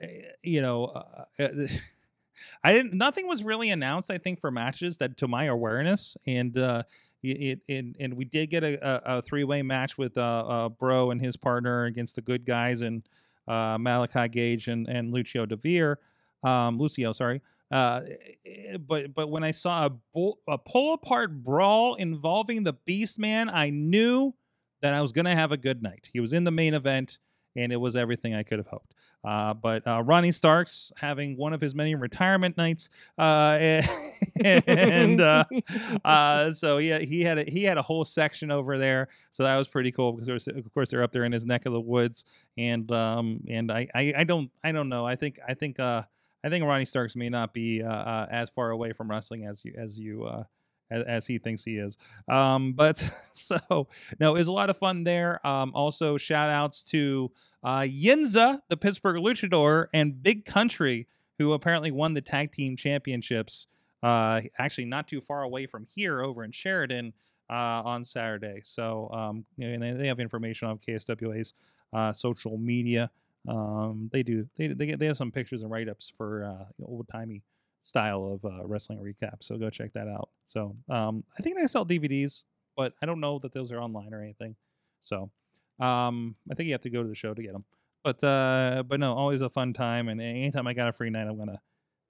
you 0.41 0.63
know, 0.63 0.85
uh, 0.85 1.25
I 2.63 2.73
didn't. 2.73 2.95
Nothing 2.95 3.27
was 3.27 3.43
really 3.43 3.69
announced. 3.69 4.09
I 4.09 4.17
think 4.17 4.39
for 4.39 4.49
matches 4.49 4.97
that, 4.97 5.17
to 5.17 5.27
my 5.27 5.43
awareness, 5.45 6.17
and 6.25 6.57
uh, 6.57 6.83
it, 7.21 7.59
it 7.67 7.85
and 7.99 8.13
we 8.15 8.25
did 8.25 8.49
get 8.49 8.63
a, 8.63 8.79
a, 8.83 9.17
a 9.17 9.21
three 9.21 9.43
way 9.43 9.61
match 9.61 9.95
with 9.95 10.17
uh, 10.17 10.21
uh, 10.21 10.69
Bro 10.69 11.11
and 11.11 11.21
his 11.21 11.37
partner 11.37 11.85
against 11.85 12.15
the 12.15 12.21
good 12.21 12.45
guys 12.45 12.81
and 12.81 13.03
uh, 13.47 13.77
Malachi 13.79 14.27
Gage 14.27 14.67
and 14.69 14.87
and 14.87 15.11
Lucio 15.11 15.45
Devere, 15.45 15.99
um, 16.43 16.79
Lucio, 16.79 17.13
sorry. 17.13 17.41
Uh, 17.71 18.01
eh, 18.45 18.77
but 18.77 19.13
but 19.13 19.29
when 19.29 19.43
I 19.43 19.51
saw 19.51 19.85
a, 19.87 19.89
bull, 20.13 20.39
a 20.47 20.57
pull 20.57 20.93
apart 20.93 21.43
brawl 21.43 21.95
involving 21.95 22.63
the 22.63 22.73
Beast 22.73 23.19
Man, 23.19 23.49
I 23.49 23.69
knew 23.69 24.33
that 24.81 24.93
I 24.93 25.01
was 25.01 25.11
gonna 25.11 25.35
have 25.35 25.51
a 25.51 25.57
good 25.57 25.83
night. 25.83 26.09
He 26.11 26.19
was 26.19 26.33
in 26.33 26.43
the 26.43 26.51
main 26.51 26.73
event, 26.73 27.19
and 27.55 27.71
it 27.71 27.77
was 27.77 27.95
everything 27.95 28.33
I 28.33 28.43
could 28.43 28.59
have 28.59 28.67
hoped. 28.67 28.95
Uh, 29.23 29.53
but 29.53 29.85
uh, 29.85 30.01
Ronnie 30.01 30.31
Starks 30.31 30.93
having 30.95 31.35
one 31.35 31.51
of 31.51 31.59
his 31.59 31.75
many 31.75 31.93
retirement 31.93 32.55
nights, 32.55 32.89
uh, 33.17 33.57
and 34.45 35.19
uh, 35.19 35.43
uh, 36.05 36.51
so 36.53 36.77
yeah, 36.77 36.99
he 36.99 37.21
had 37.21 37.37
a, 37.37 37.43
he 37.43 37.65
had 37.65 37.77
a 37.77 37.81
whole 37.81 38.05
section 38.05 38.49
over 38.49 38.77
there, 38.77 39.09
so 39.31 39.43
that 39.43 39.57
was 39.57 39.67
pretty 39.67 39.91
cool 39.91 40.13
because 40.13 40.47
of 40.47 40.73
course 40.73 40.89
they're 40.89 41.03
up 41.03 41.11
there 41.11 41.25
in 41.25 41.33
his 41.33 41.45
neck 41.45 41.65
of 41.65 41.73
the 41.73 41.81
woods, 41.81 42.23
and 42.57 42.89
um 42.93 43.41
and 43.49 43.71
I 43.71 43.87
I, 43.93 44.13
I 44.17 44.23
don't 44.23 44.49
I 44.63 44.71
don't 44.71 44.87
know 44.87 45.05
I 45.05 45.17
think 45.17 45.39
I 45.45 45.53
think 45.53 45.79
uh 45.79 46.03
I 46.43 46.49
think 46.49 46.65
Ronnie 46.65 46.85
Starks 46.85 47.15
may 47.15 47.29
not 47.29 47.53
be 47.53 47.83
uh, 47.83 47.91
uh, 47.91 48.27
as 48.31 48.49
far 48.49 48.71
away 48.71 48.93
from 48.93 49.09
wrestling 49.09 49.45
as 49.45 49.63
you 49.65 49.73
as 49.77 49.99
you 49.99 50.25
uh 50.25 50.43
as, 50.91 51.03
as 51.05 51.27
he 51.27 51.37
thinks 51.37 51.63
he 51.63 51.77
is. 51.77 51.97
Um, 52.27 52.73
but 52.73 53.03
so 53.33 53.87
no, 54.19 54.35
it 54.35 54.39
was 54.39 54.47
a 54.47 54.53
lot 54.53 54.69
of 54.69 54.77
fun 54.77 55.03
there. 55.03 55.45
Um, 55.45 55.71
also 55.73 56.17
shout 56.17 56.49
outs 56.49 56.83
to 56.85 57.31
uh, 57.63 57.81
Yinza, 57.81 58.59
the 58.69 58.77
Pittsburgh 58.77 59.17
Luchador, 59.17 59.87
and 59.93 60.21
Big 60.21 60.45
Country, 60.45 61.07
who 61.37 61.53
apparently 61.53 61.91
won 61.91 62.13
the 62.13 62.21
tag 62.21 62.51
team 62.51 62.75
championships. 62.75 63.67
Uh, 64.01 64.41
actually, 64.57 64.85
not 64.85 65.07
too 65.07 65.19
far 65.19 65.43
away 65.43 65.65
from 65.65 65.85
here, 65.85 66.21
over 66.21 66.43
in 66.43 66.51
Sheridan, 66.51 67.13
uh, 67.49 67.81
on 67.83 68.05
Saturday. 68.05 68.61
So, 68.63 69.09
um, 69.11 69.45
and 69.59 69.81
they, 69.81 70.07
have 70.07 70.19
information 70.19 70.67
on 70.67 70.77
KSWA's 70.77 71.53
uh, 71.91 72.13
social 72.13 72.57
media. 72.57 73.09
Um, 73.47 74.09
they 74.11 74.23
do. 74.23 74.47
They 74.57 74.67
they, 74.67 74.85
get, 74.85 74.99
they 74.99 75.05
have 75.07 75.17
some 75.17 75.31
pictures 75.31 75.61
and 75.61 75.71
write 75.71 75.89
ups 75.89 76.11
for 76.15 76.43
uh, 76.43 76.65
old 76.83 77.07
timey 77.11 77.43
style 77.81 78.39
of 78.43 78.51
uh, 78.51 78.65
wrestling 78.65 78.99
recap. 78.99 79.37
So 79.41 79.57
go 79.57 79.69
check 79.69 79.93
that 79.93 80.07
out. 80.07 80.29
So 80.45 80.75
um, 80.89 81.23
I 81.37 81.43
think 81.43 81.57
they 81.57 81.67
sell 81.67 81.85
DVDs, 81.85 82.43
but 82.75 82.93
I 83.01 83.05
don't 83.05 83.19
know 83.19 83.39
that 83.39 83.53
those 83.53 83.71
are 83.71 83.79
online 83.79 84.13
or 84.13 84.21
anything. 84.21 84.55
So 84.99 85.31
um, 85.79 86.35
I 86.51 86.55
think 86.55 86.67
you 86.67 86.73
have 86.73 86.81
to 86.81 86.89
go 86.89 87.03
to 87.03 87.09
the 87.09 87.15
show 87.15 87.33
to 87.33 87.41
get 87.41 87.53
them. 87.53 87.65
But 88.03 88.23
uh, 88.23 88.83
but 88.87 88.99
no, 88.99 89.13
always 89.13 89.41
a 89.41 89.49
fun 89.49 89.73
time. 89.73 90.07
And 90.07 90.21
anytime 90.21 90.67
I 90.67 90.73
got 90.73 90.89
a 90.89 90.93
free 90.93 91.09
night, 91.09 91.27
I'm 91.27 91.37
gonna 91.37 91.61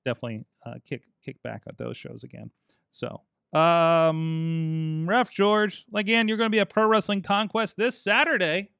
definitely 0.05 0.45
uh, 0.65 0.75
kick 0.85 1.03
kick 1.23 1.41
back 1.43 1.63
at 1.67 1.77
those 1.77 1.97
shows 1.97 2.23
again. 2.23 2.51
So 2.91 3.21
um, 3.53 5.05
Ref 5.07 5.31
George, 5.31 5.85
again, 5.93 6.27
you're 6.27 6.37
gonna 6.37 6.49
be 6.49 6.59
at 6.59 6.69
Pro 6.69 6.85
Wrestling 6.85 7.21
Conquest 7.21 7.77
this 7.77 7.97
Saturday. 7.97 8.71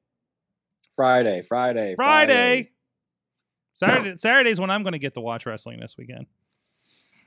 Friday, 1.00 1.40
Friday, 1.40 1.94
Friday. 1.94 2.72
Saturday 3.72 4.16
Saturday's 4.18 4.60
when 4.60 4.68
I'm 4.68 4.82
going 4.82 4.92
to 4.92 4.98
get 4.98 5.14
to 5.14 5.20
watch 5.22 5.46
wrestling 5.46 5.80
this 5.80 5.96
weekend. 5.96 6.26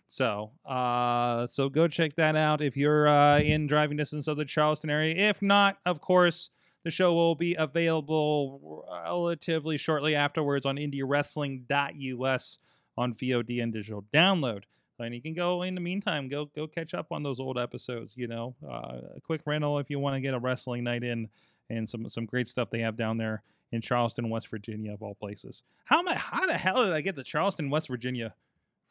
So, 0.06 0.52
uh, 0.64 1.48
so 1.48 1.70
go 1.70 1.88
check 1.88 2.16
that 2.18 2.36
out 2.36 2.62
if 2.62 2.78
you're 2.78 3.08
uh, 3.08 3.40
in 3.40 3.66
driving 3.66 3.98
distance 3.98 4.28
of 4.28 4.38
the 4.38 4.46
Charleston 4.46 4.92
area. 4.92 5.16
If 5.16 5.42
not, 5.42 5.80
of 5.88 6.02
course, 6.02 6.52
the 6.84 6.92
show 6.92 7.16
will 7.16 7.34
be 7.34 7.56
available 7.56 8.86
relatively 9.08 9.78
shortly 9.78 10.14
afterwards 10.14 10.68
on 10.68 10.76
IndieWrestling.us 10.76 12.60
on 12.96 13.14
VOD 13.16 13.64
and 13.64 13.74
digital 13.74 14.06
download. 14.14 14.66
And 15.00 15.16
you 15.16 15.22
can 15.24 15.34
go 15.34 15.64
in 15.64 15.74
the 15.74 15.82
meantime, 15.82 16.30
go 16.30 16.46
go 16.46 16.68
catch 16.68 16.94
up 16.94 17.08
on 17.12 17.24
those 17.24 17.40
old 17.40 17.58
episodes. 17.58 18.14
You 18.16 18.28
know, 18.28 18.56
uh, 18.64 19.00
a 19.16 19.22
quick 19.22 19.42
rental 19.48 19.80
if 19.80 19.90
you 19.90 19.98
want 19.98 20.16
to 20.16 20.22
get 20.22 20.36
a 20.36 20.40
wrestling 20.40 20.84
night 20.84 21.04
in, 21.04 21.28
and 21.72 21.90
some 21.90 22.08
some 22.08 22.28
great 22.28 22.48
stuff 22.48 22.70
they 22.70 22.82
have 22.82 22.96
down 22.96 23.18
there 23.18 23.42
in 23.74 23.82
Charleston, 23.82 24.30
West 24.30 24.48
Virginia, 24.50 24.94
of 24.94 25.02
all 25.04 25.16
places. 25.16 25.64
How 25.86 26.00
am 26.00 26.08
I? 26.08 26.14
How 26.16 26.46
the 26.46 26.54
hell 26.58 26.86
did 26.86 26.94
I 26.94 27.02
get 27.02 27.16
to 27.18 27.24
Charleston, 27.24 27.70
West 27.70 27.88
Virginia, 27.90 28.34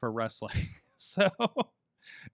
for 0.00 0.10
wrestling? 0.12 0.54
so 0.98 1.28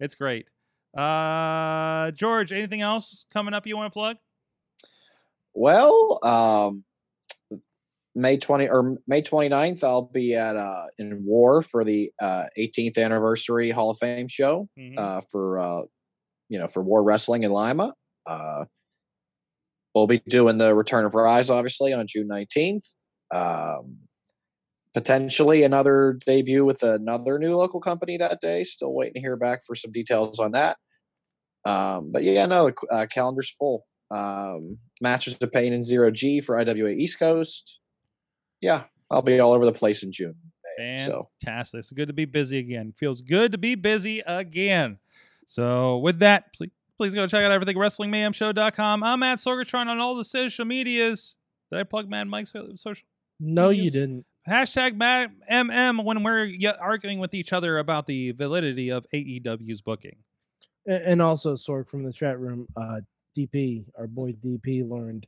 it's 0.00 0.14
great. 0.16 0.48
Uh, 0.96 2.10
George, 2.12 2.52
anything 2.52 2.80
else 2.80 3.26
coming 3.32 3.54
up 3.54 3.66
you 3.66 3.76
want 3.76 3.92
to 3.92 3.96
plug? 3.96 4.16
Well, 5.54 6.18
um, 6.24 6.84
May 8.14 8.38
20 8.38 8.68
or 8.68 8.96
May 9.06 9.22
29th, 9.22 9.84
I'll 9.84 10.02
be 10.02 10.34
at 10.34 10.56
uh, 10.56 10.86
in 10.98 11.24
War 11.24 11.62
for 11.62 11.84
the 11.84 12.10
uh, 12.20 12.44
18th 12.58 12.96
anniversary 12.98 13.70
Hall 13.70 13.90
of 13.90 13.98
Fame 13.98 14.26
show 14.28 14.68
Mhm. 14.78 14.98
uh, 14.98 15.20
for 15.30 15.58
uh, 15.58 15.82
you 16.48 16.58
know 16.58 16.66
for 16.66 16.82
War 16.82 17.02
Wrestling 17.02 17.42
in 17.44 17.52
Lima. 17.52 17.94
Uh, 18.26 18.64
we'll 19.98 20.06
be 20.06 20.22
doing 20.28 20.58
the 20.58 20.74
Return 20.74 21.04
of 21.04 21.14
Rise, 21.14 21.50
obviously, 21.50 21.92
on 21.92 22.06
June 22.06 22.28
19th. 22.28 22.94
Um, 23.30 23.98
potentially 24.94 25.62
another 25.62 26.18
debut 26.26 26.64
with 26.64 26.82
another 26.82 27.38
new 27.38 27.56
local 27.56 27.80
company 27.80 28.16
that 28.16 28.40
day. 28.40 28.64
Still 28.64 28.92
waiting 28.92 29.14
to 29.14 29.20
hear 29.20 29.36
back 29.36 29.60
for 29.64 29.74
some 29.74 29.92
details 29.92 30.38
on 30.38 30.52
that. 30.52 30.76
Um, 31.64 32.10
but 32.12 32.24
yeah, 32.24 32.46
no, 32.46 32.70
the 32.70 32.86
uh, 32.90 33.06
calendar's 33.06 33.50
full. 33.50 33.84
Um, 34.10 34.78
Masters 35.00 35.36
of 35.40 35.52
Pain 35.52 35.72
and 35.72 35.84
Zero 35.84 36.10
G 36.10 36.40
for 36.40 36.58
IWA 36.58 36.90
East 36.90 37.18
Coast. 37.18 37.80
Yeah, 38.60 38.84
I'll 39.10 39.22
be 39.22 39.38
all 39.38 39.52
over 39.52 39.66
the 39.66 39.72
place 39.72 40.02
in 40.02 40.12
June. 40.12 40.34
May, 40.78 40.98
So 40.98 41.28
Fantastic. 41.44 41.80
It's 41.80 41.92
good 41.92 42.08
to 42.08 42.14
be 42.14 42.24
busy 42.24 42.58
again. 42.58 42.92
Feels 42.96 43.20
good 43.20 43.52
to 43.52 43.58
be 43.58 43.74
busy 43.74 44.22
again. 44.26 44.98
So 45.46 45.98
with 45.98 46.20
that, 46.20 46.52
please 46.54 46.70
please 46.98 47.14
go 47.14 47.26
check 47.26 47.42
out 47.42 47.52
everything 47.52 47.76
WrestlingMayhemShow.com. 47.76 49.02
I'm 49.02 49.22
at 49.22 49.38
Sorgatron 49.38 49.86
on 49.86 50.00
all 50.00 50.16
the 50.16 50.24
social 50.24 50.64
medias. 50.64 51.36
Did 51.70 51.78
I 51.78 51.84
plug 51.84 52.10
Mad 52.10 52.28
Mike's 52.28 52.52
social? 52.76 53.06
No, 53.40 53.70
you 53.70 53.90
didn't. 53.90 54.26
Hashtag 54.48 54.96
Mad 54.96 55.30
MM 55.50 56.04
when 56.04 56.22
we're 56.22 56.50
arguing 56.80 57.20
with 57.20 57.34
each 57.34 57.52
other 57.52 57.78
about 57.78 58.06
the 58.06 58.32
validity 58.32 58.90
of 58.90 59.06
AEW's 59.14 59.80
booking. 59.80 60.16
And 60.86 61.22
also, 61.22 61.54
Sorg 61.54 61.88
from 61.88 62.02
the 62.02 62.12
chat 62.12 62.40
room, 62.40 62.66
uh, 62.76 63.00
DP, 63.36 63.84
our 63.96 64.06
boy 64.06 64.32
DP, 64.32 64.88
learned 64.88 65.26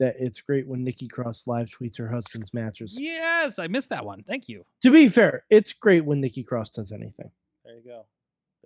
that 0.00 0.16
it's 0.18 0.40
great 0.42 0.66
when 0.66 0.84
Nikki 0.84 1.08
Cross 1.08 1.46
live 1.46 1.68
tweets 1.68 1.96
her 1.98 2.08
husband's 2.08 2.52
matches. 2.52 2.94
Yes, 2.98 3.58
I 3.58 3.68
missed 3.68 3.90
that 3.90 4.04
one. 4.04 4.24
Thank 4.28 4.48
you. 4.48 4.64
To 4.82 4.90
be 4.90 5.08
fair, 5.08 5.44
it's 5.48 5.72
great 5.72 6.04
when 6.04 6.20
Nikki 6.20 6.42
Cross 6.42 6.70
does 6.70 6.92
anything. 6.92 7.30
There 7.64 7.76
you 7.76 7.82
go. 7.84 8.04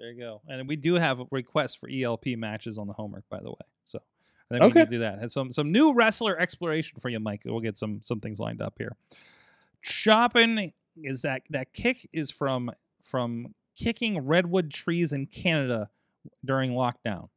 There 0.00 0.10
you 0.12 0.18
go. 0.18 0.40
And 0.48 0.66
we 0.66 0.76
do 0.76 0.94
have 0.94 1.20
a 1.20 1.26
request 1.30 1.78
for 1.78 1.88
ELP 1.92 2.26
matches 2.38 2.78
on 2.78 2.86
the 2.86 2.94
homework, 2.94 3.28
by 3.28 3.40
the 3.40 3.50
way. 3.50 3.56
So 3.84 4.00
I 4.50 4.54
think 4.54 4.62
we 4.64 4.70
Okay. 4.70 4.80
can 4.84 4.90
do 4.90 4.98
that. 5.00 5.18
And 5.18 5.30
some 5.30 5.52
some 5.52 5.70
new 5.70 5.92
wrestler 5.92 6.38
exploration 6.38 6.98
for 7.00 7.10
you, 7.10 7.20
Mike. 7.20 7.42
We'll 7.44 7.60
get 7.60 7.76
some 7.76 8.00
some 8.00 8.18
things 8.20 8.38
lined 8.38 8.62
up 8.62 8.74
here. 8.78 8.96
Chopping 9.82 10.72
is 10.96 11.22
that 11.22 11.42
that 11.50 11.74
kick 11.74 12.08
is 12.12 12.30
from 12.30 12.70
from 13.02 13.54
kicking 13.76 14.18
redwood 14.26 14.70
trees 14.70 15.12
in 15.12 15.26
Canada 15.26 15.90
during 16.44 16.72
lockdown. 16.72 17.28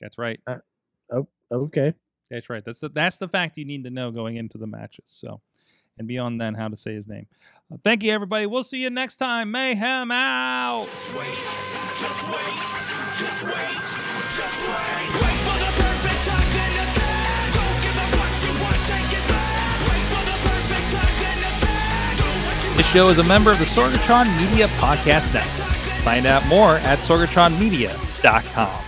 That's 0.00 0.18
right. 0.18 0.40
Uh, 0.46 0.58
oh, 1.10 1.28
Okay. 1.50 1.94
That's 2.30 2.48
right. 2.50 2.64
That's 2.64 2.80
the 2.80 2.88
that's 2.88 3.16
the 3.18 3.28
fact 3.28 3.58
you 3.58 3.64
need 3.64 3.84
to 3.84 3.90
know 3.90 4.10
going 4.10 4.36
into 4.36 4.58
the 4.58 4.66
matches. 4.66 5.04
So, 5.06 5.40
and 5.98 6.08
beyond 6.08 6.40
then, 6.40 6.54
how 6.54 6.68
to 6.68 6.76
say 6.76 6.94
his 6.94 7.06
name. 7.06 7.26
Uh, 7.72 7.76
thank 7.84 8.02
you, 8.02 8.12
everybody. 8.12 8.46
We'll 8.46 8.64
see 8.64 8.82
you 8.82 8.90
next 8.90 9.16
time. 9.16 9.50
Mayhem 9.50 10.10
out. 10.10 10.86
Just 10.86 11.12
wait, 11.14 11.28
just 11.96 12.22
wait, 12.28 12.62
just 13.18 13.42
wait, 13.44 13.82
just 14.34 14.58
wait. 14.60 15.08
Wait 15.22 15.38
for 15.46 15.56
the 15.58 15.70
perfect 15.80 16.20
time, 16.26 16.48
then 16.52 16.72
attack. 16.84 17.54
Don't 17.54 17.78
give 17.82 17.98
up 17.98 18.10
what 18.18 18.32
you 18.42 18.52
want, 18.62 18.80
take 18.86 19.12
it 19.18 19.24
back. 19.28 19.80
Wait 19.88 20.06
for 20.12 20.24
the 20.26 20.36
perfect 20.48 20.86
time, 20.92 21.16
then 21.22 21.38
attack. 21.38 22.16
Do 22.16 22.24
what 22.24 22.64
you 22.64 22.76
This 22.76 22.86
show 22.90 23.08
is 23.08 23.18
a 23.18 23.24
member 23.24 23.50
of 23.52 23.58
the 23.58 23.64
Sorgatron 23.64 24.26
Media 24.36 24.66
Podcast 24.78 25.32
Network. 25.32 25.68
Find 26.04 26.26
out 26.26 26.46
more 26.48 26.76
at 26.78 26.98
sorgatronmedia.com. 26.98 28.84